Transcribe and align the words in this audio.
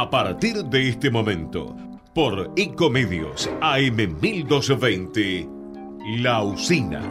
A 0.00 0.08
partir 0.08 0.64
de 0.66 0.90
este 0.90 1.10
momento, 1.10 1.74
por 2.14 2.52
Ecomedios 2.54 3.50
AM 3.60 3.96
1220, 4.20 5.48
La 6.20 6.40
Usina. 6.40 7.02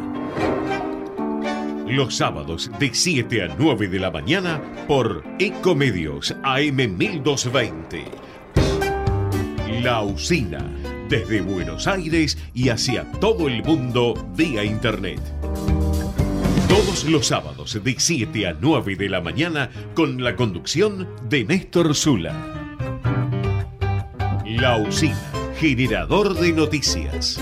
Los 1.86 2.16
sábados 2.16 2.72
de 2.80 2.94
7 2.94 3.44
a 3.44 3.56
9 3.60 3.90
de 3.90 4.00
la 4.00 4.10
mañana 4.10 4.62
por 4.88 5.22
Ecomedios 5.38 6.34
AM 6.44 6.98
1220. 6.98 8.06
La 9.84 10.02
Usina, 10.04 10.66
desde 11.10 11.42
Buenos 11.42 11.88
Aires 11.88 12.38
y 12.54 12.70
hacia 12.70 13.04
todo 13.20 13.50
el 13.50 13.66
mundo 13.66 14.14
vía 14.34 14.64
Internet. 14.64 15.20
Todos 16.70 17.04
los 17.04 17.28
sábados 17.28 17.84
de 17.84 17.96
7 18.00 18.48
a 18.48 18.56
9 18.58 18.96
de 18.96 19.10
la 19.10 19.20
mañana 19.20 19.72
con 19.94 20.24
la 20.24 20.38
conducción 20.38 21.06
de 21.28 21.44
Néstor 21.44 21.94
Zula. 21.94 22.67
La 24.60 24.76
Usina, 24.76 25.16
generador 25.56 26.34
de 26.34 26.52
noticias. 26.52 27.40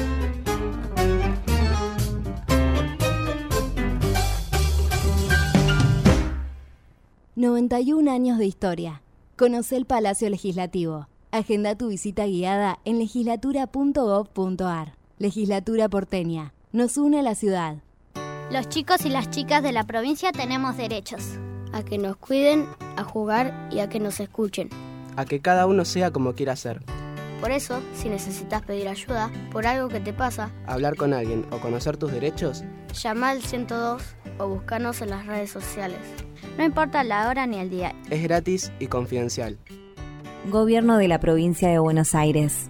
91 7.38 8.12
años 8.12 8.38
de 8.38 8.46
historia. 8.46 9.02
Conoce 9.38 9.78
el 9.78 9.86
Palacio 9.86 10.30
Legislativo. 10.30 11.08
Agenda 11.32 11.78
tu 11.78 11.88
visita 11.88 12.26
guiada 12.26 12.80
en 12.84 13.00
legislatura.gov.ar. 13.00 14.98
Legislatura 15.18 15.88
porteña. 15.88 16.54
Nos 16.74 16.98
une 16.98 17.22
a 17.22 17.24
la 17.24 17.36
ciudad. 17.36 17.77
Los 18.52 18.68
chicos 18.68 19.05
y 19.05 19.10
las 19.10 19.30
chicas 19.30 19.63
de 19.63 19.72
la 19.72 19.86
provincia 19.86 20.34
tenemos 20.34 20.76
derechos. 20.76 21.24
A 21.72 21.82
que 21.82 21.98
nos 21.98 22.18
cuiden, 22.18 22.66
a 22.98 23.05
jugar 23.05 23.70
y 23.72 23.80
a 23.80 23.88
que 23.88 24.02
nos 24.02 24.20
escuchen. 24.20 24.68
A 25.16 25.24
que 25.24 25.40
cada 25.40 25.66
uno 25.66 25.85
sea 25.85 26.12
como 26.12 26.34
quiera 26.34 26.57
ser. 26.57 26.84
Por 27.40 27.52
eso, 27.52 27.82
si 27.94 28.10
necesitas 28.10 28.62
pedir 28.64 28.88
ayuda 28.88 29.32
por 29.52 29.68
algo 29.68 29.90
que 29.90 30.00
te 30.00 30.14
pasa, 30.14 30.52
hablar 30.66 30.96
con 30.96 31.14
alguien 31.14 31.46
o 31.52 31.60
conocer 31.60 31.98
tus 31.98 32.12
derechos, 32.12 32.64
llama 32.94 33.30
al 33.30 33.41
102 33.41 34.02
o 34.40 34.48
búscanos 34.48 35.02
en 35.02 35.10
las 35.10 35.26
redes 35.26 35.52
sociales. 35.52 36.00
No 36.58 36.63
importa 36.63 37.04
la 37.04 37.30
hora 37.30 37.46
ni 37.46 37.60
el 37.60 37.70
día. 37.70 37.94
Es 38.10 38.24
gratis 38.24 38.72
y 38.80 38.88
confidencial. 38.88 39.58
Gobierno 40.50 40.98
de 40.98 41.08
la 41.08 41.20
provincia 41.20 41.70
de 41.70 41.80
Buenos 41.80 42.16
Aires. 42.16 42.70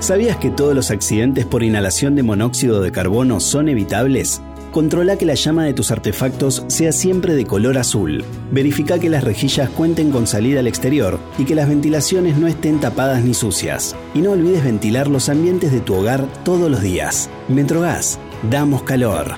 ¿Sabías 0.00 0.36
que 0.36 0.50
todos 0.50 0.74
los 0.74 0.90
accidentes 0.90 1.46
por 1.46 1.62
inhalación 1.62 2.16
de 2.16 2.22
monóxido 2.22 2.80
de 2.80 2.90
carbono 2.90 3.40
son 3.40 3.68
evitables? 3.68 4.42
Controla 4.72 5.16
que 5.18 5.26
la 5.26 5.34
llama 5.34 5.64
de 5.64 5.74
tus 5.74 5.90
artefactos 5.90 6.64
sea 6.68 6.92
siempre 6.92 7.34
de 7.34 7.44
color 7.44 7.76
azul. 7.76 8.24
Verifica 8.50 8.98
que 8.98 9.10
las 9.10 9.22
rejillas 9.22 9.68
cuenten 9.68 10.10
con 10.10 10.26
salida 10.26 10.60
al 10.60 10.66
exterior 10.66 11.20
y 11.36 11.44
que 11.44 11.54
las 11.54 11.68
ventilaciones 11.68 12.38
no 12.38 12.48
estén 12.48 12.80
tapadas 12.80 13.22
ni 13.22 13.34
sucias. 13.34 13.94
Y 14.14 14.20
no 14.20 14.32
olvides 14.32 14.64
ventilar 14.64 15.08
los 15.08 15.28
ambientes 15.28 15.70
de 15.72 15.80
tu 15.80 15.94
hogar 15.94 16.26
todos 16.42 16.70
los 16.70 16.80
días. 16.80 17.28
Metrogas, 17.48 18.18
damos 18.50 18.82
calor. 18.82 19.36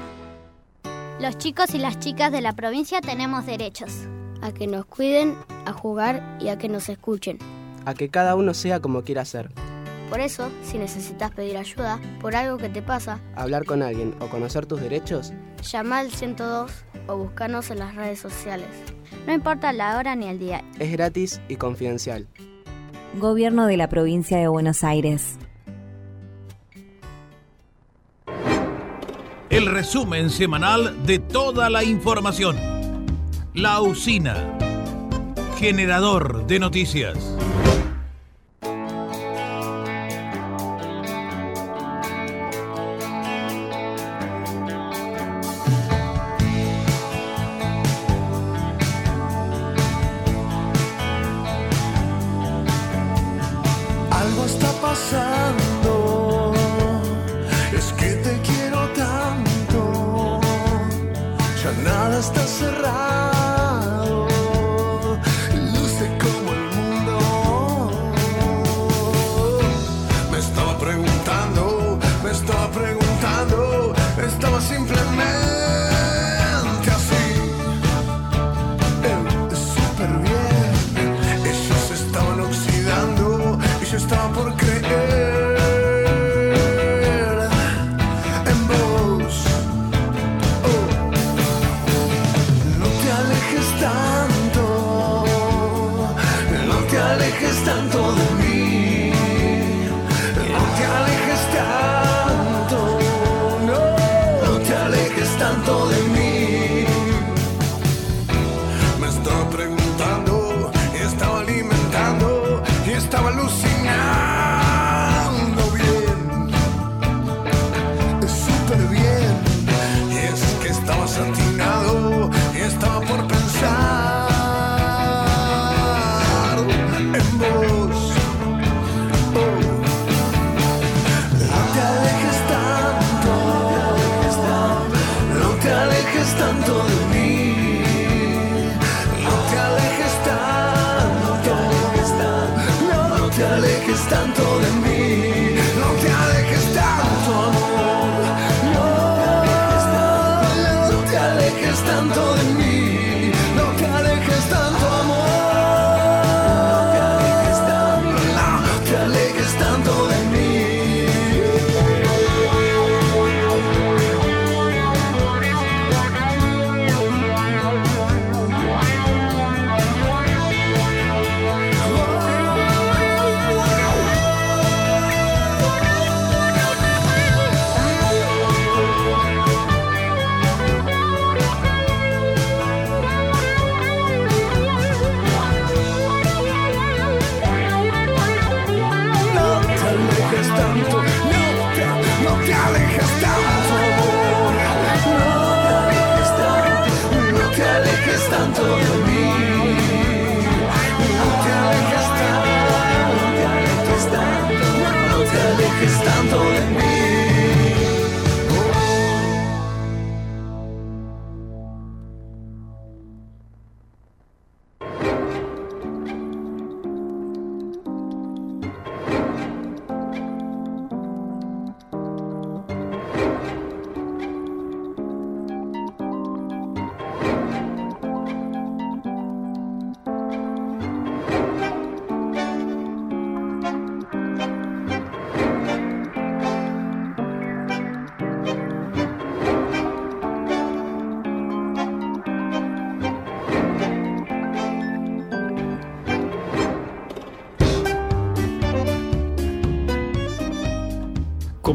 Los 1.20 1.36
chicos 1.36 1.74
y 1.74 1.78
las 1.78 1.98
chicas 1.98 2.30
de 2.30 2.40
la 2.40 2.52
provincia 2.52 3.00
tenemos 3.00 3.44
derechos. 3.44 3.90
A 4.40 4.52
que 4.52 4.66
nos 4.66 4.86
cuiden, 4.86 5.34
a 5.66 5.72
jugar 5.72 6.38
y 6.40 6.48
a 6.48 6.58
que 6.58 6.68
nos 6.68 6.88
escuchen. 6.88 7.38
A 7.84 7.94
que 7.94 8.08
cada 8.08 8.36
uno 8.36 8.54
sea 8.54 8.80
como 8.80 9.02
quiera 9.02 9.24
ser. 9.24 9.50
Por 10.08 10.20
eso, 10.20 10.50
si 10.62 10.78
necesitas 10.78 11.30
pedir 11.30 11.56
ayuda 11.56 12.00
por 12.20 12.36
algo 12.36 12.58
que 12.58 12.68
te 12.68 12.82
pasa, 12.82 13.20
hablar 13.34 13.64
con 13.64 13.82
alguien 13.82 14.14
o 14.20 14.28
conocer 14.28 14.66
tus 14.66 14.80
derechos, 14.80 15.32
llama 15.62 15.98
al 15.98 16.10
102 16.10 16.70
o 17.08 17.16
búscanos 17.16 17.70
en 17.70 17.78
las 17.78 17.94
redes 17.94 18.20
sociales. 18.20 18.68
No 19.26 19.32
importa 19.32 19.72
la 19.72 19.96
hora 19.98 20.14
ni 20.14 20.28
el 20.28 20.38
día. 20.38 20.62
Es 20.78 20.92
gratis 20.92 21.40
y 21.48 21.56
confidencial. 21.56 22.28
Gobierno 23.18 23.66
de 23.66 23.76
la 23.76 23.88
provincia 23.88 24.38
de 24.38 24.48
Buenos 24.48 24.84
Aires. 24.84 25.38
El 29.50 29.66
resumen 29.66 30.30
semanal 30.30 31.06
de 31.06 31.20
toda 31.20 31.70
la 31.70 31.84
información. 31.84 32.56
La 33.54 33.80
usina. 33.80 34.58
Generador 35.58 36.46
de 36.46 36.58
noticias. 36.58 37.16
Estaba 54.44 54.94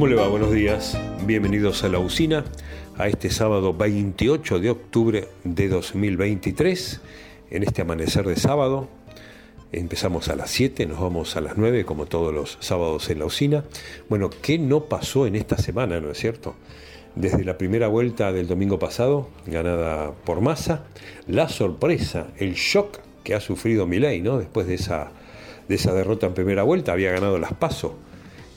le? 0.09 0.27
Buenos 0.27 0.51
días. 0.51 0.97
Bienvenidos 1.25 1.83
a 1.83 1.87
la 1.87 1.99
usina, 1.99 2.43
a 2.97 3.07
este 3.07 3.29
sábado 3.29 3.75
28 3.75 4.59
de 4.59 4.71
octubre 4.71 5.27
de 5.43 5.69
2023, 5.69 7.01
en 7.51 7.63
este 7.63 7.83
amanecer 7.83 8.25
de 8.25 8.35
sábado. 8.35 8.87
Empezamos 9.71 10.27
a 10.29 10.35
las 10.35 10.49
7, 10.49 10.87
nos 10.87 10.99
vamos 10.99 11.35
a 11.35 11.41
las 11.41 11.57
9, 11.57 11.85
como 11.85 12.07
todos 12.07 12.33
los 12.33 12.57
sábados 12.59 13.09
en 13.11 13.19
la 13.19 13.25
usina. 13.25 13.65
Bueno, 14.09 14.31
¿qué 14.41 14.57
no 14.57 14.85
pasó 14.85 15.27
en 15.27 15.35
esta 15.35 15.57
semana, 15.57 16.01
no 16.01 16.09
es 16.09 16.17
cierto? 16.17 16.55
Desde 17.15 17.43
la 17.43 17.59
primera 17.59 17.87
vuelta 17.87 18.31
del 18.31 18.47
domingo 18.47 18.79
pasado, 18.79 19.29
ganada 19.45 20.13
por 20.25 20.41
Massa, 20.41 20.85
la 21.27 21.49
sorpresa, 21.49 22.27
el 22.37 22.55
shock 22.55 22.97
que 23.23 23.35
ha 23.35 23.39
sufrido 23.41 23.85
Milei, 23.85 24.21
¿no? 24.21 24.39
Después 24.39 24.65
de 24.65 24.73
esa, 24.73 25.11
de 25.67 25.75
esa 25.75 25.93
derrota 25.93 26.25
en 26.25 26.33
primera 26.33 26.63
vuelta, 26.63 26.93
había 26.93 27.11
ganado 27.11 27.37
las 27.37 27.53
PASO 27.53 28.08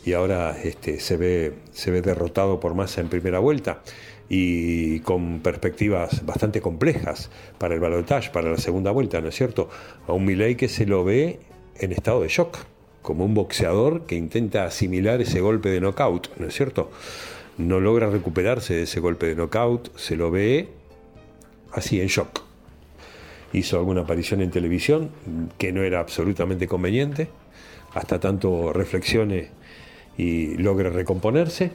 y 0.04 0.12
ahora 0.14 0.56
este, 0.62 1.00
se, 1.00 1.16
ve, 1.16 1.54
se 1.72 1.90
ve 1.90 2.02
derrotado 2.02 2.60
por 2.60 2.74
Massa 2.74 3.00
en 3.00 3.08
primera 3.08 3.38
vuelta 3.38 3.82
y 4.28 5.00
con 5.00 5.40
perspectivas 5.40 6.24
bastante 6.24 6.60
complejas 6.60 7.30
para 7.58 7.74
el 7.74 7.80
balotaje, 7.80 8.30
para 8.30 8.50
la 8.50 8.56
segunda 8.56 8.90
vuelta, 8.90 9.20
¿no 9.20 9.28
es 9.28 9.34
cierto? 9.34 9.68
A 10.06 10.12
un 10.12 10.24
Milei 10.24 10.56
que 10.56 10.68
se 10.68 10.86
lo 10.86 11.04
ve 11.04 11.40
en 11.78 11.92
estado 11.92 12.22
de 12.22 12.28
shock, 12.28 12.58
como 13.02 13.24
un 13.24 13.34
boxeador 13.34 14.06
que 14.06 14.14
intenta 14.14 14.64
asimilar 14.64 15.20
ese 15.20 15.40
golpe 15.40 15.68
de 15.68 15.80
knockout, 15.80 16.36
¿no 16.38 16.46
es 16.46 16.54
cierto? 16.54 16.90
No 17.58 17.80
logra 17.80 18.08
recuperarse 18.08 18.74
de 18.74 18.82
ese 18.84 19.00
golpe 19.00 19.26
de 19.26 19.34
knockout, 19.34 19.96
se 19.98 20.16
lo 20.16 20.30
ve 20.30 20.68
así 21.72 22.00
en 22.00 22.06
shock. 22.06 22.40
Hizo 23.52 23.76
alguna 23.76 24.02
aparición 24.02 24.40
en 24.40 24.50
televisión 24.50 25.10
que 25.58 25.72
no 25.72 25.82
era 25.82 26.00
absolutamente 26.00 26.66
conveniente, 26.66 27.28
hasta 27.92 28.18
tanto 28.18 28.72
reflexiones 28.72 29.50
y 30.16 30.56
logra 30.56 30.90
recomponerse. 30.90 31.72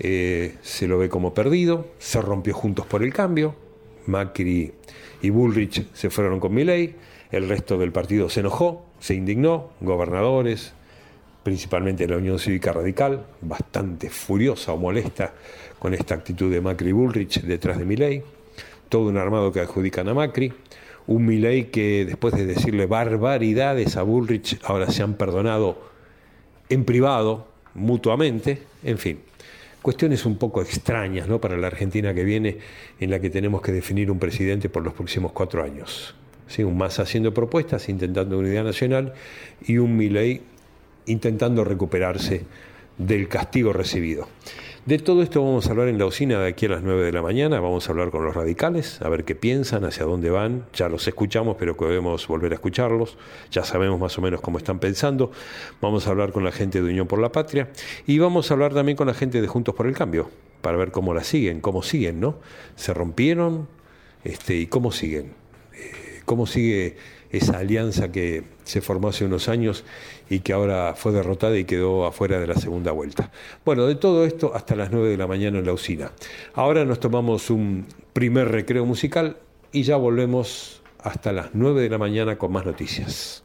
Eh, 0.00 0.54
se 0.62 0.86
lo 0.86 0.98
ve 0.98 1.08
como 1.08 1.34
perdido, 1.34 1.88
se 1.98 2.20
rompió 2.20 2.54
juntos 2.54 2.86
por 2.86 3.02
el 3.02 3.12
cambio. 3.12 3.54
Macri 4.06 4.72
y 5.20 5.30
Bullrich 5.30 5.86
se 5.92 6.10
fueron 6.10 6.40
con 6.40 6.54
Milley, 6.54 6.94
el 7.30 7.48
resto 7.48 7.76
del 7.76 7.92
partido 7.92 8.28
se 8.30 8.40
enojó, 8.40 8.86
se 9.00 9.14
indignó, 9.14 9.70
gobernadores, 9.80 10.72
principalmente 11.42 12.06
la 12.06 12.16
Unión 12.16 12.38
Cívica 12.38 12.72
Radical, 12.72 13.26
bastante 13.40 14.08
furiosa 14.08 14.72
o 14.72 14.76
molesta 14.76 15.34
con 15.78 15.94
esta 15.94 16.14
actitud 16.14 16.50
de 16.50 16.60
Macri 16.60 16.90
y 16.90 16.92
Bullrich 16.92 17.42
detrás 17.42 17.78
de 17.78 17.84
Milley, 17.84 18.22
todo 18.88 19.08
un 19.08 19.16
armado 19.18 19.52
que 19.52 19.60
adjudican 19.60 20.08
a 20.08 20.14
Macri, 20.14 20.52
un 21.06 21.26
Milley 21.26 21.66
que 21.66 22.04
después 22.06 22.34
de 22.34 22.46
decirle 22.46 22.86
barbaridades 22.86 23.96
a 23.96 24.02
Bullrich 24.02 24.58
ahora 24.64 24.90
se 24.90 25.02
han 25.02 25.14
perdonado 25.14 25.87
en 26.68 26.84
privado, 26.84 27.46
mutuamente, 27.74 28.62
en 28.82 28.98
fin. 28.98 29.20
Cuestiones 29.82 30.26
un 30.26 30.36
poco 30.36 30.60
extrañas 30.60 31.28
¿no? 31.28 31.40
para 31.40 31.56
la 31.56 31.68
Argentina 31.68 32.12
que 32.12 32.24
viene, 32.24 32.58
en 33.00 33.10
la 33.10 33.20
que 33.20 33.30
tenemos 33.30 33.62
que 33.62 33.72
definir 33.72 34.10
un 34.10 34.18
presidente 34.18 34.68
por 34.68 34.82
los 34.82 34.92
próximos 34.92 35.32
cuatro 35.32 35.62
años. 35.62 36.14
Un 36.58 36.78
más 36.78 36.98
haciendo 36.98 37.32
propuestas, 37.32 37.88
intentando 37.88 38.38
unidad 38.38 38.64
nacional, 38.64 39.12
y 39.66 39.78
un 39.78 39.96
Milei 39.96 40.40
intentando 41.06 41.62
recuperarse 41.62 42.42
del 42.96 43.28
castigo 43.28 43.72
recibido. 43.72 44.28
De 44.88 44.98
todo 44.98 45.20
esto 45.20 45.44
vamos 45.44 45.66
a 45.66 45.72
hablar 45.72 45.88
en 45.88 45.98
la 45.98 46.06
usina 46.06 46.40
de 46.40 46.48
aquí 46.48 46.64
a 46.64 46.70
las 46.70 46.82
9 46.82 47.04
de 47.04 47.12
la 47.12 47.20
mañana, 47.20 47.60
vamos 47.60 47.86
a 47.86 47.92
hablar 47.92 48.10
con 48.10 48.24
los 48.24 48.34
radicales, 48.34 49.02
a 49.02 49.10
ver 49.10 49.24
qué 49.24 49.34
piensan, 49.34 49.84
hacia 49.84 50.06
dónde 50.06 50.30
van, 50.30 50.64
ya 50.72 50.88
los 50.88 51.06
escuchamos, 51.06 51.56
pero 51.58 51.76
podemos 51.76 52.26
volver 52.26 52.52
a 52.52 52.54
escucharlos, 52.54 53.18
ya 53.50 53.64
sabemos 53.64 54.00
más 54.00 54.16
o 54.16 54.22
menos 54.22 54.40
cómo 54.40 54.56
están 54.56 54.78
pensando, 54.78 55.30
vamos 55.82 56.06
a 56.06 56.10
hablar 56.10 56.32
con 56.32 56.42
la 56.42 56.52
gente 56.52 56.80
de 56.80 56.88
Unión 56.88 57.06
por 57.06 57.18
la 57.18 57.30
Patria 57.30 57.68
y 58.06 58.18
vamos 58.18 58.50
a 58.50 58.54
hablar 58.54 58.72
también 58.72 58.96
con 58.96 59.06
la 59.06 59.12
gente 59.12 59.42
de 59.42 59.46
Juntos 59.46 59.74
por 59.74 59.86
el 59.86 59.94
Cambio, 59.94 60.30
para 60.62 60.78
ver 60.78 60.90
cómo 60.90 61.12
la 61.12 61.22
siguen, 61.22 61.60
cómo 61.60 61.82
siguen, 61.82 62.18
¿no? 62.18 62.38
¿Se 62.74 62.94
rompieron? 62.94 63.68
Este, 64.24 64.56
¿Y 64.56 64.68
cómo 64.68 64.90
siguen? 64.90 65.34
Eh, 65.74 66.22
¿Cómo 66.24 66.46
sigue 66.46 66.96
esa 67.30 67.58
alianza 67.58 68.10
que 68.10 68.42
se 68.64 68.80
formó 68.80 69.08
hace 69.08 69.26
unos 69.26 69.50
años 69.50 69.84
y 70.30 70.40
que 70.40 70.52
ahora 70.52 70.94
fue 70.94 71.12
derrotada 71.12 71.56
y 71.56 71.64
quedó 71.64 72.06
afuera 72.06 72.38
de 72.40 72.46
la 72.46 72.54
segunda 72.54 72.92
vuelta. 72.92 73.30
Bueno, 73.64 73.86
de 73.86 73.94
todo 73.94 74.24
esto 74.24 74.52
hasta 74.54 74.76
las 74.76 74.90
9 74.90 75.08
de 75.08 75.16
la 75.16 75.26
mañana 75.26 75.58
en 75.58 75.66
la 75.66 75.72
usina. 75.72 76.12
Ahora 76.54 76.84
nos 76.84 77.00
tomamos 77.00 77.50
un 77.50 77.86
primer 78.12 78.48
recreo 78.48 78.84
musical 78.84 79.36
y 79.72 79.82
ya 79.82 79.96
volvemos 79.96 80.82
hasta 81.00 81.32
las 81.32 81.50
9 81.54 81.82
de 81.82 81.88
la 81.88 81.98
mañana 81.98 82.38
con 82.38 82.52
más 82.52 82.66
noticias. 82.66 83.44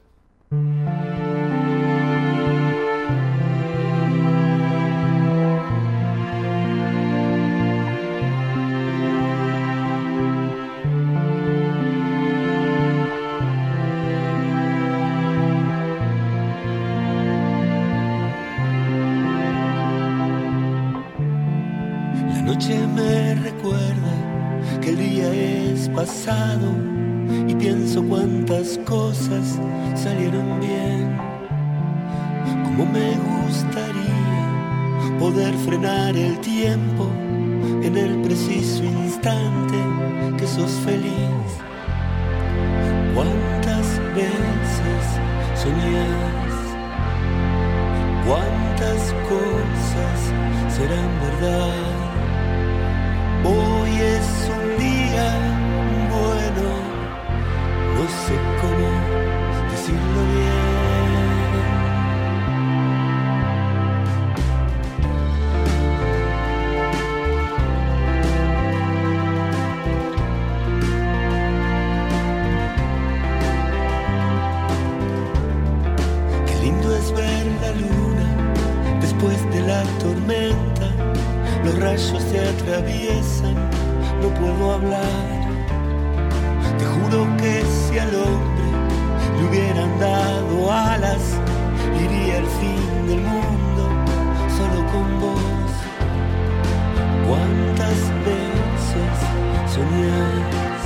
soñás? 99.74 100.84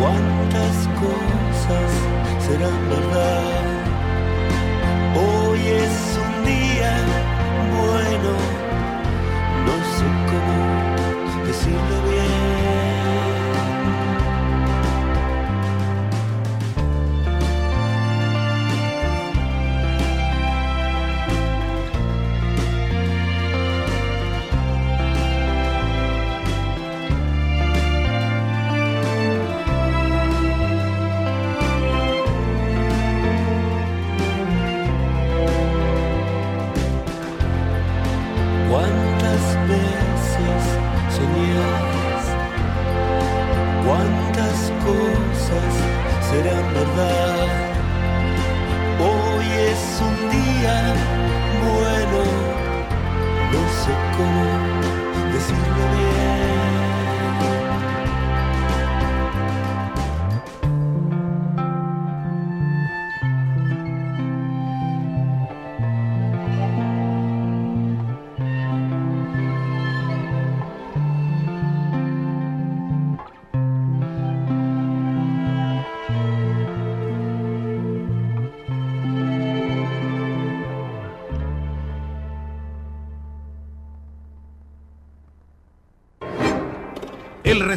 ¿Cuántas 0.00 0.76
cosas 1.02 1.90
serán 2.46 2.82
verdad? 2.88 3.64
Hoy 5.26 5.60
es 5.84 5.96
un 6.26 6.34
día 6.44 6.94
bueno, 7.76 8.32
no 9.66 9.76
sé 9.94 10.06
cómo 10.30 10.56
decirlo 11.46 11.96
bien. 12.08 12.17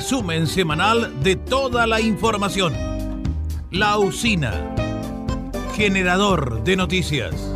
resumen 0.01 0.48
semanal 0.48 1.22
de 1.22 1.36
toda 1.36 1.86
la 1.86 2.01
información. 2.01 2.74
La 3.70 4.00
usina, 4.00 4.74
generador 5.75 6.63
de 6.63 6.75
noticias. 6.75 7.50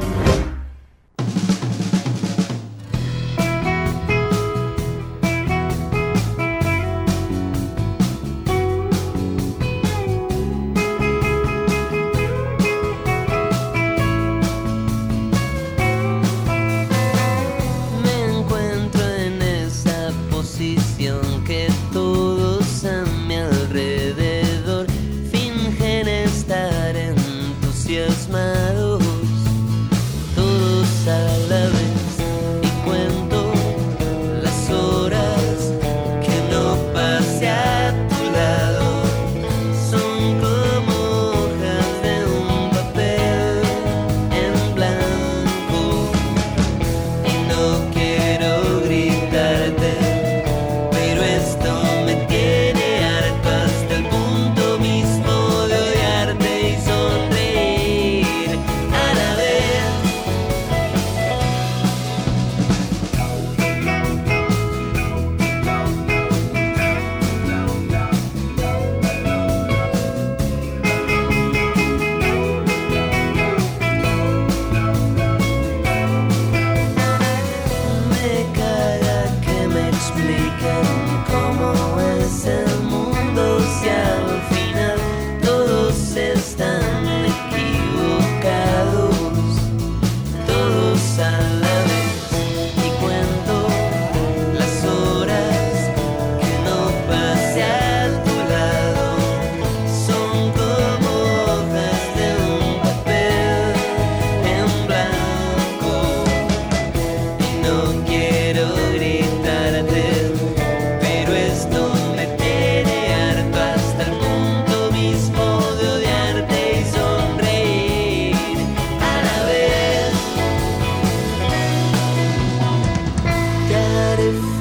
life. 124.26 124.55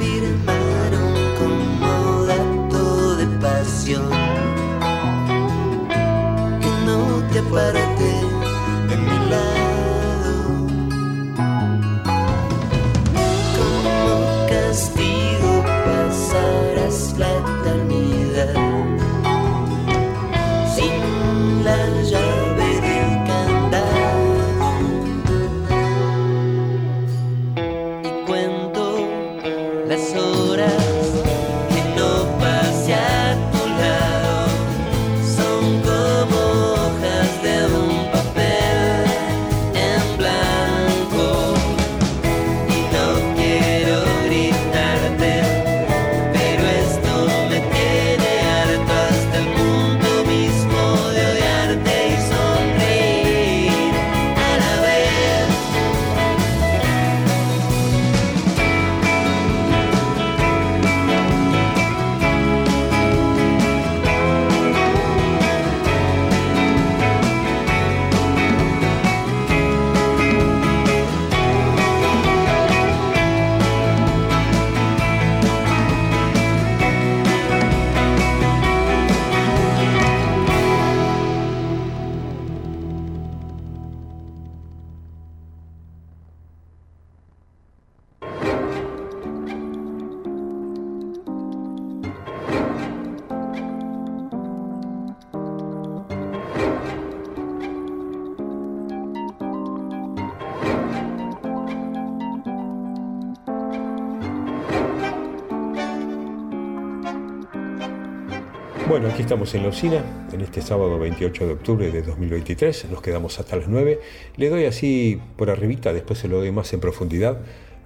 Estamos 109.34 109.54
en 109.56 109.62
la 109.64 109.68
usina, 109.70 110.28
en 110.32 110.42
este 110.42 110.62
sábado 110.62 110.96
28 110.96 111.48
de 111.48 111.52
octubre 111.54 111.90
de 111.90 112.02
2023, 112.02 112.88
nos 112.88 113.02
quedamos 113.02 113.40
hasta 113.40 113.56
las 113.56 113.66
9. 113.66 113.98
Le 114.36 114.48
doy 114.48 114.64
así 114.66 115.20
por 115.36 115.50
arribita, 115.50 115.92
después 115.92 116.20
se 116.20 116.28
lo 116.28 116.36
doy 116.36 116.52
más 116.52 116.72
en 116.72 116.78
profundidad, 116.78 117.38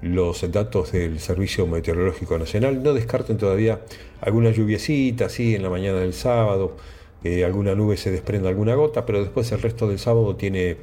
los 0.02 0.52
datos 0.52 0.92
del 0.92 1.20
Servicio 1.20 1.66
Meteorológico 1.66 2.38
Nacional. 2.38 2.82
No 2.82 2.92
descarten 2.92 3.38
todavía 3.38 3.80
alguna 4.20 4.50
lluviecita, 4.50 5.24
así 5.24 5.54
en 5.54 5.62
la 5.62 5.70
mañana 5.70 6.00
del 6.00 6.12
sábado, 6.12 6.76
alguna 7.46 7.74
nube 7.74 7.96
se 7.96 8.10
desprenda 8.10 8.50
alguna 8.50 8.74
gota, 8.74 9.06
pero 9.06 9.22
después 9.22 9.50
el 9.50 9.62
resto 9.62 9.88
del 9.88 9.98
sábado 9.98 10.36
tiene 10.36 10.76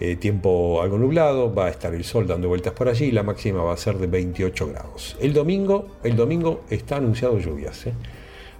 eh, 0.00 0.16
tiempo 0.16 0.82
algo 0.82 0.98
nublado, 0.98 1.54
va 1.54 1.68
a 1.68 1.70
estar 1.70 1.94
el 1.94 2.04
sol 2.04 2.26
dando 2.26 2.48
vueltas 2.48 2.74
por 2.74 2.90
allí 2.90 3.10
la 3.10 3.22
máxima 3.22 3.62
va 3.62 3.72
a 3.72 3.78
ser 3.78 3.96
de 3.96 4.06
28 4.06 4.66
grados. 4.66 5.16
El 5.18 5.32
domingo, 5.32 5.88
el 6.04 6.14
domingo 6.14 6.64
está 6.68 6.96
anunciado 6.96 7.38
lluvias. 7.38 7.86
¿eh? 7.86 7.94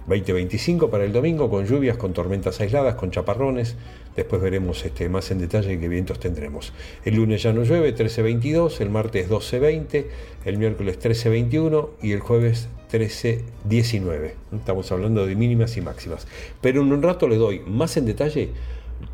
2025 0.07 0.89
para 0.89 1.03
el 1.03 1.13
domingo 1.13 1.49
con 1.49 1.65
lluvias, 1.65 1.97
con 1.97 2.13
tormentas 2.13 2.59
aisladas, 2.59 2.95
con 2.95 3.11
chaparrones. 3.11 3.75
Después 4.15 4.41
veremos 4.41 4.83
este, 4.83 5.07
más 5.09 5.31
en 5.31 5.39
detalle 5.39 5.79
qué 5.79 5.87
vientos 5.87 6.19
tendremos. 6.19 6.73
El 7.05 7.15
lunes 7.15 7.43
ya 7.43 7.53
no 7.53 7.63
llueve, 7.63 7.95
13.22, 7.95 8.81
el 8.81 8.89
martes 8.89 9.29
12.20, 9.29 10.05
el 10.45 10.57
miércoles 10.57 10.99
13.21 10.99 11.89
y 12.01 12.11
el 12.11 12.19
jueves 12.19 12.67
13.19. 12.91 14.33
Estamos 14.53 14.91
hablando 14.91 15.25
de 15.25 15.35
mínimas 15.35 15.77
y 15.77 15.81
máximas. 15.81 16.27
Pero 16.59 16.81
en 16.81 16.91
un 16.91 17.01
rato 17.01 17.27
le 17.27 17.37
doy 17.37 17.59
más 17.59 17.95
en 17.97 18.05
detalle 18.05 18.49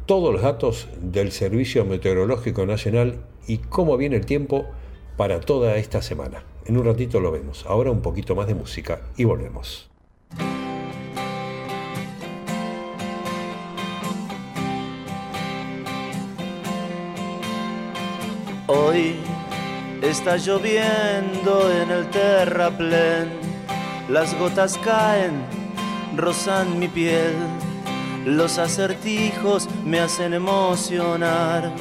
todos 0.06 0.34
los 0.34 0.42
datos 0.42 0.88
del 1.02 1.32
Servicio 1.32 1.86
Meteorológico 1.86 2.66
Nacional 2.66 3.20
y 3.48 3.60
cómo 3.60 3.98
viene 3.98 4.16
el 4.16 4.26
tiempo 4.26 4.66
para 5.16 5.40
toda 5.40 5.78
esta 5.78 6.02
semana. 6.02 6.44
En 6.66 6.78
un 6.78 6.86
ratito 6.86 7.20
lo 7.20 7.32
vemos. 7.32 7.66
Ahora 7.68 7.92
un 7.92 8.02
poquito 8.02 8.36
más 8.36 8.48
de 8.48 8.56
música 8.56 9.02
y 9.16 9.24
volvemos. 9.24 9.90
Hoy 18.70 19.16
está 20.02 20.36
lloviendo 20.36 21.72
en 21.72 21.90
el 21.90 22.10
terraplén, 22.10 23.30
las 24.10 24.38
gotas 24.38 24.78
caen, 24.80 25.46
rozan 26.18 26.78
mi 26.78 26.90
piel, 26.90 27.34
los 28.26 28.58
acertijos 28.58 29.70
me 29.86 30.02
hacen 30.02 30.34
emocionar. 30.34 31.72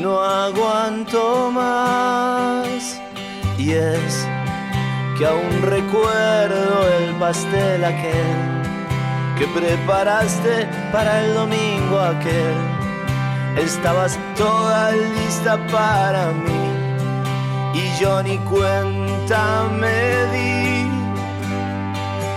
No 0.00 0.20
aguanto 0.20 1.50
más. 1.50 3.00
Y 3.58 3.72
es 3.72 4.28
que 5.18 5.26
aún 5.26 5.60
recuerdo 5.62 6.88
el 7.00 7.16
pastel 7.16 7.84
aquel 7.84 8.60
que 9.36 9.48
preparaste 9.58 10.68
para 10.92 11.24
el 11.24 11.34
domingo 11.34 11.98
aquel 11.98 12.79
Estabas 13.56 14.18
toda 14.36 14.92
lista 14.92 15.58
para 15.66 16.32
mí 16.32 16.60
y 17.74 18.00
yo 18.00 18.22
ni 18.22 18.38
cuenta 18.38 19.68
me 19.80 20.26
di. 20.32 20.90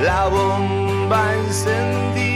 La 0.03 0.27
bomba 0.27 1.33
encendí. 1.35 2.32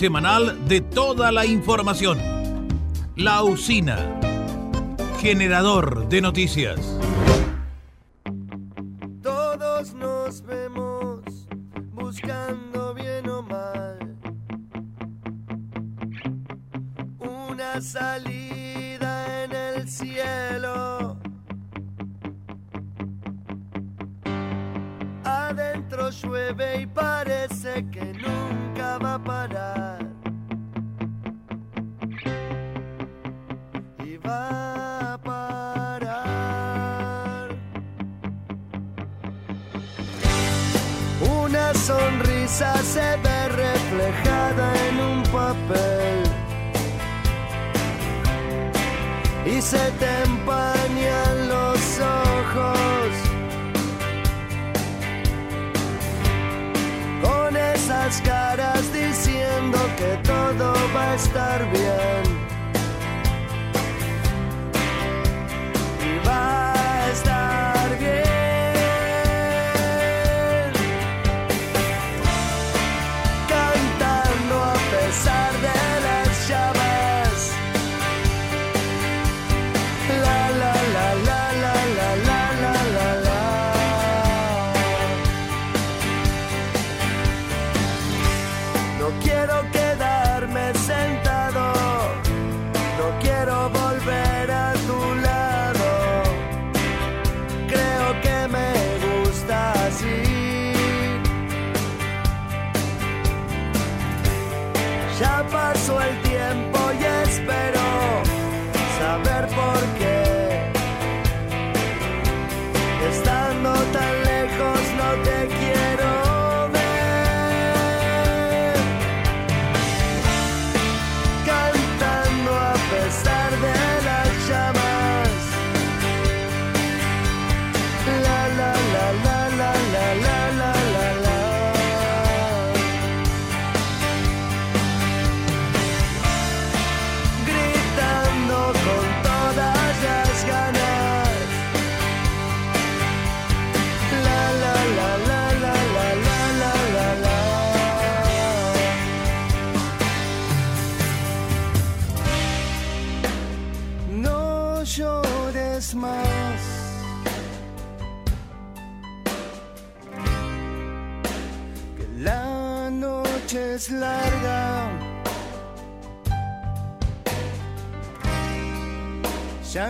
semanal 0.00 0.66
de 0.66 0.80
toda 0.80 1.30
la 1.30 1.44
información. 1.44 2.18
La 3.16 3.42
usina, 3.42 4.18
generador 5.20 6.08
de 6.08 6.22
noticias. 6.22 6.99
sonrisa 41.90 42.72
se 42.94 43.08
ve 43.24 43.40
reflejada 43.64 44.66
en 44.86 44.94
un 45.10 45.22
papel 45.38 46.18
y 49.52 49.60
se 49.60 49.84
te 50.00 50.10
empañan 50.28 51.34
los 51.54 51.80
ojos 52.26 53.08
con 57.24 57.56
esas 57.56 58.20
caras 58.22 58.82
diciendo 58.92 59.78
que 59.98 60.10
todo 60.32 60.68
va 60.94 61.04
a 61.12 61.14
estar 61.14 61.60
bien. 61.72 62.29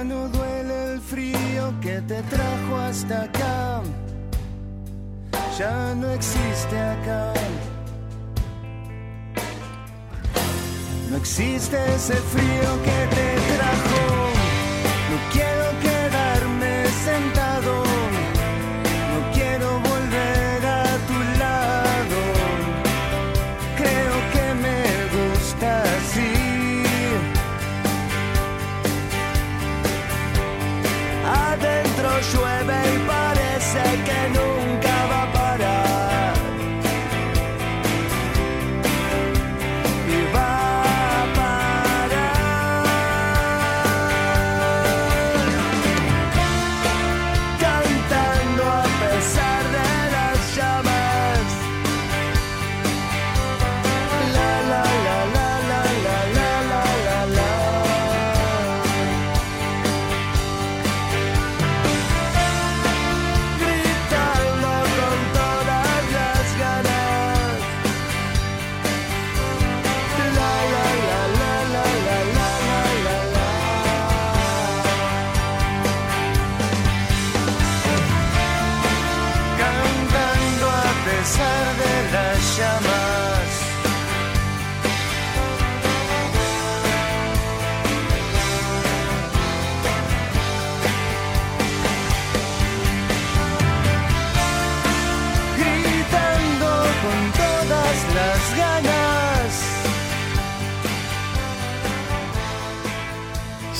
Ya 0.01 0.05
no 0.05 0.29
duele 0.31 0.95
el 0.95 1.01
frío 1.03 1.75
que 1.83 2.01
te 2.01 2.23
trajo 2.23 2.77
hasta 2.89 3.25
acá. 3.25 3.83
Ya 5.59 5.95
no 5.95 6.11
existe 6.13 6.79
acá. 6.79 7.35
No 11.11 11.17
existe 11.19 11.77
ese 11.95 12.15
frío 12.15 12.83
que 12.83 13.15
te 13.15 13.57
trajo. 13.59 13.90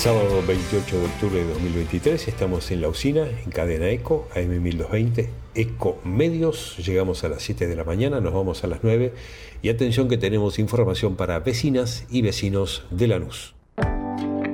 Sábado 0.01 0.43
28 0.49 0.99
de 0.99 1.05
octubre 1.05 1.39
de 1.41 1.45
2023 1.45 2.29
estamos 2.29 2.71
en 2.71 2.81
la 2.81 2.89
usina, 2.89 3.29
en 3.29 3.51
cadena 3.51 3.91
ECO, 3.91 4.27
AM1220, 4.35 5.29
ECO 5.55 6.01
Medios. 6.05 6.79
Llegamos 6.79 7.23
a 7.23 7.29
las 7.29 7.43
7 7.43 7.67
de 7.67 7.77
la 7.77 7.85
mañana, 7.85 8.19
nos 8.19 8.33
vamos 8.33 8.65
a 8.65 8.67
las 8.67 8.83
9 8.83 9.13
y 9.61 9.69
atención 9.69 10.09
que 10.09 10.17
tenemos 10.17 10.59
información 10.59 11.17
para 11.17 11.41
vecinas 11.41 12.07
y 12.09 12.23
vecinos 12.23 12.87
de 12.91 13.09
Lanús. 13.09 13.55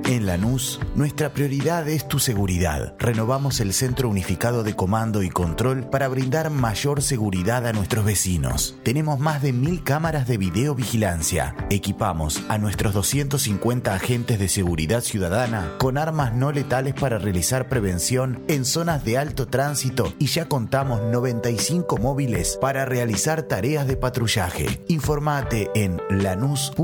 En 0.08 0.24
Lanús, 0.24 0.78
nuestra 0.94 1.32
prioridad 1.32 1.88
es 1.88 2.06
tu 2.06 2.20
seguridad. 2.20 2.94
Renovamos 2.96 3.58
el 3.58 3.72
Centro 3.72 4.08
Unificado 4.08 4.62
de 4.62 4.76
Comando 4.76 5.24
y 5.24 5.30
Control 5.30 5.90
para 5.90 6.06
brindar 6.06 6.50
mayor 6.50 7.02
seguridad 7.02 7.66
a 7.66 7.72
nuestros 7.72 8.04
vecinos. 8.04 8.76
Tenemos 8.84 9.18
más 9.18 9.42
de 9.42 9.52
mil 9.52 9.82
cámaras 9.82 10.28
de 10.28 10.38
videovigilancia. 10.38 11.56
Equipamos 11.70 12.40
a 12.48 12.56
nuestros 12.56 12.94
250 12.94 13.92
agentes 13.92 14.38
de 14.38 14.48
seguridad 14.48 15.00
ciudadana 15.00 15.72
con 15.76 15.98
armas 15.98 16.32
no 16.32 16.52
letales 16.52 16.94
para 16.94 17.18
realizar 17.18 17.68
prevención 17.68 18.44
en 18.46 18.64
zonas 18.64 19.04
de 19.04 19.18
alto 19.18 19.48
tránsito 19.48 20.14
y 20.20 20.26
ya 20.26 20.46
contamos 20.46 21.02
95 21.02 21.96
móviles 21.96 22.56
para 22.60 22.84
realizar 22.84 23.42
tareas 23.42 23.88
de 23.88 23.96
patrullaje. 23.96 24.84
Informate 24.86 25.68
en 25.74 26.00
lanús.gov.ar. 26.10 26.80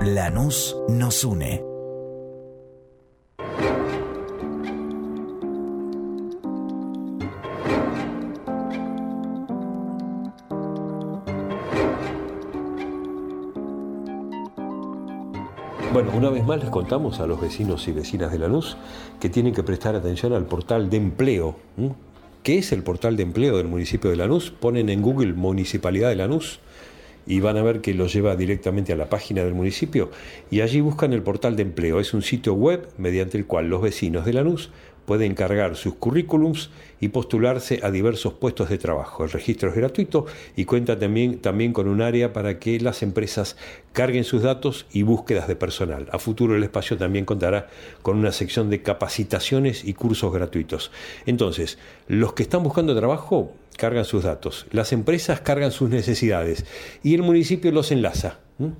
Lanús 0.00 0.76
nos 0.88 1.24
une. 1.24 1.73
Bueno, 15.94 16.10
una 16.12 16.28
vez 16.28 16.44
más 16.44 16.58
les 16.58 16.70
contamos 16.70 17.20
a 17.20 17.26
los 17.28 17.40
vecinos 17.40 17.86
y 17.86 17.92
vecinas 17.92 18.32
de 18.32 18.40
Lanús 18.40 18.76
que 19.20 19.28
tienen 19.28 19.54
que 19.54 19.62
prestar 19.62 19.94
atención 19.94 20.32
al 20.32 20.44
portal 20.44 20.90
de 20.90 20.96
empleo. 20.96 21.54
¿Qué 22.42 22.58
es 22.58 22.72
el 22.72 22.82
portal 22.82 23.16
de 23.16 23.22
empleo 23.22 23.58
del 23.58 23.68
municipio 23.68 24.10
de 24.10 24.16
Lanús? 24.16 24.50
Ponen 24.50 24.88
en 24.88 25.02
Google 25.02 25.34
Municipalidad 25.34 26.08
de 26.08 26.16
Lanús 26.16 26.58
y 27.28 27.38
van 27.38 27.58
a 27.58 27.62
ver 27.62 27.80
que 27.80 27.94
los 27.94 28.12
lleva 28.12 28.34
directamente 28.34 28.92
a 28.92 28.96
la 28.96 29.08
página 29.08 29.44
del 29.44 29.54
municipio 29.54 30.10
y 30.50 30.62
allí 30.62 30.80
buscan 30.80 31.12
el 31.12 31.22
portal 31.22 31.54
de 31.54 31.62
empleo. 31.62 32.00
Es 32.00 32.12
un 32.12 32.22
sitio 32.22 32.54
web 32.54 32.88
mediante 32.98 33.38
el 33.38 33.46
cual 33.46 33.70
los 33.70 33.80
vecinos 33.80 34.24
de 34.24 34.32
Lanús 34.32 34.70
pueden 35.04 35.34
cargar 35.34 35.76
sus 35.76 35.94
currículums 35.94 36.70
y 37.00 37.08
postularse 37.08 37.80
a 37.82 37.90
diversos 37.90 38.34
puestos 38.34 38.70
de 38.70 38.78
trabajo. 38.78 39.24
El 39.24 39.30
registro 39.30 39.68
es 39.68 39.76
gratuito 39.76 40.26
y 40.56 40.64
cuenta 40.64 40.98
también, 40.98 41.38
también 41.38 41.72
con 41.72 41.88
un 41.88 42.00
área 42.00 42.32
para 42.32 42.58
que 42.58 42.80
las 42.80 43.02
empresas 43.02 43.56
carguen 43.92 44.24
sus 44.24 44.42
datos 44.42 44.86
y 44.92 45.02
búsquedas 45.02 45.46
de 45.48 45.56
personal. 45.56 46.08
A 46.12 46.18
futuro 46.18 46.56
el 46.56 46.64
espacio 46.64 46.96
también 46.96 47.24
contará 47.24 47.68
con 48.02 48.18
una 48.18 48.32
sección 48.32 48.70
de 48.70 48.82
capacitaciones 48.82 49.84
y 49.84 49.94
cursos 49.94 50.32
gratuitos. 50.32 50.90
Entonces, 51.26 51.78
los 52.08 52.32
que 52.32 52.44
están 52.44 52.62
buscando 52.62 52.96
trabajo 52.96 53.52
cargan 53.76 54.04
sus 54.04 54.22
datos, 54.22 54.66
las 54.70 54.92
empresas 54.92 55.40
cargan 55.40 55.72
sus 55.72 55.90
necesidades 55.90 56.64
y 57.02 57.14
el 57.14 57.22
municipio 57.22 57.72
los 57.72 57.90
enlaza, 57.92 58.38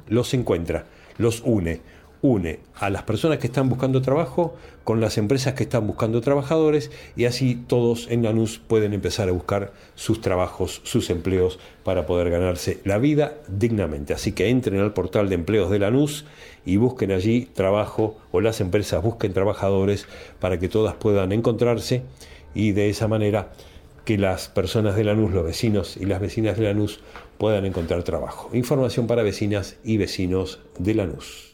los 0.08 0.32
encuentra, 0.34 0.86
los 1.18 1.42
une 1.44 1.80
une 2.24 2.60
a 2.76 2.88
las 2.88 3.02
personas 3.02 3.36
que 3.36 3.48
están 3.48 3.68
buscando 3.68 4.00
trabajo 4.00 4.56
con 4.84 5.00
las 5.00 5.18
empresas 5.18 5.54
que 5.54 5.64
están 5.64 5.86
buscando 5.86 6.20
trabajadores 6.20 6.90
y 7.16 7.24
así 7.24 7.56
todos 7.66 8.06
en 8.10 8.22
Lanús 8.22 8.58
pueden 8.58 8.92
empezar 8.92 9.28
a 9.28 9.32
buscar 9.32 9.72
sus 9.94 10.20
trabajos, 10.20 10.82
sus 10.84 11.10
empleos 11.10 11.58
para 11.82 12.06
poder 12.06 12.30
ganarse 12.30 12.80
la 12.84 12.98
vida 12.98 13.34
dignamente. 13.48 14.12
Así 14.12 14.32
que 14.32 14.50
entren 14.50 14.80
al 14.80 14.92
portal 14.92 15.28
de 15.28 15.34
empleos 15.34 15.70
de 15.70 15.78
Lanús 15.78 16.26
y 16.66 16.76
busquen 16.76 17.12
allí 17.12 17.46
trabajo 17.46 18.18
o 18.30 18.40
las 18.40 18.60
empresas 18.60 19.02
busquen 19.02 19.32
trabajadores 19.32 20.06
para 20.38 20.58
que 20.58 20.68
todas 20.68 20.94
puedan 20.94 21.32
encontrarse 21.32 22.02
y 22.54 22.72
de 22.72 22.90
esa 22.90 23.08
manera 23.08 23.52
que 24.04 24.18
las 24.18 24.48
personas 24.48 24.96
de 24.96 25.04
Lanús, 25.04 25.32
los 25.32 25.44
vecinos 25.44 25.96
y 25.96 26.04
las 26.04 26.20
vecinas 26.20 26.58
de 26.58 26.64
Lanús 26.64 27.00
puedan 27.38 27.64
encontrar 27.64 28.02
trabajo. 28.02 28.50
Información 28.52 29.06
para 29.06 29.22
vecinas 29.22 29.76
y 29.82 29.96
vecinos 29.96 30.60
de 30.78 30.94
Lanús. 30.94 31.53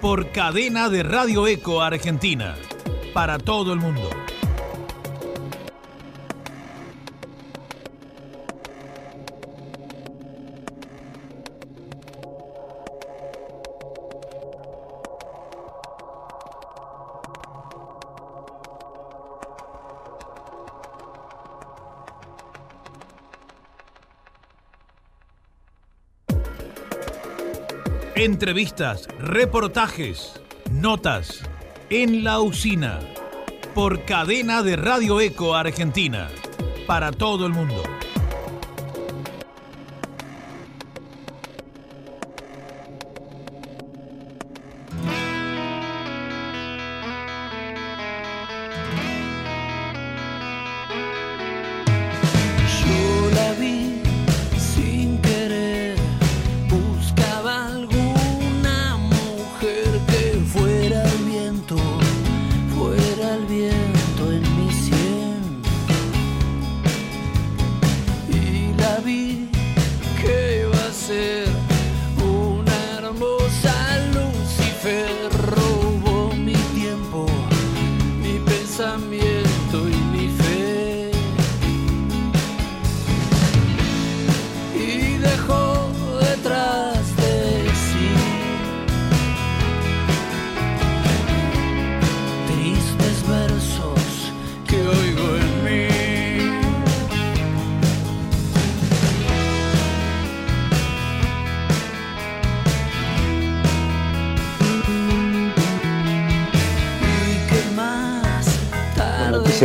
por 0.00 0.32
cadena 0.32 0.88
de 0.88 1.02
Radio 1.02 1.46
Eco 1.46 1.82
Argentina 1.82 2.56
para 3.12 3.38
todo 3.38 3.72
el 3.72 3.80
mundo. 3.80 4.08
Entrevistas, 28.20 29.08
reportajes, 29.18 30.42
notas 30.70 31.40
en 31.88 32.22
la 32.22 32.40
usina 32.40 33.00
por 33.74 34.04
cadena 34.04 34.62
de 34.62 34.76
Radio 34.76 35.22
Eco 35.22 35.54
Argentina 35.54 36.28
para 36.86 37.12
todo 37.12 37.46
el 37.46 37.54
mundo. 37.54 37.82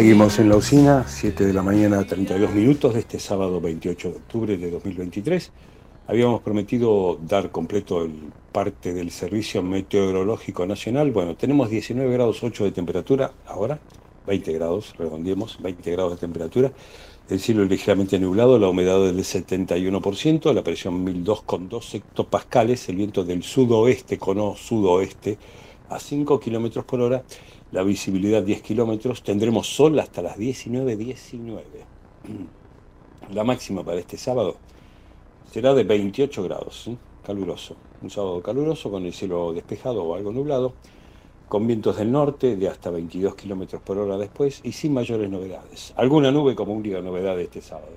Seguimos 0.06 0.38
en 0.38 0.50
la 0.50 0.58
usina, 0.58 1.04
7 1.08 1.48
de 1.48 1.52
la 1.52 1.64
mañana, 1.64 2.06
32 2.06 2.54
minutos 2.54 2.94
de 2.94 3.00
este 3.00 3.20
sábado 3.20 3.60
28 3.60 4.12
de 4.12 4.16
octubre 4.16 4.56
de 4.56 4.70
2023. 4.70 5.52
Habíamos 6.06 6.44
prometido 6.44 7.18
dar 7.28 7.50
completo 7.50 8.04
el 8.04 8.12
parte 8.52 8.94
del 8.94 9.10
Servicio 9.10 9.64
Meteorológico 9.64 10.68
Nacional. 10.68 11.10
Bueno, 11.10 11.36
tenemos 11.36 11.72
19 11.72 12.14
grados 12.14 12.44
8 12.44 12.66
de 12.66 12.72
temperatura 12.72 13.32
ahora, 13.48 13.80
20 14.28 14.54
grados, 14.54 14.94
redondeemos, 14.96 15.60
20 15.60 15.92
grados 15.94 16.12
de 16.12 16.18
temperatura. 16.20 16.72
El 17.28 17.40
cielo 17.40 17.66
ligeramente 17.66 18.20
nublado, 18.20 18.60
la 18.60 18.70
humedad 18.70 19.00
del 19.00 19.18
71%, 19.18 20.54
la 20.54 20.62
presión 20.64 21.04
1002,2 21.04 21.96
hectopascales, 21.96 22.88
el 22.90 22.98
viento 22.98 23.24
del 23.24 23.42
sudoeste, 23.42 24.20
cono 24.20 24.56
sudoeste, 24.56 25.40
a 25.90 26.00
5 26.00 26.40
kilómetros 26.40 26.86
por 26.86 27.02
hora, 27.02 27.24
la 27.76 27.84
visibilidad 27.84 28.42
10 28.42 28.62
kilómetros, 28.62 29.22
tendremos 29.22 29.68
sol 29.68 30.00
hasta 30.00 30.22
las 30.22 30.38
19.19. 30.38 31.60
La 33.34 33.44
máxima 33.44 33.84
para 33.84 34.00
este 34.00 34.16
sábado 34.18 34.56
será 35.52 35.74
de 35.74 35.84
28 35.84 36.42
grados, 36.44 36.90
caluroso. 37.26 37.76
Un 38.02 38.10
sábado 38.10 38.42
caluroso 38.42 38.90
con 38.90 39.06
el 39.06 39.12
cielo 39.12 39.52
despejado 39.52 40.06
o 40.06 40.16
algo 40.16 40.32
nublado. 40.32 40.74
con 41.50 41.68
vientos 41.68 41.98
del 41.98 42.14
norte 42.14 42.56
de 42.56 42.70
hasta 42.70 42.90
22 42.90 43.36
kilómetros 43.36 43.82
por 43.82 43.98
hora 43.98 44.18
después 44.18 44.62
y 44.64 44.72
sin 44.72 44.94
mayores 44.94 45.30
novedades. 45.30 45.94
Alguna 45.98 46.32
nube 46.32 46.56
como 46.56 46.74
única 46.74 47.02
novedad 47.02 47.36
de 47.36 47.44
este 47.44 47.62
sábado. 47.62 47.92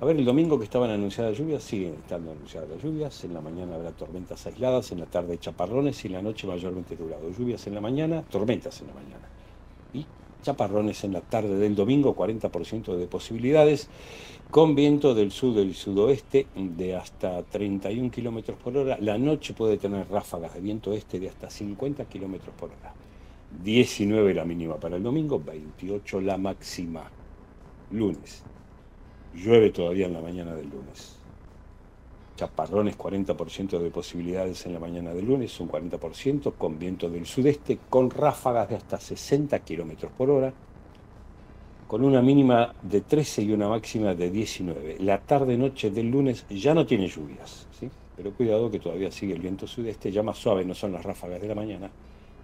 A 0.00 0.06
ver, 0.06 0.16
el 0.16 0.24
domingo 0.24 0.58
que 0.58 0.64
estaban 0.64 0.88
anunciadas 0.88 1.36
lluvias, 1.36 1.62
siguen 1.62 1.92
estando 1.92 2.30
anunciadas 2.30 2.70
las 2.70 2.82
lluvias. 2.82 3.22
En 3.22 3.34
la 3.34 3.42
mañana 3.42 3.74
habrá 3.74 3.90
tormentas 3.90 4.46
aisladas, 4.46 4.92
en 4.92 5.00
la 5.00 5.04
tarde 5.04 5.38
chaparrones 5.38 6.02
y 6.02 6.06
en 6.06 6.14
la 6.14 6.22
noche 6.22 6.46
mayormente 6.46 6.96
nublado. 6.96 7.30
Lluvias 7.30 7.66
en 7.66 7.74
la 7.74 7.82
mañana, 7.82 8.22
tormentas 8.22 8.80
en 8.80 8.86
la 8.86 8.94
mañana. 8.94 9.28
Y 9.92 10.06
chaparrones 10.42 11.04
en 11.04 11.12
la 11.12 11.20
tarde 11.20 11.54
del 11.58 11.74
domingo, 11.74 12.16
40% 12.16 12.96
de 12.96 13.06
posibilidades, 13.08 13.90
con 14.50 14.74
viento 14.74 15.14
del 15.14 15.32
sur 15.32 15.54
del 15.54 15.74
sudoeste 15.74 16.46
de 16.56 16.96
hasta 16.96 17.42
31 17.42 18.10
kilómetros 18.10 18.56
por 18.56 18.74
hora. 18.78 18.96
La 19.02 19.18
noche 19.18 19.52
puede 19.52 19.76
tener 19.76 20.08
ráfagas 20.08 20.54
de 20.54 20.60
viento 20.62 20.94
este 20.94 21.20
de 21.20 21.28
hasta 21.28 21.50
50 21.50 22.06
kilómetros 22.06 22.54
por 22.58 22.70
hora. 22.70 22.94
19 23.62 24.32
la 24.32 24.46
mínima 24.46 24.76
para 24.76 24.96
el 24.96 25.02
domingo, 25.02 25.38
28 25.44 26.22
la 26.22 26.38
máxima. 26.38 27.02
Lunes. 27.90 28.44
Llueve 29.34 29.70
todavía 29.70 30.06
en 30.06 30.12
la 30.12 30.20
mañana 30.20 30.54
del 30.54 30.68
lunes. 30.68 31.16
Chaparrones 32.36 32.98
40% 32.98 33.78
de 33.78 33.90
posibilidades 33.90 34.66
en 34.66 34.72
la 34.72 34.80
mañana 34.80 35.14
del 35.14 35.26
lunes, 35.26 35.58
un 35.60 35.68
40% 35.68 36.54
con 36.58 36.78
viento 36.78 37.08
del 37.08 37.26
sudeste, 37.26 37.78
con 37.88 38.10
ráfagas 38.10 38.68
de 38.70 38.76
hasta 38.76 38.98
60 38.98 39.58
kilómetros 39.60 40.10
por 40.12 40.30
hora, 40.30 40.52
con 41.86 42.04
una 42.04 42.22
mínima 42.22 42.74
de 42.82 43.02
13 43.02 43.42
y 43.42 43.52
una 43.52 43.68
máxima 43.68 44.14
de 44.14 44.30
19. 44.30 44.96
La 45.00 45.20
tarde-noche 45.20 45.90
del 45.90 46.10
lunes 46.10 46.46
ya 46.48 46.74
no 46.74 46.86
tiene 46.86 47.06
lluvias, 47.06 47.68
¿sí? 47.78 47.88
pero 48.16 48.32
cuidado 48.32 48.70
que 48.70 48.80
todavía 48.80 49.12
sigue 49.12 49.34
el 49.34 49.40
viento 49.40 49.66
sudeste, 49.66 50.10
ya 50.10 50.22
más 50.22 50.38
suave 50.38 50.64
no 50.64 50.74
son 50.74 50.92
las 50.92 51.04
ráfagas 51.04 51.40
de 51.40 51.48
la 51.48 51.54
mañana, 51.54 51.90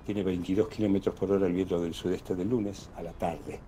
tiene 0.05 0.23
22 0.23 0.69
kilómetros 0.69 1.15
por 1.15 1.33
hora 1.33 1.47
el 1.47 1.53
viento 1.53 1.81
del 1.81 1.95
sudeste 1.95 2.35
del 2.37 2.49
lunes 2.49 2.91
a 2.97 3.03
la 3.03 3.13
tarde 3.13 3.59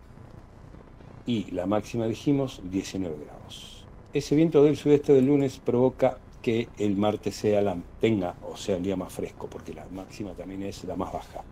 y 1.28 1.50
la 1.50 1.66
máxima 1.66 2.06
dijimos 2.06 2.62
19 2.70 3.14
grados. 3.26 3.84
Ese 4.14 4.34
viento 4.34 4.64
del 4.64 4.78
sudeste 4.78 5.12
del 5.12 5.26
lunes 5.26 5.60
provoca 5.62 6.16
que 6.40 6.68
el 6.78 6.96
martes 6.96 7.36
sea 7.36 7.60
la, 7.60 7.76
tenga 8.00 8.34
o 8.50 8.56
sea 8.56 8.78
el 8.78 8.82
día 8.82 8.96
más 8.96 9.12
fresco, 9.12 9.46
porque 9.46 9.74
la 9.74 9.84
máxima 9.92 10.32
también 10.32 10.62
es 10.62 10.84
la 10.84 10.96
más 10.96 11.12
baja. 11.12 11.44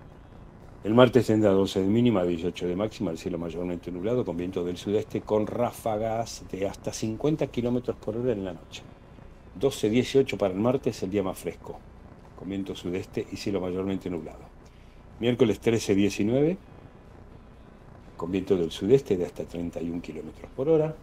El 0.83 0.95
martes 0.95 1.27
tendrá 1.27 1.51
12 1.51 1.83
de 1.83 1.89
mínima, 1.89 2.25
18 2.25 2.69
de 2.69 2.75
máxima, 2.75 3.11
el 3.11 3.19
cielo 3.19 3.37
mayormente 3.37 3.93
nublado, 3.93 4.25
con 4.25 4.39
viento 4.39 4.65
del 4.65 4.79
sudeste, 4.79 5.21
con 5.21 5.47
ráfagas 5.47 6.45
de 6.51 6.67
hasta 6.67 6.91
50 6.91 7.47
kilómetros 7.49 7.99
por 7.99 8.17
hora 8.17 8.33
en 8.33 8.47
la 8.47 8.55
noche. 8.55 8.83
12, 9.61 9.91
18 9.91 10.39
para 10.39 10.55
el 10.55 10.61
martes, 10.61 11.03
el 11.03 11.11
día 11.11 11.23
más 11.23 11.39
fresco, 11.39 11.79
con 12.39 12.49
viento 12.49 12.75
sudeste 12.75 13.27
y 13.31 13.37
cielo 13.37 13.61
mayormente 13.61 14.09
nublado. 14.09 14.41
Miércoles 15.21 15.61
13, 15.61 15.95
19, 15.95 16.57
con 18.17 18.31
viento 18.31 18.57
del 18.57 18.71
sudeste 18.71 19.17
de 19.17 19.27
hasta 19.27 19.45
31 19.45 20.01
kilómetros 20.01 20.51
por 20.55 20.69
hora, 20.69 20.95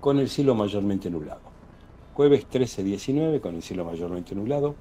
con 0.00 0.18
el 0.18 0.28
cielo 0.28 0.54
mayormente 0.54 1.10
nublado. 1.10 1.40
Jueves 2.14 2.46
13-19 2.50 3.40
con 3.40 3.54
el 3.56 3.62
cielo 3.62 3.84
mayormente 3.84 4.34
nublado, 4.34 4.74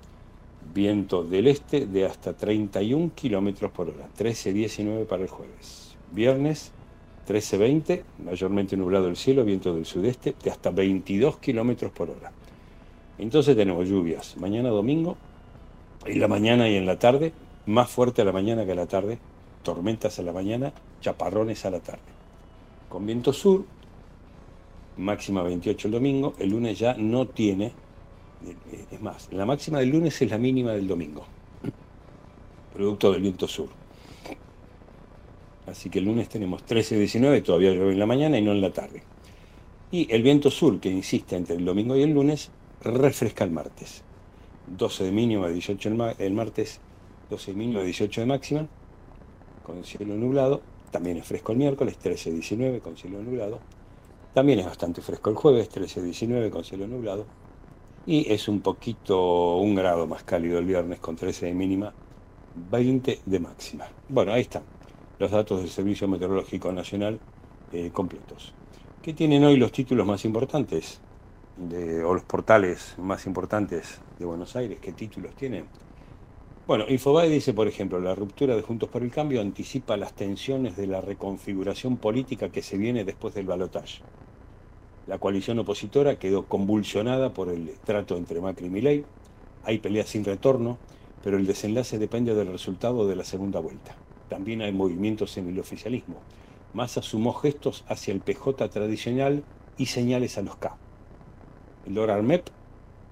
viento 0.73 1.23
del 1.23 1.47
este 1.47 1.85
de 1.85 2.05
hasta 2.05 2.33
31 2.33 3.11
kilómetros 3.15 3.71
por 3.71 3.89
hora, 3.89 4.07
13-19 4.17 5.05
para 5.05 5.23
el 5.23 5.29
jueves. 5.29 5.95
Viernes 6.11 6.71
13-20, 7.27 8.03
mayormente 8.23 8.77
nublado 8.77 9.07
el 9.07 9.15
cielo, 9.15 9.43
viento 9.45 9.73
del 9.73 9.85
sudeste 9.85 10.35
de 10.43 10.51
hasta 10.51 10.71
22 10.71 11.37
kilómetros 11.37 11.91
por 11.91 12.09
hora. 12.09 12.31
Entonces 13.17 13.55
tenemos 13.55 13.87
lluvias 13.87 14.37
mañana 14.37 14.69
domingo, 14.69 15.17
en 16.05 16.19
la 16.19 16.27
mañana 16.27 16.67
y 16.67 16.75
en 16.75 16.85
la 16.85 16.99
tarde, 16.99 17.31
más 17.65 17.89
fuerte 17.89 18.21
a 18.21 18.25
la 18.25 18.31
mañana 18.31 18.65
que 18.65 18.73
a 18.73 18.75
la 18.75 18.87
tarde, 18.87 19.19
tormentas 19.63 20.19
a 20.19 20.21
la 20.23 20.33
mañana, 20.33 20.73
chaparrones 21.01 21.65
a 21.65 21.71
la 21.71 21.79
tarde. 21.79 22.01
Con 22.89 23.05
viento 23.05 23.33
sur, 23.33 23.65
máxima 24.97 25.41
28 25.41 25.87
el 25.87 25.91
domingo, 25.93 26.33
el 26.39 26.49
lunes 26.49 26.77
ya 26.77 26.93
no 26.95 27.27
tiene, 27.27 27.73
eh, 28.45 28.85
es 28.91 29.01
más, 29.01 29.29
la 29.31 29.45
máxima 29.45 29.79
del 29.79 29.89
lunes 29.89 30.21
es 30.21 30.29
la 30.29 30.37
mínima 30.37 30.73
del 30.73 30.87
domingo, 30.87 31.25
producto 32.73 33.11
del 33.11 33.21
viento 33.21 33.47
sur. 33.47 33.69
Así 35.65 35.89
que 35.89 35.99
el 35.99 36.05
lunes 36.05 36.27
tenemos 36.29 36.65
13-19, 36.65 37.41
todavía 37.41 37.71
llueve 37.71 37.93
en 37.93 37.99
la 37.99 38.05
mañana 38.05 38.37
y 38.37 38.41
no 38.41 38.51
en 38.51 38.61
la 38.61 38.71
tarde. 38.71 39.01
Y 39.91 40.11
el 40.13 40.21
viento 40.21 40.51
sur, 40.51 40.79
que 40.79 40.89
insiste 40.89 41.35
entre 41.35 41.55
el 41.55 41.63
domingo 41.63 41.95
y 41.95 42.01
el 42.01 42.11
lunes, 42.11 42.51
refresca 42.81 43.43
el 43.43 43.51
martes. 43.51 44.03
12 44.67 45.05
de 45.05 45.11
mínima, 45.11 45.47
18 45.47 45.89
el, 46.19 46.33
martes, 46.33 46.79
12 47.29 47.51
de 47.51 47.57
mínima, 47.57 47.81
18 47.81 48.21
de 48.21 48.27
máxima, 48.27 48.67
con 49.63 49.83
cielo 49.83 50.15
nublado. 50.15 50.61
También 50.91 51.17
es 51.17 51.25
fresco 51.25 51.51
el 51.53 51.57
miércoles, 51.57 51.97
13-19 52.01 52.81
con 52.81 52.95
cielo 52.97 53.21
nublado. 53.21 53.59
También 54.33 54.59
es 54.59 54.65
bastante 54.65 55.01
fresco 55.01 55.29
el 55.29 55.35
jueves, 55.35 55.69
13-19 55.71 56.49
con 56.49 56.63
cielo 56.63 56.87
nublado. 56.87 57.25
Y 58.05 58.31
es 58.31 58.47
un 58.47 58.61
poquito, 58.61 59.57
un 59.57 59.75
grado 59.75 60.07
más 60.07 60.23
cálido 60.23 60.59
el 60.59 60.65
viernes 60.65 60.99
con 60.99 61.15
13 61.15 61.47
de 61.47 61.53
mínima, 61.53 61.93
20 62.71 63.21
de 63.25 63.39
máxima. 63.39 63.87
Bueno, 64.09 64.33
ahí 64.33 64.41
están 64.41 64.63
los 65.19 65.31
datos 65.31 65.61
del 65.61 65.69
Servicio 65.69 66.07
Meteorológico 66.07 66.71
Nacional 66.71 67.19
eh, 67.71 67.91
completos. 67.91 68.53
¿Qué 69.01 69.13
tienen 69.13 69.43
hoy 69.43 69.57
los 69.57 69.71
títulos 69.71 70.05
más 70.05 70.25
importantes? 70.25 70.99
De, 71.55 72.03
o 72.03 72.13
los 72.15 72.23
portales 72.23 72.95
más 72.97 73.27
importantes 73.27 74.01
de 74.17 74.25
Buenos 74.25 74.55
Aires, 74.55 74.79
¿qué 74.81 74.91
títulos 74.91 75.35
tienen? 75.35 75.65
Bueno, 76.65 76.85
Infobae 76.87 77.27
dice, 77.27 77.53
por 77.53 77.67
ejemplo, 77.67 77.99
la 77.99 78.15
ruptura 78.15 78.55
de 78.55 78.61
Juntos 78.61 78.87
por 78.87 79.03
el 79.03 79.11
Cambio 79.11 79.41
anticipa 79.41 79.97
las 79.97 80.13
tensiones 80.13 80.77
de 80.77 80.87
la 80.87 81.01
reconfiguración 81.01 81.97
política 81.97 82.47
que 82.53 82.61
se 82.61 82.77
viene 82.77 83.03
después 83.03 83.33
del 83.33 83.47
balotaje. 83.47 84.01
La 85.05 85.17
coalición 85.17 85.59
opositora 85.59 86.17
quedó 86.17 86.45
convulsionada 86.45 87.33
por 87.33 87.49
el 87.49 87.71
trato 87.83 88.15
entre 88.15 88.39
Macri 88.39 88.67
y 88.67 88.69
Milei. 88.69 89.05
Hay 89.65 89.79
peleas 89.79 90.07
sin 90.07 90.23
retorno, 90.23 90.77
pero 91.21 91.35
el 91.35 91.45
desenlace 91.45 91.99
depende 91.99 92.33
del 92.33 92.47
resultado 92.47 93.05
de 93.09 93.17
la 93.17 93.25
segunda 93.25 93.59
vuelta. 93.59 93.97
También 94.29 94.61
hay 94.61 94.71
movimientos 94.71 95.35
en 95.35 95.49
el 95.49 95.59
oficialismo. 95.59 96.21
Massa 96.73 97.01
sumó 97.01 97.33
gestos 97.33 97.83
hacia 97.89 98.13
el 98.13 98.21
PJ 98.21 98.69
tradicional 98.69 99.43
y 99.77 99.87
señales 99.87 100.37
a 100.37 100.41
los 100.43 100.55
K. 100.55 100.77
El 101.85 101.95
dólar 101.95 102.23
MEP 102.23 102.47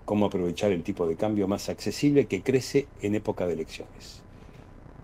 cómo 0.06 0.26
aprovechar 0.26 0.72
el 0.72 0.84
tipo 0.84 1.08
de 1.08 1.16
cambio 1.16 1.48
más 1.48 1.70
accesible 1.70 2.26
que 2.26 2.42
crece 2.42 2.88
en 3.02 3.16
época 3.16 3.48
de 3.48 3.54
elecciones. 3.54 4.22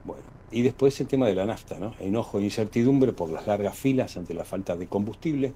Bueno, 0.03 0.23
y 0.51 0.61
después 0.61 0.99
el 1.01 1.07
tema 1.07 1.27
de 1.27 1.35
la 1.35 1.45
nafta, 1.45 1.79
¿no? 1.79 1.93
Enojo 1.99 2.39
e 2.39 2.43
incertidumbre 2.43 3.13
por 3.13 3.29
las 3.29 3.47
largas 3.47 3.77
filas 3.77 4.17
ante 4.17 4.33
la 4.33 4.45
falta 4.45 4.75
de 4.75 4.87
combustible. 4.87 5.53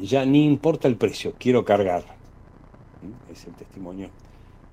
Ya 0.00 0.24
ni 0.24 0.44
importa 0.44 0.88
el 0.88 0.96
precio, 0.96 1.34
quiero 1.38 1.64
cargar. 1.64 2.04
¿Mm? 3.02 3.32
Es 3.32 3.46
el 3.46 3.54
testimonio 3.54 4.10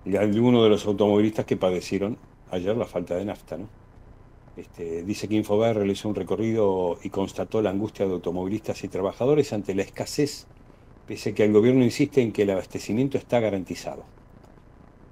de 0.05 0.17
alguno 0.17 0.63
de 0.63 0.69
los 0.69 0.85
automovilistas 0.85 1.45
que 1.45 1.57
padecieron 1.57 2.17
ayer 2.51 2.75
la 2.75 2.85
falta 2.85 3.15
de 3.15 3.25
nafta, 3.25 3.57
¿no? 3.57 3.67
Este, 4.55 5.03
dice 5.03 5.27
que 5.27 5.35
Infobae 5.35 5.73
realizó 5.73 6.09
un 6.09 6.15
recorrido 6.15 6.99
y 7.03 7.09
constató 7.09 7.61
la 7.61 7.71
angustia 7.71 8.05
de 8.05 8.13
automovilistas 8.13 8.83
y 8.83 8.87
trabajadores 8.87 9.51
ante 9.51 9.73
la 9.73 9.81
escasez 9.81 10.45
pese 11.07 11.33
que 11.33 11.43
el 11.43 11.53
gobierno 11.53 11.83
insiste 11.83 12.21
en 12.21 12.31
que 12.31 12.43
el 12.43 12.51
abastecimiento 12.51 13.17
está 13.17 13.39
garantizado. 13.39 14.03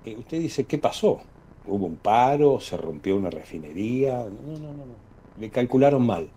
Eh, 0.06 0.16
usted 0.18 0.40
dice, 0.40 0.64
¿qué 0.66 0.78
pasó? 0.78 1.22
¿Hubo 1.68 1.86
un 1.86 1.98
paro? 1.98 2.60
¿Se 2.60 2.78
rompió 2.78 3.16
una 3.16 3.30
refinería? 3.30 4.18
No, 4.18 4.54
no, 4.54 4.74
no, 4.74 4.86
no. 4.86 4.96
Le 5.40 5.50
calcularon 5.50 6.06
mal. 6.06 6.30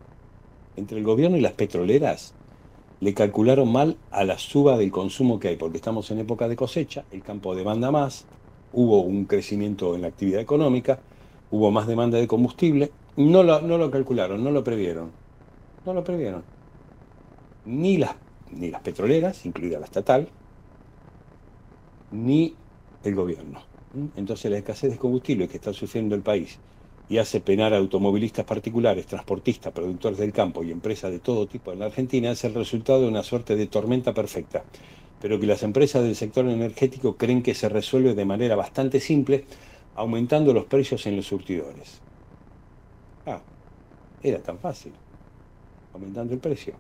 Entre 0.77 0.99
el 0.99 1.05
gobierno 1.05 1.37
y 1.37 1.41
las 1.41 1.53
petroleras, 1.53 2.35
le 3.01 3.15
calcularon 3.15 3.71
mal 3.71 3.97
a 4.11 4.25
la 4.25 4.39
suba 4.39 4.77
del 4.77 4.91
consumo 4.91 5.39
que 5.39 5.49
hay, 5.49 5.57
porque 5.57 5.77
estamos 5.77 6.11
en 6.11 6.21
época 6.21 6.49
de 6.49 6.57
cosecha, 6.57 7.05
el 7.13 7.23
campo 7.23 7.55
demanda 7.55 7.91
más, 7.91 8.25
hubo 8.73 9.01
un 9.03 9.27
crecimiento 9.27 9.95
en 9.95 10.03
la 10.03 10.09
actividad 10.09 10.41
económica, 10.41 10.99
hubo 11.51 11.71
más 11.71 11.87
demanda 11.87 12.19
de 12.19 12.27
combustible, 12.27 12.91
no 13.17 13.43
lo, 13.43 13.61
no 13.61 13.79
lo 13.79 13.91
calcularon, 13.91 14.43
no 14.43 14.51
lo 14.51 14.65
previeron. 14.65 15.13
No 15.85 15.93
lo 15.93 16.03
previeron. 16.03 16.43
Ni 17.67 17.99
las 17.99 18.15
ni 18.57 18.71
las 18.71 18.83
petroleras, 18.83 19.45
incluida 19.47 19.79
la 19.79 19.87
estatal, 19.87 20.29
ni 22.13 22.55
el 23.03 23.15
gobierno. 23.15 23.63
Entonces 24.17 24.51
la 24.51 24.59
escasez 24.59 24.91
de 24.91 24.99
combustible 24.99 25.49
que 25.49 25.57
está 25.57 25.73
sufriendo 25.73 26.15
el 26.15 26.23
país 26.23 26.59
y 27.09 27.19
hace 27.19 27.41
penar 27.41 27.75
a 27.75 27.77
automovilistas 27.77 28.45
particulares, 28.45 29.07
transportistas, 29.07 29.73
productores 29.73 30.19
del 30.19 30.33
campo 30.33 30.65
y 30.65 30.71
empresas 30.71 31.11
de 31.11 31.19
todo 31.19 31.47
tipo 31.47 31.73
en 31.73 31.81
la 31.81 31.87
Argentina 31.87 32.31
es 32.31 32.45
el 32.45 32.55
resultado 32.55 33.03
de 33.03 33.09
una 33.09 33.23
suerte 33.23 33.57
de 33.57 33.67
tormenta 33.67 34.15
perfecta, 34.15 34.65
pero 35.21 35.39
que 35.39 35.47
las 35.47 35.63
empresas 35.63 36.03
del 36.03 36.17
sector 36.17 36.47
energético 36.49 37.17
creen 37.17 37.43
que 37.43 37.55
se 37.55 37.69
resuelve 37.69 38.15
de 38.15 38.25
manera 38.25 38.57
bastante 38.57 39.01
simple 39.01 39.45
aumentando 39.97 40.53
los 40.53 40.65
precios 40.65 41.07
en 41.07 41.17
los 41.17 41.27
surtidores. 41.27 42.01
Ah, 43.27 43.41
era 44.23 44.39
tan 44.39 44.59
fácil, 44.59 44.93
aumentando 45.93 46.33
el 46.35 46.41
precio. 46.41 46.75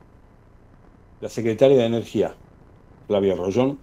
La 1.25 1.31
secretaria 1.31 1.79
de 1.79 1.87
Energía, 1.87 2.35
Flavia 3.07 3.35
Rollón, 3.35 3.79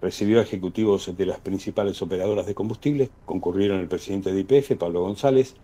recibió 0.00 0.40
ejecutivos 0.40 1.16
de 1.16 1.26
las 1.26 1.40
principales 1.40 2.00
operadoras 2.00 2.46
de 2.46 2.54
combustibles, 2.54 3.10
concurrieron 3.26 3.80
el 3.80 3.88
presidente 3.88 4.32
de 4.32 4.38
IPF, 4.42 4.76
Pablo 4.78 5.00
González, 5.00 5.56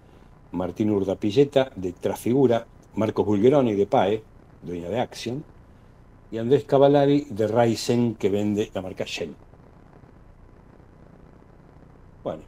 Martín 0.50 0.90
Urdapilleta 0.90 1.70
de 1.76 1.92
Trafigura, 1.92 2.66
Marcos 2.96 3.24
Bulgeroni 3.24 3.74
de 3.74 3.86
PAE, 3.86 4.24
dueña 4.62 4.88
de 4.88 4.98
Action, 4.98 5.44
y 6.32 6.38
Andrés 6.38 6.64
Cavallari 6.64 7.28
de 7.30 7.46
Ryzen, 7.46 8.16
que 8.16 8.28
vende 8.28 8.72
la 8.74 8.82
marca 8.82 9.04
Shell. 9.06 9.32
Bueno, 12.24 12.42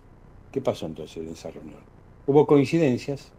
¿qué 0.51 0.61
pasó 0.61 0.87
entonces 0.87 1.19
en 1.19 1.29
esa 1.29 1.53
reunión? 1.53 1.79
Hubo 2.27 2.45
coincidencias 2.45 3.31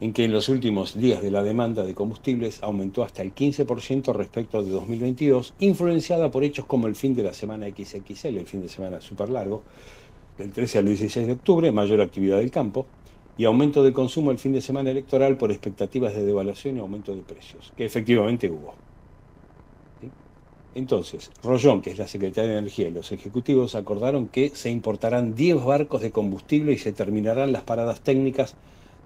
en 0.00 0.14
que 0.14 0.24
en 0.24 0.32
los 0.32 0.48
últimos 0.48 0.98
días 0.98 1.22
de 1.22 1.30
la 1.30 1.42
demanda 1.42 1.84
de 1.84 1.94
combustibles 1.94 2.62
aumentó 2.62 3.04
hasta 3.04 3.22
el 3.22 3.34
15% 3.34 4.14
respecto 4.14 4.62
de 4.62 4.70
2022, 4.70 5.54
influenciada 5.60 6.30
por 6.30 6.42
hechos 6.42 6.64
como 6.64 6.86
el 6.86 6.96
fin 6.96 7.14
de 7.14 7.22
la 7.22 7.34
semana 7.34 7.66
XXL, 7.68 8.38
el 8.38 8.46
fin 8.46 8.62
de 8.62 8.68
semana 8.68 9.00
súper 9.00 9.28
largo, 9.28 9.62
del 10.38 10.52
13 10.52 10.78
al 10.78 10.86
16 10.86 11.26
de 11.26 11.32
octubre, 11.34 11.70
mayor 11.70 12.00
actividad 12.00 12.38
del 12.38 12.50
campo, 12.50 12.86
y 13.36 13.44
aumento 13.44 13.82
de 13.82 13.92
consumo 13.92 14.30
el 14.30 14.38
fin 14.38 14.52
de 14.52 14.62
semana 14.62 14.90
electoral 14.90 15.36
por 15.36 15.50
expectativas 15.50 16.14
de 16.14 16.24
devaluación 16.24 16.76
y 16.76 16.80
aumento 16.80 17.14
de 17.14 17.20
precios, 17.20 17.72
que 17.76 17.84
efectivamente 17.84 18.50
hubo. 18.50 18.74
Entonces, 20.74 21.30
Rollón, 21.42 21.82
que 21.82 21.90
es 21.90 21.98
la 21.98 22.06
secretaria 22.06 22.52
de 22.52 22.58
Energía, 22.58 22.88
y 22.88 22.92
los 22.92 23.12
ejecutivos 23.12 23.74
acordaron 23.74 24.28
que 24.28 24.50
se 24.50 24.70
importarán 24.70 25.34
10 25.34 25.64
barcos 25.64 26.00
de 26.00 26.10
combustible 26.10 26.72
y 26.72 26.78
se 26.78 26.92
terminarán 26.92 27.52
las 27.52 27.62
paradas 27.62 28.00
técnicas 28.00 28.54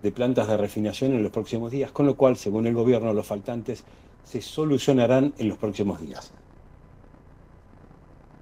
de 0.05 0.13
plantas 0.13 0.47
de 0.49 0.59
refinación 0.59 1.15
en 1.15 1.23
los 1.23 1.33
próximos 1.33 1.73
días, 1.73 1.91
con 1.91 2.05
lo 2.05 2.15
cual, 2.15 2.37
según 2.37 2.67
el 2.67 2.75
gobierno, 2.75 3.15
los 3.15 3.27
faltantes 3.27 3.85
se 4.23 4.43
solucionarán 4.43 5.33
en 5.39 5.49
los 5.49 5.57
próximos 5.57 5.99
días. 5.99 6.31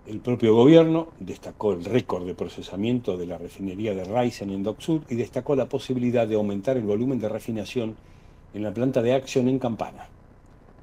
El 0.09 0.19
propio 0.19 0.57
gobierno 0.57 1.11
destacó 1.21 1.73
el 1.73 1.85
récord 1.85 2.27
de 2.27 2.35
procesamiento 2.35 3.17
de 3.17 3.27
la 3.27 3.39
refinería 3.39 3.95
de 3.95 4.03
Raisen 4.03 4.51
en 4.51 4.65
Dock 4.65 4.81
Sud 4.81 5.03
y 5.09 5.15
destacó 5.15 5.55
la 5.55 5.67
posibilidad 5.67 6.27
de 6.27 6.35
aumentar 6.35 6.77
el 6.77 6.83
volumen 6.83 7.21
de 7.21 7.29
refinación 7.29 7.95
en 8.55 8.65
la 8.65 8.75
planta 8.75 9.01
de 9.01 9.15
Action 9.15 9.47
en 9.47 9.61
Campana. 9.61 10.09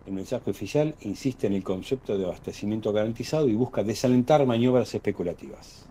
El 0.07 0.13
mensaje 0.13 0.49
oficial 0.49 0.95
insiste 1.01 1.47
en 1.47 1.55
el 1.55 1.63
concepto 1.63 2.17
de 2.17 2.23
abastecimiento 2.23 2.93
garantizado 2.93 3.49
y 3.49 3.53
busca 3.53 3.83
desalentar 3.83 4.45
maniobras 4.45 4.95
especulativas. 4.95 5.88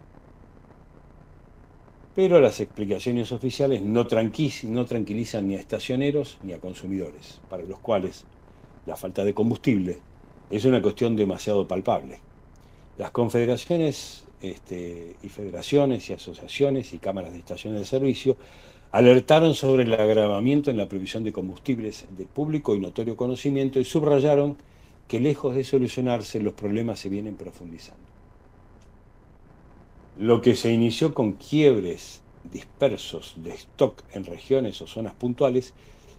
Pero 2.19 2.41
las 2.41 2.59
explicaciones 2.59 3.31
oficiales 3.31 3.81
no, 3.81 4.05
tranquilizan 4.05 5.47
ni 5.47 5.55
a 5.55 5.61
estacioneros 5.61 6.39
ni 6.43 6.53
a 6.53 6.59
consumidores, 6.59 7.41
para 7.49 7.63
los 7.63 7.79
cuales 7.79 8.25
la 8.87 8.97
falta 8.97 9.25
de 9.25 9.35
combustible 9.35 9.99
es 10.51 10.65
una 10.65 10.83
cuestión 10.83 11.15
demasiado 11.15 11.69
palpable. 11.69 12.19
Las 12.99 13.13
confederaciones 13.13 14.25
este, 14.43 15.15
y 15.23 15.29
federaciones 15.29 16.11
y 16.11 16.15
asociaciones 16.15 16.93
y 16.93 16.99
cámaras 16.99 17.31
de 17.31 17.39
estaciones 17.39 17.79
de 17.79 17.87
servicio 17.87 18.37
alertaron 18.91 19.55
sobre 19.55 19.85
el 19.85 19.95
agravamiento 19.95 20.73
en 20.73 20.77
la 20.77 20.89
provisión 20.89 21.23
de 21.23 21.31
combustibles 21.31 22.05
de 22.17 22.25
público 22.25 22.75
y 22.75 22.81
notorio 22.81 23.17
conocimiento 23.17 23.79
y 23.79 23.85
subrayaron 23.85 24.57
que 25.07 25.21
lejos 25.21 25.55
de 25.55 25.63
solucionarse 25.63 26.41
los 26.41 26.55
problemas 26.55 26.99
se 26.99 27.11
vienen 27.11 27.37
profundizando. 27.37 28.08
Lo 30.19 30.41
que 30.41 30.57
se 30.57 30.73
inició 30.73 31.15
con 31.15 31.35
quiebres 31.35 32.23
dispersos 32.53 33.35
de 33.37 33.53
stock 33.53 34.03
en 34.13 34.25
regiones 34.25 34.83
o 34.83 34.89
zonas 34.89 35.15
puntuales 35.15 35.75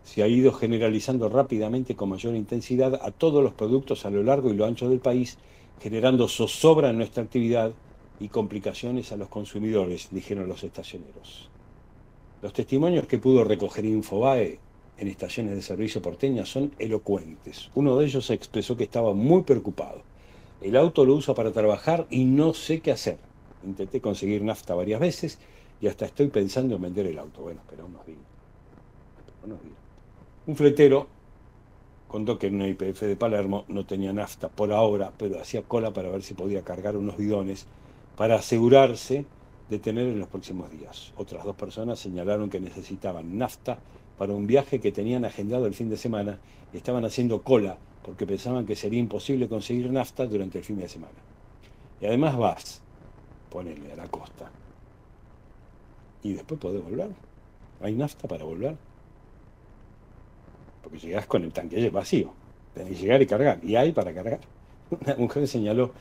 se 0.06 0.24
ha 0.24 0.28
ido 0.30 0.54
generalizando 0.54 1.28
rápidamente 1.28 1.98
con 1.98 2.08
mayor 2.08 2.34
intensidad 2.34 2.96
a 3.04 3.12
todos 3.12 3.44
los 3.44 3.54
productos 3.54 4.06
a 4.06 4.10
lo 4.10 4.24
largo 4.24 4.52
y 4.52 4.54
lo 4.56 4.64
ancho 4.64 4.88
del 4.88 5.02
país 5.02 5.38
generando 5.82 6.30
zozobra 6.30 6.92
en 6.92 6.98
nuestra 6.98 7.24
actividad 7.24 7.74
y 8.22 8.30
complicaciones 8.30 9.12
a 9.12 9.18
los 9.18 9.28
consumidores, 9.28 10.08
dijeron 10.12 10.48
los 10.48 10.64
estacioneros. 10.64 11.50
Los 12.42 12.54
testimonios 12.54 13.06
que 13.06 13.18
pudo 13.18 13.44
recoger 13.44 13.84
Infobae 13.84 14.60
en 14.98 15.08
estaciones 15.10 15.56
de 15.56 15.62
servicio 15.62 16.02
porteña 16.02 16.46
son 16.46 16.72
elocuentes. 16.80 17.70
Uno 17.76 17.98
de 17.98 18.06
ellos 18.06 18.30
expresó 18.30 18.78
que 18.78 18.86
estaba 18.86 19.14
muy 19.14 19.44
preocupado. 19.44 20.04
El 20.62 20.78
auto 20.78 21.04
lo 21.04 21.16
uso 21.16 21.36
para 21.36 21.52
trabajar 21.52 22.08
y 22.10 22.24
no 22.24 22.54
sé 22.54 22.80
qué 22.80 22.94
hacer. 22.94 23.29
Intenté 23.66 24.02
conseguir 24.02 24.44
nafta 24.44 24.76
varias 24.76 25.00
veces 25.00 25.40
y 25.82 25.88
hasta 25.88 26.06
estoy 26.06 26.28
pensando 26.28 26.76
en 26.76 26.82
vender 26.82 27.08
el 27.08 27.20
auto. 27.20 27.42
Bueno, 27.42 27.62
días. 28.06 28.18
Unos 29.44 29.62
días. 29.62 29.76
Un 30.48 30.56
fletero 30.56 31.08
contó 32.08 32.40
que 32.40 32.48
en 32.48 32.56
una 32.56 32.68
IPF 32.68 33.02
de 33.02 33.16
Palermo 33.16 33.66
no 33.68 33.86
tenía 33.86 34.12
nafta 34.12 34.50
por 34.50 34.74
ahora, 34.74 35.12
pero 35.18 35.40
hacía 35.40 35.62
cola 35.62 35.94
para 35.94 36.10
ver 36.10 36.24
si 36.24 36.34
podía 36.34 36.64
cargar 36.64 36.98
unos 36.98 37.18
bidones 37.18 37.68
para 38.18 38.36
asegurarse 38.36 39.26
de 39.70 39.80
tener 39.80 40.08
en 40.08 40.20
los 40.20 40.28
próximos 40.28 40.72
días. 40.72 41.14
Otras 41.16 41.46
dos 41.46 41.56
personas 41.56 42.00
señalaron 42.00 42.50
que 42.50 42.60
necesitaban 42.60 43.38
nafta 43.38 43.80
para 44.18 44.34
un 44.34 44.48
viaje 44.48 44.80
que 44.80 44.92
tenían 44.92 45.24
agendado 45.24 45.68
el 45.68 45.74
fin 45.74 45.90
de 45.90 45.98
semana 45.98 46.40
y 46.74 46.78
estaban 46.78 47.06
haciendo 47.06 47.44
cola 47.44 47.78
porque 48.04 48.26
pensaban 48.26 48.66
que 48.66 48.76
sería 48.76 49.00
imposible 49.00 49.48
conseguir 49.48 49.92
nafta 49.92 50.26
durante 50.26 50.58
el 50.58 50.64
fin 50.64 50.80
de 50.80 50.90
semana. 50.90 51.14
Y 52.02 52.08
además 52.08 52.38
vas, 52.38 52.82
ponele 53.50 53.92
a 53.94 53.96
la 53.96 54.08
costa, 54.08 54.52
y 56.24 56.34
después 56.34 56.60
podés 56.60 56.84
volver. 56.84 57.10
¿Hay 57.82 57.94
nafta 57.96 58.28
para 58.28 58.44
volver? 58.44 58.76
porque 60.82 61.08
llegás 61.08 61.26
con 61.28 61.44
el 61.44 61.52
tanque 61.52 61.90
vacío. 61.90 62.32
Tenés 62.74 62.94
que 62.94 63.02
llegar 63.02 63.22
y 63.22 63.26
cargar, 63.26 63.60
y 63.64 63.76
hay 63.76 63.92
para 63.92 64.14
cargar. 64.14 64.40
Una 65.02 65.16
mujer 65.16 65.48
señaló 65.48 65.92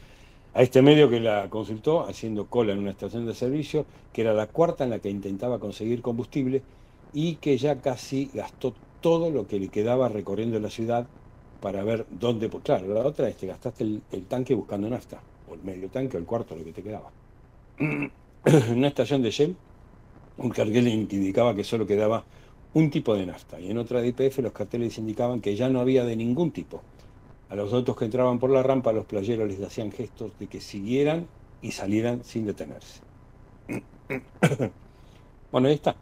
a 0.55 0.62
este 0.62 0.82
medio 0.82 1.11
que 1.11 1.20
la 1.20 1.49
consultó 1.51 2.07
haciendo 2.07 2.46
cola 2.46 2.72
en 2.72 2.78
una 2.78 2.90
estación 2.90 3.26
de 3.26 3.34
servicio, 3.34 3.86
que 4.12 4.22
era 4.22 4.32
la 4.32 4.46
cuarta 4.46 4.84
en 4.84 4.90
la 4.90 4.99
que 4.99 5.11
intentaba 5.11 5.59
conseguir 5.59 6.03
combustible 6.03 6.62
y 7.12 7.36
que 7.36 7.57
ya 7.59 7.80
casi 7.80 8.30
gastó 8.32 8.74
todo 9.01 9.30
lo 9.30 9.46
que 9.46 9.61
le 9.61 9.68
quedaba 9.68 10.09
recorriendo 10.09 10.59
la 10.59 10.70
ciudad 10.70 11.07
para 11.61 11.82
ver 11.84 12.07
dónde. 12.11 12.49
Pues 12.49 12.64
claro, 12.64 12.92
la 12.92 13.01
otra 13.01 13.28
es 13.28 13.36
que 13.36 13.46
gastaste 13.46 13.84
el, 13.84 14.03
tanque 14.28 14.55
buscando 14.55 14.88
nafta, 14.88 15.20
o 15.51 15.55
el 15.55 15.62
medio 15.62 15.88
tanque 15.88 16.16
o 16.16 16.20
el 16.20 16.26
cuarto, 16.26 16.57
lo 16.57 16.64
que 16.64 16.72
te 16.72 16.82
quedaba. 16.82 17.11
En 17.79 18.11
una 18.76 18.89
estación 18.89 19.22
de 19.22 19.31
Shell, 19.31 19.57
un 20.39 20.51
carguel 20.51 20.89
indicaba 20.89 21.55
que 21.55 21.64
solo 21.64 21.87
quedaba 21.87 22.24
un 22.74 22.91
tipo 22.91 23.14
de 23.14 23.26
nafta 23.26 23.59
y 23.61 23.70
en 23.70 23.79
otra 23.79 24.01
de 24.01 24.09
IPF 24.09 24.39
los 24.39 24.53
carteles 24.53 24.99
indicaban 24.99 25.41
que 25.41 25.57
ya 25.57 25.68
no 25.68 25.81
había 25.81 26.05
de 26.05 26.16
ningún 26.16 26.51
tipo. 26.51 26.83
A 27.49 27.55
los 27.55 27.72
otros 27.72 27.97
que 27.97 28.05
entraban 28.05 28.39
por 28.39 28.51
la 28.51 28.62
rampa 28.62 28.93
los 28.93 29.07
playeros 29.07 29.49
les 29.49 29.62
hacían 29.62 29.91
gestos 29.91 30.33
de 30.39 30.47
que 30.47 30.61
siguieran 30.61 31.26
y 31.62 31.72
salieran 31.72 32.22
sin 32.24 32.47
detenerse. 32.47 33.01
bueno, 35.53 35.68
ahí 35.68 35.74
está. 35.74 35.97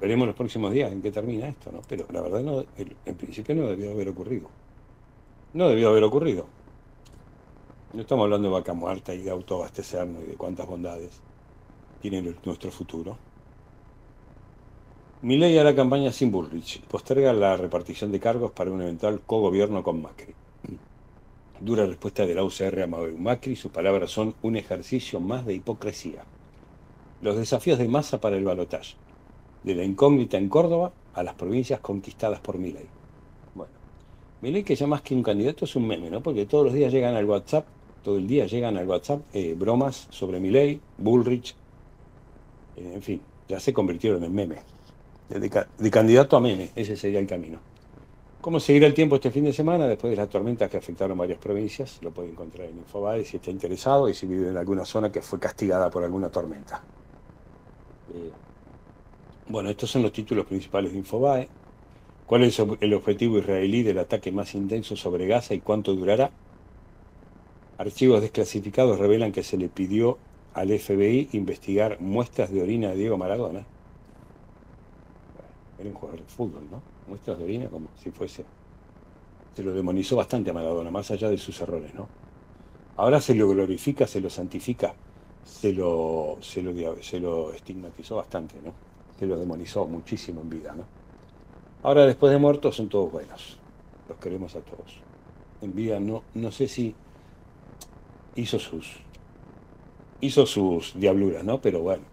Veremos 0.00 0.26
los 0.26 0.36
próximos 0.36 0.72
días 0.72 0.90
en 0.90 1.00
qué 1.00 1.12
termina 1.12 1.46
esto, 1.48 1.70
¿no? 1.70 1.80
Pero 1.88 2.06
la 2.10 2.20
verdad 2.20 2.40
no, 2.40 2.64
en 2.76 3.14
principio 3.14 3.54
no 3.54 3.68
debió 3.68 3.92
haber 3.92 4.08
ocurrido. 4.08 4.50
No 5.54 5.68
debió 5.68 5.90
haber 5.90 6.02
ocurrido. 6.02 6.46
No 7.92 8.00
estamos 8.00 8.24
hablando 8.24 8.48
de 8.48 8.54
vaca 8.54 8.72
muerta 8.72 9.12
y 9.12 9.18
de 9.18 9.30
autoabastecernos 9.30 10.22
y 10.24 10.30
de 10.30 10.34
cuántas 10.34 10.66
bondades 10.66 11.20
tiene 12.00 12.22
nuestro 12.22 12.70
futuro. 12.70 13.18
Milei 15.20 15.58
hará 15.58 15.74
campaña 15.74 16.10
sin 16.10 16.32
Bullrich. 16.32 16.80
Posterga 16.84 17.34
la 17.34 17.54
repartición 17.58 18.10
de 18.10 18.18
cargos 18.18 18.50
para 18.52 18.70
un 18.70 18.80
eventual 18.80 19.20
cogobierno 19.20 19.82
con 19.82 20.00
Macri. 20.00 20.34
Dura 21.60 21.84
respuesta 21.84 22.24
de 22.24 22.34
la 22.34 22.42
UCR 22.42 22.82
a 22.82 22.86
Macri. 22.86 23.56
Sus 23.56 23.70
palabras 23.70 24.10
son 24.10 24.34
un 24.40 24.56
ejercicio 24.56 25.20
más 25.20 25.44
de 25.44 25.54
hipocresía. 25.54 26.24
Los 27.20 27.36
desafíos 27.36 27.78
de 27.78 27.88
masa 27.88 28.22
para 28.22 28.38
el 28.38 28.44
balotaje. 28.44 28.96
De 29.64 29.74
la 29.74 29.84
incógnita 29.84 30.38
en 30.38 30.48
Córdoba 30.48 30.92
a 31.12 31.22
las 31.22 31.34
provincias 31.34 31.80
conquistadas 31.80 32.40
por 32.40 32.56
Milei. 32.56 32.86
Bueno, 33.54 33.72
Milei 34.40 34.64
que 34.64 34.76
ya 34.76 34.86
más 34.86 35.02
que 35.02 35.14
un 35.14 35.22
candidato 35.22 35.66
es 35.66 35.76
un 35.76 35.86
meme, 35.86 36.08
¿no? 36.08 36.22
Porque 36.22 36.46
todos 36.46 36.64
los 36.64 36.74
días 36.74 36.90
llegan 36.90 37.14
al 37.14 37.26
WhatsApp, 37.26 37.66
todo 38.02 38.16
el 38.16 38.26
día 38.26 38.46
llegan 38.46 38.76
al 38.76 38.88
WhatsApp 38.88 39.22
eh, 39.32 39.54
bromas 39.56 40.06
sobre 40.10 40.40
Milei, 40.40 40.80
Bullrich, 40.98 41.54
eh, 42.76 42.92
en 42.94 43.02
fin, 43.02 43.20
ya 43.48 43.60
se 43.60 43.72
convirtieron 43.72 44.22
en 44.24 44.34
memes 44.34 44.60
de, 45.38 45.90
candidato 45.90 46.36
a 46.36 46.40
meme, 46.40 46.70
ese 46.74 46.96
sería 46.96 47.18
el 47.18 47.26
camino. 47.26 47.58
¿Cómo 48.40 48.58
seguirá 48.58 48.86
el 48.86 48.94
tiempo 48.94 49.16
este 49.16 49.30
fin 49.30 49.44
de 49.44 49.52
semana 49.52 49.86
después 49.86 50.10
de 50.10 50.16
las 50.16 50.28
tormentas 50.28 50.68
que 50.68 50.76
afectaron 50.76 51.16
varias 51.16 51.38
provincias? 51.38 51.98
Lo 52.02 52.10
puede 52.10 52.30
encontrar 52.30 52.68
en 52.68 52.78
Infobae 52.78 53.24
si 53.24 53.36
está 53.36 53.50
interesado 53.50 54.08
y 54.08 54.14
si 54.14 54.26
vive 54.26 54.48
en 54.48 54.56
alguna 54.56 54.84
zona 54.84 55.12
que 55.12 55.22
fue 55.22 55.38
castigada 55.38 55.90
por 55.90 56.02
alguna 56.02 56.28
tormenta. 56.28 56.82
Eh, 58.14 58.30
bueno, 59.48 59.70
estos 59.70 59.90
son 59.90 60.02
los 60.02 60.12
títulos 60.12 60.44
principales 60.46 60.92
de 60.92 60.98
Infobae. 60.98 61.48
¿Cuál 62.26 62.44
es 62.44 62.58
el 62.58 62.94
objetivo 62.94 63.38
israelí 63.38 63.82
del 63.82 63.98
ataque 63.98 64.32
más 64.32 64.54
intenso 64.54 64.96
sobre 64.96 65.26
Gaza 65.26 65.54
y 65.54 65.60
cuánto 65.60 65.94
durará? 65.94 66.30
Archivos 67.82 68.20
desclasificados 68.20 68.96
revelan 69.00 69.32
que 69.32 69.42
se 69.42 69.56
le 69.56 69.68
pidió 69.68 70.16
al 70.54 70.68
FBI 70.78 71.30
investigar 71.32 72.00
muestras 72.00 72.52
de 72.52 72.62
orina 72.62 72.90
de 72.90 72.94
Diego 72.94 73.18
Maradona 73.18 73.66
era 75.80 75.90
un 75.90 75.96
jugador 75.96 76.20
de 76.20 76.26
fútbol, 76.28 76.62
¿no? 76.70 76.80
Muestras 77.08 77.38
de 77.38 77.44
orina 77.44 77.66
como 77.66 77.88
si 78.00 78.12
fuese. 78.12 78.44
Se 79.56 79.64
lo 79.64 79.74
demonizó 79.74 80.14
bastante 80.14 80.50
a 80.50 80.52
Maradona, 80.52 80.92
más 80.92 81.10
allá 81.10 81.28
de 81.28 81.36
sus 81.36 81.60
errores, 81.60 81.92
¿no? 81.92 82.06
Ahora 82.98 83.20
se 83.20 83.34
lo 83.34 83.48
glorifica, 83.48 84.06
se 84.06 84.20
lo 84.20 84.30
santifica, 84.30 84.94
se 85.44 85.72
lo, 85.72 86.38
se 86.40 86.62
lo, 86.62 87.02
se 87.02 87.18
lo 87.18 87.52
estigmatizó 87.52 88.14
bastante, 88.16 88.54
¿no? 88.64 88.72
que 89.18 89.26
lo 89.26 89.36
demonizó 89.36 89.86
muchísimo 89.88 90.42
en 90.42 90.50
vida, 90.50 90.72
¿no? 90.72 90.84
Ahora, 91.82 92.06
después 92.06 92.30
de 92.32 92.38
muertos, 92.38 92.76
son 92.76 92.88
todos 92.88 93.10
buenos. 93.10 93.58
Los 94.08 94.18
queremos 94.18 94.54
a 94.54 94.60
todos. 94.60 95.00
En 95.62 95.74
vida 95.74 95.98
no, 95.98 96.22
no 96.34 96.52
sé 96.52 96.68
si 96.68 96.94
hizo 98.36 98.58
sus 98.58 99.00
hizo 100.20 100.46
sus 100.46 100.94
diabluras, 100.98 101.44
¿no? 101.44 101.60
Pero 101.60 101.80
bueno, 101.80 102.04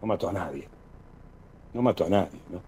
no 0.00 0.06
mató 0.08 0.28
a 0.28 0.32
nadie. 0.32 0.66
No 1.74 1.82
mató 1.82 2.06
a 2.06 2.08
nadie, 2.08 2.40
¿no? 2.50 2.60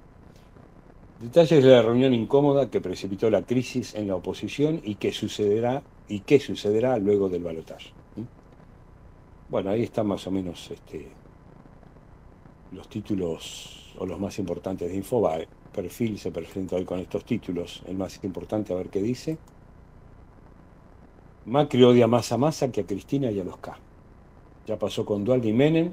Detalles 1.21 1.63
de 1.63 1.71
la 1.71 1.83
reunión 1.83 2.13
incómoda 2.13 2.69
que 2.69 2.81
precipitó 2.81 3.31
la 3.31 3.43
crisis 3.43 3.95
en 3.95 4.09
la 4.09 4.17
oposición 4.17 4.81
y 4.83 4.97
qué 4.97 5.13
sucederá 5.13 5.83
y 6.09 6.21
qué 6.21 6.41
sucederá 6.41 6.99
luego 6.99 7.29
del 7.29 7.43
balotaje. 7.43 7.93
Bueno, 9.49 9.71
ahí 9.71 9.83
están 9.83 10.07
más 10.07 10.27
o 10.27 10.31
menos 10.31 10.71
este, 10.71 11.09
los 12.73 12.89
títulos 12.89 13.95
o 13.99 14.07
los 14.07 14.19
más 14.19 14.39
importantes 14.39 14.91
de 14.91 14.97
Infobae. 14.97 15.47
Perfil 15.73 16.19
se 16.19 16.31
presenta 16.31 16.77
hoy 16.77 16.85
con 16.85 16.99
estos 16.99 17.25
títulos. 17.25 17.83
El 17.87 17.97
más 17.97 18.19
importante, 18.25 18.73
a 18.73 18.77
ver 18.77 18.89
qué 18.89 19.01
dice. 19.01 19.39
Macri 21.45 21.83
odia 21.83 22.07
más 22.07 22.31
a 22.31 22.39
Massa 22.39 22.71
que 22.71 22.83
a 22.83 22.87
Cristina 22.87 23.31
y 23.31 23.41
a 23.41 23.45
los 23.45 23.57
K. 23.57 23.77
Ya 24.67 24.79
pasó 24.79 25.05
con 25.05 25.25
Dualde 25.25 25.49
y 25.49 25.53
Menem. 25.53 25.93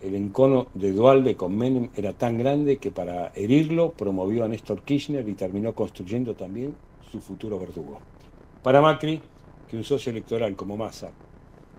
El 0.00 0.14
encono 0.14 0.68
de 0.72 0.92
Dualde 0.92 1.36
con 1.36 1.56
Menem 1.56 1.90
era 1.94 2.14
tan 2.14 2.38
grande 2.38 2.78
que 2.78 2.90
para 2.90 3.32
herirlo 3.34 3.92
promovió 3.92 4.44
a 4.44 4.48
Néstor 4.48 4.80
Kirchner 4.82 5.28
y 5.28 5.34
terminó 5.34 5.74
construyendo 5.74 6.34
también 6.34 6.74
su 7.12 7.20
futuro 7.20 7.58
verdugo. 7.58 7.98
Para 8.62 8.80
Macri, 8.80 9.20
que 9.68 9.76
un 9.76 9.84
socio 9.84 10.10
electoral 10.10 10.56
como 10.56 10.76
Massa, 10.76 11.10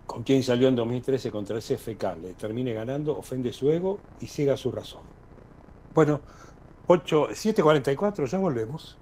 con 0.05 0.22
quien 0.22 0.43
salió 0.43 0.68
en 0.68 0.76
2013 0.76 1.32
contra 1.32 1.55
el 1.55 1.64
CFK, 1.64 2.18
le 2.22 2.34
termine 2.34 2.74
ganando, 2.74 3.18
ofende 3.18 3.51
su 3.53 3.72
ego 3.72 3.97
y 4.20 4.28
siga 4.28 4.55
su 4.55 4.72
razón. 4.72 5.01
Bueno, 5.95 6.22
8, 6.86 7.30
7.44, 7.30 8.28
ya 8.28 8.38
volvemos. 8.38 8.97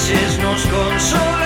Meses 0.00 0.38
nos 0.38 0.62
consolarán 0.64 1.39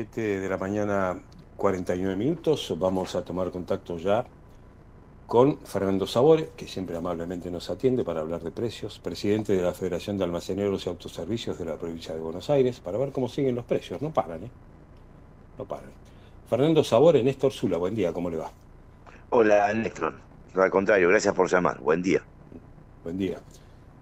7 0.00 0.40
de 0.40 0.48
la 0.48 0.56
mañana, 0.56 1.20
49 1.58 2.16
minutos. 2.16 2.74
Vamos 2.78 3.14
a 3.14 3.22
tomar 3.22 3.50
contacto 3.50 3.98
ya 3.98 4.24
con 5.26 5.58
Fernando 5.58 6.06
Sabore, 6.06 6.52
que 6.56 6.66
siempre 6.66 6.96
amablemente 6.96 7.50
nos 7.50 7.68
atiende 7.68 8.02
para 8.02 8.20
hablar 8.20 8.40
de 8.40 8.50
precios, 8.50 8.98
presidente 8.98 9.52
de 9.52 9.60
la 9.62 9.74
Federación 9.74 10.16
de 10.16 10.24
Almaceneros 10.24 10.86
y 10.86 10.88
Autoservicios 10.88 11.58
de 11.58 11.66
la 11.66 11.76
provincia 11.76 12.14
de 12.14 12.20
Buenos 12.20 12.48
Aires, 12.48 12.80
para 12.80 12.96
ver 12.96 13.12
cómo 13.12 13.28
siguen 13.28 13.54
los 13.54 13.66
precios. 13.66 14.00
No 14.00 14.10
paran, 14.10 14.44
¿eh? 14.44 14.50
No 15.58 15.66
paran. 15.66 15.90
Fernando 16.48 16.82
Sabore, 16.82 17.22
Néstor 17.22 17.52
Zula, 17.52 17.76
buen 17.76 17.94
día, 17.94 18.10
¿cómo 18.10 18.30
le 18.30 18.38
va? 18.38 18.50
Hola, 19.28 19.70
Néstor. 19.74 20.14
Al 20.54 20.70
contrario, 20.70 21.10
gracias 21.10 21.34
por 21.34 21.46
llamar. 21.46 21.78
Buen 21.78 22.00
día. 22.00 22.22
Buen 23.04 23.18
día. 23.18 23.38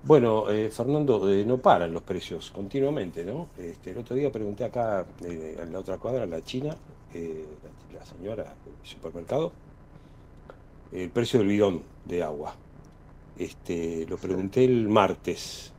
Bueno, 0.02 0.48
eh, 0.50 0.70
Fernando, 0.70 1.28
eh, 1.30 1.44
no 1.44 1.60
paran 1.60 1.92
los 1.92 2.02
precios 2.02 2.50
continuamente, 2.52 3.24
¿no? 3.24 3.50
Este, 3.56 3.90
el 3.90 3.98
otro 3.98 4.14
día 4.16 4.30
pregunté 4.30 4.64
acá 4.64 5.06
eh, 5.24 5.56
en 5.60 5.72
la 5.72 5.80
otra 5.80 5.98
cuadra, 5.98 6.24
en 6.24 6.30
la 6.30 6.42
China, 6.42 6.76
eh, 7.12 7.58
la, 7.62 7.98
la 8.00 8.06
señora 8.06 8.44
del 8.64 8.76
supermercado, 8.82 9.56
el 10.90 11.10
precio 11.10 11.38
del 11.40 11.48
bidón 11.48 11.82
de 12.04 12.22
agua. 12.22 12.58
Este, 13.36 14.06
lo 14.08 14.18
pregunté 14.18 14.64
el 14.64 14.88
martes. 14.88 15.74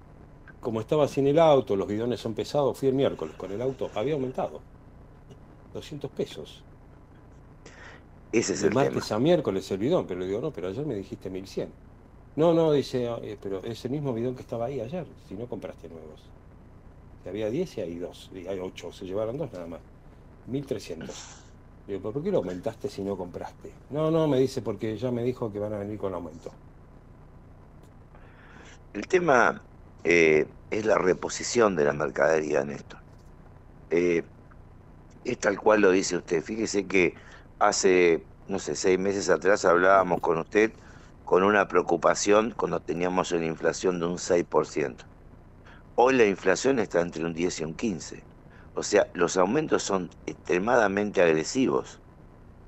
Como 0.60 0.82
estaba 0.82 1.08
sin 1.08 1.28
el 1.28 1.40
auto, 1.40 1.76
los 1.76 1.88
bidones 1.88 2.20
son 2.22 2.36
pesados, 2.36 2.78
fui 2.78 2.90
el 2.90 2.96
miércoles 2.96 3.36
con 3.38 3.52
el 3.52 3.62
auto, 3.62 3.92
había 3.96 4.16
aumentado. 4.16 4.64
200 5.74 6.12
pesos. 6.12 6.64
Ese 8.32 8.54
es 8.54 8.64
de 8.64 8.70
el 8.70 8.72
martes 8.72 9.08
tema. 9.08 9.12
a 9.12 9.20
miércoles 9.20 9.70
el 9.72 9.78
bidón, 9.78 10.08
pero 10.08 10.20
le 10.20 10.28
digo, 10.28 10.42
no, 10.42 10.52
pero 10.52 10.68
ayer 10.70 10.86
me 10.86 10.96
dijiste 10.96 11.30
1100. 11.30 11.74
No, 12.36 12.54
no, 12.54 12.72
dice, 12.72 13.06
eh, 13.24 13.38
pero 13.42 13.64
es 13.64 13.84
el 13.86 13.92
mismo 13.92 14.14
bidón 14.14 14.36
que 14.36 14.42
estaba 14.42 14.66
ahí 14.66 14.80
ayer, 14.80 15.06
si 15.28 15.36
no 15.36 15.46
compraste 15.48 15.90
nuevos. 15.90 16.22
Había 17.28 17.50
10 17.50 17.78
y 17.78 17.82
hay 17.82 17.96
2, 18.00 18.32
y 18.34 18.48
hay 18.48 18.60
8, 18.60 18.92
se 18.92 19.06
llevaron 19.06 19.38
dos 19.38 19.52
nada 19.54 19.68
más. 19.68 19.80
1300. 20.48 21.10
Digo, 21.88 22.00
¿pero 22.02 22.14
por 22.14 22.24
qué 22.24 22.32
lo 22.32 22.38
aumentaste 22.38 22.90
si 22.90 23.02
no 23.02 23.16
compraste? 23.16 23.72
No, 23.92 24.10
no, 24.10 24.28
me 24.28 24.40
dice, 24.40 24.62
porque 24.62 24.98
ya 24.98 25.12
me 25.12 25.24
dijo 25.24 25.52
que 25.52 25.60
van 25.60 25.74
a 25.74 25.78
venir 25.78 25.98
con 25.98 26.14
aumento. 26.14 26.52
El 28.94 29.08
tema 29.08 29.62
eh, 30.04 30.48
es 30.72 30.86
la 30.86 30.98
reposición 30.98 31.76
de 31.76 31.86
la 31.86 31.94
mercadería, 31.94 32.64
Néstor. 32.64 33.00
Eh, 33.92 34.24
es 35.26 35.38
tal 35.40 35.60
cual 35.60 35.82
lo 35.82 35.92
dice 35.92 36.18
usted. 36.18 36.42
Fíjese 36.42 36.86
que 36.86 37.14
hace, 37.60 38.24
no 38.48 38.60
sé, 38.60 38.76
seis 38.76 38.98
meses 38.98 39.30
atrás 39.30 39.66
hablábamos 39.66 40.22
con 40.22 40.38
usted 40.40 40.72
con 41.30 41.44
una 41.44 41.68
preocupación 41.68 42.54
cuando 42.58 42.82
teníamos 42.82 43.32
una 43.32 43.46
inflación 43.46 44.00
de 44.00 44.08
un 44.08 44.18
6%. 44.20 45.06
Hoy 45.96 46.16
la 46.16 46.26
inflación 46.26 46.80
está 46.80 47.02
entre 47.02 47.26
un 47.26 47.34
10 47.34 47.60
y 47.62 47.64
un 47.66 47.76
15. 47.76 48.28
O 48.74 48.84
sea, 48.84 49.08
los 49.14 49.38
aumentos 49.38 49.84
son 49.84 50.10
extremadamente 50.26 51.22
agresivos. 51.22 52.02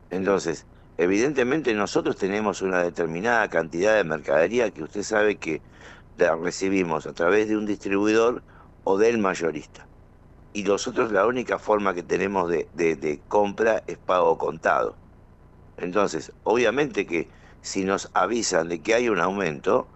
Entonces, 0.10 0.68
evidentemente 0.98 1.74
nosotros 1.74 2.18
tenemos 2.18 2.62
una 2.62 2.84
determinada 2.84 3.50
cantidad 3.50 3.96
de 3.96 4.04
mercadería 4.06 4.72
que 4.72 4.84
usted 4.84 5.04
sabe 5.04 5.40
que 5.40 5.64
la 6.16 6.36
recibimos 6.36 7.08
a 7.08 7.14
través 7.14 7.50
de 7.50 7.58
un 7.58 7.66
distribuidor 7.68 8.46
o 8.84 8.98
del 9.00 9.18
mayorista. 9.20 9.90
Y 10.54 10.64
nosotros 10.64 11.12
la 11.14 11.28
única 11.28 11.60
forma 11.60 11.94
que 11.96 12.04
tenemos 12.04 12.50
de, 12.50 12.70
de- 12.74 13.24
compra 13.28 13.84
es 13.88 14.00
pago 14.00 14.38
contado. 14.40 15.02
Entonces, 15.78 16.34
obviamente 16.44 17.06
que 17.06 17.32
si 17.62 17.84
nos 17.84 18.10
avisan 18.14 18.70
de 18.70 18.82
que 18.82 18.94
hay 18.94 19.10
un 19.10 19.20
aumento, 19.20 19.88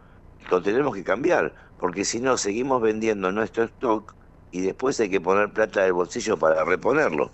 lo 0.50 0.62
tenemos 0.62 0.96
que 0.96 1.04
cambiar, 1.04 1.54
porque 1.80 2.06
si 2.06 2.20
no, 2.20 2.38
seguimos 2.38 2.82
vendiendo 2.82 3.32
nuestro 3.32 3.64
stock 3.64 4.14
y 4.52 4.62
después 4.62 5.00
hay 5.00 5.10
que 5.10 5.20
poner 5.20 5.52
plata 5.52 5.82
del 5.82 5.94
bolsillo 5.94 6.38
para 6.38 6.64
reponerlo. 6.64 7.32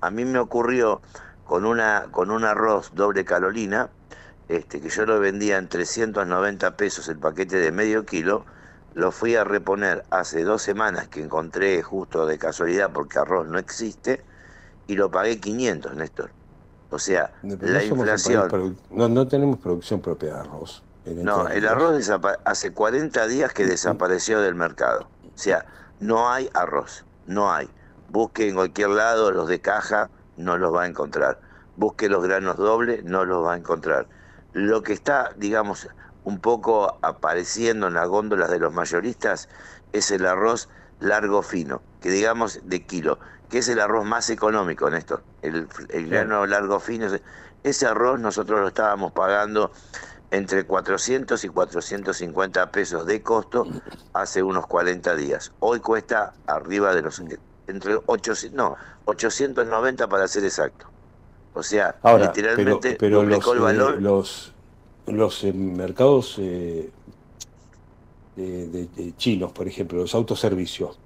A 0.00 0.10
mí 0.10 0.24
me 0.24 0.38
ocurrió 0.38 1.02
con, 1.44 1.64
una, 1.64 2.06
con 2.10 2.30
un 2.30 2.44
arroz 2.44 2.92
doble 2.94 3.24
Carolina, 3.24 3.90
este, 4.48 4.80
que 4.80 4.88
yo 4.88 5.06
lo 5.06 5.20
vendía 5.20 5.58
en 5.58 5.68
390 5.68 6.76
pesos 6.76 7.08
el 7.08 7.18
paquete 7.18 7.56
de 7.56 7.72
medio 7.72 8.04
kilo, 8.06 8.44
lo 8.94 9.10
fui 9.10 9.36
a 9.36 9.44
reponer 9.44 10.04
hace 10.10 10.44
dos 10.44 10.62
semanas 10.62 11.08
que 11.08 11.22
encontré 11.22 11.82
justo 11.82 12.26
de 12.26 12.38
casualidad 12.38 12.90
porque 12.92 13.18
arroz 13.18 13.48
no 13.48 13.58
existe 13.58 14.22
y 14.86 14.96
lo 14.96 15.10
pagué 15.10 15.40
500, 15.40 15.94
Néstor. 15.94 16.30
O 16.92 16.98
sea, 16.98 17.32
la 17.42 17.56
país 17.56 17.90
inflación... 17.90 18.76
no, 18.90 19.08
no 19.08 19.26
tenemos 19.26 19.58
producción 19.58 20.00
propia 20.00 20.34
de 20.34 20.40
arroz. 20.40 20.82
No, 21.06 21.48
el 21.48 21.66
arroz 21.66 22.10
hace 22.44 22.72
40 22.72 23.26
días 23.26 23.52
que 23.52 23.66
desapareció 23.66 24.40
del 24.40 24.54
mercado. 24.54 25.08
O 25.34 25.38
sea, 25.38 25.64
no 26.00 26.30
hay 26.30 26.50
arroz, 26.52 27.04
no 27.26 27.50
hay. 27.50 27.68
Busque 28.10 28.46
en 28.46 28.56
cualquier 28.56 28.90
lado 28.90 29.30
los 29.32 29.48
de 29.48 29.60
caja, 29.60 30.10
no 30.36 30.58
los 30.58 30.74
va 30.74 30.82
a 30.82 30.86
encontrar. 30.86 31.40
Busque 31.76 32.10
los 32.10 32.22
granos 32.22 32.58
dobles, 32.58 33.04
no 33.04 33.24
los 33.24 33.42
va 33.42 33.54
a 33.54 33.56
encontrar. 33.56 34.06
Lo 34.52 34.82
que 34.82 34.92
está, 34.92 35.32
digamos, 35.36 35.88
un 36.24 36.38
poco 36.40 36.98
apareciendo 37.00 37.86
en 37.86 37.94
las 37.94 38.06
góndolas 38.06 38.50
de 38.50 38.58
los 38.58 38.72
mayoristas 38.74 39.48
es 39.92 40.10
el 40.10 40.26
arroz 40.26 40.68
largo 41.00 41.42
fino, 41.42 41.80
que 42.02 42.10
digamos 42.10 42.60
de 42.64 42.84
kilo, 42.84 43.18
que 43.48 43.58
es 43.58 43.68
el 43.68 43.80
arroz 43.80 44.04
más 44.04 44.28
económico, 44.28 44.90
Néstor. 44.90 45.22
El, 45.42 45.66
el 45.90 46.08
grano 46.08 46.46
largo 46.46 46.78
fino, 46.80 47.08
ese 47.64 47.86
arroz 47.86 48.18
nosotros 48.20 48.60
lo 48.60 48.68
estábamos 48.68 49.12
pagando 49.12 49.72
entre 50.30 50.64
400 50.64 51.42
y 51.44 51.48
450 51.48 52.70
pesos 52.70 53.04
de 53.06 53.22
costo 53.22 53.66
hace 54.14 54.42
unos 54.42 54.66
40 54.66 55.14
días. 55.16 55.52
Hoy 55.60 55.80
cuesta 55.80 56.32
arriba 56.46 56.94
de 56.94 57.02
los 57.02 57.20
entre 57.66 57.96
800, 58.06 58.52
no, 58.56 58.76
890 59.04 60.08
para 60.08 60.26
ser 60.28 60.44
exacto. 60.44 60.86
O 61.54 61.62
sea, 61.62 61.96
Ahora, 62.02 62.32
pero, 62.32 62.50
literalmente 62.54 62.96
pero 62.98 63.22
los, 63.24 63.44
duplicó 63.44 63.52
el 63.52 63.58
eh, 63.58 63.62
valor. 63.62 64.02
los, 64.02 64.52
los 65.06 65.44
eh, 65.44 65.52
mercados 65.52 66.36
eh, 66.38 66.90
de, 68.36 68.66
de- 68.68 68.86
de 68.86 69.16
chinos, 69.16 69.52
por 69.52 69.68
ejemplo, 69.68 69.98
los 69.98 70.14
autoservicios, 70.14 70.98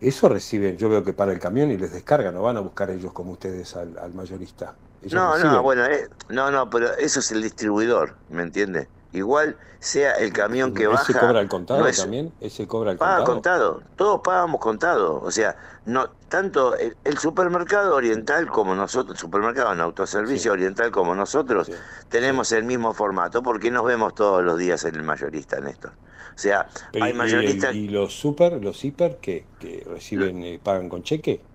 eso 0.00 0.28
reciben, 0.28 0.76
yo 0.76 0.88
veo 0.88 1.04
que 1.04 1.12
para 1.12 1.32
el 1.32 1.38
camión 1.38 1.70
y 1.70 1.76
les 1.76 1.92
descargan, 1.92 2.34
no 2.34 2.42
van 2.42 2.56
a 2.56 2.60
buscar 2.60 2.90
ellos 2.90 3.12
como 3.12 3.32
ustedes 3.32 3.74
al, 3.76 3.96
al 3.98 4.14
mayorista. 4.14 4.74
Ellos 5.00 5.12
No, 5.14 5.30
reciben. 5.32 5.52
no, 5.52 5.62
bueno, 5.62 5.84
eh, 5.86 6.08
no, 6.28 6.50
no, 6.50 6.68
pero 6.70 6.94
eso 6.94 7.20
es 7.20 7.30
el 7.32 7.42
distribuidor, 7.42 8.16
¿me 8.28 8.42
entiende? 8.42 8.88
Igual 9.12 9.56
sea 9.78 10.12
el 10.14 10.32
camión 10.32 10.74
que 10.74 10.86
baja. 10.86 11.02
¿Ese 11.02 11.12
cobra 11.14 11.40
al 11.40 11.48
contado 11.48 11.80
no 11.80 11.86
es- 11.86 11.96
también? 11.98 12.34
¿Ese 12.40 12.66
cobra 12.66 12.90
al 12.90 12.98
Paga 12.98 13.24
contado? 13.24 13.34
contado, 13.34 13.82
todos 13.96 14.20
pagamos 14.24 14.60
contado, 14.60 15.20
o 15.20 15.30
sea, 15.30 15.56
no 15.84 16.08
tanto 16.28 16.76
el, 16.76 16.96
el 17.04 17.18
supermercado 17.18 17.94
oriental 17.94 18.48
como 18.48 18.74
nosotros, 18.74 19.18
supermercado 19.18 19.72
en 19.72 19.80
autoservicio 19.80 20.52
oriental 20.52 20.90
como 20.90 21.14
nosotros, 21.14 21.70
tenemos 22.08 22.52
el 22.52 22.64
mismo 22.64 22.92
formato 22.94 23.42
porque 23.42 23.70
nos 23.70 23.84
vemos 23.84 24.14
todos 24.14 24.42
los 24.42 24.58
días 24.58 24.84
en 24.84 24.94
el 24.96 25.02
mayorista, 25.02 25.60
Néstor. 25.60 25.98
O 26.36 26.40
sea, 26.40 26.68
Pero 26.90 27.06
hay 27.06 27.12
y- 27.12 27.14
mayoristas, 27.14 27.78
y, 27.78 27.84
y 27.84 27.88
los 27.88 28.14
super, 28.14 28.62
los 28.62 28.84
hiper 28.84 29.20
que, 29.20 29.52
que 29.58 29.82
reciben, 29.86 30.42
eh, 30.42 30.58
pagan 30.58 30.88
con 30.88 31.02
cheque. 31.02 31.48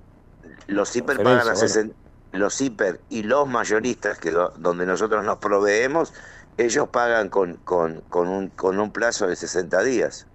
los 0.67 0.95
hiper 0.95 1.21
pagan 1.21 1.49
a 1.49 1.55
bueno. 1.55 1.55
60 1.55 1.95
los 2.32 2.59
hiper 2.61 3.05
y 3.09 3.23
los 3.23 3.47
mayoristas 3.47 4.17
que 4.19 4.32
do- 4.32 4.53
donde 4.57 4.86
nosotros 4.86 5.23
nos 5.25 5.38
proveemos, 5.39 6.13
ellos 6.57 6.89
pagan 6.89 7.29
con, 7.29 7.57
con, 7.57 8.01
con 8.09 8.27
un, 8.29 8.49
con 8.51 8.79
un 8.79 8.91
plazo 8.93 9.27
de 9.27 9.36
60 9.36 9.84
días. 9.84 10.29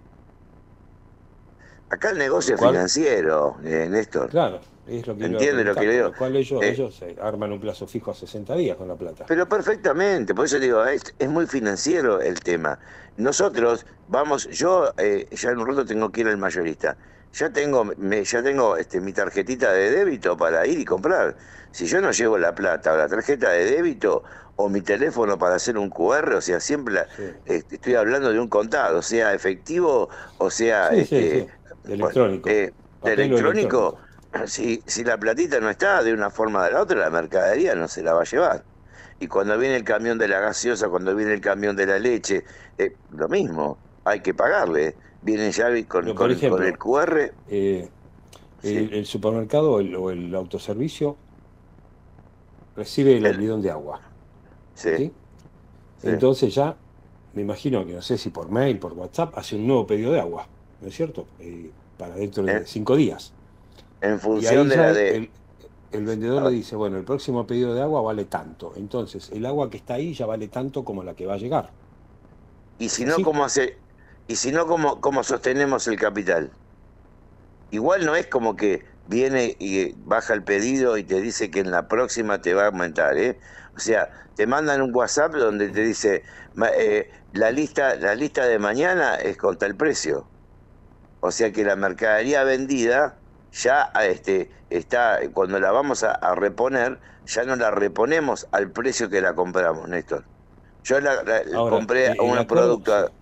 Acá 1.89 2.11
el 2.11 2.17
negocio 2.17 2.55
es 2.55 2.61
financiero, 2.61 3.57
eh, 3.63 3.87
Néstor. 3.89 4.31
Claro, 4.31 4.61
es 4.87 5.07
lo 5.07 5.15
que 5.15 5.23
iba 5.25 5.39
a 5.39 5.41
¿Entiende 5.41 5.63
lo 5.63 5.75
que 5.75 5.89
digo? 5.89 6.07
Lo 6.07 6.15
cual 6.15 6.35
ellos, 6.35 6.63
Eh, 6.63 6.71
ellos 6.71 7.01
eh, 7.01 7.15
arman 7.21 7.51
un 7.51 7.59
plazo 7.59 7.87
fijo 7.87 8.11
a 8.11 8.15
60 8.15 8.55
días 8.55 8.77
con 8.77 8.87
la 8.87 8.95
plata. 8.97 9.25
Pero 9.25 9.47
perfectamente, 9.49 10.33
por 10.33 10.45
eso 10.45 10.57
digo, 10.59 10.85
es, 10.85 11.13
es 11.19 11.29
muy 11.29 11.47
financiero 11.47 12.21
el 12.21 12.39
tema. 12.39 12.79
Nosotros 13.17 13.85
vamos, 14.07 14.47
yo 14.49 14.93
eh, 14.97 15.27
ya 15.31 15.49
en 15.51 15.59
un 15.59 15.67
rato 15.67 15.85
tengo 15.85 16.11
que 16.11 16.21
ir 16.21 16.27
al 16.27 16.37
mayorista. 16.37 16.97
Ya 17.33 17.51
tengo, 17.51 17.83
me, 17.97 18.23
ya 18.23 18.41
tengo 18.41 18.77
este, 18.77 19.01
mi 19.01 19.11
tarjetita 19.13 19.71
de 19.73 19.91
débito 19.91 20.37
para 20.37 20.65
ir 20.65 20.79
y 20.79 20.85
comprar. 20.85 21.35
Si 21.71 21.85
yo 21.87 21.99
no 22.01 22.11
llevo 22.11 22.37
la 22.37 22.55
plata 22.55 22.93
o 22.93 22.97
la 22.97 23.07
tarjeta 23.09 23.49
de 23.51 23.65
débito 23.65 24.23
o 24.55 24.69
mi 24.69 24.81
teléfono 24.81 25.37
para 25.37 25.55
hacer 25.55 25.77
un 25.77 25.89
QR, 25.89 26.35
o 26.35 26.41
sea, 26.41 26.59
siempre 26.61 26.93
la- 26.95 27.07
este, 27.45 27.75
estoy 27.75 27.95
hablando 27.95 28.31
de 28.31 28.39
un 28.39 28.47
contado, 28.47 29.01
sea 29.01 29.33
efectivo 29.33 30.09
o 30.37 30.49
sea 30.49 30.95
Sí, 30.95 30.95
este, 30.95 31.45
sí, 31.45 31.51
electrónico. 31.83 32.63
electrónico, 33.03 33.97
si, 34.45 34.83
si 34.85 35.03
la 35.03 35.17
platita 35.17 35.59
no 35.59 35.69
está 35.69 36.03
de 36.03 36.13
una 36.13 36.29
forma 36.29 36.59
o 36.59 36.63
de 36.63 36.71
la 36.71 36.81
otra, 36.81 36.99
la 36.99 37.09
mercadería 37.09 37.73
no 37.75 37.87
se 37.87 38.03
la 38.03 38.13
va 38.13 38.21
a 38.21 38.25
llevar. 38.25 38.63
Y 39.19 39.27
cuando 39.27 39.57
viene 39.57 39.75
el 39.77 39.83
camión 39.83 40.17
de 40.19 40.27
la 40.27 40.39
gaseosa, 40.39 40.89
cuando 40.89 41.15
viene 41.15 41.33
el 41.33 41.41
camión 41.41 41.75
de 41.75 41.87
la 41.87 41.97
leche, 41.97 42.43
eh, 42.77 42.95
lo 43.11 43.27
mismo, 43.27 43.77
hay 44.03 44.19
que 44.19 44.33
pagarle. 44.33 44.95
Vienen 45.23 45.51
ya 45.51 45.65
con, 45.87 46.03
Pero, 46.03 46.05
con- 46.05 46.15
por 46.15 46.31
ejemplo, 46.31 46.57
con 46.57 46.67
el 46.67 46.77
QR. 46.77 47.33
eh, 47.49 47.89
el, 48.63 48.93
el 48.93 49.05
supermercado 49.05 49.71
o 49.73 49.79
el, 49.79 49.95
o 49.95 50.11
el 50.11 50.33
autoservicio 50.35 51.15
recibe 52.75 53.17
el 53.17 53.37
bidón 53.37 53.61
de 53.61 53.71
agua. 53.71 54.01
Sí. 54.75 55.11
Entonces 56.03 56.53
ya, 56.53 56.75
me 57.33 57.41
imagino 57.41 57.85
que 57.85 57.93
no 57.93 58.01
sé 58.01 58.17
si 58.17 58.29
por 58.29 58.49
mail, 58.51 58.77
por 58.77 58.93
WhatsApp, 58.93 59.35
hace 59.37 59.55
un 59.55 59.65
nuevo 59.67 59.87
pedido 59.87 60.11
de 60.11 60.19
agua, 60.19 60.47
¿no 60.81 60.87
es 60.87 60.95
cierto? 60.95 61.25
Eh, 61.39 61.71
para 61.97 62.15
dentro 62.15 62.43
de 62.43 62.57
Eh. 62.57 62.63
cinco 62.65 62.95
días. 62.95 63.33
En 64.01 64.19
función 64.19 64.69
de 64.69 64.77
la 64.77 64.91
de... 64.93 65.07
el, 65.09 65.33
el 65.91 66.05
vendedor 66.05 66.43
le 66.43 66.51
dice, 66.51 66.75
bueno, 66.75 66.97
el 66.97 67.05
próximo 67.05 67.47
pedido 67.47 67.73
de 67.75 67.81
agua 67.81 68.01
vale 68.01 68.25
tanto. 68.25 68.73
Entonces, 68.75 69.29
el 69.31 69.45
agua 69.45 69.69
que 69.69 69.77
está 69.77 69.95
ahí 69.95 70.13
ya 70.13 70.25
vale 70.25 70.47
tanto 70.49 70.83
como 70.85 71.03
la 71.03 71.15
que 71.15 71.25
va 71.27 71.35
a 71.35 71.37
llegar. 71.37 71.75
Y 72.79 72.89
si 72.89 73.05
no, 73.05 73.15
Sí. 73.15 73.23
¿cómo 73.23 73.45
hace? 73.45 73.83
Y 74.25 74.35
si 74.37 74.51
no, 74.51 74.65
¿cómo, 74.65 74.99
cómo 74.99 75.23
sostenemos 75.23 75.87
el 75.87 75.97
capital? 75.99 76.57
Igual 77.69 78.05
no 78.05 78.15
es 78.15 78.27
como 78.27 78.55
que 78.55 78.85
viene 79.05 79.55
y 79.59 79.93
baja 79.97 80.33
el 80.33 80.43
pedido 80.43 80.97
y 80.97 81.03
te 81.03 81.21
dice 81.21 81.51
que 81.51 81.59
en 81.59 81.71
la 81.71 81.87
próxima 81.87 82.41
te 82.41 82.53
va 82.53 82.63
a 82.63 82.67
aumentar, 82.67 83.17
¿eh? 83.17 83.39
O 83.75 83.79
sea, 83.79 84.09
te 84.35 84.47
mandan 84.47 84.81
un 84.81 84.95
WhatsApp 84.95 85.33
donde 85.33 85.69
te 85.69 85.81
dice 85.83 86.23
"Ma- 86.53 86.69
eh, 86.75 87.09
la 87.31 87.51
lista, 87.51 87.95
la 87.95 88.15
lista 88.15 88.45
de 88.45 88.59
mañana 88.59 89.15
es 89.15 89.37
con 89.37 89.57
tal 89.57 89.75
precio. 89.77 90.31
O 91.21 91.31
sea 91.31 91.51
que 91.53 91.63
la 91.65 91.75
mercadería 91.75 92.43
vendida 92.43 93.23
ya 93.51 93.91
este, 94.01 94.51
está, 94.69 95.19
cuando 95.33 95.59
la 95.59 95.71
vamos 95.71 96.03
a, 96.03 96.11
a 96.13 96.35
reponer, 96.35 96.99
ya 97.25 97.43
no 97.45 97.55
la 97.55 97.71
reponemos 97.71 98.47
al 98.51 98.71
precio 98.71 99.09
que 99.09 99.21
la 99.21 99.35
compramos, 99.35 99.87
Néstor. 99.89 100.29
Yo 100.83 100.99
la, 101.01 101.23
la- 101.23 101.43
Ahora, 101.51 101.67
compré 101.67 102.15
un 102.19 102.47
producto 102.47 102.93
a, 102.95 103.13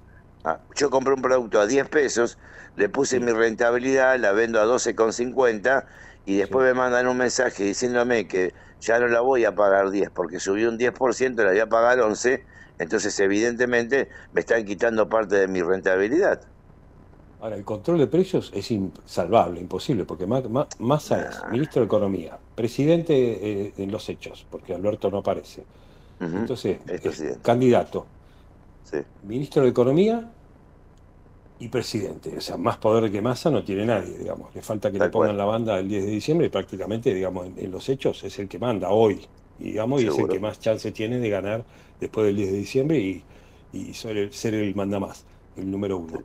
a- 0.43 0.65
yo 0.75 0.89
compré 0.89 1.13
un 1.13 1.21
producto 1.21 1.59
a 1.59 1.67
10 1.67 1.87
pesos, 1.89 2.37
le 2.75 2.89
puse 2.89 3.19
mi 3.19 3.31
rentabilidad, 3.31 4.19
la 4.19 4.31
vendo 4.33 4.59
a 4.61 4.65
12,50 4.65 5.85
y 6.23 6.37
después 6.37 6.65
me 6.65 6.73
mandan 6.73 7.07
un 7.07 7.17
mensaje 7.17 7.63
diciéndome 7.63 8.27
que 8.27 8.53
ya 8.79 8.99
no 8.99 9.07
la 9.07 9.21
voy 9.21 9.45
a 9.45 9.55
pagar 9.55 9.89
10 9.91 10.09
porque 10.11 10.39
subí 10.39 10.65
un 10.65 10.77
10%, 10.77 11.43
la 11.43 11.51
voy 11.51 11.59
a 11.59 11.69
pagar 11.69 11.99
11, 12.01 12.45
entonces 12.77 13.19
evidentemente 13.19 14.09
me 14.31 14.41
están 14.41 14.65
quitando 14.65 15.09
parte 15.09 15.35
de 15.35 15.47
mi 15.47 15.61
rentabilidad. 15.61 16.41
Ahora, 17.45 17.57
el 17.57 17.63
control 17.63 17.99
de 17.99 18.07
precios 18.07 18.51
es 18.55 18.71
insalvable, 18.71 19.59
imposible, 19.61 20.03
porque 20.03 20.25
Ma- 20.25 20.41
Ma- 20.49 20.67
Massa 20.79 21.21
es 21.21 21.43
ministro 21.51 21.81
de 21.81 21.85
Economía, 21.85 22.39
presidente 22.55 23.13
eh, 23.67 23.73
en 23.77 23.91
los 23.91 24.09
hechos, 24.09 24.47
porque 24.49 24.73
Alberto 24.73 25.11
no 25.11 25.19
aparece. 25.19 25.63
Entonces, 26.19 26.79
es 26.87 27.37
candidato, 27.43 28.07
ministro 29.23 29.63
de 29.63 29.69
Economía 29.69 30.31
y 31.59 31.67
presidente. 31.69 32.37
O 32.37 32.41
sea, 32.41 32.57
más 32.57 32.77
poder 32.77 33.11
que 33.11 33.21
Massa 33.21 33.49
no 33.49 33.63
tiene 33.63 33.85
nadie, 33.85 34.17
digamos. 34.17 34.53
Le 34.55 34.61
falta 34.61 34.91
que 34.91 34.97
Tal 34.97 35.07
le 35.07 35.11
pongan 35.11 35.27
cual. 35.29 35.37
la 35.37 35.45
banda 35.45 35.79
el 35.79 35.87
10 35.87 36.03
de 36.05 36.11
diciembre 36.11 36.47
y 36.47 36.49
prácticamente, 36.49 37.13
digamos, 37.13 37.47
en, 37.47 37.59
en 37.59 37.71
los 37.71 37.87
hechos 37.89 38.23
es 38.23 38.39
el 38.39 38.47
que 38.47 38.59
manda 38.59 38.89
hoy, 38.89 39.21
digamos, 39.59 40.01
y 40.01 40.07
es 40.07 40.17
el 40.19 40.27
que 40.27 40.39
más 40.39 40.59
chance 40.59 40.91
tiene 40.91 41.19
de 41.19 41.29
ganar 41.29 41.63
después 41.99 42.25
del 42.27 42.35
10 42.35 42.51
de 42.51 42.57
diciembre 42.57 42.97
y, 42.99 43.23
y 43.73 43.93
ser, 43.93 44.17
el, 44.17 44.33
ser 44.33 44.53
el 44.55 44.75
manda 44.75 44.99
más, 44.99 45.25
el 45.55 45.69
número 45.71 45.97
uno. 45.97 46.21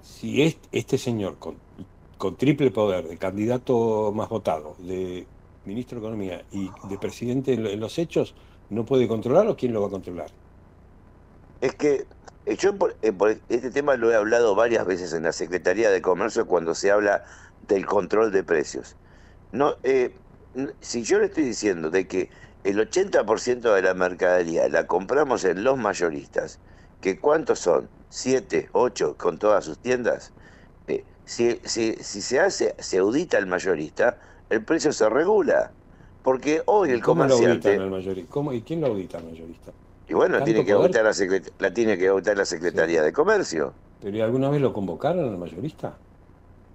Si 0.00 0.42
es- 0.42 0.60
este 0.72 0.98
señor 0.98 1.38
con, 1.38 2.36
triple 2.36 2.70
poder, 2.70 3.08
de 3.08 3.18
candidato 3.18 4.12
más 4.12 4.28
votado, 4.28 4.76
de 4.78 5.26
ministro 5.64 6.00
de 6.00 6.06
Economía 6.06 6.46
y 6.50 6.70
de 6.88 6.98
presidente 6.98 7.52
en, 7.54 7.62
lo- 7.64 7.70
en 7.70 7.80
los 7.80 7.98
hechos, 7.98 8.34
no 8.68 8.84
puede 8.84 9.08
controlarlo, 9.08 9.56
¿quién 9.56 9.72
lo 9.72 9.80
va 9.82 9.88
a 9.88 9.90
controlar? 9.90 10.30
Es 11.60 11.74
que 11.74 12.06
eh, 12.46 12.56
yo 12.56 12.74
eh, 13.02 13.12
por 13.12 13.30
este 13.48 13.70
tema 13.70 13.96
lo 13.96 14.10
he 14.10 14.14
hablado 14.16 14.54
varias 14.54 14.86
veces 14.86 15.12
en 15.12 15.24
la 15.24 15.32
Secretaría 15.32 15.90
de 15.90 16.02
Comercio 16.02 16.46
cuando 16.46 16.74
se 16.74 16.90
habla 16.90 17.24
del 17.60 17.86
control 17.86 18.32
de 18.32 18.44
precios. 18.44 18.96
No, 19.52 19.76
eh, 19.82 20.20
si 20.80 21.02
yo 21.02 21.18
le 21.18 21.26
estoy 21.26 21.44
diciendo 21.44 21.90
de 21.90 22.06
que 22.08 22.30
el 22.64 22.78
80% 22.80 23.74
de 23.74 23.82
la 23.82 23.94
mercadería 23.94 24.68
la 24.68 24.86
compramos 24.86 25.44
en 25.44 25.64
los 25.64 25.78
mayoristas, 25.78 26.60
que 27.06 27.20
cuántos 27.20 27.60
son, 27.60 27.90
siete, 28.08 28.68
ocho, 28.72 29.16
con 29.16 29.38
todas 29.38 29.64
sus 29.64 29.80
tiendas, 29.80 30.34
eh, 30.88 31.06
si, 31.24 31.60
si, 31.64 31.94
si 31.96 32.22
se 32.22 32.40
hace, 32.40 32.74
se 32.80 32.98
audita 32.98 33.38
el 33.38 33.46
mayorista, 33.46 34.18
el 34.50 34.64
precio 34.64 34.92
se 34.92 35.08
regula. 35.10 35.76
Porque 36.22 36.62
hoy 36.66 36.90
el 36.92 37.02
¿Cómo 37.02 37.24
lo 37.24 37.34
comerciante... 37.34 37.36
auditan 37.36 37.78
al 37.80 37.90
mayorista? 37.90 38.28
¿Cómo- 38.30 38.52
¿Y 38.52 38.62
quién 38.62 38.80
lo 38.80 38.88
audita 38.88 39.18
al 39.18 39.24
mayorista? 39.24 39.74
Y 40.08 40.14
bueno, 40.14 40.42
¿Tanto 40.42 40.42
tiene 40.42 40.64
que 40.64 40.72
auditar 40.72 41.04
la, 41.04 41.12
secret- 41.12 41.54
la 41.58 41.72
tiene 41.72 41.96
que 41.96 42.08
auditar 42.08 42.36
la 42.36 42.44
Secretaría 42.44 43.02
de 43.02 43.12
Comercio. 43.12 43.76
¿Pero 43.98 44.16
¿y 44.16 44.20
alguna 44.22 44.48
vez 44.48 44.62
lo 44.62 44.72
convocaron 44.72 45.28
al 45.28 45.36
mayorista? 45.38 46.02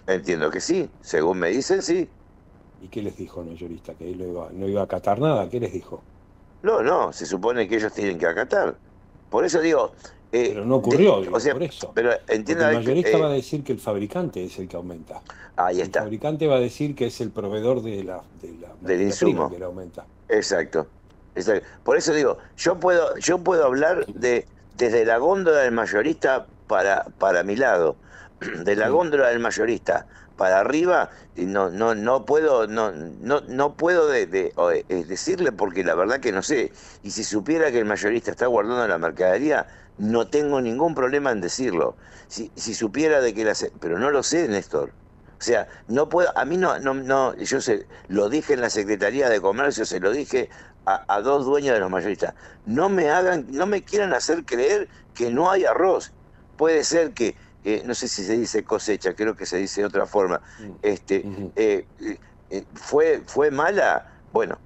Entiendo 0.06 0.52
que 0.52 0.62
sí, 0.62 0.94
según 1.02 1.40
me 1.40 1.50
dicen, 1.50 1.82
sí. 1.82 2.14
¿Y 2.78 2.90
qué 2.90 3.02
les 3.02 3.16
dijo 3.16 3.40
el 3.40 3.48
mayorista? 3.48 3.96
¿Que 3.96 4.12
él 4.12 4.18
no 4.18 4.26
iba, 4.28 4.52
no 4.52 4.68
iba 4.68 4.82
a 4.82 4.84
acatar 4.84 5.20
nada? 5.22 5.50
¿Qué 5.50 5.62
les 5.62 5.72
dijo? 5.72 6.10
No, 6.64 6.82
no, 6.84 7.12
se 7.14 7.26
supone 7.26 7.68
que 7.68 7.76
ellos 7.78 7.94
tienen 7.94 8.20
que 8.20 8.28
acatar. 8.28 8.80
Por 9.30 9.46
eso 9.46 9.60
digo... 9.62 9.94
eh, 10.32 10.50
Pero 10.54 10.66
no 10.66 10.76
ocurrió, 10.78 11.16
de- 11.18 11.22
digo, 11.24 11.36
o 11.38 11.40
sea, 11.40 11.54
por 11.54 11.64
eso. 11.64 11.92
Pero 11.94 12.12
el 12.28 12.44
mayorista 12.74 13.10
eh, 13.18 13.22
va 13.22 13.28
a 13.28 13.32
decir 13.32 13.64
que 13.64 13.74
el 13.74 13.80
fabricante 13.80 14.44
es 14.46 14.58
el 14.60 14.68
que 14.68 14.78
aumenta. 14.78 15.22
Ahí 15.58 15.78
El 15.78 15.88
está, 15.88 16.02
fabricante 16.02 16.48
va 16.48 16.56
a 16.56 16.60
decir 16.60 16.96
que 16.96 17.08
es 17.08 17.20
el 17.22 17.32
proveedor 17.32 17.82
de 17.82 18.04
la, 18.04 18.22
de 18.42 18.54
la 18.60 18.70
del 18.82 19.02
insumo. 19.02 19.50
que 19.56 19.64
aumenta. 19.64 20.06
Exacto, 20.30 20.88
exacto. 21.36 21.68
Por 21.84 21.98
eso 21.98 22.14
digo, 22.14 22.38
yo 22.58 22.80
puedo, 22.80 23.18
yo 23.18 23.40
puedo 23.40 23.66
hablar 23.66 24.06
de 24.08 24.46
desde 24.78 25.06
la 25.06 25.18
góndola 25.18 25.60
del 25.60 25.74
mayorista 25.74 26.48
para, 26.68 27.04
para 27.20 27.44
mi 27.44 27.56
lado, 27.58 27.98
de 28.64 28.76
la 28.76 28.90
góndola 28.90 29.28
del 29.30 29.40
mayorista 29.40 30.08
para 30.38 30.60
arriba, 30.62 31.12
y 31.36 31.46
no, 31.46 31.70
no, 31.70 31.94
no 31.94 32.26
puedo, 32.26 32.66
no, 32.66 32.92
no, 32.92 33.42
no 33.42 33.74
puedo 33.76 34.08
de, 34.08 34.26
de- 34.26 34.54
o, 34.56 34.72
eh, 34.72 34.84
decirle 35.08 35.52
porque 35.52 35.84
la 35.84 35.94
verdad 35.94 36.20
que 36.20 36.32
no 36.32 36.42
sé. 36.42 36.72
Y 37.04 37.12
si 37.12 37.24
supiera 37.24 37.72
que 37.72 37.78
el 37.78 37.86
mayorista 37.86 38.32
está 38.32 38.48
guardando 38.48 38.88
la 38.88 38.98
mercadería, 38.98 39.68
no 40.02 40.30
tengo 40.30 40.62
ningún 40.62 40.96
problema 40.96 41.32
en 41.32 41.42
decirlo. 41.42 41.98
Si, 42.28 42.52
si 42.56 42.74
supiera 42.76 43.22
de 43.22 43.34
que 43.34 43.46
la, 43.46 43.56
se- 43.56 43.72
pero 43.80 44.00
no 44.00 44.10
lo 44.12 44.24
sé, 44.24 44.48
Néstor. 44.48 44.96
O 45.40 45.44
sea, 45.44 45.68
no 45.88 46.10
puedo, 46.10 46.32
a 46.38 46.46
mí 46.46 46.58
no, 46.58 46.80
no, 46.80 46.94
no, 46.94 47.36
yo 47.38 47.62
se, 47.62 47.88
lo 48.08 48.30
dije 48.30 48.54
en 48.54 48.62
la 48.62 48.70
Secretaría 48.70 49.30
de 49.30 49.42
Comercio, 49.42 49.86
se 49.86 50.00
lo 50.00 50.12
dije 50.12 50.50
a, 50.86 51.04
a 51.08 51.22
dos 51.22 51.46
dueños 51.46 51.74
de 51.74 51.80
los 51.80 51.90
mayoristas. 51.90 52.36
No 52.64 52.90
me 52.90 53.10
hagan, 53.10 53.48
no 53.50 53.66
me 53.66 53.84
quieran 53.84 54.14
hacer 54.14 54.46
creer 54.46 54.90
que 55.14 55.32
no 55.32 55.50
hay 55.52 55.66
arroz. 55.66 56.14
Puede 56.56 56.84
ser 56.84 57.14
que, 57.14 57.38
eh, 57.64 57.82
no 57.86 57.96
sé 57.96 58.08
si 58.08 58.24
se 58.24 58.38
dice 58.38 58.64
cosecha, 58.64 59.16
creo 59.16 59.36
que 59.36 59.46
se 59.48 59.58
dice 59.58 59.82
de 59.82 59.88
otra 59.88 60.06
forma. 60.08 60.42
Este, 60.82 61.30
eh, 61.56 61.90
eh, 62.50 62.68
fue, 62.76 63.24
fue 63.26 63.52
mala, 63.52 64.06
bueno, 64.32 64.62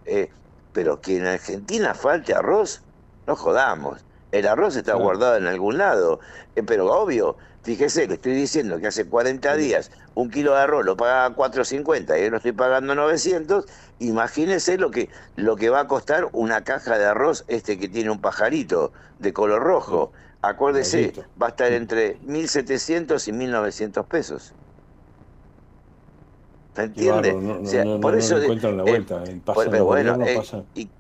pero 0.72 1.02
que 1.02 1.18
en 1.18 1.26
Argentina 1.28 1.94
falte 1.94 2.34
arroz, 2.34 2.86
no 3.26 3.36
jodamos. 3.36 4.06
El 4.38 4.48
arroz 4.48 4.76
está 4.76 4.96
guardado 4.96 5.38
en 5.38 5.48
algún 5.48 5.78
lado, 5.78 6.20
Eh, 6.56 6.64
pero 6.64 6.92
obvio, 6.94 7.38
fíjese, 7.64 8.08
le 8.08 8.16
estoy 8.16 8.34
diciendo 8.34 8.80
que 8.80 8.88
hace 8.88 9.08
40 9.10 9.56
días 9.56 9.92
un 10.14 10.30
kilo 10.30 10.54
de 10.54 10.60
arroz 10.62 10.86
lo 10.86 10.96
pagaba 10.98 11.36
4.50 11.36 12.18
y 12.18 12.24
yo 12.24 12.30
lo 12.32 12.38
estoy 12.38 12.54
pagando 12.54 12.96
900, 12.96 13.66
imagínese 14.00 14.78
lo 14.78 14.92
que, 14.92 15.10
lo 15.36 15.56
que 15.58 15.70
va 15.70 15.82
a 15.82 15.88
costar 15.88 16.30
una 16.34 16.64
caja 16.64 16.98
de 16.98 17.06
arroz 17.06 17.44
este 17.48 17.78
que 17.80 17.90
tiene 17.90 18.10
un 18.12 18.22
pajarito 18.22 18.94
de 19.20 19.34
color 19.34 19.64
rojo. 19.64 20.12
Acuérdese, 20.42 21.14
va 21.42 21.48
a 21.48 21.50
estar 21.50 21.72
entre 21.74 22.20
1.700 22.22 23.28
y 23.28 23.32
1.900 23.34 24.08
pesos. 24.08 24.56
¿Me 26.76 26.84
Qué 26.96 27.08
entiende? 27.12 27.34
no, 27.34 27.42
no, 27.42 27.62
O 27.62 27.66
sea, 27.66 27.84
no, 27.84 28.00
por 28.00 28.16
eso 28.16 28.38
encuentran 28.38 28.78
la 28.78 28.84
eh, 28.84 28.86
vuelta. 28.86 29.24
eh, 29.26 29.42
pasan 29.44 29.72
pero 29.72 29.86
bueno, 29.86 30.18
eh, 30.22 30.52
¿y 30.74 30.92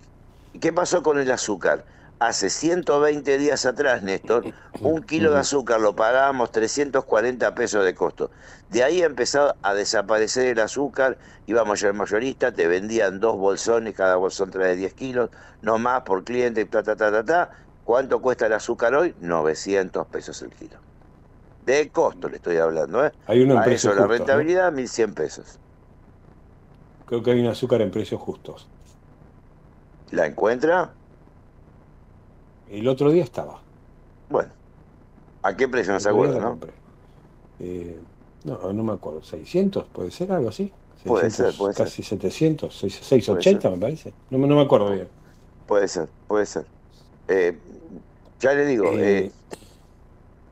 y 0.53 0.59
qué 0.59 0.71
pasó 0.73 1.03
con 1.03 1.19
el 1.19 1.29
azúcar? 1.31 1.86
Hace 2.26 2.49
120 2.49 3.38
días 3.38 3.67
atrás, 3.67 4.01
Néstor, 4.01 4.45
un 4.82 5.03
kilo 5.03 5.32
de 5.32 5.38
azúcar 5.38 5.80
lo 5.80 5.95
pagábamos 5.95 6.51
340 6.51 7.53
pesos 7.53 7.86
de 7.86 7.93
costo. 7.93 8.32
De 8.71 8.84
ahí 8.84 9.03
empezó 9.03 9.53
a 9.61 9.76
desaparecer 9.76 10.47
el 10.47 10.59
azúcar, 10.59 11.19
íbamos 11.45 11.84
al 11.84 11.93
mayorista, 11.93 12.51
te 12.51 12.67
vendían 12.67 13.19
dos 13.19 13.38
bolsones, 13.38 13.93
cada 13.93 14.15
bolsón 14.15 14.49
trae 14.49 14.76
10 14.76 14.95
kilos, 14.95 15.30
no 15.61 15.78
más 15.78 16.01
por 16.01 16.23
cliente, 16.23 16.65
ta, 16.65 16.82
ta, 16.82 16.95
ta, 16.95 17.11
ta, 17.11 17.23
ta. 17.23 17.51
¿Cuánto 17.84 18.19
cuesta 18.19 18.47
el 18.47 18.53
azúcar 18.53 18.95
hoy? 18.95 19.13
900 19.21 20.07
pesos 20.07 20.41
el 20.41 20.49
kilo. 20.49 20.78
De 21.63 21.91
costo 21.91 22.28
le 22.28 22.38
estoy 22.38 22.57
hablando, 22.57 23.05
¿eh? 23.05 23.11
Hay 23.28 23.43
en 23.43 23.51
a 23.51 23.63
eso 23.65 23.89
la 23.89 23.97
justo, 23.97 24.07
¿no? 24.07 24.07
rentabilidad, 24.07 24.73
1.100 24.73 25.13
pesos. 25.13 25.59
Creo 27.05 27.21
que 27.21 27.34
hay 27.34 27.41
un 27.41 27.47
azúcar 27.49 27.84
en 27.84 27.91
precios 27.91 28.19
justos. 28.19 28.67
¿La 30.09 30.26
encuentra? 30.26 30.91
El 32.72 32.88
otro 32.88 33.11
día 33.11 33.24
estaba. 33.24 33.59
Bueno, 34.30 34.49
¿a 35.43 35.55
qué 35.55 35.68
precio 35.68 35.93
no 35.93 35.99
se 35.99 36.09
acuerda, 36.09 36.39
no? 36.39 36.59
Eh, 37.59 37.97
no, 38.43 38.74
no 38.74 38.84
me 38.84 38.93
acuerdo. 38.93 39.22
¿600? 39.22 39.86
¿Puede 39.93 40.11
ser 40.11 40.32
algo 40.32 40.49
así? 40.49 40.72
Puede 41.05 41.30
600, 41.30 41.53
ser, 41.53 41.59
puede 41.59 41.74
ser. 41.74 41.86
Casi 41.86 42.03
700, 42.03 42.84
6- 42.84 42.89
680 43.01 43.70
me 43.70 43.78
parece. 43.78 44.13
No, 44.30 44.38
me- 44.38 44.47
no 44.47 44.55
me 44.55 44.61
acuerdo 44.63 44.91
bien. 44.91 45.07
Puede 45.68 45.88
ser, 45.88 46.09
puede 46.28 46.45
ser. 46.45 46.66
Eh, 47.28 47.57
ya 48.39 48.53
le 48.53 48.66
digo, 48.66 48.86
Eh, 48.93 49.26
eh, 49.26 49.32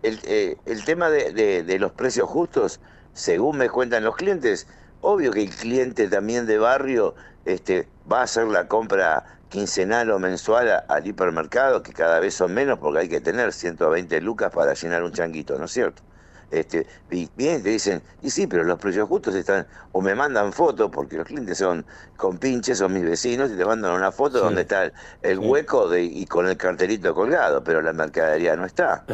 el, 0.03 0.57
el 0.65 0.85
tema 0.85 1.09
de, 1.09 1.31
de- 1.33 1.63
de 1.63 1.79
los 1.79 1.91
precios 1.91 2.29
justos, 2.29 2.79
según 3.13 3.57
me 3.57 3.69
cuentan 3.69 4.03
los 4.03 4.15
clientes, 4.15 4.67
obvio 5.01 5.31
que 5.31 5.43
el 5.43 5.49
cliente 5.49 6.07
también 6.07 6.45
de 6.45 6.57
barrio 6.57 7.15
este, 7.45 7.87
va 8.11 8.21
a 8.21 8.23
hacer 8.23 8.47
la 8.47 8.67
compra 8.67 9.25
quincenal 9.53 10.09
o 10.09 10.17
mensual 10.17 10.83
al 10.87 11.05
hipermercado, 11.05 11.83
que 11.83 11.93
cada 11.93 12.19
vez 12.19 12.33
son 12.33 12.55
menos 12.55 12.79
porque 12.79 13.01
hay 13.01 13.07
que 13.07 13.21
tener 13.21 13.53
120 13.53 14.19
lucas 14.19 14.51
para 14.51 14.73
llenar 14.73 15.03
un 15.03 15.11
changuito, 15.11 15.59
¿no 15.59 15.65
es 15.65 15.71
cierto? 15.71 16.01
Este, 16.49 16.87
y 17.11 17.29
bien, 17.37 17.61
te 17.61 17.69
dicen, 17.69 18.01
y 18.23 18.31
sí, 18.31 18.47
pero 18.47 18.63
los 18.63 18.79
precios 18.79 19.07
justos 19.07 19.35
están, 19.35 19.67
o 19.91 20.01
me 20.01 20.15
mandan 20.15 20.53
fotos, 20.53 20.89
porque 20.91 21.17
los 21.17 21.27
clientes 21.27 21.59
son 21.59 21.85
con 22.17 22.39
pinches, 22.39 22.79
son 22.79 22.93
mis 22.93 23.03
vecinos, 23.03 23.51
y 23.51 23.55
te 23.55 23.63
mandan 23.63 23.93
una 23.93 24.11
foto 24.11 24.39
donde 24.39 24.61
está 24.61 24.91
el, 25.21 25.37
hueco 25.37 25.87
de, 25.87 26.03
y 26.03 26.25
con 26.25 26.47
el 26.47 26.57
cartelito 26.57 27.13
colgado, 27.13 27.63
pero 27.63 27.79
la 27.83 27.93
mercadería 27.93 28.55
no 28.55 28.65
está. 28.65 29.05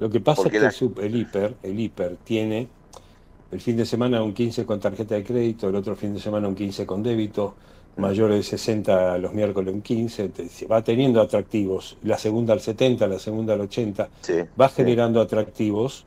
Lo 0.00 0.10
que 0.10 0.18
pasa 0.18 0.42
es 0.42 0.50
que 0.50 1.06
el, 1.06 1.14
hiper, 1.14 1.54
el 1.62 1.78
hiper 1.78 2.16
tiene 2.24 2.68
el 3.52 3.60
fin 3.60 3.76
de 3.76 3.86
semana 3.86 4.22
un 4.24 4.34
15 4.34 4.66
con 4.66 4.80
tarjeta 4.80 5.14
de 5.14 5.22
crédito, 5.22 5.68
el 5.68 5.76
otro 5.76 5.94
fin 5.94 6.14
de 6.14 6.20
semana 6.20 6.48
un 6.48 6.56
15 6.56 6.84
con 6.84 7.04
débito, 7.04 7.54
mayores 7.98 8.38
de 8.38 8.42
60 8.44 9.18
los 9.18 9.34
miércoles 9.34 9.74
un 9.74 9.82
15, 9.82 10.30
va 10.70 10.82
teniendo 10.82 11.20
atractivos, 11.20 11.96
la 12.02 12.16
segunda 12.16 12.52
al 12.52 12.60
70, 12.60 13.06
la 13.06 13.18
segunda 13.18 13.54
al 13.54 13.60
80, 13.62 14.08
va 14.58 14.68
generando 14.68 15.20
atractivos 15.20 16.04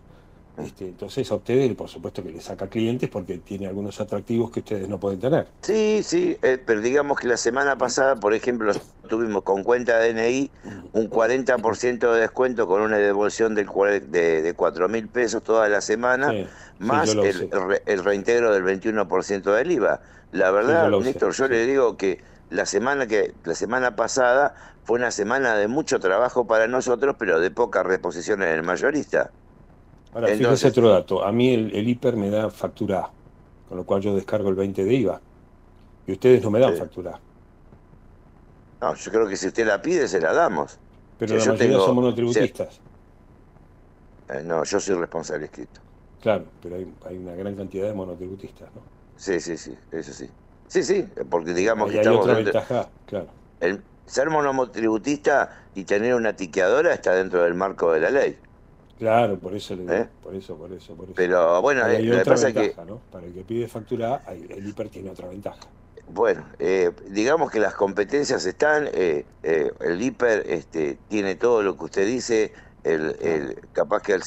este, 0.57 0.85
entonces 0.85 1.31
a 1.31 1.35
ustedes, 1.35 1.73
por 1.75 1.87
supuesto 1.87 2.23
que 2.23 2.31
le 2.31 2.41
saca 2.41 2.67
clientes 2.67 3.09
porque 3.09 3.37
tiene 3.37 3.67
algunos 3.67 3.99
atractivos 4.01 4.51
que 4.51 4.59
ustedes 4.59 4.87
no 4.87 4.99
pueden 4.99 5.19
tener. 5.19 5.47
Sí, 5.61 6.01
sí, 6.03 6.37
eh, 6.41 6.57
pero 6.63 6.81
digamos 6.81 7.19
que 7.19 7.27
la 7.27 7.37
semana 7.37 7.77
pasada, 7.77 8.15
por 8.17 8.33
ejemplo, 8.33 8.73
tuvimos 9.07 9.43
con 9.43 9.63
cuenta 9.63 9.99
DNI 9.99 10.51
un 10.93 11.09
40% 11.09 12.13
de 12.13 12.19
descuento 12.19 12.67
con 12.67 12.81
una 12.81 12.97
devolución 12.97 13.55
del, 13.55 13.67
de, 14.09 14.41
de 14.41 14.53
4 14.53 14.89
mil 14.89 15.07
pesos 15.07 15.43
toda 15.43 15.69
la 15.69 15.81
semana, 15.81 16.33
más 16.79 17.15
el, 17.15 18.03
reintegro 18.03 18.53
del 18.53 18.63
21% 18.63 19.41
del 19.55 19.71
IVA. 19.71 20.01
La 20.31 20.51
verdad, 20.51 20.89
Néstor, 20.89 21.33
yo 21.33 21.47
le 21.47 21.65
digo 21.65 21.97
que 21.97 22.21
la 22.49 22.65
semana 22.65 23.07
que 23.07 23.33
la 23.45 23.55
semana 23.55 23.95
pasada 23.95 24.55
fue 24.83 24.99
una 24.99 25.11
semana 25.11 25.55
de 25.55 25.67
mucho 25.67 25.99
trabajo 25.99 26.47
para 26.47 26.67
nosotros, 26.67 27.15
pero 27.17 27.39
de 27.39 27.51
poca 27.51 27.83
reposición 27.83 28.41
en 28.43 28.49
el 28.49 28.63
mayorista. 28.63 29.31
Ahora, 30.13 30.27
fíjese 30.29 30.67
otro 30.67 30.89
dato. 30.89 31.23
A 31.23 31.31
mí 31.31 31.53
el, 31.53 31.87
hiper 31.87 32.15
me 32.15 32.29
da 32.29 32.49
factura 32.49 32.99
A, 32.99 33.11
con 33.67 33.77
lo 33.77 33.85
cual 33.85 34.01
yo 34.01 34.15
descargo 34.15 34.49
el 34.49 34.55
20 34.55 34.83
de 34.83 34.93
IVA. 34.93 35.21
Y 36.07 36.13
ustedes 36.13 36.43
no 36.43 36.51
me 36.51 36.59
dan 36.59 36.75
factura 36.75 37.15
A. 37.15 37.19
No, 38.81 38.95
yo 38.95 39.11
creo 39.11 39.27
que 39.27 39.37
si 39.37 39.47
usted 39.47 39.65
la 39.65 39.81
pide, 39.81 40.07
se 40.07 40.19
la 40.19 40.33
damos. 40.33 40.79
Pero 41.19 41.37
la 41.37 41.45
mayoría 41.45 41.77
son 41.77 41.95
monotributistas. 41.95 42.79
Eh, 44.29 44.41
no, 44.43 44.63
yo 44.63 44.79
soy 44.79 44.95
responsable 44.95 45.45
escrito. 45.45 45.79
Claro, 46.19 46.45
pero 46.61 46.75
hay, 46.75 46.91
hay, 47.05 47.17
una 47.17 47.35
gran 47.35 47.55
cantidad 47.55 47.87
de 47.87 47.93
monotributistas, 47.93 48.69
¿no? 48.73 48.81
Sí, 49.17 49.39
sí, 49.39 49.57
sí, 49.57 49.75
eso 49.91 50.13
sí. 50.13 50.29
Sí, 50.67 50.83
sí, 50.83 51.05
porque 51.29 51.53
digamos 51.53 51.89
y 51.89 51.93
que 51.93 51.99
hay 51.99 52.07
otra 52.07 52.35
ventaja, 52.35 52.89
claro. 53.05 53.27
El 53.59 53.83
ser 54.05 54.29
monotributista 54.29 55.65
y 55.75 55.83
tener 55.83 56.15
una 56.15 56.35
tiqueadora 56.35 56.93
está 56.93 57.13
dentro 57.13 57.43
del 57.43 57.53
marco 57.53 57.91
de 57.91 57.99
la 57.99 58.09
ley. 58.09 58.37
Claro, 59.01 59.39
por 59.39 59.55
eso 59.55 59.75
le 59.75 59.81
digo, 59.81 59.93
¿Eh? 59.95 60.07
por 60.21 60.35
eso, 60.35 60.55
por 60.55 60.71
eso, 60.71 60.93
por 60.93 61.05
eso. 61.05 61.13
Pero 61.15 61.59
bueno, 61.63 61.83
hay 61.83 62.07
eh, 62.07 62.21
otra 62.21 62.35
ventaja, 62.35 62.85
¿no? 62.85 63.01
Para 63.11 63.25
el 63.25 63.33
que 63.33 63.41
pide 63.41 63.67
factura 63.67 64.21
el 64.27 64.67
hiper 64.67 64.89
tiene 64.89 65.09
otra 65.09 65.27
ventaja. 65.27 65.57
Bueno, 66.07 66.45
eh, 66.59 66.91
digamos 67.07 67.49
que 67.49 67.59
las 67.59 67.73
competencias 67.73 68.45
están, 68.45 68.87
el 68.93 70.01
hiper 70.03 70.43
este, 70.45 70.99
tiene 71.09 71.33
todo 71.33 71.63
lo 71.63 71.75
que 71.77 71.85
usted 71.85 72.05
dice, 72.05 72.53
el, 72.83 73.59
capaz 73.73 74.03
que 74.03 74.13
el, 74.13 74.21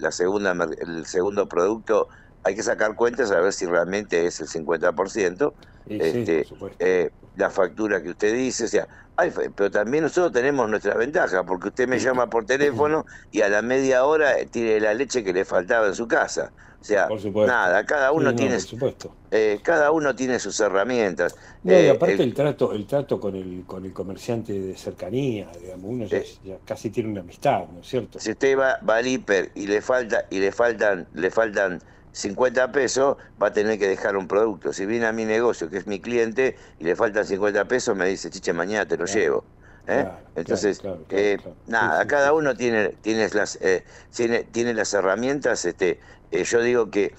la 0.00 0.10
segunda, 0.10 0.56
el 0.80 1.06
segundo 1.06 1.48
producto 1.48 2.08
hay 2.42 2.56
que 2.56 2.64
sacar 2.64 2.96
cuentas 2.96 3.30
a 3.30 3.38
ver 3.38 3.52
si 3.52 3.66
realmente 3.66 4.26
es 4.26 4.40
el 4.40 4.48
50%. 4.48 5.52
este, 5.86 7.12
la 7.36 7.50
factura 7.50 8.02
que 8.02 8.10
usted 8.10 8.34
dice, 8.34 8.64
o 8.64 8.68
sea, 8.68 8.88
pero 9.54 9.70
también 9.70 10.04
nosotros 10.04 10.32
tenemos 10.32 10.68
nuestra 10.68 10.94
ventaja, 10.94 11.44
porque 11.44 11.68
usted 11.68 11.88
me 11.88 11.98
llama 11.98 12.28
por 12.28 12.46
teléfono 12.46 13.04
y 13.30 13.42
a 13.42 13.48
la 13.48 13.62
media 13.62 14.04
hora 14.04 14.34
tiene 14.50 14.80
la 14.80 14.94
leche 14.94 15.22
que 15.22 15.32
le 15.32 15.44
faltaba 15.44 15.86
en 15.86 15.94
su 15.94 16.08
casa. 16.08 16.52
O 16.80 16.84
sea, 16.84 17.08
nada, 17.46 17.84
cada 17.84 18.10
uno 18.10 18.34
tiene 18.34 18.56
eh, 19.30 19.60
cada 19.62 19.90
uno 19.90 20.14
tiene 20.14 20.38
sus 20.38 20.58
herramientas. 20.60 21.36
No, 21.62 21.72
y 21.72 21.76
eh, 21.76 21.90
aparte 21.90 22.22
el, 22.22 22.32
trato, 22.32 22.72
el 22.72 22.86
trato 22.86 23.20
con 23.20 23.36
el 23.36 23.64
con 23.66 23.84
el 23.84 23.92
comerciante 23.92 24.58
de 24.58 24.74
cercanía, 24.78 25.50
digamos, 25.60 25.84
uno 25.84 26.06
ya, 26.06 26.22
casi 26.64 26.88
tiene 26.88 27.10
una 27.10 27.20
amistad, 27.20 27.66
¿no 27.70 27.80
es 27.80 27.86
cierto? 27.86 28.18
Si 28.18 28.30
usted 28.30 28.58
va, 28.58 28.78
va 28.78 28.96
al 28.96 29.06
hiper 29.06 29.52
y 29.54 29.66
le 29.66 29.82
falta 29.82 30.24
y 30.30 30.38
le 30.38 30.52
faltan 30.52 31.06
le 31.12 31.30
faltan 31.30 31.82
50 32.12 32.72
pesos, 32.72 33.16
va 33.40 33.48
a 33.48 33.52
tener 33.52 33.78
que 33.78 33.88
dejar 33.88 34.16
un 34.16 34.26
producto. 34.26 34.72
Si 34.72 34.86
viene 34.86 35.06
a 35.06 35.12
mi 35.12 35.24
negocio, 35.24 35.70
que 35.70 35.78
es 35.78 35.86
mi 35.86 36.00
cliente, 36.00 36.56
y 36.78 36.84
le 36.84 36.96
faltan 36.96 37.24
50 37.24 37.66
pesos, 37.66 37.96
me 37.96 38.06
dice, 38.06 38.30
chiche, 38.30 38.52
mañana 38.52 38.86
te 38.86 38.96
lo 38.96 39.06
llevo. 39.06 39.44
¿eh? 39.86 40.08
Entonces, 40.36 40.80
eh, 41.10 41.38
nada, 41.66 42.06
cada 42.06 42.32
uno 42.32 42.56
tiene, 42.56 42.90
tiene, 43.00 43.28
las, 43.30 43.56
eh, 43.60 43.84
tiene, 44.14 44.44
tiene 44.44 44.74
las 44.74 44.92
herramientas. 44.94 45.64
Este, 45.64 46.00
yo 46.32 46.62
digo 46.62 46.90
que 46.90 47.14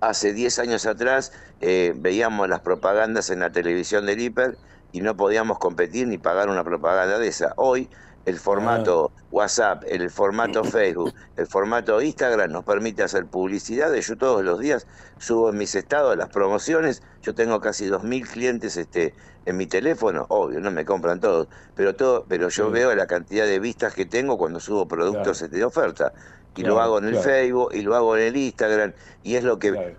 hace 0.00 0.32
10 0.32 0.58
años 0.58 0.86
atrás 0.86 1.32
veíamos 1.60 2.48
las 2.48 2.60
propagandas 2.60 3.30
en 3.30 3.40
la 3.40 3.50
televisión 3.50 4.06
del 4.06 4.20
hiper 4.20 4.56
y 4.92 5.00
no 5.00 5.16
podíamos 5.16 5.58
competir 5.58 6.06
ni 6.06 6.18
pagar 6.18 6.48
una 6.48 6.64
propaganda 6.64 7.18
de 7.18 7.28
esa. 7.28 7.52
Hoy 7.56 7.88
el 8.26 8.38
formato 8.38 9.12
ah. 9.14 9.22
WhatsApp, 9.30 9.84
el 9.86 10.10
formato 10.10 10.64
Facebook, 10.64 11.14
el 11.36 11.46
formato 11.46 12.02
Instagram 12.02 12.50
nos 12.50 12.64
permite 12.64 13.02
hacer 13.02 13.24
publicidad. 13.26 13.94
Yo 13.94 14.18
todos 14.18 14.44
los 14.44 14.58
días 14.58 14.86
subo 15.18 15.50
en 15.50 15.58
mis 15.58 15.74
estados 15.74 16.16
las 16.16 16.28
promociones. 16.28 17.02
Yo 17.22 17.34
tengo 17.34 17.60
casi 17.60 17.86
2.000 17.86 18.28
clientes 18.28 18.76
este, 18.76 19.14
en 19.46 19.56
mi 19.56 19.66
teléfono. 19.66 20.26
Obvio, 20.28 20.60
no 20.60 20.72
me 20.72 20.84
compran 20.84 21.20
todos, 21.20 21.46
pero 21.76 21.94
todo, 21.94 22.26
pero 22.28 22.48
yo 22.48 22.70
veo 22.70 22.94
la 22.96 23.06
cantidad 23.06 23.46
de 23.46 23.60
vistas 23.60 23.94
que 23.94 24.06
tengo 24.06 24.36
cuando 24.36 24.58
subo 24.58 24.88
productos 24.88 25.40
este, 25.42 25.56
de 25.56 25.64
oferta. 25.64 26.12
Y 26.56 26.62
lo 26.62 26.80
hago 26.80 26.98
en 26.98 27.04
el 27.04 27.16
Facebook 27.18 27.74
y 27.74 27.82
lo 27.82 27.94
hago 27.94 28.16
en 28.16 28.22
el 28.24 28.36
Instagram. 28.36 28.94
Y 29.22 29.36
es 29.36 29.44
lo 29.44 29.58
que 29.58 29.94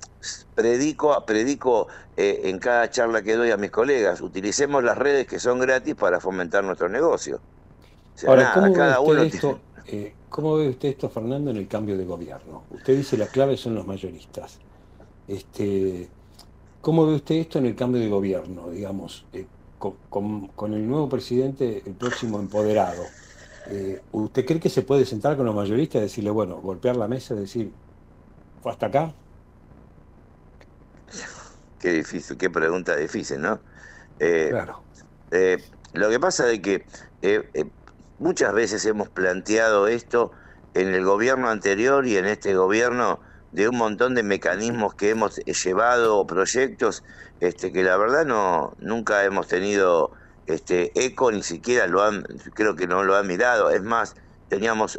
predico, 0.55 1.23
predico 1.25 1.88
eh, 2.17 2.41
en 2.45 2.57
cada 2.57 2.89
charla 2.89 3.21
que 3.21 3.36
doy 3.36 3.51
a 3.51 3.57
mis 3.57 3.71
colegas. 3.71 4.21
Utilicemos 4.21 4.84
las 4.84 4.97
redes 4.97 5.28
que 5.28 5.39
son 5.39 5.59
gratis 5.59 5.93
para 5.93 6.19
fomentar 6.19 6.63
nuestro 6.63 6.89
negocio. 6.89 7.39
Ahora, 8.26 8.53
eh, 9.86 10.13
¿cómo, 10.30 10.57
ve 10.57 10.70
usted 10.70 10.89
esto, 10.89 11.09
Fernando, 11.09 11.51
en 11.51 11.57
el 11.57 11.68
cambio 11.68 11.97
de 11.97 12.05
gobierno? 12.05 12.63
Usted 12.72 12.97
dice 12.97 13.18
la 13.18 13.28
clave 13.28 13.57
son 13.57 13.76
los 13.76 13.86
mayoristas. 13.86 14.59
Este, 15.28 16.09
¿Cómo 16.82 17.05
ve 17.05 17.15
usted 17.15 17.36
esto 17.36 17.59
en 17.59 17.68
el 17.68 17.76
cambio 17.76 18.01
de 18.01 18.09
gobierno, 18.09 18.70
digamos, 18.70 19.26
eh, 19.34 19.45
con, 19.78 20.74
el 20.74 20.88
nuevo 20.88 21.09
presidente, 21.09 21.84
el 21.86 21.93
próximo 21.93 22.39
empoderado? 22.39 23.03
Eh, 23.68 24.01
¿Usted 24.11 24.45
cree 24.45 24.59
que 24.59 24.70
se 24.70 24.82
puede 24.82 25.05
sentar 25.05 25.38
con 25.38 25.45
los 25.45 25.53
mayoristas 25.53 25.99
y 25.99 26.03
decirle, 26.03 26.32
bueno, 26.32 26.57
golpear 26.57 26.95
la 26.95 27.07
mesa 27.07 27.36
y 27.36 27.39
decir, 27.39 27.72
¿fue 28.63 28.72
hasta 28.72 28.88
acá? 28.88 29.13
Qué 31.80 31.91
difícil, 31.91 32.38
qué 32.38 32.49
pregunta 32.49 32.95
difícil, 32.95 33.41
¿no? 33.41 33.59
claro. 34.18 34.82
lo 35.93 36.09
que 36.09 36.20
pasa 36.20 36.51
es 36.51 36.59
que 36.59 36.84
Muchas 38.20 38.51
veces 38.51 38.84
hemos 38.88 39.09
planteado 39.09 39.88
esto 39.88 40.32
en 40.74 40.88
el 40.88 41.05
gobierno 41.05 41.49
anterior 41.49 42.07
y 42.07 42.18
en 42.18 42.26
este 42.26 42.55
gobierno 42.55 43.20
de 43.51 43.70
un 43.70 43.78
montón 43.78 44.15
de 44.15 44.24
mecanismos 44.24 44.95
que 44.95 45.11
hemos 45.11 45.36
llevado, 45.38 46.26
proyectos 46.26 47.03
este, 47.41 47.72
que 47.72 47.84
la 47.84 47.95
verdad 47.95 48.26
no 48.26 48.74
nunca 48.80 49.24
hemos 49.24 49.47
tenido 49.47 50.11
este 50.47 50.91
eco, 50.95 51.32
ni 51.32 51.43
siquiera 51.43 51.86
lo 51.86 52.01
han, 52.01 52.24
creo 52.55 52.76
que 52.76 52.88
no 52.88 53.03
lo 53.03 53.15
han 53.15 53.28
mirado. 53.28 53.70
Es 53.70 53.84
más, 53.84 54.15
teníamos 54.49 54.97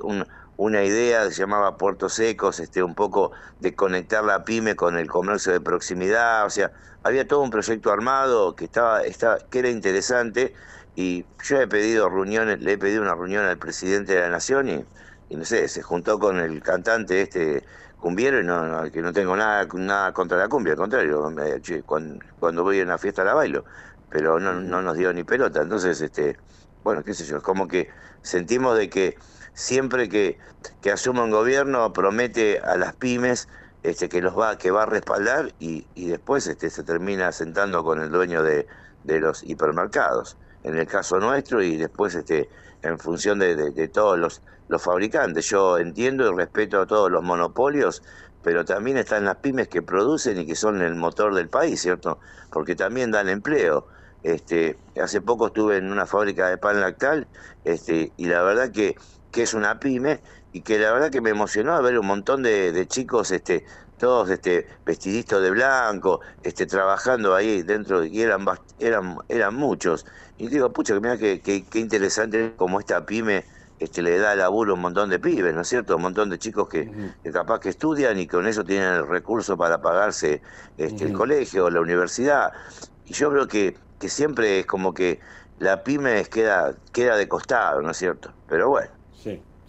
una 0.57 0.85
idea 0.85 1.25
que 1.25 1.33
se 1.33 1.41
llamaba 1.41 1.77
Puertos 1.77 2.15
Secos, 2.15 2.61
este, 2.61 2.85
un 2.85 2.95
poco 2.95 3.33
de 3.59 3.75
conectar 3.75 4.23
la 4.23 4.45
pyme 4.45 4.77
con 4.77 4.97
el 4.97 5.09
comercio 5.09 5.53
de 5.53 5.61
proximidad, 5.61 6.47
o 6.47 6.51
sea, 6.51 6.71
había 7.03 7.27
todo 7.27 7.41
un 7.41 7.51
proyecto 7.51 7.91
armado 7.91 8.55
que 8.55 8.65
estaba, 8.65 9.03
estaba 9.03 9.39
que 9.39 9.59
era 9.59 9.71
interesante 9.71 10.55
y 11.01 11.25
yo 11.45 11.61
he 11.61 11.69
pedido 11.69 12.09
reuniones, 12.09 12.61
le 12.61 12.73
he 12.73 12.77
pedido 12.77 13.03
una 13.03 13.15
reunión 13.15 13.45
al 13.45 13.57
presidente 13.57 14.15
de 14.15 14.21
la 14.23 14.31
nación 14.31 14.69
y, 14.69 15.37
no 15.37 15.45
sé, 15.45 15.69
se 15.69 15.81
juntó 15.81 16.19
con 16.19 16.41
el 16.41 16.61
cantante 16.61 17.23
este 17.23 17.63
cumbiero 18.01 18.41
y 18.41 18.45
no, 18.45 18.83
que 18.91 19.01
no 19.01 19.13
tengo 19.13 19.37
nada, 19.37 19.65
nada 19.75 20.13
contra 20.13 20.37
la 20.39 20.49
cumbia, 20.49 20.73
al 20.73 20.79
contrario, 20.79 21.33
cuando, 21.87 22.65
voy 22.65 22.81
a 22.81 22.83
una 22.83 22.99
fiesta 22.99 23.23
la 23.23 23.35
bailo, 23.35 23.65
pero 24.11 24.41
no, 24.41 24.55
no 24.55 24.83
nos 24.83 24.97
dio 24.97 25.13
ni 25.13 25.23
pelota. 25.23 25.63
Entonces, 25.63 26.01
este, 26.01 26.37
bueno, 26.83 27.05
qué 27.05 27.15
sé 27.15 27.25
yo, 27.27 27.37
es 27.37 27.45
como 27.45 27.69
que 27.69 27.89
sentimos 28.23 28.77
de 28.77 28.91
que 28.91 29.17
siempre 29.55 30.09
que, 30.09 30.37
que 30.83 30.91
asuma 30.91 31.23
un 31.23 31.31
gobierno 31.31 31.93
promete 31.93 32.59
a 32.59 32.77
las 32.77 32.97
pymes 32.97 33.47
este, 33.85 34.09
que 34.09 34.21
los 34.21 34.37
va, 34.37 34.59
que 34.59 34.73
va 34.73 34.83
a 34.83 34.87
respaldar 34.87 35.55
y, 35.61 35.87
y 35.95 36.09
después 36.09 36.49
este, 36.49 36.71
se 36.71 36.83
termina 36.83 37.31
sentando 37.31 37.85
con 37.85 38.03
el 38.03 38.11
dueño 38.11 38.43
de, 38.43 38.67
de 39.05 39.21
los 39.21 39.45
hipermercados 39.45 40.37
en 40.65 40.79
el 40.79 40.87
caso 40.87 41.19
nuestro 41.19 41.63
y 41.63 41.77
después 41.77 42.15
este 42.15 42.49
en 42.83 42.99
función 42.99 43.39
de, 43.39 43.89
todos 43.89 44.19
los, 44.19 44.43
los 44.69 44.83
fabricantes. 44.83 45.49
Yo 45.49 45.79
entiendo 45.79 46.31
y 46.31 46.37
respeto 46.37 46.81
a 46.81 46.87
todos 46.87 47.11
los 47.11 47.23
monopolios, 47.23 48.03
pero 48.43 48.65
también 48.65 48.97
están 48.97 49.25
las 49.25 49.37
pymes 49.37 49.69
que 49.69 49.83
producen 49.83 50.39
y 50.39 50.47
que 50.47 50.55
son 50.55 50.81
el 50.83 50.95
motor 50.95 51.35
del 51.35 51.49
país, 51.49 51.81
¿cierto? 51.81 52.19
Porque 52.51 52.77
también 52.77 53.11
dan 53.11 53.29
empleo. 53.29 53.87
Este, 54.23 54.79
hace 55.01 55.21
poco 55.21 55.49
estuve 55.49 55.77
en 55.77 55.93
una 55.93 56.07
fábrica 56.07 56.49
de 56.49 56.59
pan 56.59 56.81
lactal 56.81 57.29
este, 57.65 58.13
y 58.17 58.27
la 58.27 58.43
verdad 58.43 58.73
que, 58.73 58.97
que 59.31 59.43
es 59.43 59.55
una 59.55 59.79
pyme 59.79 60.21
y 60.53 60.63
que 60.63 60.79
la 60.79 60.93
verdad 60.93 61.11
que 61.11 61.21
me 61.21 61.31
emocionó 61.31 61.81
ver 61.83 61.99
un 61.99 62.07
montón 62.07 62.43
de, 62.43 62.73
de 62.73 62.87
chicos 62.89 63.31
este, 63.31 63.65
todos 63.99 64.31
este, 64.31 64.67
vestiditos 64.87 65.43
de 65.43 65.51
blanco, 65.51 66.21
este, 66.43 66.67
trabajando 66.67 67.35
ahí 67.35 67.63
dentro, 67.63 68.05
y 68.05 68.23
eran, 68.23 68.47
eran, 68.79 69.19
eran 69.29 69.55
muchos. 69.55 70.07
Y 70.39 70.49
digo, 70.49 70.73
pucha, 70.73 70.95
que 70.95 71.01
mira 71.01 71.19
qué, 71.19 71.41
qué, 71.41 71.79
interesante 71.79 72.55
como 72.57 72.81
esta 72.81 73.05
pyme 73.05 73.45
este, 73.79 74.03
le 74.03 74.19
da 74.19 74.35
laburo 74.35 74.73
a 74.73 74.75
un 74.75 74.81
montón 74.81 75.11
de 75.11 75.19
pibes, 75.19 75.55
¿no 75.55 75.63
es 75.63 75.69
cierto? 75.69 75.97
Un 75.97 76.03
montón 76.03 76.31
de 76.31 76.39
chicos 76.39 76.69
que, 76.69 76.91
capaz 77.33 77.61
que 77.61 77.69
estudian 77.69 78.19
y 78.19 78.27
con 78.27 78.47
eso 78.47 78.65
tienen 78.65 78.93
el 78.95 79.07
recurso 79.07 79.57
para 79.57 79.81
pagarse 79.81 80.41
este, 80.77 81.05
el 81.05 81.13
colegio 81.13 81.67
o 81.67 81.71
la 81.71 81.81
universidad. 81.81 82.53
Y 83.07 83.15
yo 83.15 83.31
creo 83.31 83.49
que, 83.49 83.77
que 83.99 84.09
siempre 84.09 84.61
es 84.61 84.67
como 84.67 84.95
que 84.95 85.21
la 85.59 85.83
pyme 85.83 86.25
queda, 86.27 86.75
queda 86.93 87.17
de 87.17 87.29
costado, 87.29 87.83
¿no 87.83 87.91
es 87.91 87.97
cierto? 87.97 88.33
Pero 88.49 88.69
bueno, 88.71 88.91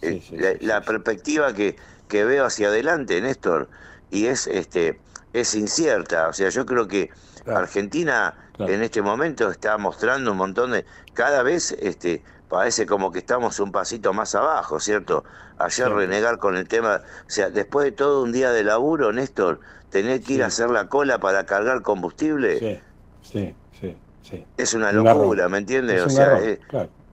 eh, 0.02 0.58
la, 0.60 0.80
perspectiva 0.80 1.52
que, 1.52 1.76
que 2.08 2.24
veo 2.24 2.46
hacia 2.46 2.68
adelante, 2.68 3.20
Néstor, 3.20 3.68
y 4.10 4.26
es 4.26 4.46
este 4.46 5.00
es 5.32 5.54
incierta. 5.54 6.28
O 6.28 6.32
sea, 6.32 6.48
yo 6.48 6.66
creo 6.66 6.88
que 6.88 7.10
Argentina 7.46 8.34
en 8.58 8.82
este 8.82 9.00
momento 9.00 9.50
está 9.50 9.78
mostrando 9.78 10.32
un 10.32 10.38
montón 10.38 10.72
de 10.72 10.84
cada 11.14 11.42
vez 11.42 11.72
este 11.80 12.22
parece 12.48 12.84
como 12.84 13.12
que 13.12 13.20
estamos 13.20 13.60
un 13.60 13.70
pasito 13.72 14.12
más 14.12 14.34
abajo, 14.34 14.80
¿cierto? 14.80 15.24
Ayer 15.58 15.88
renegar 15.88 16.38
con 16.38 16.56
el 16.56 16.66
tema, 16.66 17.00
o 17.26 17.30
sea, 17.30 17.48
después 17.48 17.84
de 17.84 17.92
todo 17.92 18.22
un 18.22 18.32
día 18.32 18.50
de 18.50 18.64
laburo, 18.64 19.12
Néstor, 19.12 19.60
tener 19.90 20.20
que 20.22 20.34
ir 20.34 20.42
a 20.42 20.46
hacer 20.46 20.68
la 20.68 20.88
cola 20.88 21.18
para 21.20 21.46
cargar 21.46 21.82
combustible. 21.82 22.82
Sí, 23.22 23.54
sí, 23.80 23.96
sí. 24.22 24.44
Es 24.56 24.74
una 24.74 24.90
locura, 24.90 25.48
¿me 25.48 25.58
entiende? 25.58 26.02
o 26.02 26.10
sea, 26.10 26.40
eh, 26.42 26.60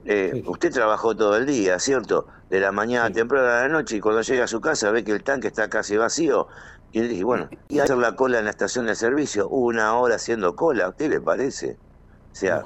eh, 0.04 0.42
usted 0.46 0.72
trabajó 0.72 1.16
todo 1.16 1.36
el 1.36 1.46
día, 1.46 1.78
¿cierto? 1.78 2.26
De 2.50 2.58
la 2.58 2.72
mañana 2.72 3.10
temprano 3.10 3.46
a 3.46 3.60
la 3.62 3.68
noche 3.68 3.96
y 3.96 4.00
cuando 4.00 4.22
llega 4.22 4.44
a 4.44 4.48
su 4.48 4.60
casa 4.60 4.90
ve 4.90 5.04
que 5.04 5.12
el 5.12 5.22
tanque 5.22 5.48
está 5.48 5.68
casi 5.68 5.96
vacío 5.96 6.48
y 6.92 7.00
le 7.00 7.08
dije, 7.08 7.24
bueno, 7.24 7.48
y 7.68 7.78
hacer 7.80 7.98
la 7.98 8.16
cola 8.16 8.38
en 8.38 8.44
la 8.46 8.50
estación 8.50 8.86
de 8.86 8.94
servicio, 8.94 9.48
una 9.48 9.94
hora 9.94 10.16
haciendo 10.16 10.56
cola, 10.56 10.86
¿a 10.86 10.88
usted 10.90 11.10
le 11.10 11.20
parece? 11.20 11.76
O 12.32 12.34
sea, 12.34 12.64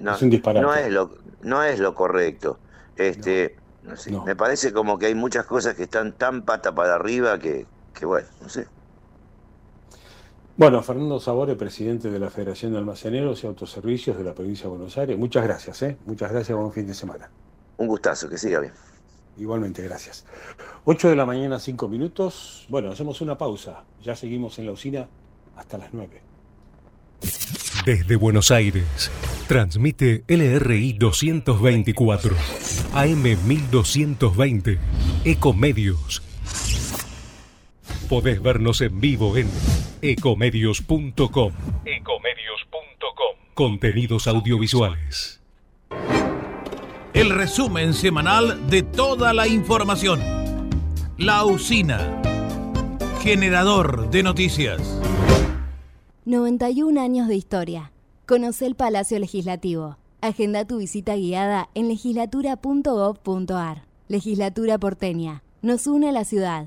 no, 0.00 0.14
es, 0.14 0.22
no 0.22 0.74
es, 0.74 0.90
lo, 0.90 1.10
no 1.42 1.62
es 1.62 1.80
lo 1.80 1.94
correcto. 1.94 2.58
Este, 2.96 3.56
Me 4.24 4.36
parece 4.36 4.72
como 4.72 4.98
que 4.98 5.06
hay 5.06 5.14
muchas 5.14 5.46
cosas 5.46 5.74
que 5.74 5.84
están 5.84 6.12
tan 6.12 6.42
pata 6.42 6.74
para 6.74 6.94
arriba 6.94 7.38
que, 7.38 7.66
que 7.94 8.06
bueno, 8.06 8.28
no 8.40 8.48
sé. 8.48 8.66
Bueno, 10.56 10.82
Fernando 10.82 11.20
Sabore, 11.20 11.54
presidente 11.54 12.10
de 12.10 12.18
la 12.18 12.30
Federación 12.30 12.72
de 12.72 12.78
Almaceneros 12.78 13.44
y 13.44 13.46
Autoservicios 13.46 14.16
de 14.16 14.24
la 14.24 14.32
provincia 14.32 14.64
de 14.64 14.70
Buenos 14.70 14.96
Aires, 14.96 15.18
muchas 15.18 15.44
gracias, 15.44 15.82
¿eh? 15.82 15.98
Muchas 16.06 16.32
gracias, 16.32 16.56
buen 16.56 16.72
fin 16.72 16.86
de 16.86 16.94
semana. 16.94 17.28
Un 17.76 17.88
gustazo, 17.88 18.28
que 18.28 18.38
siga 18.38 18.60
bien. 18.60 18.72
Igualmente, 19.38 19.82
gracias. 19.82 20.24
8 20.84 21.10
de 21.10 21.16
la 21.16 21.26
mañana, 21.26 21.58
5 21.58 21.88
minutos. 21.88 22.66
Bueno, 22.68 22.90
hacemos 22.90 23.20
una 23.20 23.36
pausa. 23.36 23.84
Ya 24.02 24.16
seguimos 24.16 24.58
en 24.58 24.66
la 24.66 24.72
usina 24.72 25.08
hasta 25.56 25.78
las 25.78 25.92
9. 25.92 26.22
Desde 27.84 28.16
Buenos 28.16 28.50
Aires, 28.50 29.10
transmite 29.46 30.24
LRI 30.26 30.94
224, 30.94 32.34
AM 32.94 33.22
1220, 33.46 34.78
Ecomedios. 35.24 36.22
Podés 38.08 38.42
vernos 38.42 38.80
en 38.80 39.00
vivo 39.00 39.36
en 39.36 39.48
ecomedios.com. 40.02 41.52
Ecomedios.com. 41.84 43.36
Contenidos 43.54 44.26
audiovisuales 44.26 45.45
el 47.16 47.30
resumen 47.30 47.94
semanal 47.94 48.68
de 48.68 48.82
toda 48.82 49.32
la 49.32 49.48
información. 49.48 50.20
La 51.16 51.46
usina, 51.46 52.20
generador 53.22 54.10
de 54.10 54.22
noticias. 54.22 55.00
91 56.26 57.00
años 57.00 57.26
de 57.26 57.36
historia. 57.36 57.90
Conoce 58.26 58.66
el 58.66 58.74
Palacio 58.74 59.18
Legislativo. 59.18 59.96
Agenda 60.20 60.66
tu 60.66 60.76
visita 60.76 61.16
guiada 61.16 61.70
en 61.74 61.88
legislatura.gov.ar. 61.88 63.84
Legislatura 64.08 64.76
porteña. 64.76 65.42
Nos 65.62 65.86
une 65.86 66.10
a 66.10 66.12
la 66.12 66.26
ciudad. 66.26 66.66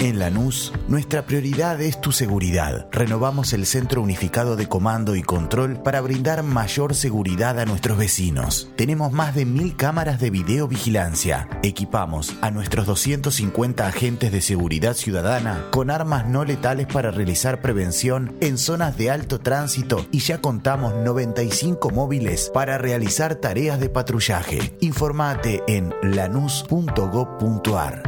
En 0.00 0.20
Lanús, 0.20 0.72
nuestra 0.86 1.26
prioridad 1.26 1.80
es 1.80 2.00
tu 2.00 2.12
seguridad. 2.12 2.86
Renovamos 2.92 3.52
el 3.52 3.66
Centro 3.66 4.00
Unificado 4.00 4.54
de 4.54 4.68
Comando 4.68 5.16
y 5.16 5.22
Control 5.22 5.82
para 5.82 6.00
brindar 6.00 6.44
mayor 6.44 6.94
seguridad 6.94 7.58
a 7.58 7.64
nuestros 7.64 7.98
vecinos. 7.98 8.70
Tenemos 8.76 9.10
más 9.10 9.34
de 9.34 9.44
mil 9.44 9.74
cámaras 9.74 10.20
de 10.20 10.30
videovigilancia. 10.30 11.48
Equipamos 11.64 12.32
a 12.42 12.52
nuestros 12.52 12.86
250 12.86 13.88
agentes 13.88 14.30
de 14.30 14.40
seguridad 14.40 14.94
ciudadana 14.94 15.66
con 15.72 15.90
armas 15.90 16.28
no 16.28 16.44
letales 16.44 16.86
para 16.86 17.10
realizar 17.10 17.60
prevención 17.60 18.36
en 18.40 18.56
zonas 18.56 18.96
de 18.96 19.10
alto 19.10 19.40
tránsito 19.40 20.06
y 20.12 20.20
ya 20.20 20.40
contamos 20.40 20.94
95 20.94 21.90
móviles 21.90 22.52
para 22.54 22.78
realizar 22.78 23.34
tareas 23.34 23.80
de 23.80 23.88
patrullaje. 23.88 24.76
Informate 24.78 25.64
en 25.66 25.92
lanús.gov.ar. 26.04 26.62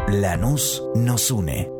Lanús 0.09 0.85
nos 0.95 1.33
une. 1.33 1.80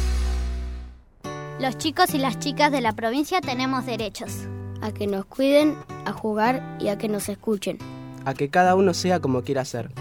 Los 1.61 1.77
chicos 1.77 2.15
y 2.15 2.17
las 2.17 2.39
chicas 2.39 2.71
de 2.71 2.81
la 2.81 2.93
provincia 2.93 3.39
tenemos 3.39 3.85
derechos. 3.85 4.47
A 4.81 4.91
que 4.91 5.05
nos 5.05 5.25
cuiden, 5.25 5.77
a 6.05 6.11
jugar 6.11 6.75
y 6.79 6.87
a 6.87 6.97
que 6.97 7.07
nos 7.07 7.29
escuchen. 7.29 7.77
A 8.25 8.33
que 8.33 8.49
cada 8.49 8.73
uno 8.73 8.95
sea 8.95 9.19
como 9.19 9.43
quiera 9.43 9.63
ser. 9.63 9.91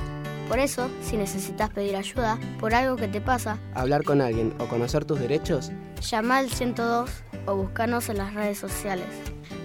Por 0.48 0.58
eso, 0.58 0.88
si 1.02 1.18
necesitas 1.18 1.68
pedir 1.68 1.96
ayuda 1.96 2.38
por 2.58 2.72
algo 2.74 2.96
que 2.96 3.08
te 3.08 3.20
pasa, 3.20 3.58
hablar 3.74 4.04
con 4.04 4.22
alguien 4.22 4.54
o 4.58 4.68
conocer 4.68 5.04
tus 5.04 5.20
derechos, 5.20 5.70
llama 6.00 6.38
al 6.38 6.48
102 6.48 7.10
o 7.44 7.54
búscanos 7.54 8.08
en 8.08 8.16
las 8.16 8.32
redes 8.32 8.56
sociales. 8.56 9.08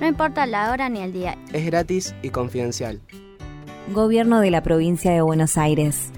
No 0.02 0.06
importa 0.06 0.46
la 0.48 0.74
hora 0.74 0.89
ni 0.89 1.00
el 1.00 1.14
día. 1.14 1.38
Es 1.54 1.66
gratis 1.66 2.14
y 2.22 2.30
confidencial. 2.30 3.00
Gobierno 3.93 4.41
de 4.41 4.52
la 4.52 4.64
provincia 4.64 5.14
de 5.14 5.22
Buenos 5.22 5.58
Aires. 5.58 6.12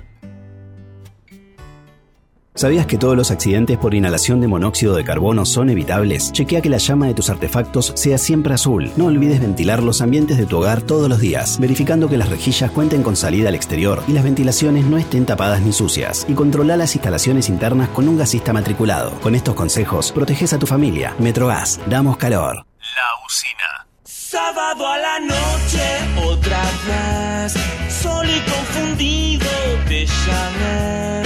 ¿Sabías 2.57 2.87
que 2.87 2.97
todos 2.97 3.15
los 3.15 3.29
accidentes 3.29 3.77
por 3.77 3.93
inhalación 3.93 4.41
de 4.41 4.47
monóxido 4.47 4.95
de 4.95 5.03
carbono 5.03 5.45
son 5.45 5.69
evitables? 5.69 6.31
Chequea 6.31 6.59
que 6.59 6.71
la 6.71 6.79
llama 6.79 7.05
de 7.05 7.13
tus 7.13 7.29
artefactos 7.29 7.93
sea 7.95 8.17
siempre 8.17 8.55
azul. 8.55 8.91
No 8.95 9.05
olvides 9.05 9.39
ventilar 9.39 9.83
los 9.83 10.01
ambientes 10.01 10.39
de 10.39 10.47
tu 10.47 10.57
hogar 10.57 10.81
todos 10.81 11.07
los 11.07 11.19
días, 11.19 11.59
verificando 11.59 12.09
que 12.09 12.17
las 12.17 12.29
rejillas 12.29 12.71
cuenten 12.71 13.03
con 13.03 13.15
salida 13.15 13.49
al 13.49 13.55
exterior 13.55 14.01
y 14.07 14.13
las 14.13 14.23
ventilaciones 14.23 14.85
no 14.85 14.97
estén 14.97 15.27
tapadas 15.27 15.61
ni 15.61 15.71
sucias. 15.71 16.25
Y 16.27 16.33
controla 16.33 16.75
las 16.77 16.95
instalaciones 16.95 17.47
internas 17.47 17.89
con 17.89 18.07
un 18.09 18.17
gasista 18.17 18.53
matriculado. 18.53 19.11
Con 19.21 19.35
estos 19.35 19.53
consejos, 19.53 20.11
proteges 20.11 20.51
a 20.53 20.57
tu 20.57 20.65
familia. 20.65 21.13
Metrogas, 21.19 21.79
damos 21.87 22.17
calor. 22.17 22.65
La 22.79 23.23
usina. 23.23 23.87
Sábado 24.03 24.87
a 24.87 24.97
la 24.97 25.19
noche, 25.19 25.83
otra 26.25 26.63
vez, 26.87 27.53
sol 28.01 28.25
y 28.27 28.39
confundido, 28.49 29.45
te 29.87 30.07
llamé, 30.07 31.16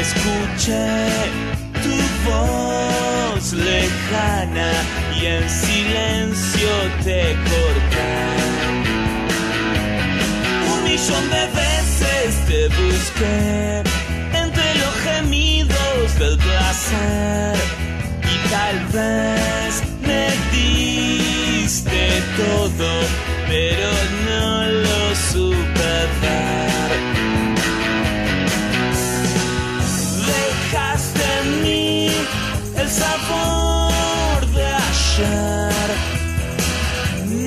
escuché 0.00 1.08
tu 1.82 1.96
voz 2.28 3.52
lejana 3.52 4.72
y 5.20 5.26
en 5.26 5.48
silencio 5.48 6.70
te 7.04 7.36
corté. 7.50 8.12
Un 10.72 10.84
millón 10.84 11.24
de 11.36 11.44
veces 11.62 12.28
te 12.48 12.60
busqué 12.80 13.82
entre 14.44 14.68
los 14.82 14.94
gemidos 15.06 16.18
del 16.18 16.36
placer 16.38 17.56
y 18.32 18.36
tal 18.54 18.76
vez 18.96 19.72
me 20.08 20.26
diste 20.56 22.22
todo, 22.36 22.90
pero 23.48 23.90
no 24.26 24.66
lo 24.66 25.00
supe 25.30 25.69
sabor 33.00 34.46
de 34.56 34.66
ayer. 34.90 35.88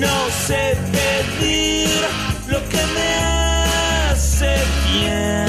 No 0.02 0.16
sé 0.46 0.76
pedir 0.94 2.00
lo 2.48 2.58
que 2.70 2.82
me 2.96 3.10
hace 4.10 4.52
bien. 4.92 5.46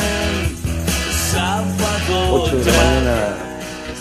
Sábado 1.32 2.44
8 2.44 2.58
de 2.58 2.66
la 2.66 2.78
mañana, 2.78 3.18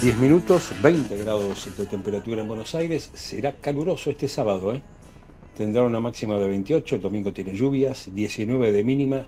10 0.03 0.19
minutos, 0.19 0.73
20 0.83 1.17
grados 1.19 1.69
de 1.77 1.87
temperatura 1.87 2.43
en 2.43 2.49
Buenos 2.49 2.75
Aires. 2.75 3.11
Será 3.15 3.53
caluroso 3.53 4.11
este 4.11 4.29
sábado, 4.29 4.75
¿eh? 4.75 4.83
Tendrá 5.57 5.85
una 5.85 6.01
máxima 6.01 6.37
de 6.37 6.49
28, 6.49 6.97
el 6.97 7.01
domingo 7.01 7.33
tiene 7.33 7.55
lluvias, 7.55 8.09
19 8.13 8.73
de 8.73 8.85
mínima, 8.85 9.27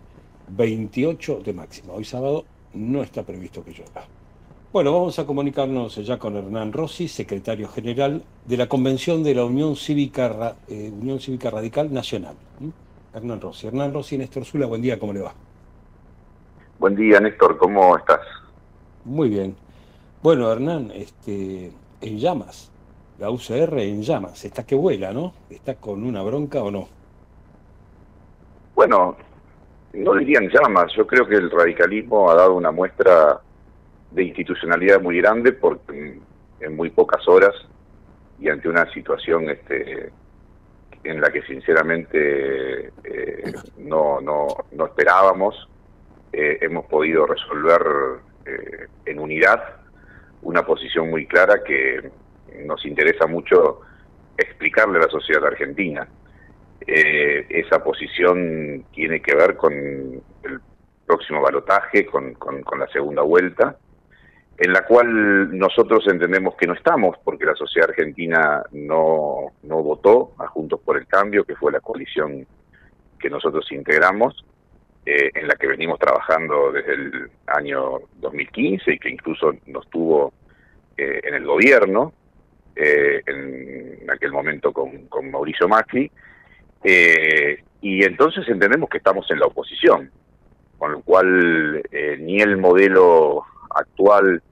28 0.48 1.40
de 1.44 1.52
máxima. 1.52 1.92
Hoy 1.92 2.04
sábado 2.04 2.44
no 2.74 3.02
está 3.02 3.22
previsto 3.22 3.64
que 3.64 3.70
llueva. 3.70 4.15
Bueno, 4.72 4.92
vamos 4.92 5.18
a 5.18 5.24
comunicarnos 5.24 5.94
ya 6.04 6.18
con 6.18 6.36
Hernán 6.36 6.72
Rossi, 6.72 7.06
secretario 7.06 7.68
general 7.68 8.24
de 8.44 8.56
la 8.56 8.68
Convención 8.68 9.22
de 9.22 9.34
la 9.34 9.44
Unión 9.44 9.76
Cívica, 9.76 10.56
eh, 10.68 10.90
Unión 10.92 11.20
Cívica 11.20 11.50
Radical 11.50 11.94
Nacional. 11.94 12.34
¿m? 12.60 12.72
Hernán 13.14 13.40
Rossi. 13.40 13.68
Hernán 13.68 13.94
Rossi, 13.94 14.18
Néstor 14.18 14.44
Zula, 14.44 14.66
buen 14.66 14.82
día, 14.82 14.98
¿cómo 14.98 15.12
le 15.12 15.20
va? 15.20 15.32
Buen 16.80 16.96
día, 16.96 17.20
Néstor, 17.20 17.56
¿cómo 17.56 17.96
estás? 17.96 18.20
Muy 19.04 19.28
bien. 19.28 19.56
Bueno, 20.20 20.50
Hernán, 20.50 20.90
este, 20.92 21.70
en 22.00 22.18
llamas, 22.18 22.70
la 23.18 23.30
UCR 23.30 23.78
en 23.78 24.02
llamas, 24.02 24.44
está 24.44 24.66
que 24.66 24.74
vuela, 24.74 25.12
¿no? 25.12 25.32
¿Está 25.48 25.76
con 25.76 26.04
una 26.04 26.22
bronca 26.22 26.62
o 26.62 26.72
no? 26.72 26.88
Bueno, 28.74 29.16
no 29.92 30.14
dirían 30.16 30.48
llamas, 30.48 30.92
yo 30.94 31.06
creo 31.06 31.26
que 31.26 31.36
el 31.36 31.50
radicalismo 31.50 32.30
ha 32.30 32.34
dado 32.34 32.54
una 32.56 32.72
muestra 32.72 33.40
de 34.16 34.24
institucionalidad 34.24 35.00
muy 35.00 35.18
grande 35.18 35.52
porque 35.52 36.18
en 36.60 36.76
muy 36.76 36.88
pocas 36.90 37.28
horas 37.28 37.54
y 38.40 38.48
ante 38.48 38.68
una 38.68 38.90
situación 38.92 39.50
este, 39.50 40.10
en 41.04 41.20
la 41.20 41.30
que 41.30 41.42
sinceramente 41.42 42.86
eh, 43.04 43.52
no, 43.76 44.20
no, 44.22 44.46
no 44.72 44.86
esperábamos, 44.86 45.68
eh, 46.32 46.58
hemos 46.62 46.86
podido 46.86 47.26
resolver 47.26 47.82
eh, 48.46 48.86
en 49.04 49.18
unidad 49.18 49.62
una 50.42 50.64
posición 50.64 51.10
muy 51.10 51.26
clara 51.26 51.62
que 51.62 52.10
nos 52.64 52.84
interesa 52.86 53.26
mucho 53.26 53.80
explicarle 54.38 54.98
a 54.98 55.02
la 55.02 55.08
sociedad 55.08 55.44
argentina. 55.44 56.08
Eh, 56.86 57.46
esa 57.50 57.82
posición 57.84 58.84
tiene 58.92 59.20
que 59.20 59.34
ver 59.34 59.56
con 59.56 59.72
el 59.74 60.60
próximo 61.06 61.42
balotaje, 61.42 62.06
con, 62.06 62.32
con- 62.34 62.62
con 62.62 62.78
la 62.78 62.86
segunda 62.88 63.22
vuelta, 63.22 63.76
en 64.58 64.72
la 64.72 64.84
cual 64.86 65.56
nosotros 65.56 66.06
entendemos 66.08 66.54
que 66.56 66.66
no 66.66 66.74
estamos, 66.74 67.16
porque 67.22 67.44
la 67.44 67.54
sociedad 67.54 67.90
argentina 67.90 68.62
no, 68.72 69.52
no 69.62 69.82
votó 69.82 70.32
a 70.38 70.46
Juntos 70.46 70.80
por 70.84 70.96
el 70.96 71.06
Cambio, 71.06 71.44
que 71.44 71.56
fue 71.56 71.72
la 71.72 71.80
coalición 71.80 72.46
que 73.18 73.30
nosotros 73.30 73.70
integramos, 73.72 74.44
eh, 75.04 75.30
en 75.34 75.46
la 75.46 75.54
que 75.54 75.66
venimos 75.66 75.98
trabajando 75.98 76.72
desde 76.72 76.94
el 76.94 77.30
año 77.46 78.00
2015 78.16 78.94
y 78.94 78.98
que 78.98 79.10
incluso 79.10 79.52
nos 79.66 79.88
tuvo 79.88 80.32
eh, 80.96 81.20
en 81.22 81.34
el 81.34 81.44
gobierno, 81.44 82.12
eh, 82.74 83.22
en 83.26 84.10
aquel 84.10 84.32
momento 84.32 84.72
con, 84.72 85.06
con 85.06 85.30
Mauricio 85.30 85.68
Macri, 85.68 86.10
eh, 86.82 87.62
y 87.80 88.04
entonces 88.04 88.48
entendemos 88.48 88.88
que 88.88 88.98
estamos 88.98 89.30
en 89.30 89.40
la 89.40 89.46
oposición, 89.46 90.10
con 90.78 90.92
lo 90.92 91.00
cual 91.00 91.82
eh, 91.90 92.16
ni 92.20 92.40
el 92.40 92.56
modelo 92.56 93.44
actual 93.70 94.42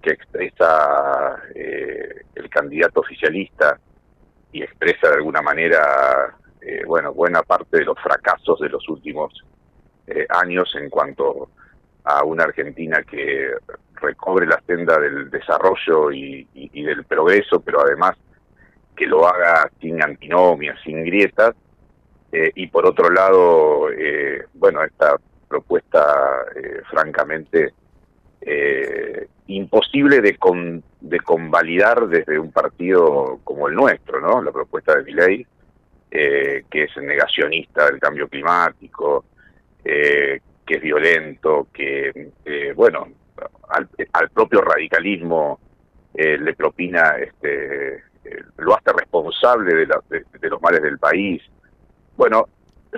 que 0.00 0.10
expresa 0.10 1.42
eh, 1.54 2.22
el 2.34 2.48
candidato 2.48 3.00
oficialista 3.00 3.78
y 4.52 4.62
expresa 4.62 5.08
de 5.08 5.16
alguna 5.16 5.42
manera, 5.42 6.36
eh, 6.60 6.82
bueno, 6.86 7.12
buena 7.12 7.42
parte 7.42 7.78
de 7.78 7.84
los 7.84 7.98
fracasos 8.00 8.58
de 8.60 8.68
los 8.68 8.88
últimos 8.88 9.44
eh, 10.06 10.26
años 10.28 10.74
en 10.74 10.90
cuanto 10.90 11.50
a 12.04 12.24
una 12.24 12.44
Argentina 12.44 13.02
que 13.02 13.52
recobre 13.94 14.46
la 14.46 14.60
senda 14.66 14.98
del 14.98 15.30
desarrollo 15.30 16.10
y, 16.10 16.46
del 16.82 17.04
progreso, 17.04 17.60
pero 17.60 17.82
además 17.82 18.16
que 18.96 19.06
lo 19.06 19.26
haga 19.26 19.70
sin 19.80 20.02
antinomias, 20.02 20.78
sin 20.82 21.04
grietas, 21.04 21.54
y 22.32 22.68
por 22.68 22.86
otro 22.86 23.10
lado, 23.10 23.90
eh, 23.90 24.46
bueno, 24.54 24.82
esta 24.84 25.16
propuesta 25.48 26.46
francamente 26.88 27.74
eh, 28.42 29.28
imposible 29.48 30.20
de, 30.20 30.38
de 31.00 31.20
convalidar 31.20 32.06
desde 32.08 32.38
un 32.38 32.52
partido 32.52 33.40
como 33.44 33.68
el 33.68 33.74
nuestro, 33.74 34.20
¿no? 34.20 34.42
La 34.42 34.52
propuesta 34.52 34.94
de 34.96 35.04
Milei, 35.04 35.46
eh, 36.10 36.64
que 36.70 36.84
es 36.84 36.96
negacionista 36.96 37.86
del 37.86 37.98
cambio 38.00 38.28
climático, 38.28 39.24
eh, 39.84 40.40
que 40.66 40.74
es 40.74 40.82
violento, 40.82 41.68
que, 41.72 42.30
eh, 42.44 42.72
bueno, 42.74 43.08
al, 43.68 43.88
propio 44.30 44.60
radicalismo 44.60 45.58
le 46.14 46.52
propina, 46.54 47.16
este, 47.18 48.02
lo 48.58 48.74
hace 48.74 48.92
responsable 48.92 49.74
de, 49.74 49.86
la- 49.86 50.02
de 50.10 50.48
los 50.50 50.60
males 50.60 50.82
del 50.82 50.98
país. 50.98 51.40
Bueno, 52.16 52.46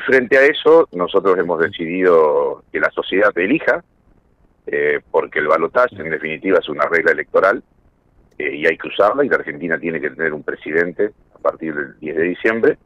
frente 0.06 0.38
a 0.38 0.44
eso, 0.46 0.88
nosotros 0.92 1.38
hemos 1.38 1.60
decidido 1.60 2.64
que 2.72 2.80
la 2.80 2.90
sociedad 2.90 3.30
elija, 3.36 3.84
eh, 4.66 5.00
porque 5.10 5.40
el 5.40 5.48
balotaje 5.48 5.96
en 5.96 6.10
definitiva 6.10 6.58
es 6.58 6.68
una 6.68 6.86
regla 6.86 7.12
electoral 7.12 7.62
eh, 8.38 8.56
y 8.56 8.66
hay 8.66 8.76
que 8.78 8.88
usarla 8.88 9.24
y 9.24 9.28
la 9.28 9.36
Argentina 9.36 9.78
tiene 9.78 10.00
que 10.00 10.10
tener 10.10 10.32
un 10.32 10.42
presidente 10.42 11.12
a 11.34 11.38
partir 11.38 11.74
del 11.74 11.98
10 11.98 12.16
de 12.16 12.22
diciembre, 12.22 12.78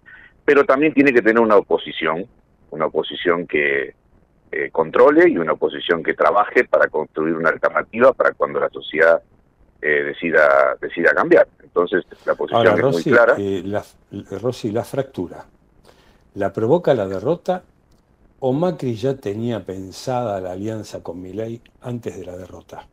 pero 0.44 0.64
también 0.64 0.94
tiene 0.94 1.12
que 1.12 1.22
tener 1.22 1.40
una 1.40 1.56
oposición, 1.56 2.26
una 2.70 2.86
oposición 2.86 3.46
que 3.46 3.94
eh, 4.50 4.70
controle 4.70 5.28
y 5.28 5.36
una 5.38 5.52
oposición 5.52 6.02
que 6.02 6.14
trabaje 6.14 6.64
para 6.64 6.88
construir 6.88 7.34
una 7.34 7.50
alternativa 7.50 8.12
para 8.12 8.32
cuando 8.32 8.60
la 8.60 8.70
sociedad 8.70 9.20
eh, 9.82 10.02
decida 10.04 10.76
decida 10.80 11.12
cambiar. 11.12 11.46
Entonces 11.62 12.04
la 12.24 12.34
posición 12.34 12.66
Ahora, 12.66 12.74
es 12.74 12.80
Rossi, 12.80 13.10
muy 13.10 13.18
clara. 13.18 13.34
eh, 13.38 13.62
la, 13.64 13.84
Rossi, 14.40 14.70
la 14.70 14.84
fractura, 14.84 15.44
¿la 16.34 16.52
provoca 16.52 16.94
la 16.94 17.06
derrota 17.06 17.62
o 18.38 18.52
Macri 18.54 18.94
ya 18.96 19.14
tenía 19.20 19.66
pensada 19.66 20.40
la 20.40 20.52
alianza 20.52 21.02
con 21.02 21.20
Milei 21.20 21.62
antes 21.80 22.16
de 22.18 22.24
la 22.24 22.36
derrota? 22.36 22.88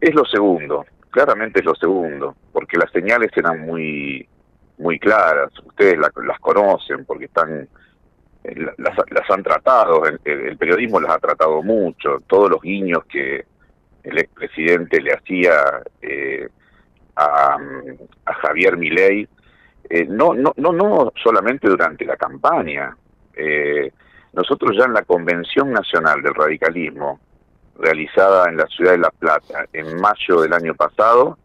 Es 0.00 0.14
lo 0.14 0.24
segundo, 0.24 0.84
claramente 1.10 1.60
es 1.60 1.64
lo 1.64 1.74
segundo, 1.74 2.36
porque 2.52 2.76
las 2.76 2.90
señales 2.92 3.30
eran 3.36 3.60
muy 3.60 4.28
muy 4.76 4.98
claras, 4.98 5.52
ustedes 5.64 5.96
la- 5.98 6.10
las 6.26 6.40
conocen 6.40 7.04
porque 7.04 7.26
están 7.26 7.68
eh, 8.44 8.54
la- 8.56 8.74
las, 8.78 8.96
las 9.10 9.30
han 9.30 9.42
tratado, 9.42 10.04
el 10.24 10.58
periodismo 10.58 11.00
las 11.00 11.12
ha 11.12 11.18
tratado 11.20 11.62
mucho, 11.62 12.20
todos 12.28 12.50
los 12.50 12.60
guiños 12.62 13.04
que 13.06 13.46
el 14.04 14.18
expresidente 14.18 15.00
le 15.02 15.12
hacía 15.14 15.82
eh, 16.02 16.48
a, 17.16 17.58
a 18.26 18.34
Javier 18.34 18.76
Milei, 18.76 19.28
eh, 19.90 20.06
no, 20.08 20.34
no, 20.34 20.52
no, 20.56 20.72
no 20.72 21.12
solamente 21.22 21.68
durante 21.68 22.04
la 22.04 22.16
campaña, 22.16 22.96
eh, 23.36 23.92
nosotros 24.32 24.76
ya 24.76 24.84
en 24.84 24.94
la 24.94 25.02
Convención 25.02 25.70
Nacional 25.72 26.22
del 26.22 26.34
Radicalismo, 26.34 27.20
realizada 27.78 28.48
en 28.48 28.56
la 28.56 28.66
ciudad 28.66 28.92
de 28.92 28.98
La 28.98 29.10
Plata 29.10 29.66
en 29.72 30.00
mayo 30.00 30.40
del 30.40 30.52
año 30.52 30.74
pasado, 30.74 31.38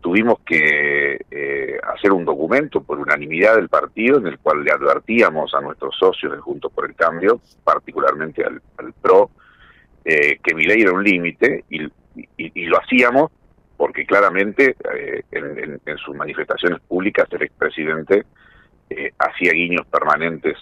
tuvimos 0.00 0.38
que 0.46 1.20
eh, 1.30 1.78
hacer 1.94 2.12
un 2.12 2.24
documento 2.24 2.80
por 2.82 2.98
unanimidad 2.98 3.56
del 3.56 3.68
partido 3.68 4.18
en 4.18 4.28
el 4.28 4.38
cual 4.38 4.62
le 4.62 4.70
advertíamos 4.70 5.52
a 5.54 5.60
nuestros 5.60 5.96
socios 5.98 6.32
de 6.32 6.38
Juntos 6.38 6.70
por 6.72 6.88
el 6.88 6.94
Cambio, 6.94 7.40
particularmente 7.64 8.44
al, 8.44 8.60
PRO, 9.02 9.30
eh, 10.04 10.38
que 10.42 10.54
mi 10.54 10.64
ley 10.64 10.82
era 10.82 10.92
un 10.92 11.02
límite 11.02 11.64
y, 11.70 11.80
lo 12.68 12.78
hacíamos 12.80 13.30
porque 13.76 14.06
claramente 14.06 14.74
eh, 14.94 15.22
en, 15.32 15.58
en- 15.58 15.80
en 15.84 15.98
sus 15.98 16.14
manifestaciones 16.16 16.80
públicas 16.88 17.26
el 17.32 17.42
expresidente 17.42 18.24
eh, 18.88 19.12
hacía 19.18 19.52
guiños 19.52 19.86
permanentes 19.88 20.56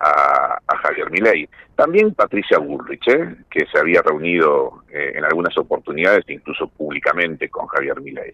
a, 0.00 0.58
Javier 0.82 1.10
Milei. 1.10 1.48
También 1.74 2.14
Patricia 2.14 2.58
Bullrich, 2.58 3.06
¿eh? 3.08 3.36
que 3.50 3.66
se 3.66 3.78
había 3.78 4.02
reunido 4.02 4.84
eh, 4.90 5.12
en 5.14 5.24
algunas 5.24 5.56
oportunidades, 5.58 6.24
incluso 6.28 6.68
públicamente, 6.68 7.48
con 7.48 7.66
Javier 7.66 8.00
Milei. 8.00 8.32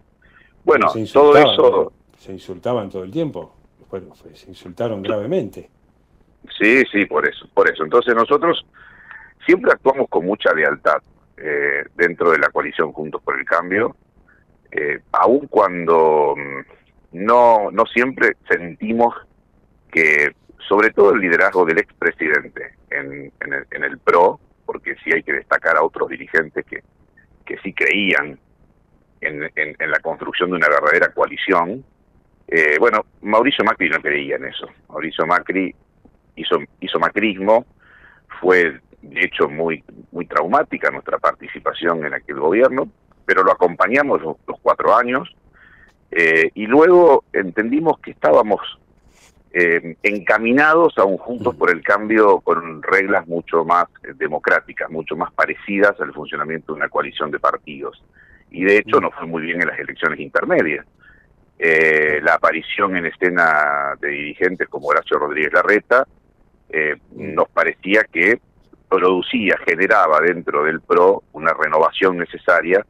Bueno, 0.64 0.93
todo 1.12 1.36
eso... 1.36 1.93
Se 2.18 2.32
insultaban 2.32 2.88
todo 2.88 3.05
el 3.05 3.10
tiempo, 3.10 3.55
bueno, 3.90 4.14
se 4.14 4.48
insultaron 4.48 5.02
gravemente. 5.02 5.68
Sí, 6.59 6.82
sí, 6.90 7.05
por 7.06 7.28
eso, 7.28 7.48
por 7.52 7.70
eso. 7.70 7.84
Entonces 7.84 8.14
nosotros 8.14 8.64
siempre 9.44 9.72
actuamos 9.72 10.09
con 10.09 10.24
mucha 10.24 10.52
lealtad 10.52 11.02
eh, 11.36 11.84
dentro 11.94 12.30
de 12.30 12.38
la 12.38 12.48
coalición 12.51 12.93
Juntos 12.93 13.20
por 13.22 13.38
el 13.38 13.44
Cambio, 13.44 13.94
eh, 14.70 15.01
aun 15.12 15.47
cuando 15.48 16.34
mm, 16.36 17.24
no, 17.24 17.70
no 17.70 17.86
siempre 17.86 18.36
sentimos 18.48 19.14
que, 19.90 20.34
sobre 20.68 20.90
todo 20.90 21.12
el 21.12 21.20
liderazgo 21.20 21.64
del 21.64 21.78
expresidente 21.78 22.74
en, 22.90 23.32
en, 23.40 23.52
el, 23.52 23.66
en 23.70 23.84
el 23.84 23.98
PRO, 23.98 24.40
porque 24.64 24.97
sí 25.05 25.10
hay 25.12 25.22
que 25.22 25.32
destacar 25.32 25.76
a 25.76 25.82
otros 25.82 26.09
dirigentes 26.09 26.64
que, 26.66 26.82
que 27.44 27.59
sí 27.59 27.72
creían 27.72 28.38
en, 29.20 29.51
en, 29.55 29.90
la 29.90 30.01
construcción 30.01 30.51
de 30.51 30.56
una 30.56 30.68
verdadera 30.68 31.12
coalición. 31.12 31.84
Eh, 32.48 32.76
bueno, 32.78 33.06
Mauricio 33.22 33.64
Macri 33.64 33.88
no 33.88 34.01
creía 34.01 34.36
en 34.36 34.47
eso. 34.47 34.66
Mauricio 34.88 35.26
Macri 35.26 35.74
hizo, 36.36 36.59
hizo 36.80 36.98
macrismo, 36.98 37.64
fue 38.40 38.80
de 39.02 39.20
hecho 39.20 39.48
muy, 39.48 39.82
muy 40.12 40.26
traumática 40.26 40.90
nuestra 40.90 41.18
participación 41.18 42.05
en 42.05 42.14
aquel 42.14 42.38
gobierno, 42.38 42.88
pero 43.24 43.43
lo 43.43 43.52
acompañamos 43.52 44.20
los, 44.20 44.36
cuatro 44.62 44.97
años 44.97 45.34
eh, 46.10 46.51
y 46.55 46.66
luego 46.66 47.24
entendimos 47.32 47.98
que 48.01 48.10
estábamos 48.10 48.60
eh, 49.52 49.97
encaminados 50.02 50.98
a 50.98 51.05
un 51.05 51.16
Juntos 51.16 51.55
por 51.55 51.70
el 51.70 51.82
Cambio 51.82 52.40
con 52.40 52.82
reglas 52.82 53.27
mucho 53.27 53.64
más 53.64 53.86
eh, 54.02 54.12
democráticas, 54.14 54.90
mucho 54.90 55.16
más 55.16 55.32
parecidas 55.32 55.98
al 56.01 56.12
funcionamiento 56.12 56.73
de 56.73 56.78
una 56.78 56.89
coalición 56.89 57.31
de 57.31 57.39
partidos. 57.39 58.02
Y 58.51 58.64
de 58.64 58.78
hecho 58.78 59.01
nos 59.01 59.14
fue 59.14 59.27
muy 59.27 59.43
bien 59.43 59.60
en 59.60 59.68
las 59.68 59.78
elecciones 59.78 60.20
intermedias. 60.20 60.86
la 61.59 62.35
aparición 62.35 62.97
en 62.97 63.06
escena 63.06 63.94
de 64.01 64.09
dirigentes 64.09 64.68
como 64.68 64.89
Horacio 64.89 65.18
Rodríguez 65.18 65.52
Larreta 65.52 66.06
nos 67.12 67.48
parecía 67.48 68.05
que 68.05 68.40
producía, 68.89 69.56
generaba 69.66 70.20
dentro 70.20 70.64
del 70.64 70.81
PRO 70.81 71.24
una 71.32 71.52
renovación 71.52 72.18
necesaria 72.18 72.85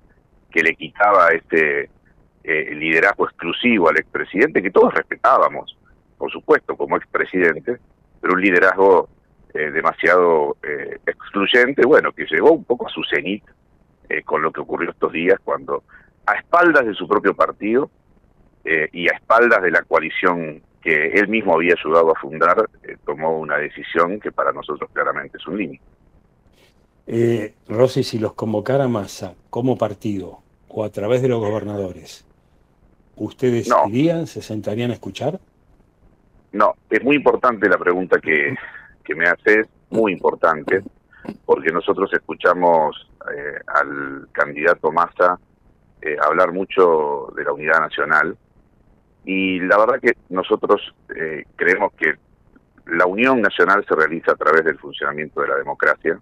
que 0.50 0.62
le 0.62 0.74
quitaba 0.74 1.28
este 1.30 1.90
eh, 2.44 2.74
liderazgo 2.74 3.26
exclusivo 3.26 3.88
al 3.88 3.96
expresidente, 3.96 4.62
que 4.62 4.70
todos 4.70 4.94
respetábamos, 4.94 5.76
por 6.18 6.30
supuesto, 6.30 6.76
como 6.76 6.96
expresidente, 6.96 7.78
pero 8.20 8.34
un 8.34 8.40
liderazgo 8.40 9.08
eh, 9.54 9.70
demasiado 9.70 10.56
eh, 10.62 10.98
excluyente, 11.06 11.84
bueno, 11.86 12.12
que 12.12 12.26
llegó 12.26 12.52
un 12.52 12.64
poco 12.64 12.86
a 12.86 12.90
su 12.90 13.02
cenit 13.04 13.44
con 14.24 14.40
lo 14.40 14.52
que 14.52 14.60
ocurrió 14.60 14.90
estos 14.90 15.12
días, 15.12 15.36
cuando 15.42 15.82
a 16.26 16.34
espaldas 16.34 16.86
de 16.86 16.94
su 16.94 17.08
propio 17.08 17.34
partido 17.34 17.90
y 18.92 19.08
a 19.08 19.16
espaldas 19.16 19.60
de 19.62 19.72
la 19.72 19.82
coalición 19.82 20.62
que 20.80 21.08
él 21.08 21.26
mismo 21.26 21.54
había 21.54 21.74
ayudado 21.76 22.12
a 22.12 22.20
fundar, 22.20 22.70
tomó 23.04 23.36
una 23.36 23.56
decisión 23.56 24.20
que 24.20 24.30
para 24.30 24.52
nosotros 24.52 24.88
claramente 24.92 25.38
es 25.38 25.46
un 25.48 25.58
límite. 25.58 25.82
Eh, 27.06 27.54
Rossi, 27.68 28.02
si 28.02 28.18
los 28.18 28.34
convocara 28.34 28.88
Massa 28.88 29.34
como 29.48 29.78
partido 29.78 30.40
o 30.68 30.84
a 30.84 30.90
través 30.90 31.22
de 31.22 31.28
los 31.28 31.38
gobernadores, 31.38 32.24
¿ustedes 33.14 33.68
irían, 33.88 34.26
se 34.26 34.42
sentarían 34.42 34.90
a 34.90 34.94
escuchar? 34.94 35.38
No, 36.52 36.74
es 36.90 37.02
muy 37.02 37.16
importante 37.16 37.68
la 37.68 37.78
pregunta 37.78 38.18
que, 38.18 38.54
que 39.04 39.14
me 39.14 39.26
haces, 39.26 39.68
muy 39.90 40.12
importante, 40.12 40.82
porque 41.44 41.70
nosotros 41.70 42.10
escuchamos 42.12 43.10
eh, 43.34 43.58
al 43.66 44.28
candidato 44.32 44.92
Massa 44.92 45.38
eh, 46.02 46.16
hablar 46.22 46.52
mucho 46.52 47.32
de 47.34 47.42
la 47.42 47.52
unidad 47.52 47.80
nacional 47.80 48.36
y 49.24 49.58
la 49.60 49.78
verdad 49.78 49.98
que 50.00 50.12
nosotros 50.28 50.94
eh, 51.16 51.44
creemos 51.56 51.92
que 51.94 52.14
la 52.86 53.06
unión 53.06 53.40
nacional 53.40 53.84
se 53.88 53.96
realiza 53.96 54.32
a 54.32 54.36
través 54.36 54.64
del 54.64 54.78
funcionamiento 54.78 55.40
de 55.40 55.48
la 55.48 55.56
democracia, 55.56 56.20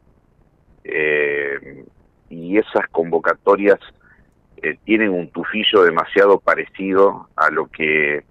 eh, 0.84 1.84
y 2.30 2.56
esas 2.56 2.88
convocatorias 2.90 3.78
tienen 4.84 5.10
un 5.10 5.28
tufillo 5.28 5.82
demasiado 5.82 6.40
parecido 6.40 7.28
a 7.36 7.50
lo 7.50 7.66
que 7.66 8.24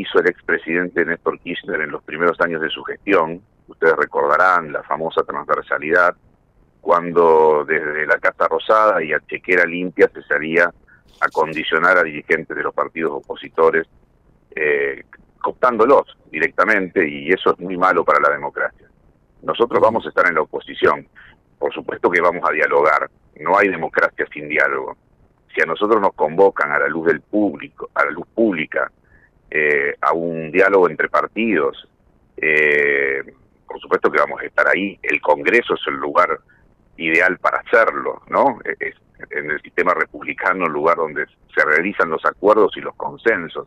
hizo 0.00 0.20
el 0.20 0.28
expresidente 0.28 1.04
Néstor 1.04 1.38
Kirchner 1.40 1.80
en 1.80 1.90
los 1.90 2.02
primeros 2.02 2.40
años 2.40 2.60
de 2.60 2.70
su 2.70 2.82
gestión. 2.84 3.40
Ustedes 3.68 3.96
recordarán 3.96 4.72
la 4.72 4.82
famosa 4.82 5.22
transversalidad, 5.22 6.14
cuando 6.80 7.64
desde 7.66 8.06
la 8.06 8.18
Casa 8.18 8.46
Rosada 8.48 9.02
y 9.02 9.12
a 9.12 9.20
Chequera 9.26 9.64
Limpia 9.64 10.08
se 10.12 10.22
salía 10.22 10.72
a 11.20 11.28
condicionar 11.28 11.98
a 11.98 12.02
dirigentes 12.02 12.56
de 12.56 12.62
los 12.62 12.74
partidos 12.74 13.12
opositores, 13.12 13.86
eh, 14.54 15.02
cooptándolos 15.40 16.16
directamente, 16.30 17.08
y 17.08 17.30
eso 17.30 17.52
es 17.52 17.58
muy 17.58 17.76
malo 17.76 18.04
para 18.04 18.20
la 18.20 18.30
democracia. 18.30 18.86
Nosotros 19.42 19.80
vamos 19.80 20.04
a 20.06 20.10
estar 20.10 20.26
en 20.28 20.34
la 20.34 20.42
oposición 20.42 21.08
por 21.58 21.72
supuesto 21.72 22.10
que 22.10 22.20
vamos 22.20 22.42
a 22.48 22.52
dialogar. 22.52 23.10
No 23.40 23.56
hay 23.56 23.68
democracia 23.68 24.26
sin 24.32 24.48
diálogo. 24.48 24.96
Si 25.54 25.62
a 25.62 25.66
nosotros 25.66 26.00
nos 26.00 26.14
convocan 26.14 26.70
a 26.72 26.78
la 26.78 26.88
luz 26.88 27.06
del 27.06 27.20
público, 27.20 27.90
a 27.94 28.04
la 28.04 28.10
luz 28.10 28.26
pública, 28.34 28.90
eh, 29.50 29.94
a 30.00 30.12
un 30.12 30.50
diálogo 30.50 30.88
entre 30.88 31.08
partidos, 31.08 31.88
eh, 32.36 33.22
por 33.66 33.80
supuesto 33.80 34.10
que 34.10 34.18
vamos 34.18 34.40
a 34.40 34.46
estar 34.46 34.66
ahí. 34.68 34.98
El 35.02 35.20
Congreso 35.20 35.74
es 35.74 35.80
el 35.86 35.94
lugar 35.94 36.38
ideal 36.96 37.38
para 37.38 37.58
hacerlo, 37.58 38.22
¿no? 38.28 38.58
Es 38.80 38.94
en 39.30 39.50
el 39.50 39.60
sistema 39.62 39.94
republicano 39.94 40.66
el 40.66 40.72
lugar 40.72 40.96
donde 40.96 41.26
se 41.54 41.64
realizan 41.64 42.10
los 42.10 42.24
acuerdos 42.24 42.76
y 42.76 42.80
los 42.80 42.94
consensos. 42.96 43.66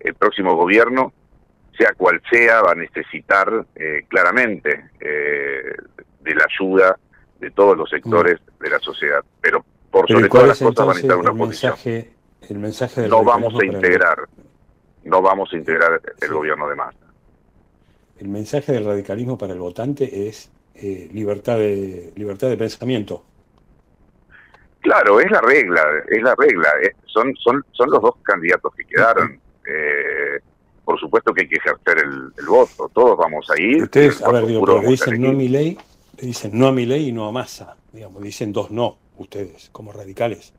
El 0.00 0.14
próximo 0.14 0.54
gobierno, 0.54 1.12
sea 1.76 1.92
cual 1.94 2.20
sea, 2.30 2.60
va 2.62 2.72
a 2.72 2.74
necesitar 2.74 3.66
eh, 3.74 4.04
claramente 4.08 4.90
de 4.98 6.34
la 6.34 6.44
ayuda 6.44 6.98
de 7.40 7.50
todos 7.50 7.76
los 7.76 7.90
sectores 7.90 8.38
de 8.60 8.70
la 8.70 8.78
sociedad. 8.78 9.24
Pero 9.40 9.64
por 9.90 10.08
sobre 10.08 10.28
todas 10.28 10.48
las 10.48 10.58
cosas 10.58 10.86
van 10.86 10.88
a 10.88 10.94
necesitar 10.94 11.16
una 11.18 11.30
el 11.30 11.36
Mensaje, 11.36 12.12
el 12.48 12.58
mensaje 12.58 13.00
del 13.02 13.10
no 13.10 13.24
vamos 13.24 13.54
a 13.60 13.64
integrar, 13.64 14.28
no 15.04 15.22
vamos 15.22 15.52
a 15.52 15.56
integrar 15.56 16.00
el 16.20 16.32
gobierno 16.32 16.68
de 16.68 16.76
masa. 16.76 16.98
El 18.18 18.28
mensaje 18.28 18.72
del 18.72 18.84
radicalismo 18.84 19.36
para 19.36 19.52
el 19.52 19.58
votante 19.58 20.28
es 20.28 20.50
eh, 20.74 21.08
libertad 21.12 21.58
de 21.58 22.12
libertad 22.16 22.48
de 22.48 22.56
pensamiento. 22.56 23.24
Claro, 24.80 25.20
es 25.20 25.30
la 25.30 25.40
regla, 25.40 25.82
es 26.08 26.22
la 26.22 26.34
regla. 26.36 26.68
Eh, 26.82 26.94
son 27.06 27.34
son 27.36 27.64
son 27.72 27.90
los 27.90 28.00
dos 28.00 28.16
candidatos 28.22 28.74
que 28.74 28.84
quedaron. 28.84 29.40
Eh, 29.66 30.40
por 30.84 30.98
supuesto 30.98 31.32
que 31.32 31.42
hay 31.42 31.48
que 31.48 31.56
ejercer 31.56 31.98
el, 31.98 32.46
voto. 32.46 32.90
Todos 32.92 33.16
vamos 33.16 33.48
a 33.50 33.60
ir. 33.60 33.84
Ustedes, 33.84 34.22
a 34.22 34.30
ver, 34.32 34.46
digo, 34.46 34.80
dicen 34.80 35.20
no 35.20 35.32
mi 35.32 35.48
ley, 35.48 35.78
dicen 36.20 36.50
no 36.54 36.68
a 36.68 36.72
mi 36.72 36.86
ley 36.86 37.08
y 37.08 37.12
no 37.12 37.26
a 37.26 37.32
Massa, 37.32 37.76
digamos, 37.92 38.22
dicen 38.22 38.52
dos 38.52 38.70
no, 38.70 38.98
ustedes, 39.16 39.70
como 39.70 39.92
radicales, 39.92 40.52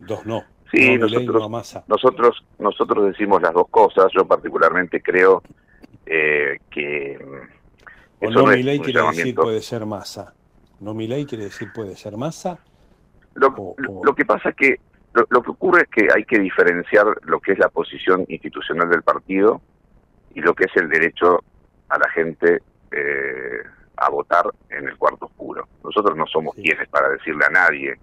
dos 0.00 0.24
no. 0.24 0.44
Sí, 0.70 0.98
nosotros, 0.98 1.84
nosotros, 1.86 2.44
nosotros 2.58 3.06
decimos 3.06 3.40
las 3.40 3.54
dos 3.54 3.68
cosas, 3.70 4.06
yo 4.14 4.26
particularmente 4.26 5.00
creo 5.00 5.42
eh, 6.04 6.58
que... 6.70 7.18
O 8.20 8.30
no, 8.30 8.46
mi 8.46 8.62
ley 8.62 8.78
quiere 8.80 9.00
decir 9.02 9.34
puede 9.34 9.62
ser 9.62 9.86
masa. 9.86 10.34
No 10.80 10.92
mi 10.92 11.06
ley 11.06 11.24
quiere 11.24 11.44
decir 11.44 11.68
puede 11.72 11.96
ser 11.96 12.16
masa. 12.16 12.58
Lo, 13.34 13.54
lo 14.02 14.14
que 14.14 14.24
pasa 14.24 14.50
es 14.50 14.56
que 14.56 14.80
lo, 15.30 15.42
que 15.42 15.50
ocurre 15.50 15.82
es 15.82 15.88
que 15.88 16.08
hay 16.14 16.24
que 16.24 16.38
diferenciar 16.38 17.06
lo 17.22 17.40
que 17.40 17.52
es 17.52 17.58
la 17.58 17.68
posición 17.68 18.24
institucional 18.28 18.90
del 18.90 19.02
partido 19.02 19.60
y 20.34 20.40
lo 20.40 20.54
que 20.54 20.64
es 20.64 20.76
el 20.76 20.88
derecho 20.88 21.42
a 21.88 21.98
la 21.98 22.08
gente 22.10 22.62
eh, 22.90 23.62
a 23.96 24.10
votar 24.10 24.44
en 24.68 24.88
el 24.88 24.96
cuarto 24.96 25.26
oscuro. 25.26 25.66
Nosotros 25.82 26.16
no 26.16 26.26
somos 26.26 26.54
quienes 26.54 26.88
para 26.88 27.08
decirle 27.08 27.44
a 27.46 27.50
nadie, 27.50 27.98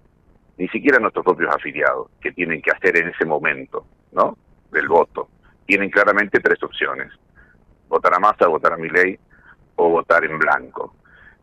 ni 0.58 0.68
siquiera 0.68 0.98
nuestros 0.98 1.24
propios 1.24 1.54
afiliados, 1.54 2.08
que 2.20 2.32
tienen 2.32 2.62
que 2.62 2.70
hacer 2.70 2.96
en 2.96 3.08
ese 3.08 3.24
momento, 3.24 3.86
¿no? 4.12 4.36
Del 4.72 4.88
voto. 4.88 5.28
Tienen 5.66 5.90
claramente 5.90 6.40
tres 6.40 6.62
opciones: 6.62 7.12
votar 7.88 8.14
a 8.14 8.18
Massa, 8.18 8.46
votar 8.46 8.72
a 8.72 8.76
mi 8.76 8.88
ley 8.88 9.18
o 9.76 9.90
votar 9.90 10.24
en 10.24 10.38
blanco. 10.38 10.94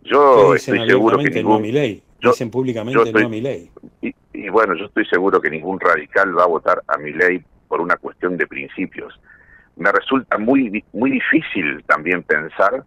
Yo 0.02 0.56
estoy 0.56 0.88
seguro 0.88 1.18
que 1.18 1.30
ningún. 1.30 1.62
No 1.62 1.68
ley. 1.68 2.04
Dicen 2.20 2.50
públicamente 2.50 3.12
no 3.12 3.26
a 3.26 3.30
mi 3.30 3.42
ley. 3.42 3.70
Y, 4.02 4.16
y, 4.32 4.50
bueno, 4.50 4.76
yo 4.76 4.86
estoy 4.86 5.06
seguro 5.06 5.42
que 5.42 5.50
ningún 5.50 5.78
radical 5.80 6.38
va 6.38 6.44
a 6.44 6.48
votar 6.48 6.82
a 6.88 6.98
mi 6.98 7.12
ley 7.12 7.44
por 7.68 7.82
una 7.82 7.98
cuestión 7.98 8.38
de 8.38 8.48
principios. 8.48 9.20
Me 9.76 9.92
resulta 9.92 10.38
muy, 10.38 10.86
muy 10.94 11.12
difícil 11.12 11.84
también 11.86 12.24
pensar 12.24 12.86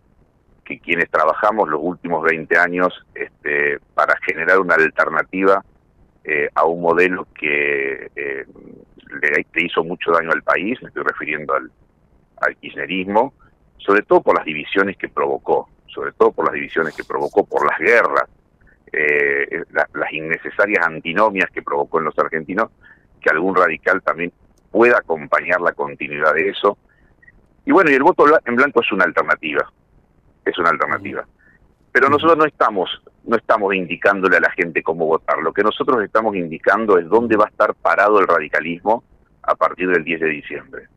que 0.64 0.78
quienes 0.78 1.10
trabajamos 1.10 1.68
los 1.68 1.80
últimos 1.82 2.24
20 2.24 2.58
años 2.58 2.92
este, 3.14 3.78
para 3.94 4.16
generar 4.26 4.58
una 4.58 4.74
alternativa 4.74 5.62
eh, 6.28 6.48
a 6.56 6.64
un 6.64 6.80
modelo 6.80 7.28
que 7.38 8.10
eh, 8.16 8.44
le, 9.22 9.64
hizo 9.64 9.84
mucho 9.84 10.10
daño 10.10 10.32
al 10.32 10.42
país, 10.42 10.76
me 10.82 10.88
estoy 10.88 11.04
refiriendo 11.04 11.54
al, 11.54 11.70
kirchnerismo, 12.60 13.32
sobre 13.78 14.02
todo 14.02 14.22
por 14.22 14.36
las 14.36 14.44
divisiones 14.44 14.96
que 14.96 15.08
provocó, 15.08 15.68
sobre 15.86 16.10
todo 16.12 16.32
por 16.32 16.46
las 16.46 16.54
divisiones 16.54 16.96
que 16.96 17.04
provocó, 17.04 17.46
por 17.46 17.64
las 17.64 17.78
guerras, 17.78 18.28
eh, 18.92 19.62
las 19.70 20.12
innecesarias 20.12 20.84
antinomias 20.84 21.48
que 21.52 21.62
provocó 21.62 22.00
en 22.00 22.06
los 22.06 22.18
argentinos, 22.18 22.70
que 23.20 23.30
algún 23.30 23.54
radical 23.54 24.02
también 24.02 24.32
pueda 24.72 24.98
acompañar 24.98 25.60
la 25.60 25.74
continuidad 25.74 26.34
de 26.34 26.48
eso. 26.48 26.76
Y 27.64 27.70
bueno, 27.70 27.88
y 27.92 27.94
el 27.94 28.02
voto 28.02 28.26
en 28.44 28.56
blanco 28.56 28.80
es 28.80 28.90
una 28.90 29.04
alternativa, 29.04 29.72
es 30.44 30.58
una 30.58 30.70
alternativa. 30.70 31.24
Pero 31.96 32.10
nosotros 32.10 32.36
no 32.36 32.44
estamos, 32.44 32.90
no 33.24 33.38
estamos 33.38 33.74
indicándole 33.74 34.36
a 34.36 34.40
la 34.40 34.50
gente 34.50 34.82
cómo 34.82 35.06
votar. 35.06 35.38
Lo 35.38 35.54
que 35.54 35.62
nosotros 35.62 36.04
estamos 36.04 36.36
indicando 36.36 36.98
es 36.98 37.08
dónde 37.08 37.38
va 37.38 37.46
a 37.46 37.48
estar 37.48 37.74
parado 37.74 38.20
el 38.20 38.26
radicalismo 38.26 39.02
a 39.42 39.54
partir 39.54 39.88
del 39.88 40.04
10 40.04 40.20
de 40.20 40.28
diciembre. 40.28 40.88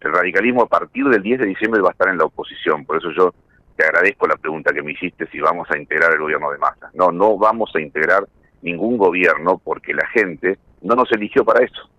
El 0.00 0.10
radicalismo 0.10 0.62
a 0.62 0.68
partir 0.68 1.04
del 1.04 1.22
10 1.22 1.40
de 1.40 1.46
diciembre 1.48 1.82
va 1.82 1.90
a 1.90 1.92
estar 1.92 2.08
en 2.08 2.16
la 2.16 2.24
oposición. 2.24 2.86
Por 2.86 2.96
eso 2.96 3.10
yo 3.10 3.34
te 3.76 3.84
agradezco 3.84 4.26
la 4.26 4.36
pregunta 4.36 4.72
que 4.72 4.82
me 4.82 4.92
hiciste 4.92 5.26
si 5.26 5.38
vamos 5.38 5.70
a 5.70 5.76
integrar 5.76 6.12
el 6.12 6.20
gobierno 6.20 6.50
de 6.50 6.56
masa. 6.56 6.90
No, 6.94 7.12
no 7.12 7.36
vamos 7.36 7.70
a 7.74 7.80
integrar 7.82 8.26
ningún 8.62 8.96
gobierno 8.96 9.60
porque 9.62 9.92
la 9.92 10.06
gente 10.06 10.58
no 10.80 10.94
nos 10.94 11.12
eligió 11.12 11.44
para 11.44 11.62
eso. 11.62 11.90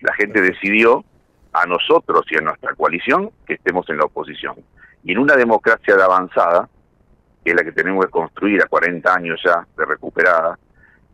La 0.00 0.14
gente 0.14 0.40
decidió 0.40 1.04
a 1.52 1.64
nosotros 1.64 2.24
y 2.28 2.38
a 2.38 2.40
nuestra 2.40 2.74
coalición 2.74 3.30
que 3.46 3.54
estemos 3.54 3.88
en 3.88 3.98
la 3.98 4.06
oposición. 4.06 4.56
Y 5.04 5.12
en 5.12 5.18
una 5.18 5.36
democracia 5.36 5.94
de 5.94 6.02
avanzada, 6.02 6.68
que 7.48 7.52
es 7.52 7.56
la 7.56 7.64
que 7.64 7.72
tenemos 7.72 8.04
que 8.04 8.10
construir 8.10 8.62
a 8.62 8.66
40 8.66 9.14
años 9.14 9.40
ya 9.42 9.66
de 9.74 9.84
recuperada, 9.86 10.58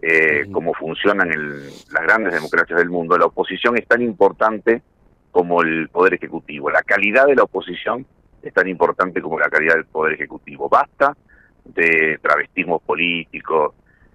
eh, 0.02 0.46
como 0.50 0.74
funcionan 0.74 1.28
las 1.28 2.02
grandes 2.02 2.34
democracias 2.34 2.76
del 2.76 2.90
mundo, 2.90 3.16
la 3.16 3.26
oposición 3.26 3.78
es 3.78 3.86
tan 3.86 4.02
importante 4.02 4.82
como 5.30 5.62
el 5.62 5.88
poder 5.90 6.14
ejecutivo. 6.14 6.70
La 6.70 6.82
calidad 6.82 7.26
de 7.26 7.36
la 7.36 7.44
oposición 7.44 8.04
es 8.42 8.52
tan 8.52 8.66
importante 8.66 9.22
como 9.22 9.38
la 9.38 9.48
calidad 9.48 9.74
del 9.74 9.84
poder 9.84 10.14
ejecutivo. 10.14 10.68
Basta 10.68 11.16
de 11.64 12.18
travestismos 12.20 12.82
políticos, 12.82 13.74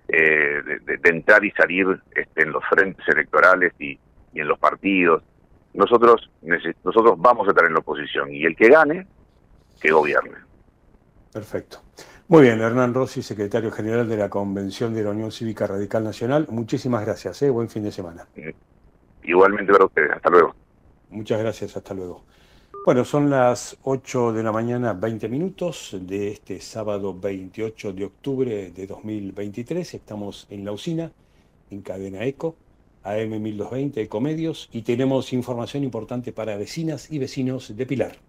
eh, 0.09 0.61
de, 0.85 1.09
entrar 1.09 1.45
y 1.45 1.51
salir 1.51 1.87
este, 2.13 2.43
en 2.43 2.51
los 2.51 2.65
frentes 2.65 3.07
electorales 3.07 3.71
y, 3.79 3.97
en 4.33 4.47
los 4.47 4.59
partidos. 4.59 5.23
Nosotros, 5.73 6.29
nosotros 6.83 7.15
vamos 7.17 7.47
a 7.47 7.51
estar 7.51 7.65
en 7.65 7.73
la 7.73 7.79
oposición 7.79 8.33
y 8.33 8.43
el 8.43 8.57
que 8.57 8.67
gane, 8.67 9.07
que 9.81 9.91
gobierne. 9.91 10.48
Perfecto. 11.31 11.81
Muy 12.27 12.43
bien, 12.43 12.59
Hernán 12.61 12.93
Rossi, 12.93 13.23
secretario 13.23 13.71
general 13.71 14.07
de 14.07 14.17
la 14.17 14.29
Convención 14.29 14.93
de 14.93 15.03
la 15.03 15.11
Unión 15.11 15.31
Cívica 15.31 15.65
Radical 15.65 16.03
Nacional. 16.03 16.47
Muchísimas 16.49 17.05
gracias, 17.05 17.41
¿eh? 17.41 17.49
buen 17.49 17.69
fin 17.69 17.83
de 17.83 17.91
semana. 17.91 18.27
Igualmente 19.23 19.71
para 19.71 19.85
ustedes, 19.85 20.11
hasta 20.11 20.29
luego. 20.29 20.55
Muchas 21.09 21.39
gracias, 21.39 21.75
hasta 21.75 21.93
luego. 21.93 22.23
Bueno, 22.85 23.03
son 23.03 23.29
las 23.29 23.77
8 23.83 24.31
de 24.33 24.43
la 24.43 24.51
mañana, 24.51 24.93
20 24.93 25.27
minutos 25.27 25.97
de 25.99 26.31
este 26.31 26.61
sábado 26.61 27.13
28 27.19 27.93
de 27.93 28.05
octubre 28.05 28.71
de 28.71 28.87
2023. 28.87 29.93
Estamos 29.93 30.47
en 30.49 30.65
la 30.65 30.71
usina, 30.71 31.11
en 31.69 31.81
cadena 31.81 32.23
ECO, 32.25 32.55
AM 33.03 33.41
1220 33.41 34.01
Ecomedios, 34.01 34.69
y 34.71 34.83
tenemos 34.83 35.33
información 35.33 35.83
importante 35.83 36.31
para 36.31 36.57
vecinas 36.57 37.11
y 37.11 37.19
vecinos 37.19 37.75
de 37.75 37.85
Pilar. 37.85 38.28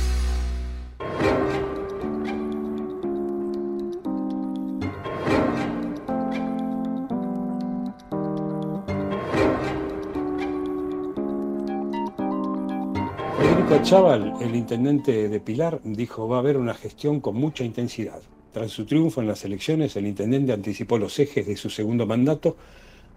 Chaval, 13.91 14.35
el 14.39 14.55
intendente 14.55 15.27
de 15.27 15.39
Pilar, 15.41 15.81
dijo 15.83 16.25
va 16.25 16.37
a 16.37 16.39
haber 16.39 16.55
una 16.55 16.73
gestión 16.73 17.19
con 17.19 17.35
mucha 17.35 17.65
intensidad. 17.65 18.21
Tras 18.53 18.71
su 18.71 18.85
triunfo 18.85 19.19
en 19.19 19.27
las 19.27 19.43
elecciones, 19.43 19.97
el 19.97 20.07
intendente 20.07 20.53
anticipó 20.53 20.97
los 20.97 21.19
ejes 21.19 21.45
de 21.45 21.57
su 21.57 21.69
segundo 21.69 22.05
mandato, 22.05 22.55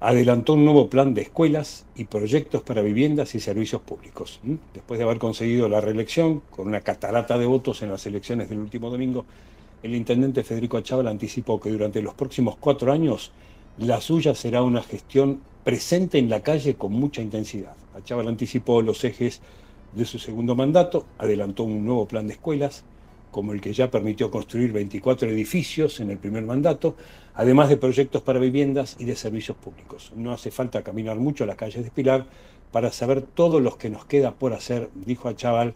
adelantó 0.00 0.54
un 0.54 0.64
nuevo 0.64 0.90
plan 0.90 1.14
de 1.14 1.22
escuelas 1.22 1.86
y 1.94 2.06
proyectos 2.06 2.62
para 2.62 2.82
viviendas 2.82 3.36
y 3.36 3.38
servicios 3.38 3.82
públicos. 3.82 4.40
Después 4.74 4.98
de 4.98 5.04
haber 5.04 5.18
conseguido 5.18 5.68
la 5.68 5.80
reelección 5.80 6.42
con 6.50 6.66
una 6.66 6.80
catarata 6.80 7.38
de 7.38 7.46
votos 7.46 7.80
en 7.82 7.90
las 7.90 8.04
elecciones 8.06 8.48
del 8.48 8.58
último 8.58 8.90
domingo, 8.90 9.26
el 9.80 9.94
intendente 9.94 10.42
Federico 10.42 10.76
Achával 10.76 11.06
anticipó 11.06 11.60
que 11.60 11.70
durante 11.70 12.02
los 12.02 12.14
próximos 12.14 12.56
cuatro 12.58 12.90
años 12.90 13.30
la 13.78 14.00
suya 14.00 14.34
será 14.34 14.64
una 14.64 14.82
gestión 14.82 15.40
presente 15.62 16.18
en 16.18 16.28
la 16.28 16.40
calle 16.40 16.74
con 16.74 16.90
mucha 16.90 17.22
intensidad. 17.22 17.76
Achával 17.94 18.26
anticipó 18.26 18.82
los 18.82 19.04
ejes 19.04 19.40
de 19.94 20.04
su 20.04 20.18
segundo 20.18 20.54
mandato, 20.54 21.06
adelantó 21.18 21.64
un 21.64 21.84
nuevo 21.84 22.06
plan 22.06 22.26
de 22.26 22.34
escuelas, 22.34 22.84
como 23.30 23.52
el 23.52 23.60
que 23.60 23.72
ya 23.72 23.90
permitió 23.90 24.30
construir 24.30 24.72
24 24.72 25.28
edificios 25.28 26.00
en 26.00 26.10
el 26.10 26.18
primer 26.18 26.44
mandato, 26.44 26.94
además 27.34 27.68
de 27.68 27.76
proyectos 27.76 28.22
para 28.22 28.38
viviendas 28.38 28.96
y 28.98 29.04
de 29.04 29.16
servicios 29.16 29.56
públicos. 29.56 30.12
No 30.14 30.32
hace 30.32 30.50
falta 30.50 30.82
caminar 30.82 31.18
mucho 31.18 31.44
a 31.44 31.46
las 31.46 31.56
calles 31.56 31.82
de 31.82 31.90
Pilar 31.90 32.26
para 32.70 32.92
saber 32.92 33.22
todo 33.22 33.60
lo 33.60 33.76
que 33.76 33.90
nos 33.90 34.04
queda 34.04 34.32
por 34.32 34.52
hacer, 34.52 34.88
dijo 34.94 35.28
a 35.28 35.34
Chaval, 35.34 35.74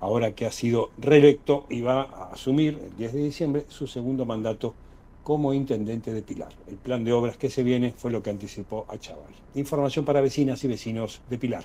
ahora 0.00 0.34
que 0.34 0.46
ha 0.46 0.52
sido 0.52 0.90
reelecto 0.98 1.66
y 1.68 1.80
va 1.80 2.02
a 2.02 2.32
asumir 2.32 2.78
el 2.82 2.96
10 2.96 3.12
de 3.12 3.24
diciembre 3.24 3.64
su 3.68 3.86
segundo 3.86 4.24
mandato 4.24 4.74
como 5.22 5.52
intendente 5.52 6.12
de 6.12 6.22
Pilar. 6.22 6.52
El 6.68 6.76
plan 6.76 7.04
de 7.04 7.12
obras 7.12 7.36
que 7.36 7.50
se 7.50 7.62
viene 7.62 7.92
fue 7.96 8.10
lo 8.10 8.22
que 8.22 8.30
anticipó 8.30 8.86
a 8.88 8.98
Chaval. 8.98 9.32
Información 9.54 10.04
para 10.04 10.20
vecinas 10.20 10.64
y 10.64 10.68
vecinos 10.68 11.20
de 11.28 11.38
Pilar. 11.38 11.64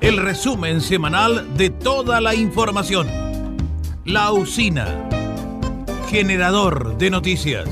el 0.00 0.18
resumen 0.18 0.80
semanal 0.80 1.56
de 1.56 1.70
toda 1.70 2.20
la 2.20 2.34
información. 2.34 3.08
La 4.04 4.32
usina, 4.32 4.86
generador 6.08 6.96
de 6.98 7.10
noticias. 7.10 7.68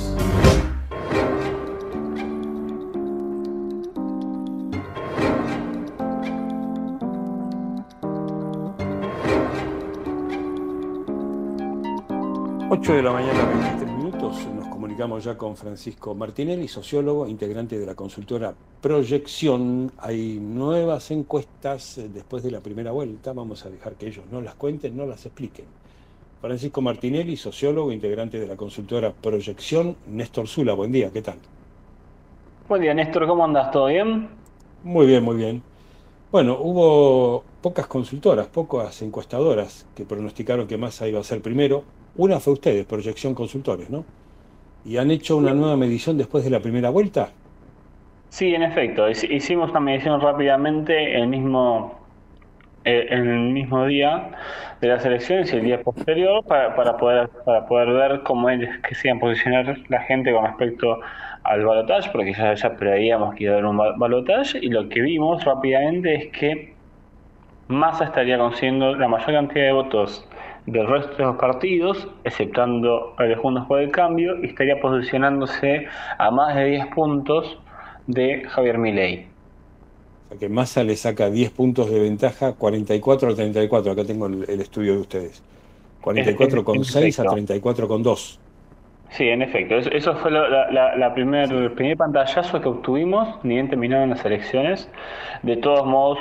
Ocho 12.71 12.95
de 12.95 13.03
la 13.03 13.13
mañana, 13.13 13.45
23 13.45 13.93
minutos 13.99 14.53
comunicamos 14.95 15.25
ya 15.25 15.37
con 15.37 15.57
Francisco 15.57 16.15
Martinelli, 16.15 16.69
sociólogo, 16.69 17.27
integrante 17.27 17.77
de 17.77 17.85
la 17.85 17.97
consultora 17.97 18.55
Proyección. 18.81 19.91
Hay 19.99 20.39
nuevas 20.39 21.11
encuestas 21.11 21.99
eh, 21.99 22.09
después 22.15 22.45
de 22.45 22.53
la 22.53 22.61
primera 22.61 22.93
vuelta. 22.93 23.33
Vamos 23.33 23.66
a 23.66 23.71
dejar 23.71 23.95
que 23.95 24.07
ellos 24.07 24.25
no 24.31 24.41
las 24.41 24.55
cuenten, 24.55 24.97
no 24.97 25.05
las 25.05 25.27
expliquen. 25.27 25.65
Francisco 26.41 26.81
Martinelli, 26.81 27.37
sociólogo, 27.37 27.91
integrante 27.91 28.39
de 28.39 28.47
la 28.47 28.55
consultora 28.55 29.12
Proyección. 29.12 29.97
Néstor 30.07 30.47
Zula, 30.47 30.75
buen 30.75 30.93
día, 30.93 31.11
¿qué 31.11 31.23
tal? 31.23 31.39
Buen 32.69 32.83
día, 32.83 32.95
Néstor, 32.95 33.27
¿cómo 33.27 33.45
andas? 33.45 33.73
¿Todo 33.73 33.87
bien? 33.87 34.29
Muy 34.85 35.07
bien, 35.07 35.25
muy 35.25 35.35
bien. 35.35 35.61
Bueno, 36.31 36.57
hubo 36.61 37.43
pocas 37.62 37.89
consultoras, 37.89 38.47
pocas 38.47 39.03
encuestadoras 39.03 39.87
que 39.97 40.05
pronosticaron 40.05 40.69
que 40.69 40.79
Massa 40.79 41.09
iba 41.09 41.19
a 41.19 41.25
ser 41.25 41.43
primero. 41.43 41.83
Una 42.16 42.39
fue 42.39 42.53
ustedes, 42.53 42.87
Proyección 42.87 43.35
Consultores, 43.35 43.91
¿no? 43.91 44.05
¿Y 44.85 44.98
han 44.98 45.11
hecho 45.11 45.36
una 45.36 45.55
nueva 45.55 45.77
medición 45.77 46.19
después 46.19 46.44
de 46.44 46.51
la 46.51 46.61
primera 46.61 46.90
vuelta? 46.90 47.31
Sí, 48.28 48.55
en 48.55 48.62
efecto. 48.62 49.09
Hicimos 49.09 49.70
una 49.70 49.81
medición 49.81 50.20
rápidamente 50.20 51.16
el 51.16 51.28
mismo 51.28 52.05
eh, 52.85 53.06
el 53.11 53.24
mismo 53.52 53.86
día 53.86 54.31
de 54.81 54.89
las 54.89 55.05
elecciones 55.06 55.52
y 55.52 55.56
el 55.56 55.65
día 55.65 55.82
posterior 55.82 56.44
para, 56.47 56.74
para 56.74 56.97
poder 56.98 57.31
para 57.47 57.66
poder 57.66 57.90
ver 57.93 58.23
cómo 58.24 58.51
es 58.51 58.78
que 58.81 58.94
se 58.94 59.09
iban 59.09 59.19
a 59.19 59.20
posicionar 59.20 59.78
la 59.89 60.01
gente 60.02 60.32
con 60.32 60.44
respecto 60.44 61.01
al 61.44 61.65
balotaje, 61.65 62.11
porque 62.12 62.35
ya, 62.35 62.55
ya 62.55 62.77
preveíamos 62.77 63.35
que 63.35 63.44
iba 63.44 63.55
a 63.55 63.59
haber 63.59 63.66
un 63.66 63.78
balotaje 63.98 64.59
y 64.61 64.69
lo 64.69 64.89
que 64.89 65.01
vimos 65.02 65.44
rápidamente 65.44 66.15
es 66.15 66.32
que 66.32 66.74
Massa 67.69 68.05
estaría 68.05 68.39
consiguiendo 68.39 68.94
la 68.97 69.09
mayor 69.09 69.32
cantidad 69.32 69.66
de 69.66 69.73
votos 69.73 70.28
del 70.66 70.86
resto 70.86 71.16
de 71.16 71.24
los 71.24 71.36
partidos, 71.36 72.09
exceptando 72.24 73.15
el 73.19 73.36
Juntos 73.36 73.66
por 73.66 73.81
el 73.81 73.91
Cambio, 73.91 74.43
y 74.43 74.47
estaría 74.47 74.81
posicionándose 74.81 75.86
a 76.19 76.31
más 76.31 76.55
de 76.55 76.65
10 76.66 76.86
puntos 76.95 77.59
de 78.07 78.45
Javier 78.49 78.78
Milei. 78.78 79.27
O 80.24 80.28
sea 80.31 80.39
que 80.39 80.49
Massa 80.49 80.82
le 80.85 80.97
saca 80.97 81.31
10 81.31 81.51
puntos 81.51 81.91
de 81.91 82.01
ventaja, 82.01 82.55
44 82.55 83.31
a 83.31 83.35
34. 83.35 83.93
Acá 83.93 84.05
tengo 84.05 84.27
el, 84.27 84.45
el 84.49 84.61
estudio 84.61 84.95
de 84.95 85.01
ustedes. 85.01 85.43
44 86.01 86.65
con 86.65 86.85
6 86.85 87.20
a 87.20 87.24
34 87.24 87.89
con 87.89 88.03
2. 88.03 88.41
Sí, 89.11 89.28
en 89.28 89.43
efecto. 89.43 89.77
Eso, 89.77 89.91
eso 89.91 90.16
fue 90.16 90.31
la, 90.31 90.70
la, 90.70 90.97
la 90.97 91.15
primer, 91.15 91.53
el 91.53 91.73
primer 91.73 91.97
pantallazo 91.97 92.61
que 92.61 92.69
obtuvimos, 92.69 93.43
ni 93.45 93.55
bien 93.55 93.69
terminaron 93.69 94.11
las 94.11 94.24
elecciones. 94.24 94.91
De 95.43 95.57
todos 95.57 95.86
modos, 95.86 96.19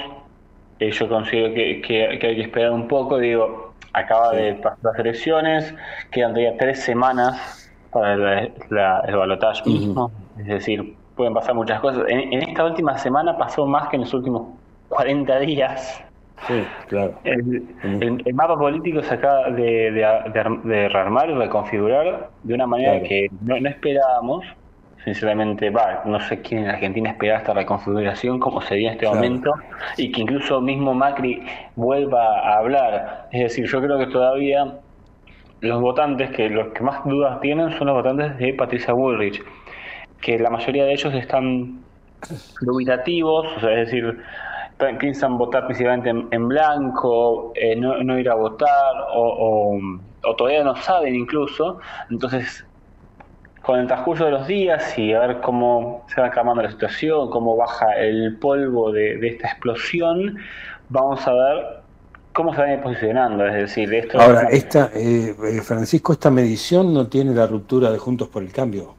eh, 0.79 0.91
yo 0.91 1.09
considero 1.09 1.53
que, 1.53 1.81
que, 1.81 2.19
que 2.19 2.27
hay 2.27 2.35
que 2.35 2.41
esperar 2.41 2.71
un 2.71 2.87
poco. 2.87 3.17
Digo, 3.17 3.72
acaba 3.93 4.31
de 4.31 4.55
pasar 4.55 4.79
las 4.81 4.99
elecciones, 4.99 5.75
quedan 6.11 6.33
todavía 6.33 6.57
tres 6.57 6.79
semanas 6.81 7.71
para 7.91 8.15
la- 8.17 8.49
la- 8.69 8.99
el 9.07 9.15
balotaje 9.15 9.61
mismo. 9.69 10.11
Es 10.37 10.47
decir, 10.47 10.97
pueden 11.15 11.33
pasar 11.33 11.53
muchas 11.55 11.79
cosas. 11.79 12.03
En, 12.07 12.33
en 12.33 12.41
esta 12.49 12.65
última 12.65 12.97
semana 12.97 13.37
pasó 13.37 13.65
más 13.67 13.87
que 13.89 13.97
en 13.97 14.01
los 14.01 14.13
últimos 14.13 14.57
40 14.89 15.39
días. 15.39 16.03
Sí, 16.47 16.63
claro. 16.87 17.13
El, 17.23 17.75
el- 17.83 18.21
el 18.25 18.33
mapa 18.33 18.57
político 18.57 19.01
se 19.03 19.13
acaba 19.13 19.49
de, 19.51 19.91
de, 19.91 19.91
de 19.91 20.03
ar- 20.39 20.61
de 20.63 20.89
rearmar 20.89 21.29
y 21.29 21.33
reconfigurar 21.35 22.31
de 22.41 22.53
una 22.53 22.65
manera 22.67 22.93
Claro. 22.93 23.05
que 23.07 23.27
no, 23.41 23.59
no 23.59 23.69
esperábamos. 23.69 24.45
Sinceramente, 25.03 25.69
va, 25.69 26.01
no 26.05 26.19
sé 26.21 26.41
quién 26.41 26.61
en 26.63 26.69
Argentina 26.69 27.09
esperaba 27.11 27.39
esta 27.39 27.53
reconfiguración 27.53 28.39
como 28.39 28.61
se 28.61 28.75
dio 28.75 28.87
en 28.87 28.93
este 28.93 29.07
Claro. 29.09 29.11
momento 29.15 29.51
y 29.97 30.11
que 30.11 30.21
incluso 30.21 30.61
mismo 30.61 30.93
Macri 30.93 31.45
vuelva 31.75 32.39
a 32.39 32.57
hablar. 32.59 33.27
Es 33.31 33.43
decir, 33.43 33.65
yo 33.67 33.81
creo 33.81 33.99
que 33.99 34.07
todavía 34.07 34.79
los 35.61 35.81
votantes 35.81 36.31
que 36.31 36.49
los 36.49 36.73
que 36.73 36.83
más 36.83 37.03
dudas 37.05 37.39
tienen 37.41 37.71
son 37.77 37.87
los 37.87 37.95
votantes 37.97 38.37
de 38.37 38.53
Patricia 38.53 38.93
Bullrich, 38.93 39.43
que 40.21 40.39
la 40.39 40.49
mayoría 40.49 40.85
de 40.85 40.93
ellos 40.93 41.13
están 41.13 41.85
dubitativos, 42.61 43.47
o 43.57 43.59
sea, 43.59 43.71
es 43.81 43.87
decir, 43.91 44.17
pi- 44.77 44.95
piensan 44.99 45.37
votar 45.37 45.65
principalmente 45.65 46.09
en, 46.09 46.27
en 46.31 46.47
blanco, 46.47 47.53
eh, 47.55 47.75
no, 47.75 48.03
no 48.03 48.19
ir 48.19 48.29
a 48.29 48.35
votar, 48.35 48.95
o, 49.13 49.77
o- 49.77 49.79
o 50.29 50.35
todavía 50.35 50.63
no 50.63 50.75
saben 50.75 51.15
incluso. 51.15 51.79
Entonces, 52.09 52.65
con 53.63 53.79
el 53.79 53.87
transcurso 53.87 54.25
de 54.25 54.31
los 54.31 54.45
días 54.45 54.97
y 54.99 55.13
a 55.13 55.19
ver 55.19 55.41
cómo 55.41 56.05
se 56.13 56.19
va 56.19 56.29
calmando 56.29 56.61
la 56.61 56.69
situación, 56.69 57.29
cómo 57.29 57.55
baja 57.55 57.93
el 57.97 58.37
polvo 58.37 58.91
de, 58.91 59.17
de 59.17 59.27
esta 59.29 59.47
explosión, 59.47 60.37
vamos 60.89 61.25
a 61.25 61.33
ver 61.33 61.83
cómo 62.33 62.53
se 62.53 62.61
van 62.61 62.81
posicionando. 62.81 63.47
Es 63.47 63.53
decir, 63.53 63.93
esto 63.93 64.19
Ahora, 64.19 64.49
esta, 64.49 64.91
eh, 64.93 65.33
eh, 65.43 65.61
Francisco, 65.61 66.11
esta 66.11 66.29
medición 66.29 66.93
no 66.93 67.07
tiene 67.07 67.33
la 67.33 67.47
ruptura 67.47 67.89
de 67.89 67.97
Juntos 67.97 68.27
por 68.27 68.43
el 68.43 68.51
Cambio. 68.51 68.95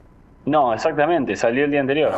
No, 0.46 0.72
exactamente, 0.72 1.36
salió 1.36 1.66
el 1.66 1.70
día 1.70 1.80
anterior. 1.80 2.12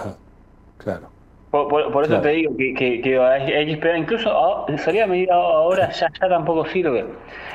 Claro. 0.79 1.09
Por, 1.57 1.69
por- 1.69 1.93
por 1.93 2.03
eso 2.05 2.11
Claro. 2.11 2.23
te 2.23 2.29
digo 2.31 2.57
que, 2.57 2.75
que- 2.75 3.01
que 3.01 3.19
hay, 3.19 3.67
que 3.67 3.73
esperar, 3.73 3.97
incluso 3.99 4.31
a- 4.31 4.79
salir 4.79 5.03
a 5.03 5.07
medida 5.07 5.35
ahora 5.35 5.91
ya, 5.91 6.09
ya 6.21 6.29
tampoco 6.29 6.67
sirve. 6.67 7.07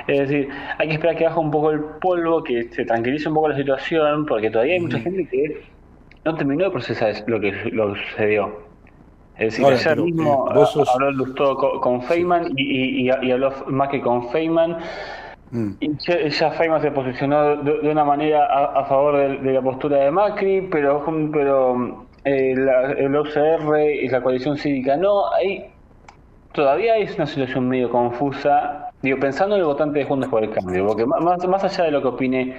Es 0.08 0.20
decir, 0.22 0.50
hay 0.80 0.88
que 0.88 0.94
esperar 0.96 1.16
que 1.16 1.26
baje 1.26 1.40
un 1.40 1.52
poco 1.52 1.72
el 1.72 1.80
polvo, 2.02 2.44
que 2.44 2.64
se 2.64 2.86
tranquilice 2.86 3.28
un 3.30 3.36
poco 3.36 3.50
la 3.50 3.56
situación, 3.56 4.26
porque 4.26 4.50
todavía 4.50 4.74
hay 4.76 4.80
mucha 4.80 5.00
gente 5.00 5.28
que 5.30 5.62
no 6.26 6.36
terminó 6.36 6.66
de 6.66 6.72
procesar 6.72 7.14
lo 7.28 7.40
que, 7.40 7.52
lo 7.72 7.94
que 7.94 8.00
sucedió. 8.10 8.72
Es 9.38 9.46
decir, 9.54 9.66
Ahora, 9.66 9.76
ayer 9.78 9.90
pero, 9.94 10.04
mismo 10.06 10.50
eh, 10.56 10.66
sos- 10.66 10.90
habló 10.90 11.12
Lustó 11.12 11.56
con, 11.56 11.80
con 11.80 12.02
Feynman 12.04 12.52
y, 12.58 12.64
y- 12.64 13.10
y- 13.10 13.12
y 13.28 13.32
habló 13.32 13.52
más 13.68 13.90
que 13.90 14.02
con 14.02 14.30
Feynman. 14.30 14.78
Mm. 15.52 15.72
Y 15.80 15.90
ya, 16.00 16.28
ya 16.28 16.52
Feynman 16.52 16.82
se 16.82 16.92
posicionó 16.92 17.58
de, 17.58 17.80
de 17.82 17.90
una 17.90 18.04
manera 18.06 18.46
a, 18.46 18.82
a 18.82 18.86
favor 18.86 19.18
de, 19.18 19.38
de 19.38 19.54
la 19.54 19.62
postura 19.62 19.98
de 19.98 20.12
Macri, 20.12 20.68
pero, 20.72 21.04
pero 21.34 22.06
eh, 22.24 22.54
la- 22.56 22.92
el 22.94 23.16
OCR 23.16 23.94
y 23.96 24.08
la 24.10 24.22
coalición 24.22 24.58
cívica 24.58 24.98
no. 24.98 25.32
Ahí 25.34 25.66
todavía 26.54 26.98
es 26.98 27.16
una 27.16 27.28
situación 27.28 27.68
medio 27.70 27.90
confusa. 27.90 28.90
Digo, 29.02 29.20
pensando 29.20 29.56
en 29.56 29.62
el 29.62 29.66
votante 29.68 30.00
de 30.00 30.06
Juntos 30.06 30.30
por 30.30 30.44
el 30.44 30.52
Cambio, 30.52 30.86
porque 30.88 31.06
más, 31.06 31.48
más 31.48 31.64
allá 31.64 31.86
de 31.86 31.92
lo 31.92 32.02
que 32.02 32.08
opine 32.10 32.58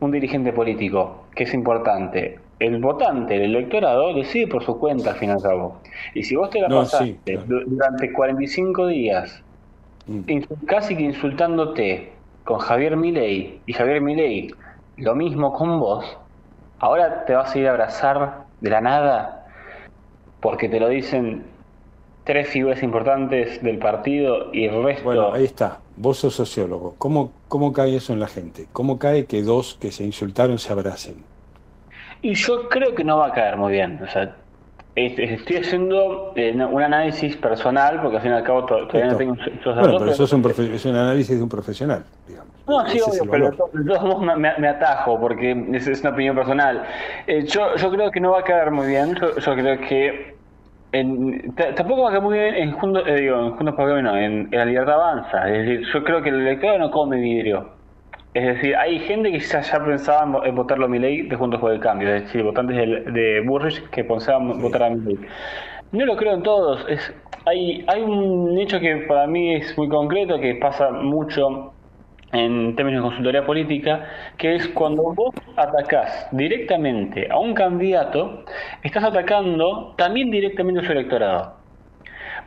un 0.00 0.10
dirigente 0.10 0.52
político, 0.52 1.28
que 1.34 1.44
es 1.44 1.54
importante, 1.54 2.40
el 2.58 2.80
votante, 2.80 3.36
el 3.36 3.42
electorado, 3.56 4.14
decide 4.14 4.46
por 4.48 4.64
su 4.64 4.78
cuenta 4.78 5.10
al 5.10 5.16
fin 5.16 5.30
y 5.30 5.32
al 5.32 5.42
cabo. 5.42 5.82
Y 6.14 6.22
si 6.24 6.36
vos 6.36 6.50
te 6.50 6.60
la 6.60 6.68
No, 6.68 6.74
pasaste 6.74 7.08
sí, 7.24 7.46
du- 7.46 7.64
durante 7.66 8.12
45 8.12 8.86
días 8.88 9.44
insu- 10.26 10.56
casi 10.66 10.96
que 10.96 11.02
insultándote 11.04 12.12
con 12.44 12.58
Javier 12.58 12.96
Milei 12.96 13.62
y 13.66 13.72
Javier 13.72 14.00
Milei 14.00 14.50
lo 14.96 15.14
mismo 15.14 15.52
con 15.52 15.78
vos, 15.80 16.18
ahora 16.78 17.24
te 17.24 17.34
vas 17.34 17.54
a 17.54 17.58
ir 17.58 17.66
a 17.68 17.70
abrazar 17.72 18.41
de 18.62 18.70
la 18.70 18.80
nada 18.80 19.46
porque 20.40 20.68
te 20.68 20.80
lo 20.80 20.88
dicen 20.88 21.44
tres 22.24 22.48
figuras 22.48 22.82
importantes 22.82 23.62
del 23.62 23.78
partido 23.78 24.52
y 24.52 24.64
el 24.64 24.82
resto... 24.82 25.04
Bueno, 25.04 25.32
ahí 25.32 25.44
está. 25.44 25.80
Vos 25.96 26.18
sos 26.18 26.34
sociólogo. 26.34 26.94
¿Cómo, 26.98 27.32
¿Cómo 27.48 27.72
cae 27.72 27.96
eso 27.96 28.12
en 28.12 28.20
la 28.20 28.28
gente? 28.28 28.66
¿Cómo 28.72 28.98
cae 28.98 29.26
que 29.26 29.42
dos 29.42 29.76
que 29.80 29.90
se 29.92 30.04
insultaron 30.04 30.58
se 30.58 30.72
abracen? 30.72 31.16
Y 32.22 32.34
yo 32.34 32.68
creo 32.68 32.94
que 32.94 33.02
no 33.04 33.18
va 33.18 33.26
a 33.26 33.32
caer 33.32 33.56
muy 33.56 33.72
bien. 33.72 34.00
O 34.02 34.08
sea, 34.08 34.36
estoy 34.94 35.56
haciendo 35.56 36.32
eh, 36.36 36.52
un 36.54 36.82
análisis 36.82 37.36
personal 37.36 38.00
porque 38.02 38.16
al 38.16 38.22
fin 38.22 38.32
y 38.32 38.34
al 38.34 38.42
cabo 38.42 38.66
to- 38.66 38.86
todavía 38.88 39.12
no 39.12 39.16
tengo 39.18 39.34
datos. 39.36 39.74
Bueno, 39.80 39.98
pero 39.98 40.10
eso 40.10 40.24
es 40.24 40.32
un, 40.32 40.42
profe- 40.44 40.72
es 40.74 40.84
un 40.84 40.96
análisis 40.96 41.36
de 41.36 41.42
un 41.42 41.48
profesional. 41.48 42.04
No, 42.68 42.86
sí, 42.86 43.00
obvio, 43.00 43.30
pero 43.30 43.50
de 43.72 43.84
todos 43.84 44.02
modos 44.02 44.38
me, 44.38 44.68
atajo 44.68 45.18
porque 45.18 45.66
es, 45.72 45.86
es 45.88 46.00
una 46.02 46.10
opinión 46.10 46.36
personal. 46.36 46.82
Eh, 47.26 47.44
yo, 47.46 47.74
yo 47.76 47.90
creo 47.90 48.10
que 48.10 48.20
no 48.20 48.32
va 48.32 48.40
a 48.40 48.44
quedar 48.44 48.70
muy 48.70 48.86
bien. 48.86 49.14
Yo, 49.14 49.36
yo 49.36 49.54
creo 49.54 49.80
que 49.80 50.36
en- 50.92 51.54
tampoco 51.74 52.02
va 52.02 52.08
a 52.08 52.12
quedar 52.12 52.22
muy 52.22 52.38
bien 52.38 52.54
en 52.54 52.72
Juntos, 52.72 53.02
eh, 53.06 53.14
digo, 53.16 53.36
en 53.46 53.50
Juntos 53.56 53.74
no, 53.78 54.16
en, 54.16 54.48
en 54.52 54.58
la 54.58 54.64
Libertad 54.64 54.94
Avanza. 54.94 55.48
Es 55.50 55.66
decir, 55.66 55.86
yo 55.92 56.04
creo 56.04 56.22
que 56.22 56.28
el 56.28 56.40
electorado 56.40 56.78
no 56.78 56.90
come 56.90 57.16
vidrio. 57.18 57.81
Es 58.34 58.44
decir, 58.46 58.74
hay 58.76 58.98
gente 59.00 59.30
que 59.30 59.38
ya, 59.40 59.60
ya 59.60 59.84
pensaba 59.84 60.24
en 60.24 60.32
vo- 60.32 60.46
en 60.46 60.54
votarlo 60.54 60.86
a 60.86 60.88
Milei 60.88 61.22
de 61.22 61.36
Juntos 61.36 61.60
por 61.60 61.70
el 61.70 61.80
Cambio, 61.80 62.08
es 62.14 62.22
decir, 62.24 62.42
votantes 62.42 62.76
del- 62.76 63.12
de 63.12 63.40
Burrich 63.42 63.88
que 63.90 64.04
pensaban 64.04 64.60
votar 64.60 64.84
a 64.84 64.90
Milei. 64.90 65.18
No 65.92 66.06
lo 66.06 66.16
creo 66.16 66.32
en 66.34 66.42
todos. 66.42 66.86
Es, 66.88 67.12
hay, 67.44 67.84
hay 67.86 68.00
un 68.00 68.58
hecho 68.58 68.80
que 68.80 68.96
para 69.06 69.26
mí 69.26 69.54
es 69.56 69.76
muy 69.76 69.88
concreto, 69.88 70.40
que 70.40 70.54
pasa 70.54 70.90
mucho 70.90 71.74
en 72.32 72.74
términos 72.74 73.02
de 73.02 73.08
consultoría 73.08 73.44
política, 73.44 74.06
que 74.38 74.54
es 74.54 74.66
cuando 74.68 75.02
vos 75.12 75.34
atacás 75.56 76.28
directamente 76.32 77.28
a 77.30 77.38
un 77.38 77.52
candidato, 77.52 78.44
estás 78.82 79.04
atacando 79.04 79.92
también 79.98 80.30
directamente 80.30 80.80
a 80.80 80.84
su 80.84 80.92
electorado. 80.92 81.56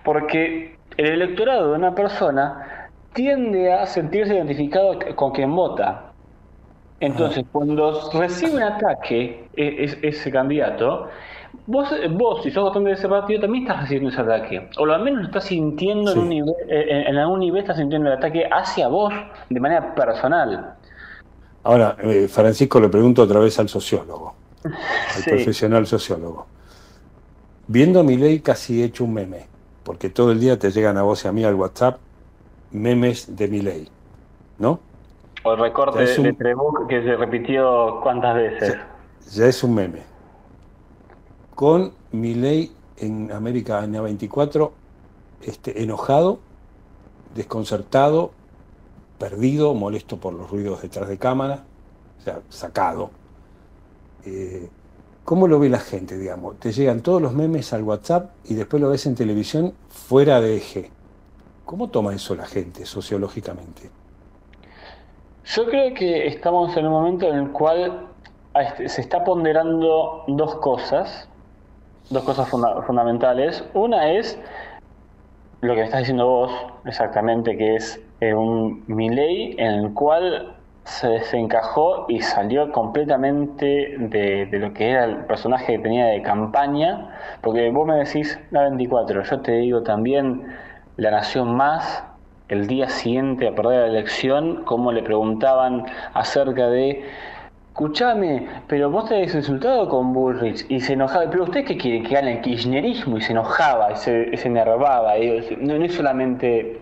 Porque 0.03 0.77
el 0.97 1.05
electorado 1.05 1.69
de 1.71 1.77
una 1.77 1.93
persona 1.93 2.84
tiende 3.15 3.73
a 3.73 3.85
sentirse 3.87 4.35
identificado 4.35 4.99
con 5.15 5.31
quien 5.31 5.55
vota. 5.55 6.11
Entonces, 6.99 7.43
cuando 7.51 8.09
recibe 8.13 8.55
un 8.57 8.63
ataque 8.63 9.49
e- 9.55 9.83
es- 9.83 9.97
ese 10.01 10.31
candidato, 10.31 11.07
vos, 11.65 11.89
vos, 12.11 12.43
si 12.43 12.51
sos 12.51 12.63
votante 12.63 12.89
de 12.89 12.95
ese 12.95 13.07
partido, 13.09 13.41
también 13.41 13.63
estás 13.63 13.81
recibiendo 13.81 14.09
ese 14.09 14.21
ataque. 14.21 14.69
O 14.77 14.85
lo 14.85 14.97
menos 14.99 15.21
lo 15.21 15.25
estás 15.27 15.45
sintiendo 15.45 16.11
en, 16.11 16.19
un 16.19 16.29
nivel, 16.29 16.53
eh, 16.69 16.85
en, 16.89 17.07
en 17.07 17.17
algún 17.17 17.39
nivel, 17.39 17.61
estás 17.61 17.77
sintiendo 17.77 18.09
el 18.09 18.17
ataque 18.17 18.47
hacia 18.51 18.87
vos 18.87 19.13
de 19.49 19.59
manera 19.59 19.95
personal. 19.95 20.73
Ahora, 21.63 21.95
eh, 22.03 22.27
Francisco, 22.29 22.79
le 22.79 22.89
pregunto 22.89 23.23
otra 23.23 23.39
vez 23.39 23.57
al 23.59 23.67
sociólogo, 23.69 24.35
al 24.63 25.21
Sí. 25.23 25.29
profesional 25.29 25.87
sociólogo. 25.87 26.45
Viendo 27.67 27.99
a 27.99 28.03
mi 28.03 28.15
ley 28.17 28.39
casi 28.39 28.83
hecho 28.83 29.03
un 29.03 29.13
meme, 29.15 29.47
porque 29.83 30.09
todo 30.09 30.31
el 30.31 30.39
día 30.39 30.57
te 30.59 30.69
llegan 30.71 30.97
a 30.97 31.01
vos 31.03 31.25
y 31.25 31.27
a 31.27 31.31
mí 31.31 31.43
al 31.43 31.55
WhatsApp 31.55 31.97
memes 32.75 33.35
de 33.35 33.47
mi 33.47 33.61
ley, 33.61 33.87
¿no? 34.59 34.79
O 35.43 35.53
el 35.53 35.59
recorte 35.59 36.03
un- 36.17 36.23
de 36.23 36.33
Trebuch 36.33 36.87
que 36.87 37.03
se 37.03 37.15
repitió 37.15 37.99
cuántas 38.01 38.35
veces. 38.35 38.75
Ya 39.33 39.47
es 39.47 39.63
un 39.63 39.73
meme. 39.75 40.01
Con 41.53 41.93
mi 42.11 42.33
ley 42.35 42.71
en 42.97 43.31
América 43.31 43.83
en 43.83 43.93
A24, 43.95 44.71
este, 45.41 45.83
enojado, 45.83 46.39
desconcertado, 47.33 48.31
perdido, 49.19 49.73
molesto 49.73 50.17
por 50.17 50.33
los 50.33 50.49
ruidos 50.49 50.81
detrás 50.81 51.07
de 51.07 51.17
cámara, 51.17 51.63
o 52.19 52.21
sea, 52.23 52.41
sacado. 52.49 53.09
Eh, 54.25 54.69
¿Cómo 55.23 55.47
lo 55.47 55.59
ve 55.59 55.69
la 55.69 55.79
gente, 55.79 56.17
digamos? 56.17 56.59
Te 56.59 56.71
llegan 56.71 57.01
todos 57.01 57.21
los 57.21 57.33
memes 57.33 57.73
al 57.73 57.83
WhatsApp 57.83 58.31
y 58.45 58.53
después 58.53 58.81
lo 58.81 58.89
ves 58.89 59.05
en 59.07 59.15
televisión 59.15 59.73
fuera 59.89 60.39
de 60.39 60.57
eje. 60.57 60.91
¿Cómo 61.65 61.89
toma 61.89 62.13
eso 62.13 62.35
la 62.35 62.45
gente 62.45 62.85
sociológicamente? 62.85 63.89
Yo 65.45 65.65
creo 65.65 65.93
que 65.93 66.27
estamos 66.27 66.75
en 66.77 66.85
un 66.85 66.91
momento 66.91 67.27
en 67.27 67.35
el 67.35 67.51
cual 67.51 68.07
este, 68.53 68.87
se 68.87 69.01
está 69.01 69.23
ponderando 69.23 70.23
dos 70.27 70.55
cosas, 70.55 71.27
dos 72.09 72.23
cosas 72.23 72.49
fundamentales. 72.49 73.63
Una 73.73 74.11
es 74.11 74.39
lo 75.61 75.73
que 75.73 75.79
me 75.79 75.85
estás 75.85 76.01
diciendo 76.01 76.27
vos 76.27 76.51
exactamente, 76.85 77.57
que 77.57 77.75
es 77.75 77.99
eh, 78.21 78.33
un 78.35 78.83
Miley 78.87 79.55
en 79.57 79.73
el 79.73 79.93
cual 79.93 80.55
se 80.83 81.07
desencajó 81.07 82.05
y 82.07 82.21
salió 82.21 82.71
completamente 82.71 83.95
de, 83.97 84.47
lo 84.51 84.71
que 84.71 84.91
era 84.91 85.05
el 85.05 85.25
personaje 85.25 85.77
que 85.77 85.79
tenía 85.79 86.05
de 86.05 86.21
campaña, 86.21 87.09
porque 87.41 87.71
vos 87.71 87.87
me 87.87 87.95
decís 87.95 88.39
la 88.51 88.61
24, 88.63 89.23
yo 89.23 89.39
te 89.41 89.53
digo 89.53 89.81
también 89.81 90.43
La 90.97 91.11
Nación 91.11 91.55
Más, 91.55 92.03
el 92.47 92.67
día 92.67 92.89
siguiente 92.89 93.47
a 93.47 93.55
perder 93.55 93.81
la 93.81 93.87
elección, 93.87 94.63
como 94.65 94.91
le 94.91 95.03
preguntaban 95.03 95.85
acerca 96.13 96.67
de 96.69 97.03
escúchame, 97.75 98.47
pero 98.67 98.89
vos 98.89 99.09
te 99.09 99.15
habéis 99.15 99.35
insultado 99.35 99.89
con 99.89 100.13
Bullrich 100.13 100.65
y 100.69 100.79
se 100.79 100.93
enojaba, 100.93 101.29
pero 101.29 101.43
usted 101.43 101.65
qué 101.65 101.75
quiere 101.75 102.03
que 102.03 102.15
gane 102.15 102.37
el 102.37 102.41
kirchnerismo 102.41 103.17
y 103.17 103.21
se 103.21 103.33
enojaba 103.33 103.91
y 103.91 103.97
se, 103.97 104.37
se 104.37 104.47
enervaba, 104.47 105.15
no, 105.59 105.77
no, 105.77 105.83
es 105.83 105.93
solamente 105.93 106.81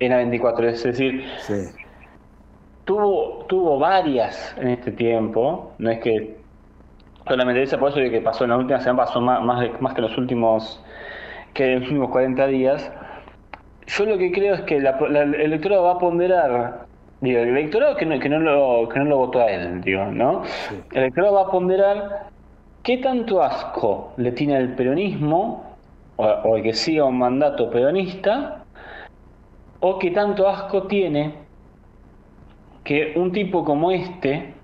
en 0.00 0.10
la 0.10 0.18
24, 0.18 0.68
es 0.68 0.82
decir, 0.82 1.24
tuvo, 2.84 3.46
tuvo 3.48 3.78
varias 3.78 4.54
en 4.58 4.68
este 4.68 4.92
tiempo, 4.92 5.72
no 5.78 5.90
es 5.90 6.00
que 6.00 6.36
solamente 7.26 7.62
esa, 7.62 7.78
por 7.78 7.88
eso 7.88 8.00
de 8.00 8.10
que 8.10 8.20
pasó 8.20 8.44
en 8.44 8.50
la 8.50 8.58
última 8.58 8.80
semana, 8.80 9.06
pasó 9.06 9.22
más, 9.22 9.42
más, 9.42 9.80
más 9.80 9.94
que 9.94 10.02
los 10.02 10.18
últimos 10.18 10.78
que 11.54 11.72
en 11.72 11.80
los 11.80 11.88
últimos 11.88 12.10
40 12.10 12.46
días. 12.48 12.92
Yo 13.86 14.06
lo 14.06 14.18
que 14.18 14.32
creo 14.32 14.54
es 14.54 14.60
que 14.62 14.80
la, 14.80 14.98
la, 15.08 15.22
el 15.22 15.34
electorado 15.34 15.84
va 15.84 15.92
a 15.92 15.98
ponderar 15.98 16.86
Digo, 17.20 17.40
el 17.40 17.56
electorado 17.56 17.96
que 17.96 18.04
no, 18.04 18.18
que 18.18 18.28
no, 18.28 18.38
lo, 18.38 18.86
que 18.88 18.98
no 18.98 19.06
lo 19.06 19.16
votó 19.16 19.40
a 19.40 19.50
él, 19.50 19.80
digo, 19.80 20.04
¿no? 20.06 20.42
El 20.92 21.04
electorado 21.04 21.34
va 21.34 21.42
a 21.42 21.50
ponderar 21.50 22.26
qué 22.82 22.98
tanto 22.98 23.42
asco 23.42 24.12
le 24.18 24.32
tiene 24.32 24.56
al 24.56 24.74
peronismo, 24.74 25.76
o, 26.16 26.24
o 26.26 26.56
el 26.56 26.62
que 26.62 26.74
siga 26.74 27.06
un 27.06 27.16
mandato 27.16 27.70
peronista, 27.70 28.64
o 29.80 29.98
qué 29.98 30.10
tanto 30.10 30.46
asco 30.46 30.82
tiene 30.82 31.34
que 32.84 33.14
un 33.16 33.32
tipo 33.32 33.64
como 33.64 33.90
este 33.90 34.54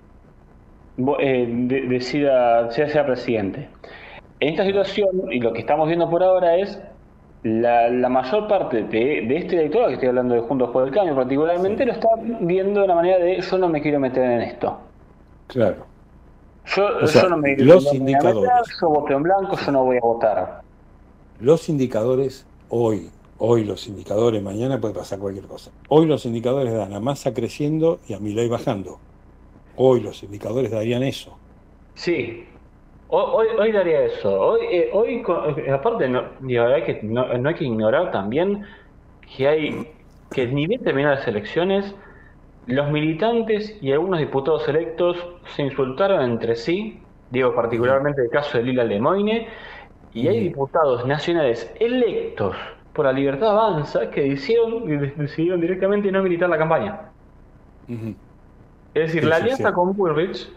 eh, 1.18 1.46
de, 1.48 1.80
decida, 1.82 2.70
sea, 2.70 2.88
sea 2.88 3.06
presidente. 3.06 3.68
En 4.38 4.50
esta 4.50 4.64
situación, 4.64 5.08
y 5.30 5.40
lo 5.40 5.52
que 5.52 5.60
estamos 5.60 5.86
viendo 5.86 6.10
por 6.10 6.22
ahora 6.22 6.56
es 6.56 6.78
la, 7.42 7.88
la, 7.88 8.08
mayor 8.08 8.46
parte 8.48 8.82
de, 8.82 9.22
de, 9.26 9.36
este 9.36 9.56
electorado, 9.56 9.88
que 9.88 9.94
estoy 9.94 10.08
hablando 10.08 10.34
de 10.34 10.40
Juntos 10.40 10.70
por 10.70 10.86
el 10.86 10.92
Cambio 10.92 11.14
particularmente, 11.14 11.86
lo 11.86 11.92
está 11.92 12.08
viendo 12.40 12.82
de 12.82 12.86
la 12.86 12.94
manera 12.94 13.18
de 13.18 13.40
yo 13.40 13.58
no 13.58 13.68
me 13.68 13.80
quiero 13.80 13.98
meter 13.98 14.24
en 14.24 14.40
esto. 14.42 14.78
Claro. 15.46 15.86
Yo, 16.66 16.86
O 17.02 17.06
sea, 17.06 17.22
yo 17.22 17.28
no 17.30 17.38
me, 17.38 17.56
los 17.56 17.58
me 17.58 17.64
voy 17.66 17.74
a 17.74 17.82
meter, 17.82 18.00
indicadores. 18.00 18.50
yo 18.80 18.88
voto 18.88 19.12
en 19.14 19.22
blanco, 19.22 19.56
yo 19.56 19.72
no 19.72 19.84
voy 19.84 19.96
a 19.96 20.00
votar. 20.00 20.60
Los 21.40 21.68
indicadores 21.70 22.46
hoy, 22.68 23.10
hoy 23.38 23.64
los 23.64 23.88
indicadores, 23.88 24.42
mañana 24.42 24.78
puede 24.78 24.94
pasar 24.94 25.18
cualquier 25.18 25.46
cosa. 25.46 25.70
Hoy 25.88 26.04
los 26.06 26.26
indicadores 26.26 26.74
dan 26.74 26.92
a 26.92 27.00
Massa 27.00 27.32
creciendo 27.32 28.00
y 28.06 28.12
a 28.12 28.18
Milei 28.18 28.48
bajando. 28.48 28.98
Hoy 29.76 30.00
los 30.00 30.22
indicadores 30.22 30.70
darían 30.70 31.02
eso. 31.02 31.38
Sí, 31.94 32.44
hoy, 33.10 33.72
daría 33.72 34.02
eso. 34.04 34.30
Hoy, 34.40 34.66
eh, 34.70 34.90
hoy 34.92 35.22
eh, 35.56 35.70
aparte, 35.72 36.08
no, 36.08 36.36
digo, 36.40 36.64
hay 36.66 36.84
que, 36.84 37.00
no, 37.02 37.26
no 37.38 37.48
hay 37.48 37.54
que 37.54 37.64
ignorar 37.64 38.10
también 38.10 38.64
que 39.36 39.48
hay 39.48 39.88
que 40.32 40.46
ni 40.48 40.66
bien 40.66 40.82
terminaron 40.82 41.18
las 41.18 41.28
elecciones, 41.28 41.96
los 42.66 42.90
militantes 42.90 43.78
y 43.82 43.92
algunos 43.92 44.20
diputados 44.20 44.68
electos 44.68 45.18
se 45.44 45.62
insultaron 45.62 46.22
entre 46.22 46.56
sí, 46.56 47.02
digo 47.30 47.54
particularmente 47.54 48.22
el 48.22 48.30
caso 48.30 48.58
de 48.58 48.64
Lila 48.64 48.84
Lemoine, 48.84 49.48
y 50.12 50.28
hay 50.28 50.40
diputados 50.40 51.06
nacionales 51.06 51.72
electos 51.80 52.56
por 52.92 53.06
la 53.06 53.12
libertad 53.12 53.50
avanza 53.52 54.10
que 54.10 54.22
decidieron, 54.22 54.86
decidieron 55.16 55.60
directamente 55.60 56.12
no 56.12 56.22
militar 56.22 56.50
la 56.50 56.58
campaña. 56.58 57.12
Es 58.94 59.08
decir, 59.08 59.24
Sí, 59.24 59.26
la 59.26 59.36
sí, 59.36 59.36
alianza 59.36 59.72
sí. 59.72 59.72
con 59.72 59.94
Bullrich, 59.94 60.48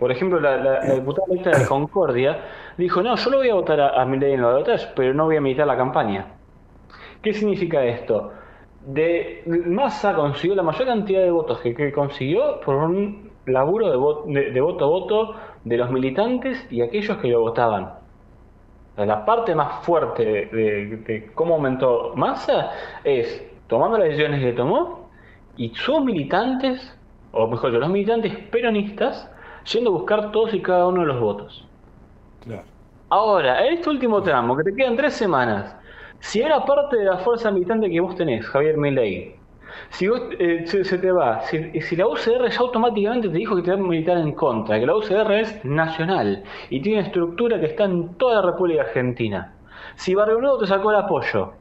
por 0.00 0.10
ejemplo, 0.10 0.40
la, 0.40 0.56
diputada 0.94 1.26
de 1.60 1.66
Concordia, 1.68 2.38
dijo, 2.78 3.02
no, 3.02 3.14
yo 3.16 3.30
lo 3.30 3.36
voy 3.38 3.50
a 3.50 3.54
votar 3.54 3.80
a, 3.80 4.00
a 4.00 4.04
Milei 4.06 4.32
en 4.32 4.40
pero 4.96 5.12
no 5.14 5.26
voy 5.26 5.36
a 5.36 5.40
militar 5.42 5.66
la 5.66 5.76
campaña. 5.76 6.26
¿Qué 7.22 7.34
significa 7.34 7.84
esto? 7.84 8.32
De 8.86 9.42
Massa 9.46 10.14
consiguió 10.14 10.56
la 10.56 10.62
mayor 10.62 10.86
cantidad 10.86 11.20
de 11.22 11.30
votos 11.30 11.60
que, 11.60 11.92
consiguió 11.92 12.60
por 12.62 12.76
un 12.76 13.30
laburo 13.44 13.90
de, 13.90 13.96
vo- 13.98 14.24
de- 14.24 14.50
de 14.52 14.60
voto 14.62 14.86
a 14.86 14.88
voto 14.88 15.34
de 15.64 15.76
los 15.76 15.90
militantes 15.90 16.66
y 16.70 16.80
aquellos 16.80 17.18
que 17.18 17.28
lo 17.28 17.40
votaban. 17.42 17.90
La 18.96 19.24
parte 19.24 19.54
más 19.54 19.84
fuerte 19.84 20.24
de- 20.24 20.96
de 21.06 21.30
cómo 21.34 21.54
aumentó 21.56 22.12
Massa 22.16 22.70
es 23.04 23.44
tomando 23.66 23.98
las 23.98 24.08
decisiones 24.08 24.40
que 24.40 24.52
tomó 24.52 25.10
y 25.56 25.74
sus 25.74 26.02
militantes, 26.02 26.96
o 27.32 27.46
mejor 27.46 27.70
dicho, 27.70 27.80
los 27.80 27.90
militantes 27.90 28.34
peronistas, 28.50 29.30
yendo 29.64 29.90
a 29.90 29.92
buscar 29.94 30.32
todos 30.32 30.54
y 30.54 30.60
cada 30.60 30.86
uno 30.86 31.00
de 31.02 31.06
los 31.06 31.20
votos. 31.20 31.66
Claro. 32.44 32.64
Ahora, 33.08 33.66
en 33.66 33.74
este 33.74 33.90
último 33.90 34.22
tramo, 34.22 34.56
que 34.56 34.64
te 34.64 34.74
quedan 34.74 34.96
tres 34.96 35.14
semanas, 35.14 35.74
si 36.20 36.40
era 36.40 36.64
parte 36.64 36.96
de 36.96 37.04
la 37.04 37.18
fuerza 37.18 37.50
militante 37.50 37.90
que 37.90 38.00
vos 38.00 38.14
tenés, 38.14 38.46
Javier 38.46 38.76
Milei, 38.76 39.34
si 39.90 40.08
vos, 40.08 40.20
eh, 40.38 40.64
se, 40.66 40.84
se 40.84 40.98
te 40.98 41.10
va, 41.10 41.40
si, 41.42 41.80
si 41.80 41.96
la 41.96 42.06
UCR 42.06 42.48
ya 42.50 42.58
automáticamente 42.58 43.28
te 43.28 43.36
dijo 43.36 43.56
que 43.56 43.62
te 43.62 43.70
va 43.70 43.76
a 43.76 43.80
militar 43.80 44.18
en 44.18 44.32
contra, 44.32 44.78
que 44.78 44.86
la 44.86 44.96
UCR 44.96 45.32
es 45.32 45.64
nacional 45.64 46.44
y 46.68 46.80
tiene 46.80 47.02
estructura 47.02 47.58
que 47.58 47.66
está 47.66 47.84
en 47.84 48.14
toda 48.14 48.36
la 48.36 48.50
República 48.50 48.82
Argentina, 48.82 49.54
si 49.96 50.14
Barrio 50.14 50.40
Nuevo 50.40 50.58
te 50.58 50.66
sacó 50.66 50.90
el 50.90 50.96
apoyo, 50.96 51.52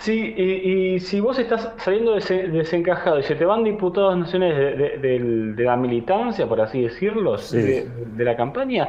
si, 0.00 0.12
y, 0.36 0.94
y 0.96 1.00
si 1.00 1.20
vos 1.20 1.38
estás 1.38 1.70
saliendo 1.78 2.14
dese- 2.16 2.48
desencajado 2.48 3.18
y 3.20 3.22
se 3.22 3.34
te 3.36 3.44
van 3.44 3.64
diputados 3.64 4.16
nacionales 4.18 4.56
de, 4.58 4.72
de- 4.76 4.98
del- 4.98 5.56
de 5.56 5.64
la 5.64 5.76
militancia, 5.76 6.48
por 6.48 6.60
así 6.60 6.82
decirlo, 6.82 7.38
Sí. 7.38 7.56
de, 7.58 8.24
la 8.24 8.36
campaña, 8.36 8.88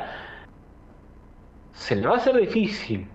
se 1.74 1.96
le 1.96 2.08
va 2.08 2.16
a 2.16 2.18
hacer 2.18 2.36
difícil. 2.38 3.08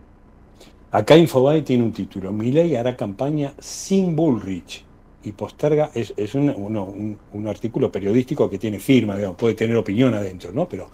Acá 0.93 1.17
Infobae 1.17 1.62
tiene 1.62 1.85
un 1.85 1.93
título. 1.93 2.33
Milei 2.33 2.75
hará 2.77 2.97
campaña 2.97 3.53
sin 3.59 4.17
Bullrich 4.17 4.85
y 5.23 5.33
posterga, 5.33 5.91
es, 5.95 6.12
es 6.17 6.35
un, 6.35 6.51
uno- 6.57 6.85
un- 6.85 7.19
un 7.33 7.49
artículo 7.49 7.91
periodístico 7.93 8.49
que 8.51 8.59
tiene 8.59 8.79
firma, 8.79 9.17
digamos, 9.17 9.37
puede 9.37 9.55
tener 9.55 9.77
opinión 9.77 10.15
adentro, 10.15 10.51
¿no? 10.53 10.69
Pero, 10.69 10.89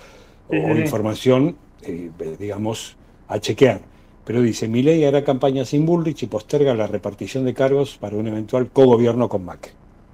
Sí, 0.50 0.56
o 0.58 0.66
sí, 0.68 0.74
sí. 0.74 0.80
información, 0.82 1.56
eh, 1.82 2.10
digamos, 2.38 2.96
a 3.28 3.38
chequear. 3.38 3.80
Pero 4.26 4.42
dice, 4.42 4.66
Milei 4.66 5.04
hará 5.04 5.22
campaña 5.22 5.64
sin 5.64 5.86
Bullrich 5.86 6.24
y 6.24 6.26
posterga 6.26 6.74
la 6.74 6.88
repartición 6.88 7.44
de 7.44 7.54
cargos 7.54 7.96
para 7.96 8.16
un 8.16 8.26
eventual 8.26 8.68
cogobierno 8.72 9.28
con 9.28 9.44
Macri. 9.44 9.70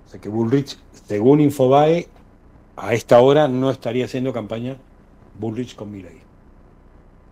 O 0.07 0.09
sea 0.11 0.21
que 0.21 0.29
Bullrich, 0.29 0.77
según 0.93 1.41
Infobae, 1.41 2.07
a 2.77 2.93
esta 2.93 3.21
hora 3.21 3.49
no 3.49 3.71
estaría 3.71 4.05
haciendo 4.05 4.33
campaña 4.35 4.77
Bullrich 5.39 5.75
con 5.75 5.91
Milei. 5.91 6.19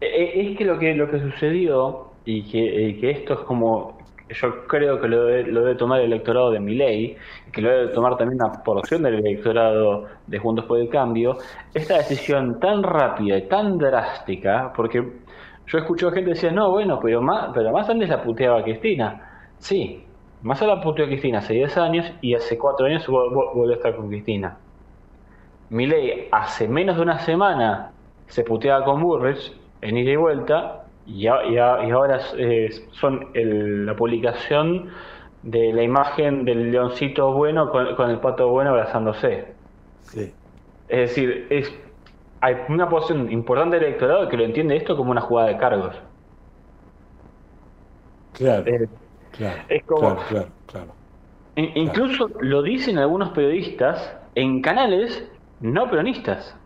Eh, 0.00 0.32
Es 0.34 0.56
que 0.56 0.64
lo 0.64 0.78
que 0.78 0.94
lo 0.94 1.10
que 1.10 1.20
sucedió 1.20 2.12
y 2.24 2.44
que, 2.44 2.96
que 2.98 3.10
esto 3.10 3.34
es 3.34 3.40
como 3.40 3.98
yo 4.30 4.66
creo 4.66 5.00
que 5.00 5.08
lo 5.08 5.24
debe, 5.24 5.74
tomar 5.74 6.00
el 6.00 6.06
electorado 6.06 6.50
de 6.50 6.60
Milei 6.60 7.16
que 7.52 7.60
lo 7.60 7.68
debe 7.68 7.88
tomar 7.88 8.16
también 8.16 8.40
una 8.40 8.62
porción 8.62 9.02
del 9.02 9.16
electorado 9.16 10.06
de 10.26 10.38
Juntos 10.38 10.64
por 10.66 10.78
el 10.78 10.88
Cambio 10.88 11.36
esta 11.74 11.98
decisión 11.98 12.60
tan 12.60 12.82
rápida 12.82 13.36
y 13.38 13.48
tan 13.48 13.76
drástica 13.76 14.72
porque 14.74 15.04
yo 15.70 15.78
escucho 15.78 16.08
a 16.08 16.12
gente 16.12 16.30
decía 16.30 16.50
no 16.50 16.70
bueno 16.70 16.98
pero 17.00 17.22
más 17.22 17.50
pero 17.54 17.70
más 17.72 17.88
antes 17.88 18.08
la 18.08 18.22
puteaba 18.22 18.60
a 18.60 18.62
Cristina 18.64 19.44
sí 19.58 20.04
más 20.42 20.60
la 20.62 20.80
puteó 20.80 21.04
a 21.04 21.08
Cristina 21.08 21.38
hace 21.38 21.54
10 21.54 21.76
años 21.78 22.10
y 22.22 22.34
hace 22.34 22.56
4 22.58 22.86
años 22.86 23.06
vol- 23.08 23.30
vol- 23.32 23.54
volvió 23.54 23.72
a 23.72 23.76
estar 23.76 23.94
con 23.96 24.08
Cristina 24.08 24.56
Milei 25.70 26.28
hace 26.32 26.66
menos 26.68 26.96
de 26.96 27.02
una 27.02 27.18
semana 27.20 27.92
se 28.26 28.42
puteaba 28.44 28.84
con 28.84 29.00
Burrich 29.02 29.52
en 29.82 29.96
ida 29.96 30.10
y 30.12 30.16
vuelta 30.16 30.84
y, 31.06 31.26
a- 31.26 31.44
y 31.44 31.56
a- 31.58 31.84
y 31.86 31.90
ahora 31.90 32.20
son 32.92 33.28
el- 33.34 33.86
la 33.86 33.94
publicación 33.94 34.90
de 35.42 35.72
la 35.72 35.82
imagen 35.82 36.44
del 36.44 36.70
leoncito 36.72 37.32
bueno 37.32 37.70
con, 37.70 37.94
con 37.96 38.10
el 38.10 38.18
pato 38.18 38.48
bueno 38.48 38.70
abrazándose. 38.70 39.46
Sí. 40.02 40.32
Es 40.88 40.98
decir, 41.10 41.46
es 41.50 41.72
hay 42.40 42.56
una 42.68 42.88
porción 42.88 43.30
importante 43.32 43.76
del 43.76 43.86
electorado 43.86 44.28
que 44.28 44.36
lo 44.36 44.44
entiende 44.44 44.76
esto 44.76 44.96
como 44.96 45.10
una 45.10 45.20
jugada 45.20 45.48
de 45.48 45.58
cargos. 45.58 45.96
Claro, 48.32 48.64
Eh, 48.66 48.88
claro, 49.30 49.62
es 49.68 49.84
como- 49.84 50.16
claro, 50.16 50.26
claro, 50.26 50.54
claro. 50.66 50.96
In- 51.56 51.76
incluso 51.76 52.28
lo 52.40 52.62
dicen 52.62 52.98
algunos 52.98 53.30
periodistas 53.30 54.16
en 54.34 54.62
canales 54.62 55.30
no 55.60 55.88
peronistas. 55.88 56.56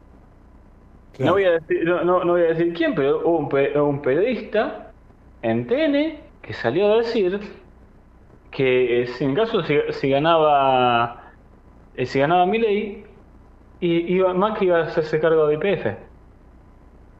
No, 1.18 1.32
voy 1.32 1.44
a 1.44 1.52
decir, 1.52 1.84
no, 1.84 2.04
no- 2.04 2.24
no 2.24 2.32
voy 2.32 2.42
a 2.42 2.46
decir 2.46 2.72
quién, 2.74 2.94
pero 2.94 3.20
hubo 3.20 3.38
un, 3.38 3.78
un 3.80 4.02
periodista 4.02 4.90
en 5.42 5.66
TN 5.66 6.32
que 6.42 6.52
salió 6.52 6.92
a 6.92 6.96
decir 6.98 7.40
que 8.50 9.02
eh, 9.02 9.06
si 9.06 9.24
en 9.24 9.34
caso 9.34 9.62
si, 9.62 9.74
si 9.92 10.08
ganaba 10.10 11.32
eh, 11.94 12.06
si 12.06 12.18
ganaba 12.20 12.46
Milley 12.46 13.04
y 13.86 14.14
iba 14.14 14.32
Macri 14.34 14.66
iba 14.66 14.78
a 14.80 14.82
hacerse 14.84 15.20
cargo 15.20 15.46
de 15.46 15.54
IPF. 15.54 15.86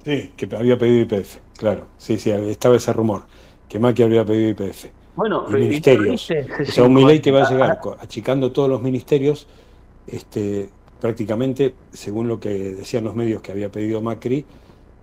Sí, 0.05 0.33
que 0.37 0.55
había 0.57 0.79
pedido 0.79 1.03
IPF, 1.03 1.39
claro. 1.57 1.87
Sí, 1.99 2.19
sí, 2.19 2.31
estaba 2.31 2.77
ese 2.77 2.93
rumor, 2.93 3.23
que 3.69 3.79
Macri 3.79 4.05
había 4.05 4.25
pedido 4.25 4.51
IPF. 4.51 4.87
Bueno, 5.17 5.45
y 5.49 5.53
pero- 5.53 5.59
ministerios. 5.65 6.31
y- 6.31 6.63
O 6.63 6.67
sea, 6.67 6.85
un 6.85 6.95
Milei 6.95 7.21
que 7.21 7.31
va 7.31 7.47
a 7.47 7.51
llegar 7.51 7.79
achicando 8.01 8.53
todos 8.53 8.69
los 8.69 8.83
ministerios, 8.83 9.47
este, 10.07 10.69
prácticamente, 11.01 11.75
según 11.93 12.29
lo 12.29 12.41
que 12.41 12.49
decían 12.51 13.05
los 13.05 13.15
medios 13.15 13.41
que 13.43 13.53
había 13.53 13.71
pedido 13.71 14.01
Macri, 14.03 14.45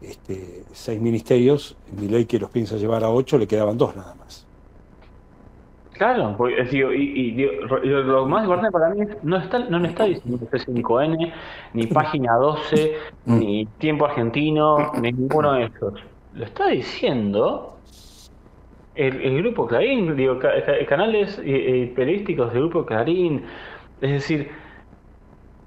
este, 0.01 0.63
seis 0.73 0.99
ministerios, 0.99 1.77
Milei 1.99 2.25
que 2.25 2.39
los 2.39 2.49
piensa 2.49 2.75
llevar 2.77 3.03
a 3.03 3.09
ocho, 3.09 3.37
le 3.37 3.47
quedaban 3.47 3.77
dos 3.77 3.95
nada 3.95 4.15
más. 4.15 4.45
Claro, 5.93 6.35
porque, 6.37 6.63
digo, 6.63 6.93
y, 6.93 7.03
y, 7.03 7.31
digo, 7.35 7.51
lo, 7.83 8.25
más 8.25 8.43
importante 8.43 8.71
para 8.71 8.89
mí 8.89 9.01
es, 9.01 9.23
no 9.23 9.37
está, 9.37 9.59
no 9.59 9.77
le 9.79 9.89
está 9.89 10.05
diciendo 10.05 10.47
C5N, 10.49 11.33
ni 11.73 11.87
Página 11.87 12.35
12, 12.37 12.93
ni 13.25 13.65
Tiempo 13.77 14.05
Argentino, 14.05 14.93
ni 14.95 15.11
ninguno 15.11 15.53
de 15.53 15.65
esos. 15.65 15.93
Lo 16.31 16.45
está 16.45 16.67
diciendo 16.67 17.83
el, 18.93 19.21
el 19.21 19.37
Grupo 19.43 19.67
Clarín, 19.67 20.15
digo, 20.15 20.39
ca- 20.39 20.63
ca- 20.65 20.85
canales 20.87 21.37
eh, 21.39 21.83
eh, 21.83 21.93
periodísticos 21.95 22.51
del 22.53 22.63
Grupo 22.63 22.85
Clarín. 22.85 23.45
Es 23.99 24.11
decir, 24.11 24.51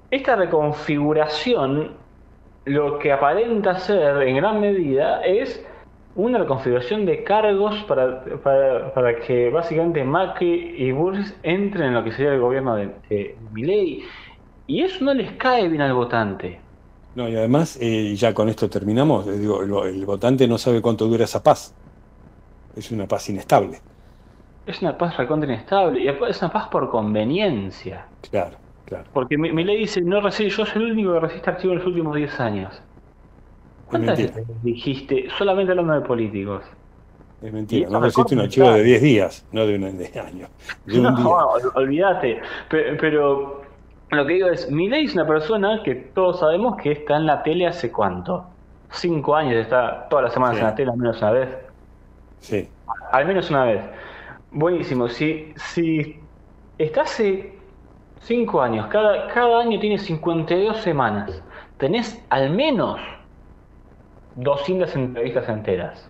esta 0.09 0.35
reconfiguración 0.35 1.97
lo 2.65 2.99
que 2.99 3.11
aparenta 3.11 3.75
ser 3.79 4.21
en 4.23 4.37
gran 4.37 4.59
medida 4.59 5.21
es 5.23 5.65
una 6.15 6.37
reconfiguración 6.39 7.05
de 7.05 7.23
cargos 7.23 7.75
para, 7.83 8.23
para, 8.41 8.93
para 8.93 9.19
que 9.19 9.49
básicamente 9.49 10.03
Macri 10.03 10.75
y 10.77 10.91
Bullrich 10.91 11.33
entren 11.43 11.89
en 11.89 11.93
lo 11.93 12.03
que 12.03 12.11
sería 12.11 12.33
el 12.33 12.39
gobierno 12.39 12.75
de, 12.75 12.91
de 13.09 13.37
Milei. 13.51 14.03
Y 14.67 14.81
eso 14.81 15.03
no 15.03 15.13
les 15.13 15.33
cae 15.33 15.67
bien 15.67 15.81
al 15.81 15.93
votante. 15.93 16.59
No, 17.15 17.29
y 17.29 17.35
además, 17.35 17.77
eh, 17.81 18.13
ya 18.15 18.33
con 18.33 18.49
esto 18.49 18.69
terminamos, 18.69 19.25
digo, 19.39 19.61
el 19.85 20.05
votante 20.05 20.47
no 20.47 20.57
sabe 20.57 20.81
cuánto 20.81 21.07
dura 21.07 21.23
esa 21.23 21.41
paz. 21.41 21.73
Es 22.75 22.91
una 22.91 23.07
paz 23.07 23.29
inestable. 23.29 23.79
Es 24.65 24.81
una 24.81 24.97
paz 24.97 25.15
recontra 25.15 25.51
inestable 25.51 26.01
y 26.01 26.07
es 26.07 26.41
una 26.41 26.51
paz 26.51 26.67
por 26.67 26.89
conveniencia. 26.89 28.07
Claro, 28.29 28.57
claro. 28.85 29.05
Porque 29.13 29.37
mi, 29.37 29.51
Milei 29.51 29.77
dice, 29.77 30.01
no 30.01 30.19
resiste, 30.19 30.49
yo 30.49 30.65
soy 30.65 30.83
el 30.83 30.91
único 30.91 31.13
que 31.13 31.19
resiste 31.21 31.49
archivo 31.49 31.73
en 31.73 31.79
los 31.79 31.87
últimos 31.87 32.15
10 32.15 32.39
años. 32.41 32.81
¿Cuántas 33.89 34.17
veces 34.17 34.45
dijiste 34.63 35.27
solamente 35.37 35.71
hablando 35.71 35.93
de 35.93 36.01
políticos? 36.01 36.63
Es 37.41 37.53
mentira, 37.53 37.89
no 37.89 37.99
resiste 37.99 38.33
un 38.33 38.41
archivo 38.41 38.67
de 38.67 38.73
mensajes. 38.73 39.01
10 39.01 39.01
días, 39.01 39.45
no 39.51 39.67
de 39.67 39.75
un 39.75 39.97
de 39.97 40.19
año. 40.19 40.47
De 40.85 40.97
un 40.97 41.03
No, 41.03 41.15
día. 41.15 41.25
ol- 41.25 41.71
olvídate. 41.75 42.41
Pe- 42.69 42.95
Pero, 42.99 43.61
lo 44.11 44.25
que 44.25 44.33
digo 44.33 44.47
es, 44.49 44.71
Milei 44.71 45.05
es 45.05 45.13
una 45.13 45.27
persona 45.27 45.81
que 45.83 45.93
todos 45.95 46.39
sabemos 46.39 46.77
que 46.77 46.93
está 46.93 47.17
en 47.17 47.25
la 47.27 47.43
tele 47.43 47.67
hace 47.67 47.91
cuánto. 47.91 48.45
Cinco 48.89 49.35
años 49.35 49.55
está 49.55 50.07
todas 50.09 50.23
las 50.25 50.33
semanas 50.33 50.55
Sí. 50.57 50.61
en 50.61 50.67
la 50.67 50.75
tele, 50.75 50.91
al 50.91 50.97
menos 50.97 51.21
una 51.21 51.31
vez. 51.31 51.49
Sí. 52.39 52.69
Al 53.11 53.25
menos 53.27 53.49
una 53.49 53.65
vez. 53.65 53.81
Buenísimo. 54.51 55.07
Si, 55.09 55.53
si 55.57 56.17
está 56.77 57.01
hace 57.01 57.53
cinco 58.21 58.61
años, 58.61 58.87
cada, 58.87 59.27
cada 59.27 59.59
año 59.59 59.79
tiene 59.79 59.97
52 59.99 60.77
semanas, 60.77 61.43
tenés 61.77 62.23
al 62.29 62.49
menos 62.51 62.99
200 64.35 64.95
entrevistas 64.95 65.47
enteras. 65.49 66.09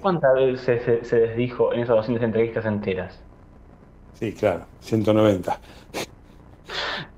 ¿Cuántas 0.00 0.34
veces 0.34 0.82
se, 0.82 1.04
se 1.04 1.20
desdijo 1.20 1.72
en 1.72 1.80
esas 1.80 1.96
200 1.96 2.24
entrevistas 2.24 2.66
enteras? 2.66 3.22
Sí, 4.14 4.32
claro, 4.34 4.64
190. 4.80 5.58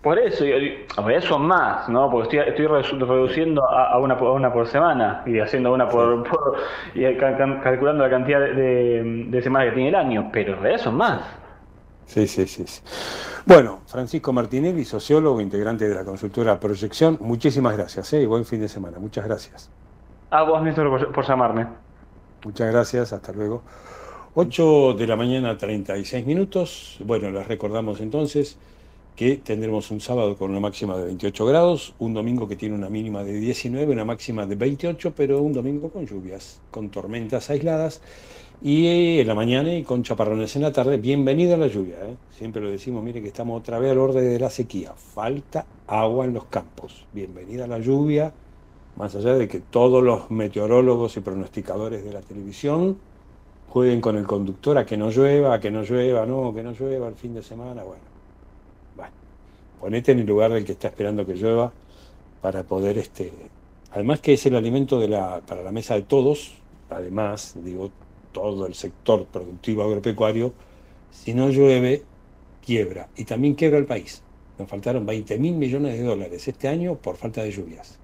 Por 0.02 0.18
eso, 0.18 0.44
realidad 1.06 1.22
son 1.28 1.42
más, 1.46 1.88
¿no? 1.88 2.10
Porque 2.10 2.38
estoy, 2.38 2.50
estoy 2.50 2.66
redu- 2.66 3.06
reduciendo 3.06 3.68
a, 3.68 3.92
a 3.92 3.98
una, 3.98 4.16
por- 4.16 4.28
a 4.28 4.32
una 4.32 4.52
por 4.52 4.66
semana 4.66 5.22
y 5.26 5.38
haciendo 5.40 5.72
una 5.72 5.88
por. 5.88 6.22
por- 6.28 6.56
y 6.94 7.04
ca- 7.16 7.36
ca- 7.36 7.60
calculando 7.60 8.04
la 8.04 8.10
cantidad 8.10 8.40
de, 8.40 8.54
de- 8.54 9.24
de 9.28 9.42
semanas 9.42 9.68
que 9.70 9.74
tiene 9.74 9.88
el 9.90 9.94
año, 9.94 10.30
pero 10.32 10.56
son 10.78 10.96
más. 10.96 11.20
Sí, 12.06 12.26
sí, 12.26 12.46
sí. 12.46 12.64
Bueno, 13.46 13.80
Francisco 13.86 14.32
Martinelli, 14.32 14.84
sociólogo, 14.84 15.40
integrante 15.40 15.88
de 15.88 15.94
la 15.94 16.04
consultora 16.04 16.58
Proyección, 16.58 17.18
muchísimas 17.20 17.76
gracias 17.76 18.12
¿eh? 18.12 18.22
y 18.22 18.26
buen 18.26 18.44
fin 18.44 18.60
de 18.60 18.68
semana. 18.68 18.98
Muchas 18.98 19.24
gracias. 19.24 19.70
A 20.30 20.42
vos, 20.42 20.62
Néstor, 20.62 20.90
por, 20.90 21.12
por 21.12 21.26
llamarme. 21.26 21.66
Muchas 22.44 22.72
gracias, 22.72 23.12
hasta 23.12 23.32
luego. 23.32 23.62
8 24.34 24.94
de 24.94 25.06
la 25.06 25.16
mañana, 25.16 25.58
36 25.58 26.24
minutos. 26.26 26.98
Bueno, 27.04 27.30
les 27.30 27.46
recordamos 27.48 28.00
entonces 28.00 28.58
que 29.16 29.36
tendremos 29.36 29.90
un 29.90 30.00
sábado 30.00 30.36
con 30.36 30.50
una 30.50 30.60
máxima 30.60 30.96
de 30.96 31.04
28 31.04 31.46
grados, 31.46 31.94
un 31.98 32.14
domingo 32.14 32.48
que 32.48 32.56
tiene 32.56 32.74
una 32.74 32.88
mínima 32.88 33.22
de 33.22 33.34
19, 33.34 33.92
una 33.92 34.04
máxima 34.04 34.46
de 34.46 34.54
28, 34.54 35.12
pero 35.16 35.42
un 35.42 35.52
domingo 35.52 35.90
con 35.90 36.06
lluvias, 36.06 36.60
con 36.70 36.90
tormentas 36.90 37.50
aisladas 37.50 38.00
y 38.62 39.20
en 39.20 39.26
la 39.26 39.34
mañana 39.34 39.72
y 39.72 39.84
con 39.84 40.02
chaparrones 40.02 40.54
en 40.56 40.62
la 40.62 40.72
tarde. 40.72 40.98
Bienvenido 40.98 41.54
a 41.54 41.56
la 41.56 41.66
lluvia, 41.66 41.96
¿eh? 42.02 42.16
siempre 42.30 42.60
lo 42.60 42.70
decimos, 42.70 43.02
mire 43.02 43.22
que 43.22 43.28
estamos 43.28 43.58
otra 43.58 43.78
vez 43.78 43.90
al 43.90 43.98
borde 43.98 44.20
de 44.20 44.38
la 44.38 44.50
sequía, 44.50 44.92
falta 44.92 45.64
agua 45.86 46.26
en 46.26 46.34
los 46.34 46.44
campos. 46.44 47.06
Bienvenida 47.12 47.64
a 47.64 47.66
la 47.66 47.78
lluvia, 47.78 48.32
más 48.96 49.14
allá 49.14 49.34
de 49.34 49.48
que 49.48 49.60
todos 49.60 50.02
los 50.02 50.30
meteorólogos 50.30 51.16
y 51.16 51.20
pronosticadores 51.20 52.04
de 52.04 52.12
la 52.12 52.20
televisión 52.20 52.98
jueguen 53.70 54.00
con 54.02 54.16
el 54.16 54.26
conductor 54.26 54.76
a 54.76 54.84
que 54.84 54.96
no 54.96 55.10
llueva, 55.10 55.54
a 55.54 55.60
que 55.60 55.70
no 55.70 55.82
llueva, 55.82 56.26
no, 56.26 56.52
que 56.54 56.62
no 56.62 56.72
llueva 56.72 57.08
el 57.08 57.14
fin 57.14 57.32
de 57.32 57.42
semana, 57.42 57.82
bueno. 57.82 58.02
Bueno, 58.94 59.12
ponete 59.80 60.12
en 60.12 60.18
el 60.18 60.26
lugar 60.26 60.52
del 60.52 60.66
que 60.66 60.72
está 60.72 60.88
esperando 60.88 61.24
que 61.24 61.34
llueva 61.34 61.72
para 62.42 62.62
poder, 62.64 62.98
este, 62.98 63.32
además 63.92 64.20
que 64.20 64.34
es 64.34 64.44
el 64.44 64.56
alimento 64.56 65.00
de 65.00 65.08
la, 65.08 65.40
para 65.40 65.62
la 65.62 65.72
mesa 65.72 65.94
de 65.94 66.02
todos, 66.02 66.56
además, 66.90 67.54
digo, 67.62 67.90
todo 68.32 68.66
el 68.66 68.74
sector 68.74 69.26
productivo 69.26 69.82
agropecuario, 69.82 70.52
si 71.10 71.34
no 71.34 71.50
llueve, 71.50 72.02
quiebra. 72.64 73.08
Y 73.16 73.24
también 73.24 73.54
quiebra 73.54 73.78
el 73.78 73.86
país. 73.86 74.22
Nos 74.58 74.68
faltaron 74.68 75.06
20 75.06 75.38
mil 75.38 75.54
millones 75.54 75.98
de 75.98 76.04
dólares 76.04 76.46
este 76.46 76.68
año 76.68 76.96
por 76.96 77.16
falta 77.16 77.42
de 77.42 77.50
lluvias. 77.50 77.98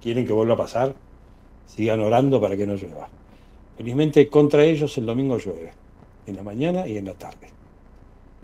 ¿Quieren 0.00 0.26
que 0.26 0.32
vuelva 0.32 0.54
a 0.54 0.58
pasar? 0.58 0.94
Sigan 1.66 2.00
orando 2.00 2.40
para 2.40 2.56
que 2.56 2.66
no 2.66 2.74
llueva. 2.74 3.08
Felizmente 3.76 4.28
contra 4.28 4.64
ellos 4.64 4.96
el 4.98 5.06
domingo 5.06 5.38
llueve, 5.38 5.72
en 6.26 6.36
la 6.36 6.42
mañana 6.42 6.86
y 6.86 6.98
en 6.98 7.06
la 7.06 7.14
tarde. 7.14 7.48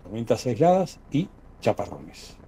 Tormentas 0.03 0.45
aisladas 0.47 0.99
y 1.11 1.27
chaparrones. 1.61 2.38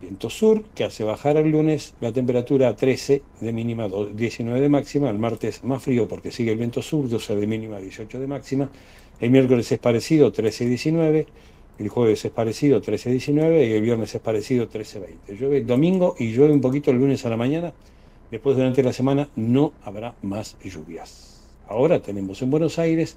Viento 0.00 0.30
sur 0.30 0.64
que 0.74 0.84
hace 0.84 1.04
bajar 1.04 1.36
el 1.36 1.50
lunes 1.50 1.94
la 2.00 2.10
temperatura 2.10 2.68
a 2.68 2.76
13 2.76 3.22
de 3.40 3.52
mínima, 3.52 3.86
do- 3.86 4.06
19 4.06 4.58
de 4.60 4.68
máxima. 4.70 5.10
El 5.10 5.18
martes 5.18 5.62
más 5.62 5.82
frío 5.82 6.08
porque 6.08 6.30
sigue 6.32 6.52
el 6.52 6.58
viento 6.58 6.80
sur, 6.80 7.08
12 7.08 7.36
de 7.36 7.46
mínima, 7.46 7.78
18 7.78 8.18
de 8.18 8.26
máxima. 8.26 8.70
El 9.20 9.30
miércoles 9.30 9.70
es 9.70 9.78
parecido, 9.78 10.32
13 10.32 10.66
19. 10.66 11.26
El 11.78 11.88
jueves 11.88 12.24
es 12.24 12.30
parecido, 12.30 12.80
13 12.80 13.10
19. 13.10 13.66
Y 13.66 13.72
el 13.72 13.82
viernes 13.82 14.14
es 14.14 14.20
parecido, 14.22 14.68
13 14.68 15.00
20. 15.00 15.36
Llueve 15.36 15.60
domingo 15.62 16.14
y 16.18 16.32
llueve 16.32 16.54
un 16.54 16.62
poquito 16.62 16.90
el 16.90 16.96
lunes 16.98 17.26
a 17.26 17.28
la 17.30 17.36
mañana. 17.36 17.74
Después 18.30 18.56
durante 18.56 18.82
la 18.82 18.92
semana 18.94 19.28
no 19.36 19.72
habrá 19.84 20.14
más 20.22 20.56
lluvias. 20.64 21.42
Ahora 21.68 22.00
tenemos 22.00 22.40
en 22.40 22.50
Buenos 22.50 22.78
Aires 22.78 23.16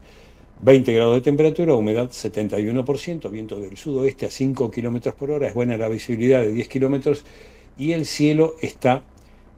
20 0.62 0.94
grados 0.94 1.16
de 1.16 1.22
temperatura, 1.22 1.76
humedad 1.76 2.10
71%, 2.10 3.30
viento 3.30 3.60
del 3.60 3.76
sudoeste 3.78 4.28
a 4.28 4.30
5 4.30 4.72
kilómetros 4.72 5.16
por 5.16 5.32
hora, 5.32 5.48
es 5.48 5.54
buena 5.54 5.78
la 5.78 5.90
visibilidad 5.90 6.42
de 6.42 6.52
10 6.52 6.68
kilómetros 6.68 7.26
y 7.78 7.92
el 7.92 8.06
cielo 8.06 8.56
está 8.62 9.04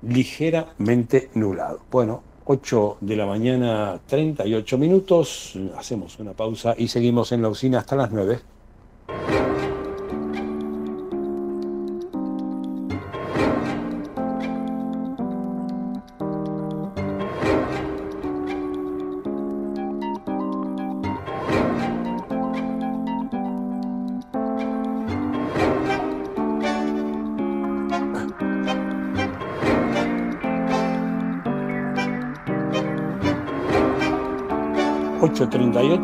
ligeramente 0.02 1.30
nublado. 1.36 1.82
Bueno, 1.92 2.24
8 2.46 2.98
de 3.02 3.16
la 3.16 3.26
mañana, 3.26 4.00
38 4.08 4.78
minutos, 4.78 5.58
hacemos 5.78 6.20
una 6.20 6.34
pausa 6.34 6.76
y 6.78 6.88
seguimos 6.88 7.32
en 7.32 7.42
la 7.42 7.50
usina 7.50 7.80
hasta 7.80 7.96
las 7.96 8.12
9. 8.12 8.55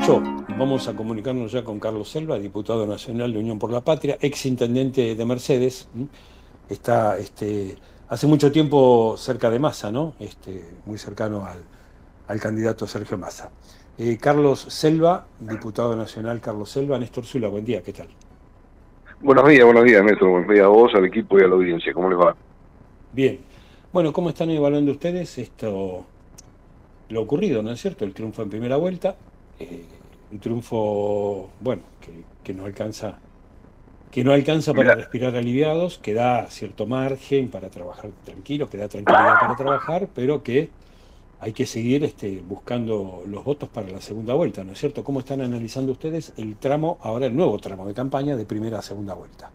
...8.38... 0.01 0.57
vamos 0.57 0.87
a 0.87 0.95
comunicarnos 0.95 1.51
ya 1.51 1.63
con 1.63 1.79
Carlos 1.79 2.09
Selva, 2.09 2.39
diputado 2.39 2.87
nacional 2.87 3.31
de 3.31 3.39
Unión 3.39 3.59
por 3.59 3.71
la 3.71 3.81
Patria, 3.81 4.17
ex 4.19 4.47
intendente 4.47 5.13
de 5.13 5.25
Mercedes, 5.25 5.87
está 6.69 7.19
este, 7.19 7.77
hace 8.09 8.25
mucho 8.25 8.51
tiempo 8.51 9.15
cerca 9.15 9.51
de 9.51 9.59
Massa, 9.59 9.91
¿no? 9.91 10.15
Este, 10.19 10.65
muy 10.85 10.97
cercano 10.97 11.45
al, 11.45 11.59
al 12.27 12.39
candidato 12.39 12.87
Sergio 12.87 13.17
Massa. 13.17 13.51
Eh, 13.97 14.17
Carlos 14.19 14.61
Selva, 14.69 15.27
diputado 15.39 15.95
nacional 15.95 16.41
Carlos 16.41 16.71
Selva, 16.71 16.97
Néstor 16.97 17.25
Zula, 17.25 17.47
buen 17.49 17.63
día, 17.63 17.83
¿qué 17.83 17.93
tal? 17.93 18.07
Buenos 19.21 19.47
días, 19.47 19.65
buenos 19.65 19.83
días, 19.83 20.03
Néstor, 20.03 20.29
buenos 20.29 20.49
días 20.49 20.65
a 20.65 20.69
vos, 20.69 20.91
al 20.95 21.05
equipo 21.05 21.39
y 21.39 21.43
a 21.43 21.47
la 21.47 21.53
audiencia, 21.53 21.93
¿cómo 21.93 22.09
les 22.09 22.19
va? 22.19 22.35
Bien. 23.13 23.39
Bueno, 23.93 24.11
¿cómo 24.11 24.29
están 24.29 24.49
evaluando 24.49 24.91
ustedes 24.93 25.37
esto, 25.37 26.05
lo 27.09 27.21
ocurrido, 27.21 27.61
¿no 27.61 27.71
es 27.71 27.79
cierto? 27.79 28.03
El 28.03 28.13
triunfo 28.13 28.41
en 28.41 28.49
primera 28.49 28.77
vuelta, 28.77 29.15
eh, 29.61 29.85
un 30.31 30.39
triunfo, 30.39 31.49
bueno, 31.59 31.83
que, 31.99 32.11
que 32.43 32.53
no 32.53 32.65
alcanza 32.65 33.17
que 34.11 34.25
no 34.25 34.33
alcanza 34.33 34.73
para 34.73 34.93
respirar 34.93 35.35
aliviados, 35.37 35.97
que 35.97 36.13
da 36.13 36.47
cierto 36.49 36.85
margen 36.85 37.49
para 37.49 37.69
trabajar 37.69 38.11
tranquilos, 38.25 38.69
que 38.69 38.77
da 38.77 38.89
tranquilidad 38.89 39.35
para 39.39 39.55
trabajar, 39.55 40.09
pero 40.13 40.43
que 40.43 40.69
hay 41.39 41.53
que 41.53 41.65
seguir 41.65 42.03
este, 42.03 42.43
buscando 42.47 43.23
los 43.25 43.43
votos 43.43 43.69
para 43.69 43.89
la 43.89 44.01
segunda 44.01 44.33
vuelta, 44.33 44.63
¿no 44.63 44.73
es 44.73 44.79
cierto? 44.79 45.03
¿Cómo 45.03 45.21
están 45.21 45.41
analizando 45.41 45.93
ustedes 45.93 46.33
el 46.37 46.57
tramo, 46.57 46.99
ahora 47.01 47.25
el 47.25 47.35
nuevo 47.35 47.57
tramo 47.57 47.87
de 47.87 47.93
campaña 47.93 48.35
de 48.35 48.45
primera 48.45 48.79
a 48.79 48.81
segunda 48.81 49.13
vuelta? 49.13 49.49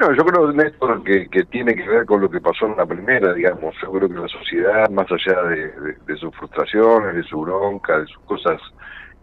No, 0.00 0.12
yo 0.14 0.24
creo, 0.24 0.52
Néstor, 0.52 1.02
que, 1.02 1.28
que 1.28 1.44
tiene 1.44 1.74
que 1.74 1.88
ver 1.88 2.06
con 2.06 2.20
lo 2.20 2.30
que 2.30 2.40
pasó 2.40 2.66
en 2.66 2.76
la 2.76 2.86
primera, 2.86 3.32
digamos. 3.34 3.74
Yo 3.82 3.90
creo 3.90 4.08
que 4.08 4.14
la 4.14 4.28
sociedad, 4.28 4.88
más 4.90 5.06
allá 5.10 5.42
de, 5.42 5.96
de 6.06 6.16
sus 6.16 6.34
frustraciones, 6.36 7.16
de 7.16 7.24
su 7.24 7.40
bronca, 7.40 7.98
de 7.98 8.06
sus 8.06 8.20
cosas 8.20 8.60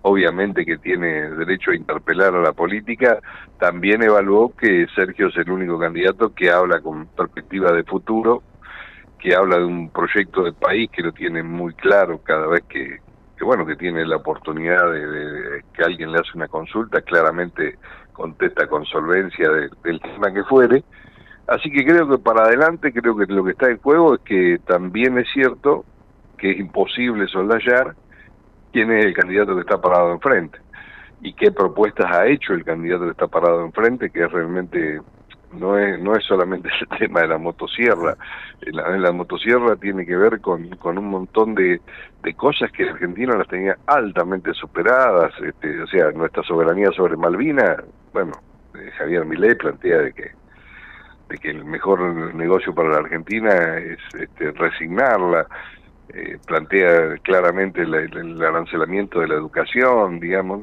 obviamente 0.08 0.66
que 0.66 0.78
tiene 0.78 1.32
derecho 1.32 1.72
a 1.72 1.76
interpelar 1.76 2.36
a 2.36 2.42
la 2.42 2.54
política, 2.54 3.20
también 3.58 4.04
evaluó 4.04 4.54
que 4.56 4.86
Sergio 4.94 5.30
es 5.30 5.38
el 5.38 5.50
único 5.50 5.80
candidato 5.80 6.32
que 6.32 6.52
habla 6.52 6.80
con 6.80 7.08
perspectiva 7.08 7.72
de 7.72 7.84
futuro, 7.84 8.44
que 9.18 9.34
habla 9.34 9.58
de 9.58 9.66
un 9.66 9.90
proyecto 9.90 10.44
de 10.44 10.54
país 10.54 10.92
que 10.92 11.02
lo 11.02 11.12
tiene 11.12 11.42
muy 11.42 11.74
claro 11.74 12.20
cada 12.20 12.46
vez 12.46 12.64
que, 12.70 13.00
bueno, 13.42 13.66
que 13.66 13.76
tiene 13.76 14.06
la 14.06 14.18
oportunidad 14.18 14.92
de, 14.92 15.64
que 15.74 15.84
alguien 15.84 16.12
le 16.12 16.20
hace 16.20 16.30
una 16.36 16.50
consulta, 16.50 17.02
claramente 17.02 17.80
contesta 18.16 18.68
con 18.68 18.86
solvencia 18.86 19.50
del 19.84 20.00
tema 20.02 20.34
que 20.34 20.44
fuere. 20.44 20.84
Así 21.48 21.70
que 21.70 21.86
creo 21.86 22.08
que 22.10 22.18
para 22.18 22.46
adelante, 22.46 22.92
creo 22.92 23.16
que 23.16 23.26
lo 23.28 23.44
que 23.44 23.52
está 23.52 23.70
en 23.70 23.78
juego 23.78 24.16
es 24.16 24.22
que 24.22 24.60
también 24.66 25.18
es 25.20 25.28
cierto 25.32 25.86
que 26.38 26.52
es 26.52 26.60
imposible 26.60 27.28
soldallar 27.28 27.96
quién 28.74 28.92
es 28.92 29.06
el 29.06 29.14
candidato 29.14 29.54
que 29.54 29.62
está 29.62 29.80
parado 29.80 30.12
enfrente 30.12 30.58
y 31.22 31.34
qué 31.34 31.52
propuestas 31.52 32.12
ha 32.12 32.28
hecho 32.28 32.54
el 32.54 32.64
candidato 32.64 33.06
que 33.06 33.12
está 33.12 33.28
parado 33.28 33.64
enfrente, 33.64 34.10
que 34.10 34.28
realmente 34.28 35.00
no 35.54 35.78
es 35.78 36.00
no 36.00 36.16
es 36.16 36.24
solamente 36.26 36.70
el 36.82 36.98
tema 36.98 37.22
de 37.22 37.28
la 37.28 37.38
motosierra. 37.38 38.18
La, 38.62 38.98
la 38.98 39.12
motosierra 39.12 39.76
tiene 39.76 40.06
que 40.06 40.16
ver 40.16 40.42
con, 40.42 40.70
con 40.78 40.98
un 40.98 41.06
montón 41.06 41.56
de, 41.56 41.80
de 42.24 42.34
cosas 42.34 42.72
que 42.72 42.90
Argentina 42.90 43.38
las 43.38 43.48
tenía 43.48 43.78
altamente 43.86 44.54
superadas. 44.54 45.32
Este, 45.42 45.82
o 45.82 45.88
sea, 45.88 46.12
nuestra 46.12 46.44
soberanía 46.44 46.92
sobre 46.92 47.18
Malvinas, 47.18 47.78
bueno, 48.16 48.32
eh, 48.76 48.92
Javier 48.98 49.26
Milei 49.26 49.56
plantea 49.56 49.98
de 49.98 50.14
que 50.14 50.32
de 51.28 51.38
que 51.38 51.50
el 51.50 51.66
mejor 51.66 52.00
negocio 52.34 52.74
para 52.74 52.92
la 52.92 52.98
Argentina 53.00 53.78
es 53.78 54.00
este, 54.18 54.52
resignarla. 54.52 55.48
Eh, 56.14 56.38
plantea 56.48 57.18
claramente 57.24 57.82
el 57.82 58.42
arancelamiento 58.42 59.20
de 59.20 59.28
la 59.28 59.34
educación, 59.34 60.20
digamos, 60.20 60.62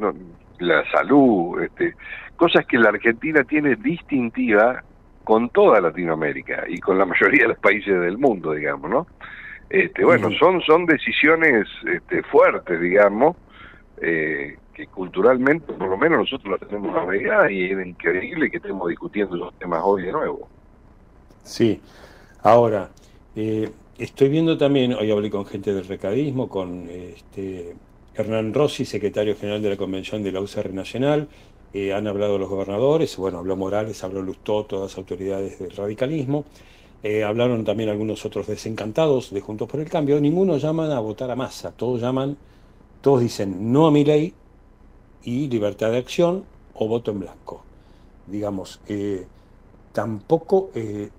la 0.60 0.88
salud, 0.92 1.60
este, 1.60 1.94
cosas 2.36 2.64
que 2.64 2.78
la 2.78 2.88
Argentina 2.90 3.42
tiene 3.44 3.74
distintiva 3.74 4.82
con 5.24 5.50
toda 5.50 5.80
Latinoamérica 5.80 6.64
y 6.68 6.78
con 6.78 6.96
la 6.96 7.04
mayoría 7.04 7.42
de 7.42 7.48
los 7.48 7.58
países 7.58 8.00
del 8.00 8.16
mundo, 8.16 8.52
digamos, 8.52 8.88
¿no? 8.88 9.06
Este, 9.68 10.04
bueno, 10.04 10.30
son 10.38 10.62
son 10.62 10.86
decisiones 10.86 11.66
este, 11.92 12.22
fuertes, 12.22 12.80
digamos, 12.80 13.36
eh, 14.00 14.56
que 14.72 14.86
culturalmente, 14.86 15.72
por 15.72 15.88
lo 15.88 15.96
menos 15.96 16.18
nosotros 16.18 16.58
las 16.58 16.68
tenemos 16.68 16.96
arregladas 16.96 17.50
y 17.50 17.64
es 17.64 17.86
increíble 17.86 18.50
que 18.50 18.56
estemos 18.56 18.88
discutiendo 18.88 19.36
esos 19.36 19.54
temas 19.58 19.80
hoy 19.84 20.02
de 20.02 20.12
nuevo. 20.12 20.48
Sí, 21.42 21.80
ahora, 22.42 22.88
eh, 23.36 23.70
Estoy 24.02 24.30
viendo 24.30 24.58
también, 24.58 24.94
hoy 24.94 25.12
hablé 25.12 25.30
con 25.30 25.46
gente 25.46 25.72
del 25.72 25.86
recadismo, 25.86 26.48
con 26.48 26.88
este, 26.88 27.76
Hernán 28.16 28.52
Rossi, 28.52 28.84
secretario 28.84 29.36
general 29.36 29.62
de 29.62 29.70
la 29.70 29.76
Convención 29.76 30.24
de 30.24 30.32
la 30.32 30.40
UCR 30.40 30.72
Nacional, 30.72 31.28
eh, 31.72 31.92
han 31.92 32.08
hablado 32.08 32.36
los 32.36 32.48
gobernadores, 32.48 33.16
bueno, 33.18 33.38
habló 33.38 33.54
Morales, 33.54 34.02
habló 34.02 34.20
Lustó, 34.22 34.64
todas 34.64 34.90
las 34.90 34.98
autoridades 34.98 35.58
del 35.60 35.70
radicalismo, 35.70 36.46
eh, 37.04 37.22
hablaron 37.22 37.64
también 37.64 37.90
algunos 37.90 38.24
otros 38.24 38.48
desencantados 38.48 39.30
de 39.30 39.40
Juntos 39.40 39.68
por 39.68 39.78
el 39.78 39.88
Cambio, 39.88 40.18
ninguno 40.20 40.56
llaman 40.56 40.90
a 40.90 40.98
votar 40.98 41.30
a 41.30 41.36
masa, 41.36 41.70
todos 41.70 42.00
llaman, 42.00 42.36
todos 43.02 43.20
dicen 43.20 43.72
no 43.72 43.86
a 43.86 43.92
mi 43.92 44.04
ley 44.04 44.34
y 45.24 45.48
libertad 45.48 45.90
de 45.90 45.98
acción 45.98 46.44
o 46.74 46.88
voto 46.88 47.10
en 47.10 47.20
blanco. 47.20 47.64
Digamos, 48.26 48.80
eh, 48.88 49.26
tampoco 49.92 50.70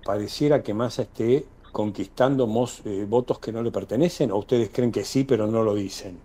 pareciera 0.04 0.62
que 0.62 0.74
Massa 0.74 1.02
esté 1.02 1.46
conquistando 1.74 2.48
eh, 2.84 3.04
votos 3.06 3.40
que 3.40 3.50
no 3.50 3.60
le 3.60 3.72
pertenecen 3.72 4.30
o 4.30 4.36
ustedes 4.36 4.70
creen 4.70 4.92
que 4.92 5.02
sí 5.02 5.24
pero 5.24 5.48
no 5.48 5.62
lo 5.64 5.74
dicen? 5.74 6.16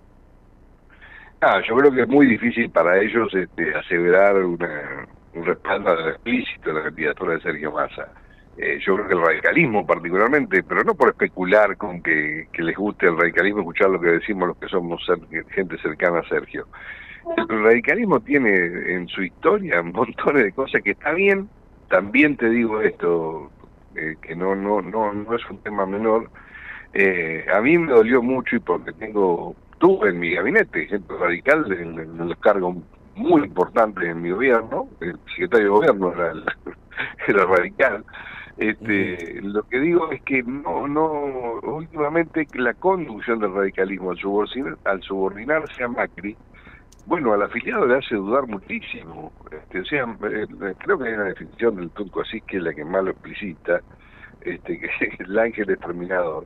Ah, 1.41 1.59
yo 1.67 1.75
creo 1.75 1.91
que 1.91 2.03
es 2.03 2.07
muy 2.07 2.27
difícil 2.27 2.69
para 2.69 3.01
ellos 3.01 3.33
este, 3.33 3.73
aseverar 3.75 4.35
una, 4.43 5.07
un 5.33 5.45
respaldo 5.45 6.07
explícito 6.09 6.69
a 6.69 6.73
la 6.73 6.83
candidatura 6.83 7.33
de 7.33 7.41
Sergio 7.41 7.71
Massa. 7.71 8.09
Eh, 8.57 8.77
yo 8.85 8.95
creo 8.95 9.07
que 9.07 9.13
el 9.15 9.21
radicalismo 9.21 9.87
particularmente, 9.87 10.61
pero 10.63 10.83
no 10.83 10.93
por 10.93 11.09
especular 11.09 11.77
con 11.77 12.03
que, 12.03 12.47
les 12.53 12.75
guste 12.75 13.07
el 13.07 13.17
radicalismo, 13.17 13.61
escuchar 13.61 13.89
lo 13.89 13.99
que 13.99 14.11
decimos 14.11 14.49
los 14.49 14.57
que 14.57 14.67
somos 14.67 15.01
gente 15.49 15.77
cercana 15.79 16.19
a 16.19 16.29
Sergio. 16.29 16.67
El 17.37 17.63
radicalismo 17.63 18.19
tiene 18.19 18.93
en 18.93 19.07
su 19.07 19.23
historia 19.23 19.81
montones 19.83 20.43
de 20.43 20.51
cosas 20.51 20.81
que 20.81 20.91
está 20.91 21.11
bien. 21.13 21.49
También 21.89 22.37
te 22.37 22.49
digo 22.49 22.81
esto, 22.81 23.51
eh, 23.95 24.15
que 24.21 24.35
no, 24.35 24.55
no, 24.55 24.81
no, 24.81 25.13
no 25.13 25.35
es 25.35 25.49
un 25.49 25.57
tema 25.59 25.85
menor. 25.85 26.29
Eh, 26.93 27.45
a 27.53 27.61
mí 27.61 27.77
me 27.77 27.91
dolió 27.91 28.21
mucho 28.21 28.55
y 28.55 28.59
porque 28.59 28.93
tengo, 28.93 29.55
tuve 29.77 30.09
en 30.09 30.19
mi 30.19 30.33
gabinete 30.33 30.87
gente 30.87 31.13
radical 31.17 31.71
en, 31.71 32.17
los 32.17 32.37
cargos 32.39 32.77
muy 33.15 33.43
importantes 33.43 34.05
en 34.05 34.21
mi 34.21 34.31
gobierno, 34.31 34.87
el 35.01 35.19
secretario 35.29 35.65
de 35.65 35.69
gobierno 35.69 36.13
era, 36.13 36.33
era 37.27 37.45
radical. 37.45 38.05
Este, 38.59 39.41
lo 39.41 39.63
que 39.63 39.79
digo 39.79 40.11
es 40.11 40.21
que 40.23 40.43
no, 40.43 40.85
no, 40.85 41.11
últimamente 41.63 42.45
la 42.55 42.73
conducción 42.73 43.39
del 43.39 43.53
radicalismo 43.53 44.11
al, 44.11 44.17
subordinar, 44.17 44.77
al 44.83 45.01
subordinarse 45.01 45.83
a 45.83 45.87
Macri, 45.87 46.35
bueno, 47.09 47.33
al 47.33 47.41
afiliado 47.41 47.87
le 47.87 47.97
hace 47.97 48.13
dudar 48.13 48.45
muchísimo. 48.45 49.33
Este, 49.51 49.79
o 49.79 49.85
sea, 49.85 50.03
eh, 50.03 50.45
creo 50.77 50.99
que 50.99 51.07
hay 51.07 51.13
una 51.15 51.23
definición 51.23 51.75
del 51.77 51.89
turco 51.89 52.21
así 52.21 52.39
que 52.41 52.57
es 52.57 52.63
la 52.63 52.71
que 52.71 52.85
más 52.85 53.03
lo 53.03 53.09
explicita, 53.09 53.81
este, 54.41 54.79
que 54.79 54.85
es 54.85 55.19
el 55.19 55.39
ángel 55.39 55.71
exterminador. 55.71 56.45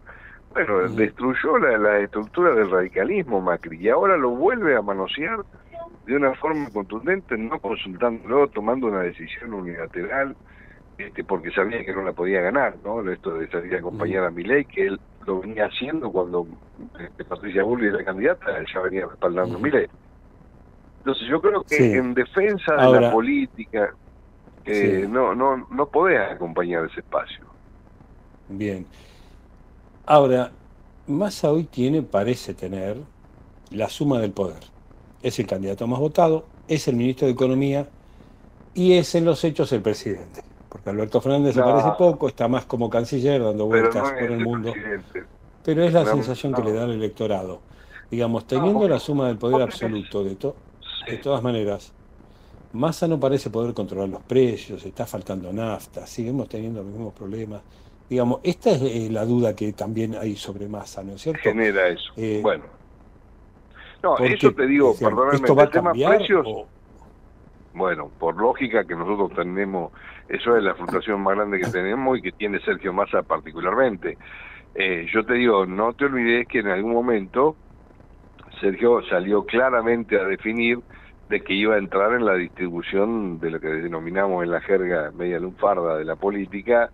Bueno, 0.53 0.87
destruyó 0.87 1.57
la, 1.57 1.77
la 1.77 1.99
estructura 1.99 2.55
del 2.55 2.71
radicalismo 2.71 3.41
Macri 3.41 3.77
y 3.77 3.89
ahora 3.89 4.15
lo 4.15 4.29
vuelve 4.29 4.77
a 4.77 4.81
manosear 4.81 5.39
de 6.05 6.15
una 6.15 6.33
forma 6.35 6.69
contundente, 6.69 7.37
no 7.37 7.59
consultándolo, 7.59 8.47
tomando 8.47 8.87
una 8.87 9.01
decisión 9.01 9.53
unilateral, 9.53 10.33
este, 10.97 11.25
porque 11.25 11.51
sabía 11.51 11.83
que 11.83 11.91
no 11.91 12.03
la 12.03 12.13
podía 12.13 12.39
ganar, 12.39 12.75
¿no? 12.85 13.01
Esto 13.11 13.33
de 13.33 13.49
salir 13.49 13.75
a 13.75 13.79
acompañar 13.79 14.23
a 14.23 14.31
Milei, 14.31 14.63
que 14.63 14.87
él 14.87 14.99
lo 15.27 15.41
venía 15.41 15.65
haciendo 15.65 16.09
cuando 16.09 16.47
este, 16.99 17.25
Patricia 17.25 17.63
Bullrich 17.63 17.95
era 17.95 18.05
candidata, 18.05 18.57
él 18.57 18.65
ya 18.73 18.79
venía 18.79 19.07
respaldando 19.07 19.57
a 19.57 19.59
Milei. 19.59 19.89
Entonces 21.03 21.27
yo 21.27 21.41
creo 21.41 21.63
que 21.63 21.97
en 21.97 22.13
defensa 22.13 22.75
de 22.77 23.01
la 23.01 23.11
política 23.11 23.93
eh, 24.63 25.05
no, 25.09 25.35
no, 25.35 25.67
no 25.69 25.85
podés 25.87 26.31
acompañar 26.31 26.85
ese 26.85 27.01
espacio. 27.01 27.43
Bien. 28.47 28.85
Ahora, 30.05 30.49
Massa 31.07 31.51
hoy 31.51 31.65
tiene, 31.65 32.03
parece 32.03 32.53
tener, 32.53 32.95
la 33.71 33.89
suma 33.89 34.19
del 34.19 34.31
poder. 34.31 34.63
Es 35.21 35.39
el 35.39 35.45
candidato 35.45 35.85
más 35.87 35.99
votado, 35.99 36.45
es 36.69 36.87
el 36.87 36.95
ministro 36.95 37.27
de 37.27 37.33
Economía 37.33 37.85
y 38.73 38.93
es 38.93 39.13
en 39.15 39.25
los 39.25 39.43
hechos 39.43 39.73
el 39.73 39.81
presidente. 39.81 40.41
Porque 40.69 40.89
Alberto 40.89 41.19
Fernández 41.19 41.57
aparece 41.57 41.89
poco, 41.97 42.29
está 42.29 42.47
más 42.47 42.63
como 42.63 42.89
canciller 42.89 43.43
dando 43.43 43.65
vueltas 43.65 44.09
por 44.09 44.31
el, 44.31 44.39
mundo. 44.39 44.73
Pero 45.65 45.83
es 45.83 45.91
la 45.91 46.05
sensación 46.05 46.53
que 46.53 46.63
le 46.63 46.71
da 46.71 46.85
al 46.85 46.91
electorado. 46.91 47.59
Digamos, 48.09 48.47
teniendo 48.47 48.87
la 48.87 48.99
suma 48.99 49.27
del 49.27 49.37
poder 49.37 49.63
absoluto 49.63 50.23
de 50.23 50.35
todo 50.35 50.55
de 51.05 51.17
todas 51.17 51.43
maneras, 51.43 51.93
Massa 52.73 53.07
no 53.07 53.19
parece 53.19 53.49
poder 53.49 53.73
controlar 53.73 54.09
los 54.09 54.23
precios, 54.23 54.83
está 54.85 55.05
faltando 55.05 55.53
nafta, 55.53 56.07
seguimos 56.07 56.49
teniendo 56.49 56.81
los 56.81 56.91
mismos 56.91 57.13
problemas. 57.13 57.61
Digamos, 58.09 58.39
esta 58.43 58.71
es 58.71 58.81
eh, 58.81 59.07
la 59.11 59.25
duda 59.25 59.55
que 59.55 59.73
también 59.73 60.15
hay 60.15 60.35
sobre 60.35 60.67
Massa, 60.67 61.03
¿no 61.03 61.13
es 61.13 61.21
cierto? 61.21 61.41
Genera 61.41 61.87
eso. 61.87 62.11
Eh, 62.17 62.39
bueno. 62.41 62.63
No, 64.01 64.17
eso 64.17 64.51
te 64.51 64.67
digo, 64.67 64.95
perdóname, 64.99 65.35
¿esto 65.35 65.55
va 65.55 65.63
a 65.63 65.69
tema 65.69 65.93
precios. 65.93 66.45
Bueno, 67.73 68.11
por 68.19 68.35
lógica 68.35 68.83
que 68.83 68.95
nosotros 68.95 69.33
tenemos, 69.35 69.91
eso 70.27 70.57
es 70.57 70.63
la 70.63 70.75
frustración 70.75 71.21
más 71.21 71.35
grande 71.35 71.59
que 71.59 71.67
tenemos 71.67 72.17
y 72.17 72.21
que 72.21 72.31
tiene 72.31 72.59
Sergio 72.59 72.91
Massa 72.91 73.23
particularmente. 73.23 74.17
Eh, 74.75 75.07
yo 75.11 75.25
te 75.25 75.33
digo, 75.33 75.65
no 75.65 75.93
te 75.93 76.05
olvides 76.05 76.47
que 76.47 76.59
en 76.59 76.67
algún 76.67 76.91
momento 76.91 77.55
Sergio 78.63 79.01
salió 79.09 79.43
claramente 79.43 80.17
a 80.17 80.23
definir 80.23 80.79
de 81.27 81.41
que 81.41 81.53
iba 81.53 81.75
a 81.75 81.79
entrar 81.79 82.13
en 82.13 82.23
la 82.23 82.35
distribución 82.35 83.37
de 83.41 83.51
lo 83.51 83.59
que 83.59 83.67
denominamos 83.67 84.41
en 84.41 84.51
la 84.51 84.61
jerga 84.61 85.11
media 85.11 85.37
lunfarda 85.37 85.97
de 85.97 86.05
la 86.05 86.15
política. 86.15 86.89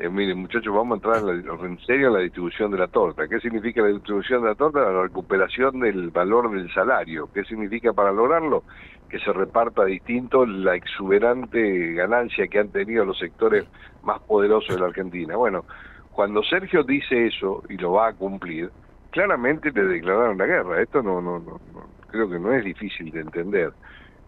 Eh, 0.00 0.08
miren, 0.08 0.38
muchachos, 0.38 0.74
vamos 0.74 0.94
a 0.94 0.96
entrar 0.96 1.18
en, 1.18 1.46
la, 1.46 1.54
en 1.64 1.78
serio 1.86 2.08
en 2.08 2.14
la 2.14 2.18
distribución 2.18 2.72
de 2.72 2.78
la 2.78 2.88
torta. 2.88 3.28
¿Qué 3.28 3.38
significa 3.38 3.82
la 3.82 3.88
distribución 3.88 4.42
de 4.42 4.48
la 4.48 4.54
torta? 4.56 4.80
La 4.80 5.02
recuperación 5.02 5.78
del 5.78 6.10
valor 6.10 6.50
del 6.50 6.68
salario. 6.74 7.28
¿Qué 7.32 7.44
significa 7.44 7.92
para 7.92 8.10
lograrlo? 8.10 8.64
Que 9.08 9.20
se 9.20 9.32
reparta 9.32 9.84
distinto 9.84 10.44
la 10.44 10.74
exuberante 10.74 11.92
ganancia 11.92 12.48
que 12.48 12.58
han 12.58 12.70
tenido 12.70 13.04
los 13.04 13.18
sectores 13.20 13.64
más 14.02 14.18
poderosos 14.22 14.74
de 14.74 14.80
la 14.80 14.88
Argentina. 14.88 15.36
Bueno, 15.36 15.66
cuando 16.10 16.42
Sergio 16.42 16.82
dice 16.82 17.26
eso 17.26 17.62
y 17.68 17.76
lo 17.76 17.92
va 17.92 18.08
a 18.08 18.12
cumplir, 18.12 18.70
claramente 19.12 19.70
le 19.70 19.84
declararon 19.84 20.38
la 20.38 20.46
guerra. 20.46 20.82
Esto 20.82 21.02
no, 21.02 21.20
no, 21.20 21.38
no, 21.38 21.60
creo 22.08 22.28
que 22.28 22.38
no 22.40 22.52
es 22.52 22.64
difícil 22.64 23.12
de 23.12 23.20
entender. 23.20 23.72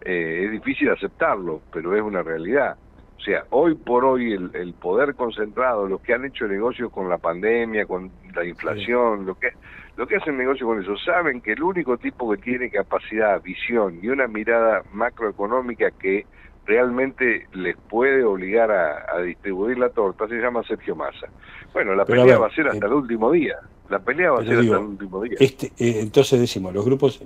Eh, 0.01 0.43
es 0.45 0.51
difícil 0.51 0.89
aceptarlo, 0.89 1.61
pero 1.73 1.95
es 1.95 2.01
una 2.01 2.23
realidad. 2.23 2.77
O 3.17 3.19
sea, 3.21 3.43
hoy 3.49 3.75
por 3.75 4.05
hoy 4.05 4.33
el, 4.33 4.51
el, 4.53 4.73
poder 4.73 5.15
concentrado, 5.15 5.87
los 5.87 5.99
que 6.01 6.13
han 6.13 6.25
hecho 6.25 6.47
negocios 6.47 6.91
con 6.91 7.09
la 7.09 7.17
pandemia, 7.17 7.85
con 7.85 8.11
la 8.33 8.45
inflación, 8.45 9.25
lo 9.25 9.35
que 9.35 9.49
lo 9.97 10.05
que 10.07 10.17
hacen 10.17 10.37
negocio 10.37 10.67
con 10.67 10.81
eso, 10.81 10.97
saben 10.97 11.39
que 11.39 11.53
el 11.53 11.63
único 11.63 11.97
tipo 11.97 12.29
que 12.29 12.37
tiene 12.41 12.69
capacidad, 12.69 13.41
visión 13.41 13.99
y 14.01 14.09
una 14.09 14.27
mirada 14.27 14.83
macroeconómica 14.91 15.89
que 15.91 16.25
realmente 16.65 17.47
les 17.53 17.77
puede 17.77 18.23
obligar 18.25 18.71
a, 18.71 19.05
a 19.15 19.21
distribuir 19.21 19.77
la 19.77 19.89
torta 19.89 20.27
se 20.27 20.35
llama 20.35 20.63
Sergio 20.63 20.97
Massa. 20.97 21.27
Bueno, 21.73 21.95
la 21.95 22.03
pelea 22.03 22.25
ver, 22.25 22.41
va 22.41 22.47
a 22.47 22.51
ser 22.51 22.67
hasta 22.67 22.85
eh, 22.85 22.89
el 22.89 22.93
último 22.93 23.31
día. 23.31 23.55
La 23.89 23.99
pelea 23.99 24.31
va 24.31 24.41
a 24.41 24.45
ser 24.45 24.61
digo, 24.61 24.73
hasta 24.73 24.85
el 24.85 24.91
último 24.91 25.21
día. 25.21 25.37
Este, 25.39 25.67
eh, 25.77 25.99
entonces 25.99 26.39
decimos, 26.39 26.73
los 26.73 26.83
grupos, 26.83 27.21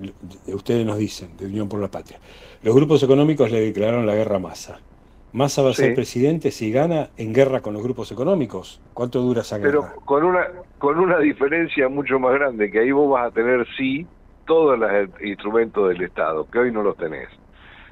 ustedes 0.47 0.85
nos 0.85 0.97
dicen, 0.97 1.37
de 1.37 1.45
Unión 1.45 1.69
por 1.69 1.79
la 1.79 1.87
Patria, 1.87 2.19
los 2.63 2.75
grupos 2.75 3.01
económicos 3.03 3.51
le 3.51 3.61
declararon 3.61 4.05
la 4.05 4.15
guerra 4.15 4.37
a 4.37 4.39
Massa. 4.39 4.79
Massa 5.31 5.61
va 5.61 5.69
a 5.69 5.73
sí. 5.73 5.83
ser 5.83 5.93
presidente 5.93 6.51
si 6.51 6.71
gana 6.71 7.09
en 7.17 7.33
guerra 7.33 7.61
con 7.61 7.73
los 7.73 7.83
grupos 7.83 8.11
económicos. 8.11 8.81
¿Cuánto 8.93 9.21
dura 9.21 9.41
esa 9.41 9.57
Pero 9.59 9.83
guerra? 9.83 9.95
con 10.03 10.23
una, 10.23 10.47
con 10.79 10.99
una 10.99 11.19
diferencia 11.19 11.87
mucho 11.87 12.19
más 12.19 12.33
grande, 12.33 12.71
que 12.71 12.79
ahí 12.79 12.91
vos 12.91 13.11
vas 13.11 13.27
a 13.27 13.31
tener 13.31 13.65
sí 13.77 14.07
todos 14.45 14.79
los 14.79 14.91
instrumentos 15.21 15.89
del 15.89 16.01
Estado, 16.01 16.47
que 16.51 16.57
hoy 16.57 16.71
no 16.71 16.81
los 16.81 16.97
tenés. 16.97 17.29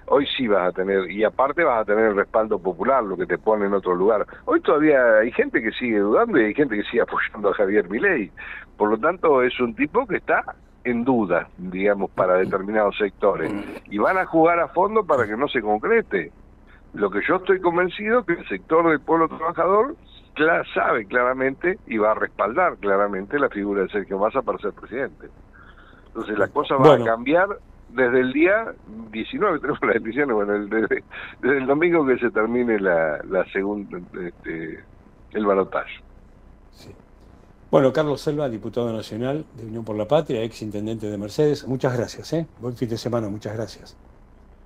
Hoy 0.09 0.25
sí 0.37 0.47
vas 0.47 0.69
a 0.69 0.71
tener, 0.71 1.11
y 1.11 1.23
aparte 1.23 1.63
vas 1.63 1.81
a 1.81 1.85
tener 1.85 2.05
el 2.05 2.15
respaldo 2.15 2.59
popular, 2.59 3.03
lo 3.03 3.17
que 3.17 3.25
te 3.25 3.37
pone 3.37 3.65
en 3.65 3.73
otro 3.73 3.93
lugar. 3.93 4.25
Hoy 4.45 4.61
todavía 4.61 5.17
hay 5.19 5.31
gente 5.33 5.61
que 5.61 5.71
sigue 5.71 5.99
dudando 5.99 6.39
y 6.39 6.45
hay 6.45 6.53
gente 6.53 6.75
que 6.77 6.83
sigue 6.83 7.01
apoyando 7.07 7.49
a 7.49 7.53
Javier 7.53 7.89
Milei. 7.89 8.31
Por 8.77 8.89
lo 8.89 8.97
tanto, 8.97 9.41
es 9.43 9.59
un 9.59 9.75
tipo 9.75 10.07
que 10.07 10.17
está 10.17 10.43
en 10.85 11.03
duda, 11.03 11.49
digamos, 11.57 12.09
para 12.11 12.35
determinados 12.35 12.97
sectores. 12.97 13.51
Y 13.89 13.97
van 13.97 14.17
a 14.17 14.25
jugar 14.25 14.59
a 14.59 14.69
fondo 14.69 15.03
para 15.05 15.25
que 15.25 15.35
no 15.35 15.47
se 15.49 15.61
concrete. 15.61 16.31
Lo 16.93 17.09
que 17.09 17.19
yo 17.27 17.35
estoy 17.35 17.59
convencido 17.59 18.23
que 18.23 18.33
el 18.33 18.47
sector 18.47 18.89
del 18.89 19.01
pueblo 19.01 19.27
trabajador 19.27 19.95
sabe 20.73 21.05
claramente 21.07 21.79
y 21.87 21.97
va 21.97 22.11
a 22.11 22.15
respaldar 22.15 22.77
claramente 22.77 23.39
la 23.39 23.49
figura 23.49 23.81
de 23.81 23.89
Sergio 23.89 24.19
Massa 24.19 24.41
para 24.41 24.57
ser 24.59 24.71
presidente. 24.71 25.27
Entonces 26.07 26.37
la 26.37 26.47
cosa 26.47 26.75
va 26.75 26.89
Bueno. 26.89 27.03
a 27.03 27.07
cambiar 27.07 27.47
desde 27.89 28.19
el 28.19 28.33
día 28.33 28.73
19, 29.11 29.59
tenemos 29.61 29.79
las 29.81 29.95
elecciones, 29.95 30.35
bueno, 30.35 30.55
el- 30.55 30.69
desde, 30.69 31.03
desde 31.41 31.57
el 31.57 31.65
domingo 31.67 32.05
que 32.05 32.17
se 32.19 32.29
termine 32.31 32.79
la, 32.79 33.19
la 33.29 33.45
segunda, 33.51 33.99
este, 34.21 34.79
el 35.33 35.45
balotaje. 35.45 36.01
Bueno, 37.69 37.91
Carlos 37.91 38.21
Selva, 38.21 38.47
diputado 38.47 38.93
nacional 38.93 39.43
de 39.57 39.65
Unión 39.65 39.83
por 39.83 39.97
la 39.97 40.07
Patria, 40.07 40.41
ex 40.41 40.61
intendente 40.61 41.07
de 41.09 41.17
Mercedes, 41.17 41.67
muchas 41.67 41.97
gracias, 41.97 42.31
¿eh? 42.31 42.47
Buen 42.61 42.77
fin 42.77 42.87
de 42.87 42.97
semana, 42.97 43.27
muchas 43.27 43.55
gracias. 43.57 43.97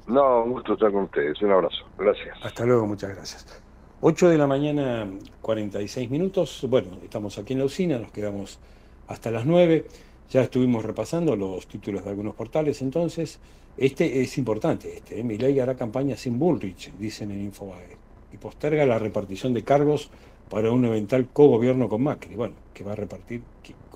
No, 0.06 0.44
un 0.44 0.52
gusto 0.52 0.74
estar 0.74 0.92
con 0.92 1.04
ustedes, 1.06 1.42
un 1.42 1.52
abrazo, 1.52 1.84
gracias. 1.98 2.38
Hasta 2.44 2.64
luego, 2.64 2.86
muchas 2.86 3.16
gracias. 3.16 3.64
8 4.02 4.30
de 4.30 4.38
la 4.38 4.46
mañana, 4.46 5.08
46 5.42 6.12
minutos. 6.12 6.64
Bueno, 6.70 6.90
estamos 7.04 7.40
aquí 7.40 7.54
en 7.54 7.60
la 7.60 7.66
usina, 7.66 7.98
nos 7.98 8.12
quedamos 8.12 8.60
hasta 9.08 9.32
las 9.32 9.46
9. 9.48 9.86
Ya 10.32 10.44
estuvimos 10.44 10.86
repasando 10.86 11.36
los 11.36 11.68
títulos 11.68 12.06
de 12.06 12.10
algunos 12.10 12.36
portales, 12.36 12.82
entonces. 12.82 13.40
Este 13.76 14.22
es 14.22 14.38
importante, 14.38 14.96
este. 14.96 15.20
¿eh? 15.20 15.24
Milei 15.24 15.60
hará 15.60 15.76
campaña 15.76 16.16
sin 16.16 16.40
Bullrich, 16.40 16.94
dicen 16.98 17.32
en 17.32 17.42
Infobae, 17.42 17.98
y 18.32 18.38
posterga 18.38 18.86
la 18.86 18.98
repartición 18.98 19.54
de 19.54 19.64
cargos 19.64 20.10
para 20.50 20.72
un 20.72 20.86
eventual 20.86 21.28
cogobierno 21.28 21.90
con 21.90 22.04
Macri. 22.04 22.36
Bueno, 22.36 22.56
que 22.74 22.86
va 22.86 22.94
a 22.94 22.96
repartir, 22.96 23.42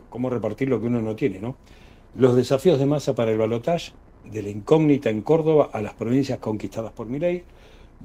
cómo 0.10 0.30
repartir 0.30 0.68
lo 0.68 0.82
que 0.82 0.88
uno 0.88 1.02
no 1.02 1.16
tiene, 1.16 1.40
¿no? 1.40 1.56
Los 2.16 2.36
desafíos 2.36 2.80
de 2.80 2.86
masa 2.86 3.16
para 3.16 3.32
el 3.32 3.38
balotaje, 3.38 3.94
de 4.26 4.44
la 4.44 4.50
incógnita 4.50 5.10
en 5.10 5.22
Córdoba 5.22 5.70
a 5.72 5.82
las 5.82 5.94
provincias 5.94 6.40
conquistadas 6.40 6.92
por 6.92 7.08
Milei, 7.08 7.44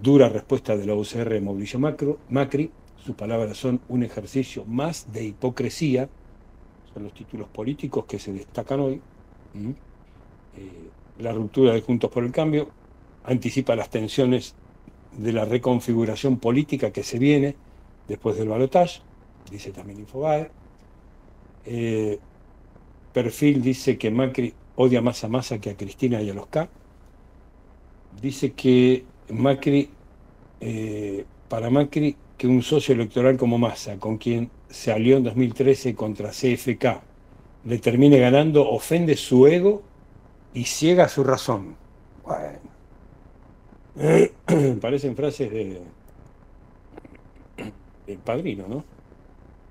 dura 0.00 0.28
respuesta 0.28 0.76
de 0.76 0.86
la 0.86 0.94
UCR 0.94 1.40
Mauricio 1.40 1.80
Macri, 1.80 2.70
sus 3.04 3.16
palabras 3.16 3.56
son 3.56 3.80
un 3.88 4.04
ejercicio 4.04 4.64
más 4.66 5.12
de 5.12 5.24
hipocresía, 5.24 6.08
son 6.92 7.04
los 7.04 7.14
títulos 7.14 7.48
políticos 7.48 8.04
que 8.06 8.18
se 8.18 8.32
destacan 8.32 8.80
hoy. 8.80 9.00
Eh, 9.54 10.90
la 11.18 11.32
ruptura 11.32 11.72
de 11.72 11.80
Juntos 11.80 12.10
por 12.10 12.24
el 12.24 12.32
Cambio 12.32 12.68
anticipa 13.24 13.76
las 13.76 13.90
tensiones 13.90 14.54
de 15.16 15.32
la 15.32 15.44
reconfiguración 15.44 16.38
política 16.38 16.92
que 16.92 17.02
se 17.02 17.18
viene 17.18 17.56
después 18.08 18.36
del 18.36 18.48
balotaje, 18.48 19.00
dice 19.50 19.72
también 19.72 20.00
Infobae. 20.00 20.50
Eh, 21.66 22.18
Perfil 23.12 23.60
dice 23.62 23.98
que 23.98 24.10
Macri 24.10 24.54
odia 24.76 25.02
más 25.02 25.22
a 25.24 25.28
Massa 25.28 25.60
que 25.60 25.70
a 25.70 25.76
Cristina 25.76 26.22
y 26.22 26.30
a 26.30 26.34
los 26.34 26.46
K. 26.46 26.68
Dice 28.20 28.52
que 28.52 29.04
Macri, 29.30 29.90
eh, 30.60 31.24
para 31.48 31.70
Macri, 31.70 32.16
que 32.40 32.46
un 32.46 32.62
socio 32.62 32.94
electoral 32.94 33.36
como 33.36 33.58
Massa, 33.58 33.98
con 33.98 34.16
quien 34.16 34.50
se 34.70 34.90
alió 34.90 35.18
en 35.18 35.24
2013 35.24 35.94
contra 35.94 36.30
CFK, 36.30 37.02
le 37.66 37.78
termine 37.80 38.18
ganando, 38.18 38.66
ofende 38.66 39.14
su 39.14 39.46
ego 39.46 39.82
y 40.54 40.64
ciega 40.64 41.06
su 41.10 41.22
razón. 41.22 41.76
Bueno. 42.24 42.70
Parecen 44.80 45.14
frases 45.14 45.50
de, 45.50 45.82
del 48.06 48.18
padrino, 48.20 48.66
¿no? 48.66 48.84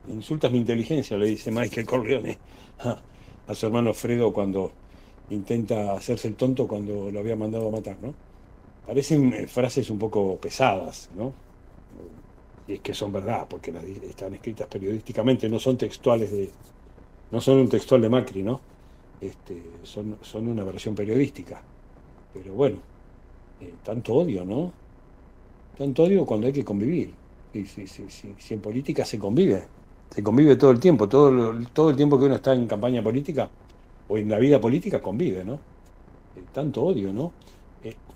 Insultas 0.07 0.51
mi 0.51 0.59
inteligencia, 0.59 1.17
le 1.17 1.25
dice 1.25 1.49
Michael 1.49 1.87
Corleone 1.87 2.37
a, 2.81 3.01
a 3.47 3.55
su 3.55 3.65
hermano 3.65 3.95
Fredo 3.95 4.31
cuando 4.31 4.71
intenta 5.31 5.93
hacerse 5.93 6.27
el 6.27 6.35
tonto 6.35 6.67
cuando 6.67 7.09
lo 7.09 7.19
había 7.19 7.35
mandado 7.35 7.69
a 7.69 7.71
matar, 7.71 7.97
¿no? 7.99 8.13
Parecen 8.85 9.33
eh, 9.33 9.47
frases 9.47 9.89
un 9.89 9.97
poco 9.97 10.37
pesadas, 10.37 11.09
¿no? 11.15 11.48
Y 12.69 12.73
es 12.73 12.81
que 12.81 12.93
son 12.93 13.11
verdad, 13.11 13.47
porque 13.49 13.73
están 14.07 14.35
escritas 14.35 14.67
periodísticamente, 14.67 15.49
no 15.49 15.57
son 15.57 15.75
textuales 15.75 16.31
de. 16.31 16.51
no 17.31 17.41
son 17.41 17.57
un 17.57 17.67
textual 17.67 17.99
de 17.99 18.09
Macri, 18.09 18.43
¿no? 18.43 18.61
Este, 19.19 19.59
son, 19.81 20.17
son 20.21 20.47
una 20.47 20.63
versión 20.63 20.93
periodística. 20.93 21.59
Pero 22.31 22.53
bueno, 22.53 22.77
eh, 23.59 23.73
tanto 23.83 24.13
odio, 24.13 24.45
¿no? 24.45 24.71
Tanto 25.79 26.03
odio 26.03 26.27
cuando 26.27 26.45
hay 26.45 26.53
que 26.53 26.63
convivir. 26.63 27.11
Sí, 27.51 27.65
sí, 27.65 27.87
sí. 27.87 28.35
Si 28.37 28.53
en 28.53 28.61
política 28.61 29.03
se 29.03 29.17
convive, 29.17 29.63
se 30.11 30.21
convive 30.21 30.55
todo 30.55 30.69
el 30.69 30.79
tiempo, 30.79 31.09
todo, 31.09 31.55
todo 31.73 31.89
el 31.89 31.95
tiempo 31.95 32.19
que 32.19 32.25
uno 32.25 32.35
está 32.35 32.53
en 32.53 32.67
campaña 32.67 33.01
política 33.01 33.49
o 34.07 34.15
en 34.15 34.29
la 34.29 34.37
vida 34.37 34.61
política 34.61 35.01
convive, 35.01 35.43
¿no? 35.43 35.55
Eh, 35.55 36.43
tanto 36.53 36.83
odio, 36.83 37.11
¿no? 37.11 37.33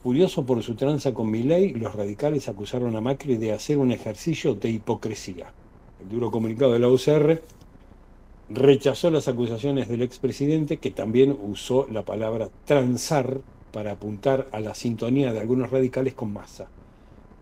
Furioso 0.03 0.45
por 0.45 0.61
su 0.63 0.75
tranza 0.75 1.13
con 1.13 1.31
Milei, 1.31 1.71
los 1.75 1.95
radicales 1.95 2.49
acusaron 2.49 2.93
a 2.97 2.99
Macri 2.99 3.37
de 3.37 3.53
hacer 3.53 3.77
un 3.77 3.93
ejercicio 3.93 4.53
de 4.53 4.69
hipocresía. 4.69 5.53
El 6.01 6.09
duro 6.09 6.29
comunicado 6.29 6.73
de 6.73 6.79
la 6.79 6.89
UCR 6.89 7.41
rechazó 8.49 9.09
las 9.11 9.29
acusaciones 9.29 9.87
del 9.87 10.01
expresidente, 10.01 10.75
que 10.75 10.91
también 10.91 11.37
usó 11.41 11.87
la 11.89 12.03
palabra 12.03 12.49
transar 12.65 13.39
para 13.71 13.93
apuntar 13.93 14.49
a 14.51 14.59
la 14.59 14.75
sintonía 14.75 15.31
de 15.31 15.39
algunos 15.39 15.71
radicales 15.71 16.13
con 16.13 16.33
Massa. 16.33 16.67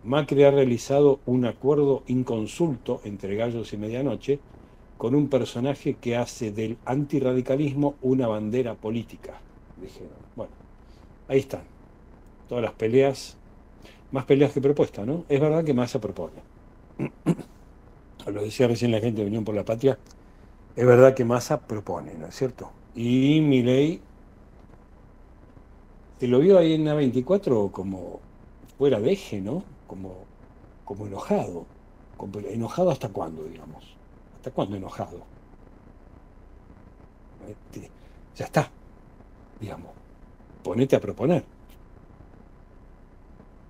Macri 0.04 0.44
ha 0.44 0.52
realizado 0.52 1.18
un 1.26 1.46
acuerdo 1.46 2.04
inconsulto 2.06 3.00
entre 3.02 3.34
Gallos 3.34 3.72
y 3.72 3.76
Medianoche 3.76 4.38
con 4.98 5.16
un 5.16 5.26
personaje 5.28 5.94
que 5.94 6.16
hace 6.16 6.52
del 6.52 6.78
antirradicalismo 6.84 7.96
una 8.02 8.28
bandera 8.28 8.74
política, 8.74 9.40
dijeron. 9.80 10.10
Bueno, 10.36 10.52
ahí 11.26 11.40
están 11.40 11.71
todas 12.52 12.64
las 12.64 12.74
peleas, 12.74 13.38
más 14.10 14.26
peleas 14.26 14.52
que 14.52 14.60
propuesta, 14.60 15.06
¿no? 15.06 15.24
Es 15.30 15.40
verdad 15.40 15.64
que 15.64 15.72
Massa 15.72 15.98
propone. 16.02 16.42
Lo 18.26 18.42
decía 18.42 18.68
recién 18.68 18.90
la 18.90 19.00
gente 19.00 19.22
de 19.22 19.26
Unión 19.26 19.42
por 19.42 19.54
la 19.54 19.64
Patria, 19.64 19.98
es 20.76 20.86
verdad 20.86 21.14
que 21.14 21.24
Massa 21.24 21.58
propone, 21.58 22.12
¿no 22.12 22.26
es 22.26 22.34
cierto? 22.36 22.70
Y 22.94 23.40
mi 23.40 23.62
ley 23.62 24.02
se 26.20 26.28
lo 26.28 26.40
vio 26.40 26.58
ahí 26.58 26.74
en 26.74 26.84
la 26.84 26.92
24 26.92 27.72
como 27.72 28.20
fuera 28.76 29.00
de 29.00 29.12
eje, 29.12 29.40
¿no? 29.40 29.64
Como, 29.86 30.18
como 30.84 31.06
enojado. 31.06 31.64
Como, 32.18 32.38
¿Enojado 32.40 32.90
hasta 32.90 33.08
cuándo, 33.08 33.44
digamos? 33.44 33.82
¿Hasta 34.36 34.50
cuándo 34.50 34.76
enojado? 34.76 35.22
Este, 37.48 37.90
ya 38.36 38.44
está, 38.44 38.70
digamos. 39.58 39.92
Ponete 40.62 40.96
a 40.96 41.00
proponer. 41.00 41.61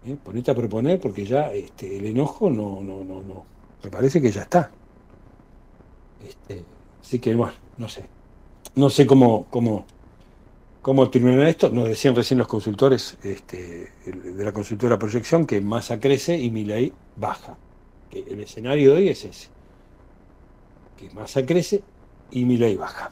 ¿eh? 0.06 0.16
ponete 0.22 0.50
a 0.50 0.54
proponer 0.54 1.00
porque 1.00 1.24
ya 1.24 1.52
este, 1.52 1.96
el 1.96 2.06
enojo 2.06 2.50
no, 2.50 2.80
no, 2.80 3.04
no, 3.04 3.22
no, 3.22 3.44
me 3.82 3.90
parece 3.90 4.20
que 4.20 4.30
ya 4.30 4.42
está. 4.42 4.70
Este, 6.26 6.64
así 7.00 7.18
que 7.18 7.34
bueno, 7.34 7.54
no 7.78 7.88
sé. 7.88 8.04
No 8.74 8.88
sé 8.88 9.06
cómo, 9.06 9.46
cómo, 9.50 9.86
cómo 10.80 11.04
esto. 11.04 11.70
Nos 11.70 11.88
decían 11.88 12.14
recién 12.14 12.38
los 12.38 12.48
consultores 12.48 13.18
este, 13.22 13.92
de 14.06 14.44
la 14.44 14.52
consultora 14.52 14.98
Proyección 14.98 15.46
que 15.46 15.60
masa 15.60 16.00
crece 16.00 16.38
y 16.38 16.50
Milay 16.50 16.92
baja. 17.16 17.56
Que 18.10 18.20
el 18.20 18.40
escenario 18.40 18.92
de 18.92 18.96
hoy 18.98 19.08
es 19.08 19.24
ese. 19.24 19.48
Que 20.96 21.10
masa 21.10 21.44
crece 21.44 21.82
y 22.30 22.44
Milay 22.44 22.76
baja. 22.76 23.10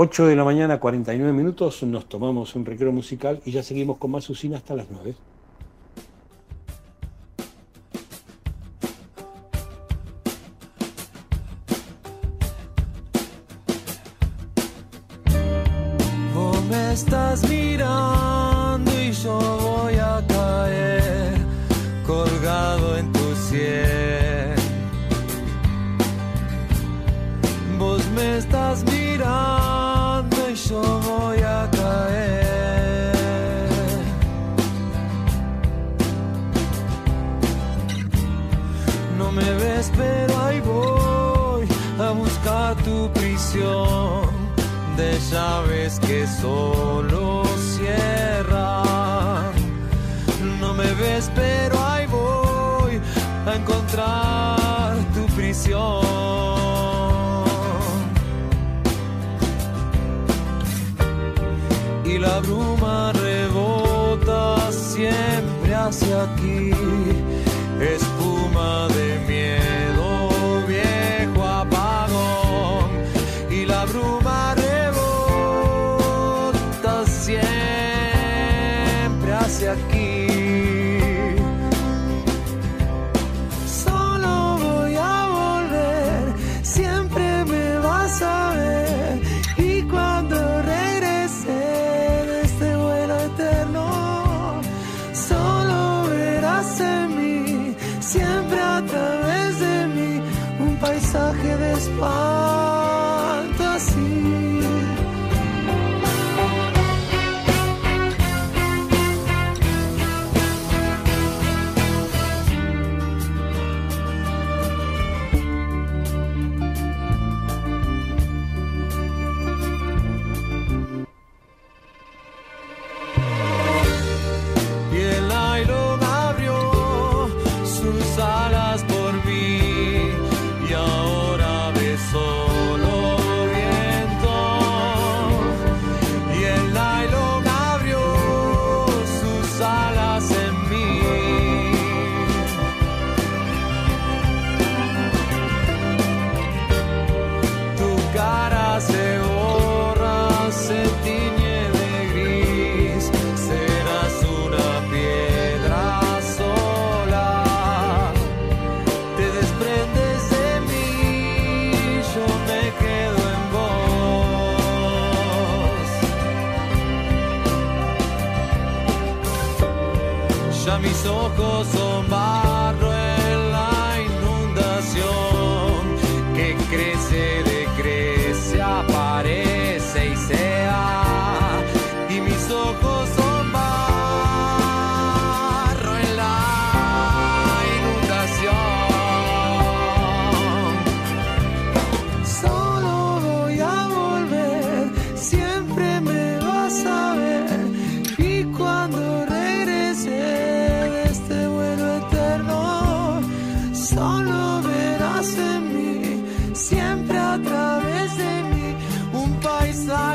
8 0.00 0.26
de 0.26 0.36
la 0.36 0.44
mañana, 0.44 0.78
49 0.78 1.32
minutos, 1.32 1.82
nos 1.82 2.08
tomamos 2.08 2.54
un 2.54 2.64
recreo 2.64 2.92
musical 2.92 3.40
y 3.44 3.50
ya 3.50 3.64
seguimos 3.64 3.98
con 3.98 4.12
más 4.12 4.30
usina 4.30 4.56
hasta 4.56 4.76
las 4.76 4.86
9. 4.90 5.16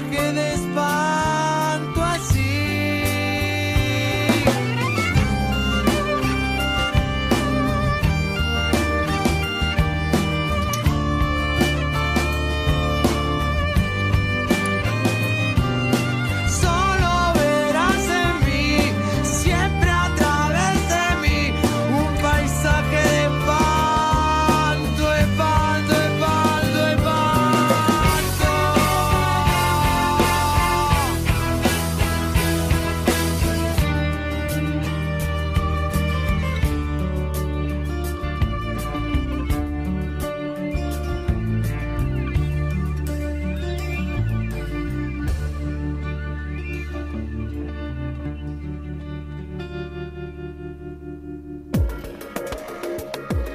que 0.10 0.34
de 0.34 0.53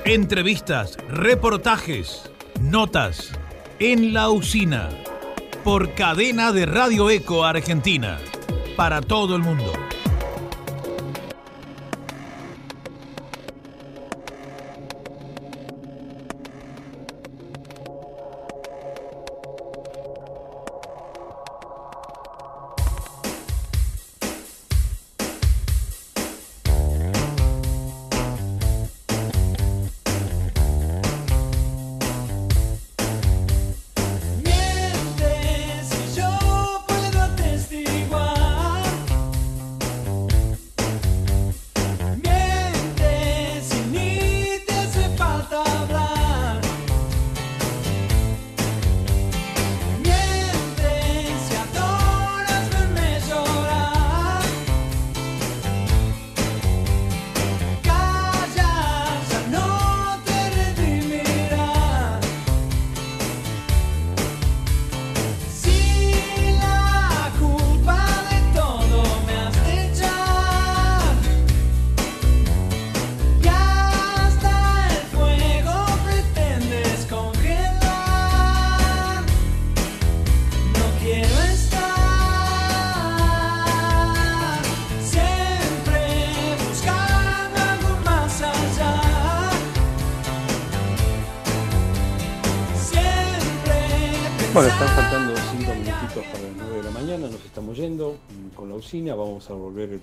Entrevistas, 0.08 0.96
reportajes, 1.10 2.32
notas 2.62 3.30
en 3.78 4.14
la 4.14 4.30
usina 4.30 4.88
por 5.62 5.92
cadena 5.92 6.50
de 6.50 6.64
Radio 6.64 7.10
Eco 7.10 7.44
Argentina 7.44 8.18
para 8.74 9.02
todo 9.02 9.36
el 9.36 9.42
mundo. 9.42 9.70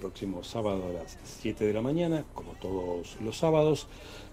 Próximo 0.06 0.44
sábado 0.44 0.84
a 0.88 0.94
las 0.94 1.18
7 1.24 1.66
de 1.66 1.74
la 1.74 1.82
mañana, 1.82 2.24
como 2.36 2.52
todos 2.54 3.18
los 3.22 3.38
sábados. 3.38 3.88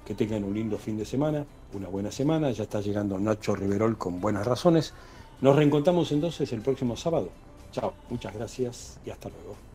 Que 0.05 0.15
tengan 0.15 0.44
un 0.44 0.53
lindo 0.53 0.77
fin 0.78 0.99
de 0.99 1.05
semana, 1.05 1.47
una 1.73 1.89
buena 1.89 2.11
semana, 2.11 2.51
ya 2.51 2.65
está 2.65 2.81
llegando 2.81 3.19
Nacho 3.19 3.55
Riverol 3.55 3.97
con 3.97 4.20
buenas 4.20 4.47
razones. 4.47 4.93
Nos 5.40 5.57
reencontramos 5.57 6.11
entonces 6.12 6.53
el 6.53 6.61
próximo 6.61 6.97
sábado. 6.97 7.31
Chao, 7.70 7.94
muchas 8.11 8.35
gracias 8.35 8.99
y 9.07 9.11
hasta 9.11 9.28
luego. 9.31 9.72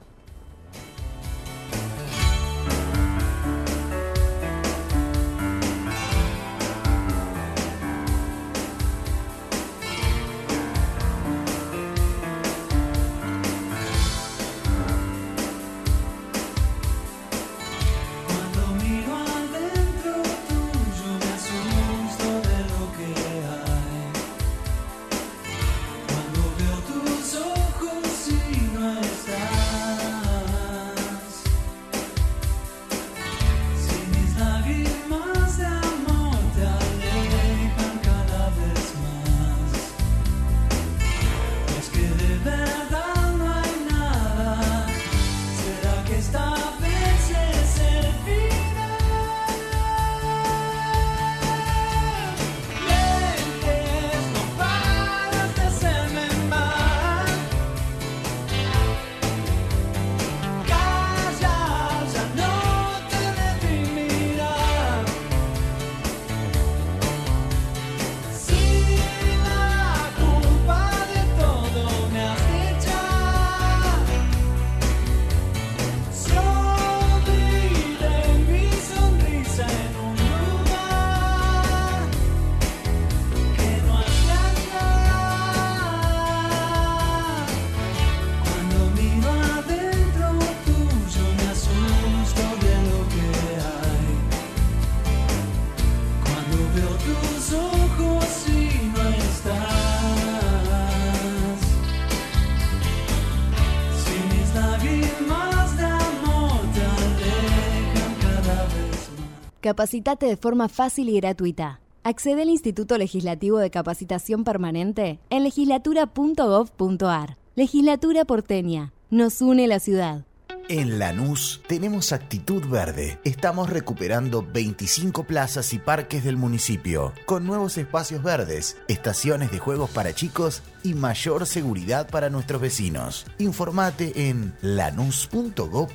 Capacitate 109.68 110.28
de 110.28 110.38
forma 110.38 110.70
fácil 110.70 111.10
y 111.10 111.18
gratuita. 111.20 111.82
Accede 112.06 112.44
al 112.44 112.50
Instituto 112.50 112.98
Legislativo 112.98 113.58
de 113.58 113.70
Capacitación 113.70 114.46
Permanente 114.46 115.20
en 115.30 115.44
legislatura.gov.ar. 115.44 117.38
Legislatura 117.56 118.24
porteña. 118.24 118.94
Nos 119.10 119.42
une 119.42 119.68
la 119.68 119.82
ciudad. 119.82 120.24
En 120.70 121.00
Lanús 121.00 121.60
tenemos 121.68 122.14
actitud 122.14 122.66
verde. 122.66 123.20
Estamos 123.26 123.70
recuperando 123.70 124.42
25 124.42 125.26
plazas 125.26 125.74
y 125.74 125.80
parques 125.80 126.24
del 126.24 126.38
municipio, 126.38 127.12
con 127.26 127.46
nuevos 127.46 127.78
espacios 127.78 128.24
verdes, 128.24 128.78
estaciones 128.88 129.52
de 129.52 129.60
juegos 129.60 129.90
para 129.90 130.16
chicos 130.16 130.64
y 130.82 130.94
mayor 130.94 131.46
seguridad 131.46 132.10
para 132.10 132.30
nuestros 132.30 132.62
vecinos. 132.62 133.26
Informate 133.38 134.30
en 134.30 134.54
lanús.gov.ar. 134.62 135.92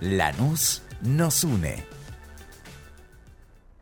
Lanús 0.00 0.82
nos 1.00 1.44
une. 1.44 1.95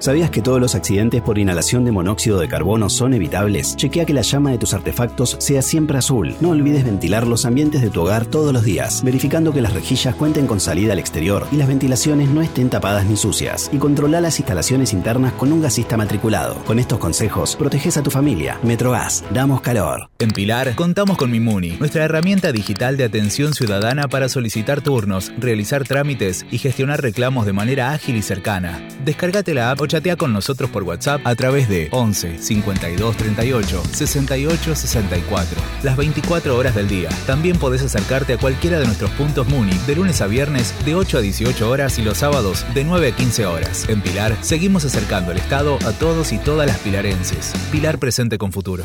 ¿Sabías 0.00 0.30
que 0.30 0.40
todos 0.40 0.58
los 0.58 0.74
accidentes 0.74 1.20
por 1.20 1.38
inhalación 1.38 1.84
de 1.84 1.92
monóxido 1.92 2.40
de 2.40 2.48
carbono 2.48 2.88
son 2.88 3.12
evitables? 3.12 3.76
Chequea 3.76 4.06
que 4.06 4.14
la 4.14 4.22
llama 4.22 4.50
de 4.50 4.56
tus 4.56 4.72
artefactos 4.72 5.36
sea 5.38 5.60
siempre 5.60 5.98
azul. 5.98 6.34
No 6.40 6.50
olvides 6.50 6.84
ventilar 6.84 7.26
los 7.26 7.44
ambientes 7.44 7.82
de 7.82 7.90
tu 7.90 8.00
hogar 8.00 8.24
todos 8.24 8.54
los 8.54 8.64
días, 8.64 9.04
verificando 9.04 9.52
que 9.52 9.60
las 9.60 9.74
rejillas 9.74 10.14
cuenten 10.14 10.46
con 10.46 10.58
salida 10.58 10.94
al 10.94 10.98
exterior 10.98 11.46
y 11.52 11.56
las 11.56 11.68
ventilaciones 11.68 12.30
no 12.30 12.40
estén 12.40 12.70
tapadas 12.70 13.04
ni 13.04 13.18
sucias. 13.18 13.68
Y 13.74 13.76
controla 13.76 14.22
las 14.22 14.38
instalaciones 14.38 14.94
internas 14.94 15.34
con 15.34 15.52
un 15.52 15.60
gasista 15.60 15.98
matriculado. 15.98 16.54
Con 16.64 16.78
estos 16.78 16.98
consejos, 16.98 17.54
proteges 17.56 17.98
a 17.98 18.02
tu 18.02 18.10
familia. 18.10 18.58
Metrogas, 18.62 19.22
damos 19.34 19.60
calor. 19.60 20.08
En 20.18 20.30
Pilar, 20.30 20.76
contamos 20.76 21.18
con 21.18 21.30
Mimuni, 21.30 21.72
nuestra 21.72 22.04
herramienta 22.04 22.52
digital 22.52 22.96
de 22.96 23.04
atención 23.04 23.52
ciudadana 23.52 24.08
para 24.08 24.30
solicitar 24.30 24.80
turnos, 24.80 25.30
realizar 25.38 25.84
trámites 25.84 26.46
y 26.50 26.56
gestionar 26.56 27.02
reclamos 27.02 27.44
de 27.44 27.52
manera 27.52 27.92
ágil 27.92 28.16
y 28.16 28.22
cercana. 28.22 28.80
Descárgate 29.04 29.52
la 29.52 29.70
app 29.72 29.89
chatea 29.90 30.16
con 30.16 30.32
nosotros 30.32 30.70
por 30.70 30.84
WhatsApp 30.84 31.20
a 31.24 31.34
través 31.34 31.68
de 31.68 31.88
11 31.90 32.38
52 32.38 33.16
38 33.16 33.82
68 33.92 34.74
64. 34.76 35.60
Las 35.82 35.96
24 35.96 36.56
horas 36.56 36.74
del 36.74 36.88
día. 36.88 37.08
También 37.26 37.58
podés 37.58 37.82
acercarte 37.82 38.34
a 38.34 38.38
cualquiera 38.38 38.78
de 38.78 38.86
nuestros 38.86 39.10
puntos 39.12 39.48
Muni 39.48 39.76
de 39.86 39.96
lunes 39.96 40.20
a 40.20 40.28
viernes 40.28 40.72
de 40.84 40.94
8 40.94 41.18
a 41.18 41.20
18 41.20 41.68
horas 41.68 41.98
y 41.98 42.02
los 42.02 42.18
sábados 42.18 42.64
de 42.72 42.84
9 42.84 43.08
a 43.08 43.16
15 43.16 43.46
horas. 43.46 43.88
En 43.88 44.00
Pilar 44.00 44.36
seguimos 44.42 44.84
acercando 44.84 45.32
el 45.32 45.38
Estado 45.38 45.76
a 45.84 45.92
todos 45.92 46.32
y 46.32 46.38
todas 46.38 46.66
las 46.66 46.78
pilarenses. 46.78 47.52
Pilar 47.72 47.98
presente 47.98 48.38
con 48.38 48.52
futuro. 48.52 48.84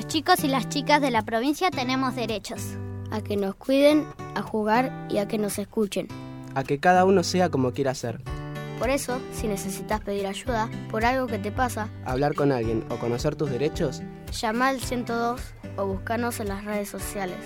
Los 0.01 0.07
chicos 0.07 0.43
y 0.43 0.47
las 0.47 0.67
chicas 0.67 0.99
de 0.99 1.11
la 1.11 1.21
provincia 1.21 1.69
tenemos 1.69 2.15
derechos. 2.15 2.59
A 3.11 3.21
que 3.21 3.37
nos 3.37 3.53
cuiden, 3.53 4.07
a 4.33 4.41
jugar 4.41 4.91
y 5.11 5.19
a 5.19 5.27
que 5.27 5.37
nos 5.37 5.59
escuchen. 5.59 6.07
A 6.55 6.63
que 6.63 6.79
cada 6.79 7.05
uno 7.05 7.21
sea 7.21 7.49
como 7.49 7.71
quiera 7.71 7.93
ser. 7.93 8.19
Por 8.79 8.89
eso, 8.89 9.21
si 9.31 9.47
necesitas 9.47 10.01
pedir 10.01 10.25
ayuda 10.25 10.71
por 10.89 11.05
algo 11.05 11.27
que 11.27 11.37
te 11.37 11.51
pasa, 11.51 11.87
hablar 12.03 12.33
con 12.33 12.51
alguien 12.51 12.83
o 12.89 12.97
conocer 12.97 13.35
tus 13.35 13.51
derechos, 13.51 14.01
llama 14.31 14.69
al 14.69 14.81
102 14.81 15.39
o 15.77 15.85
búscanos 15.85 16.39
en 16.39 16.47
las 16.47 16.65
redes 16.65 16.89
sociales. 16.89 17.37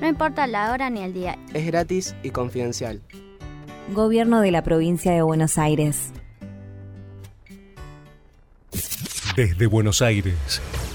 No 0.00 0.06
importa 0.06 0.46
la 0.46 0.70
hora 0.70 0.88
ni 0.90 1.02
el 1.02 1.12
día. 1.12 1.36
Es 1.54 1.66
gratis 1.66 2.14
y 2.22 2.30
confidencial. 2.30 3.02
Gobierno 3.92 4.42
de 4.42 4.52
la 4.52 4.62
provincia 4.62 5.10
de 5.10 5.22
Buenos 5.22 5.58
Aires. 5.58 6.12
Desde 9.34 9.66
Buenos 9.66 10.02
Aires, 10.02 10.62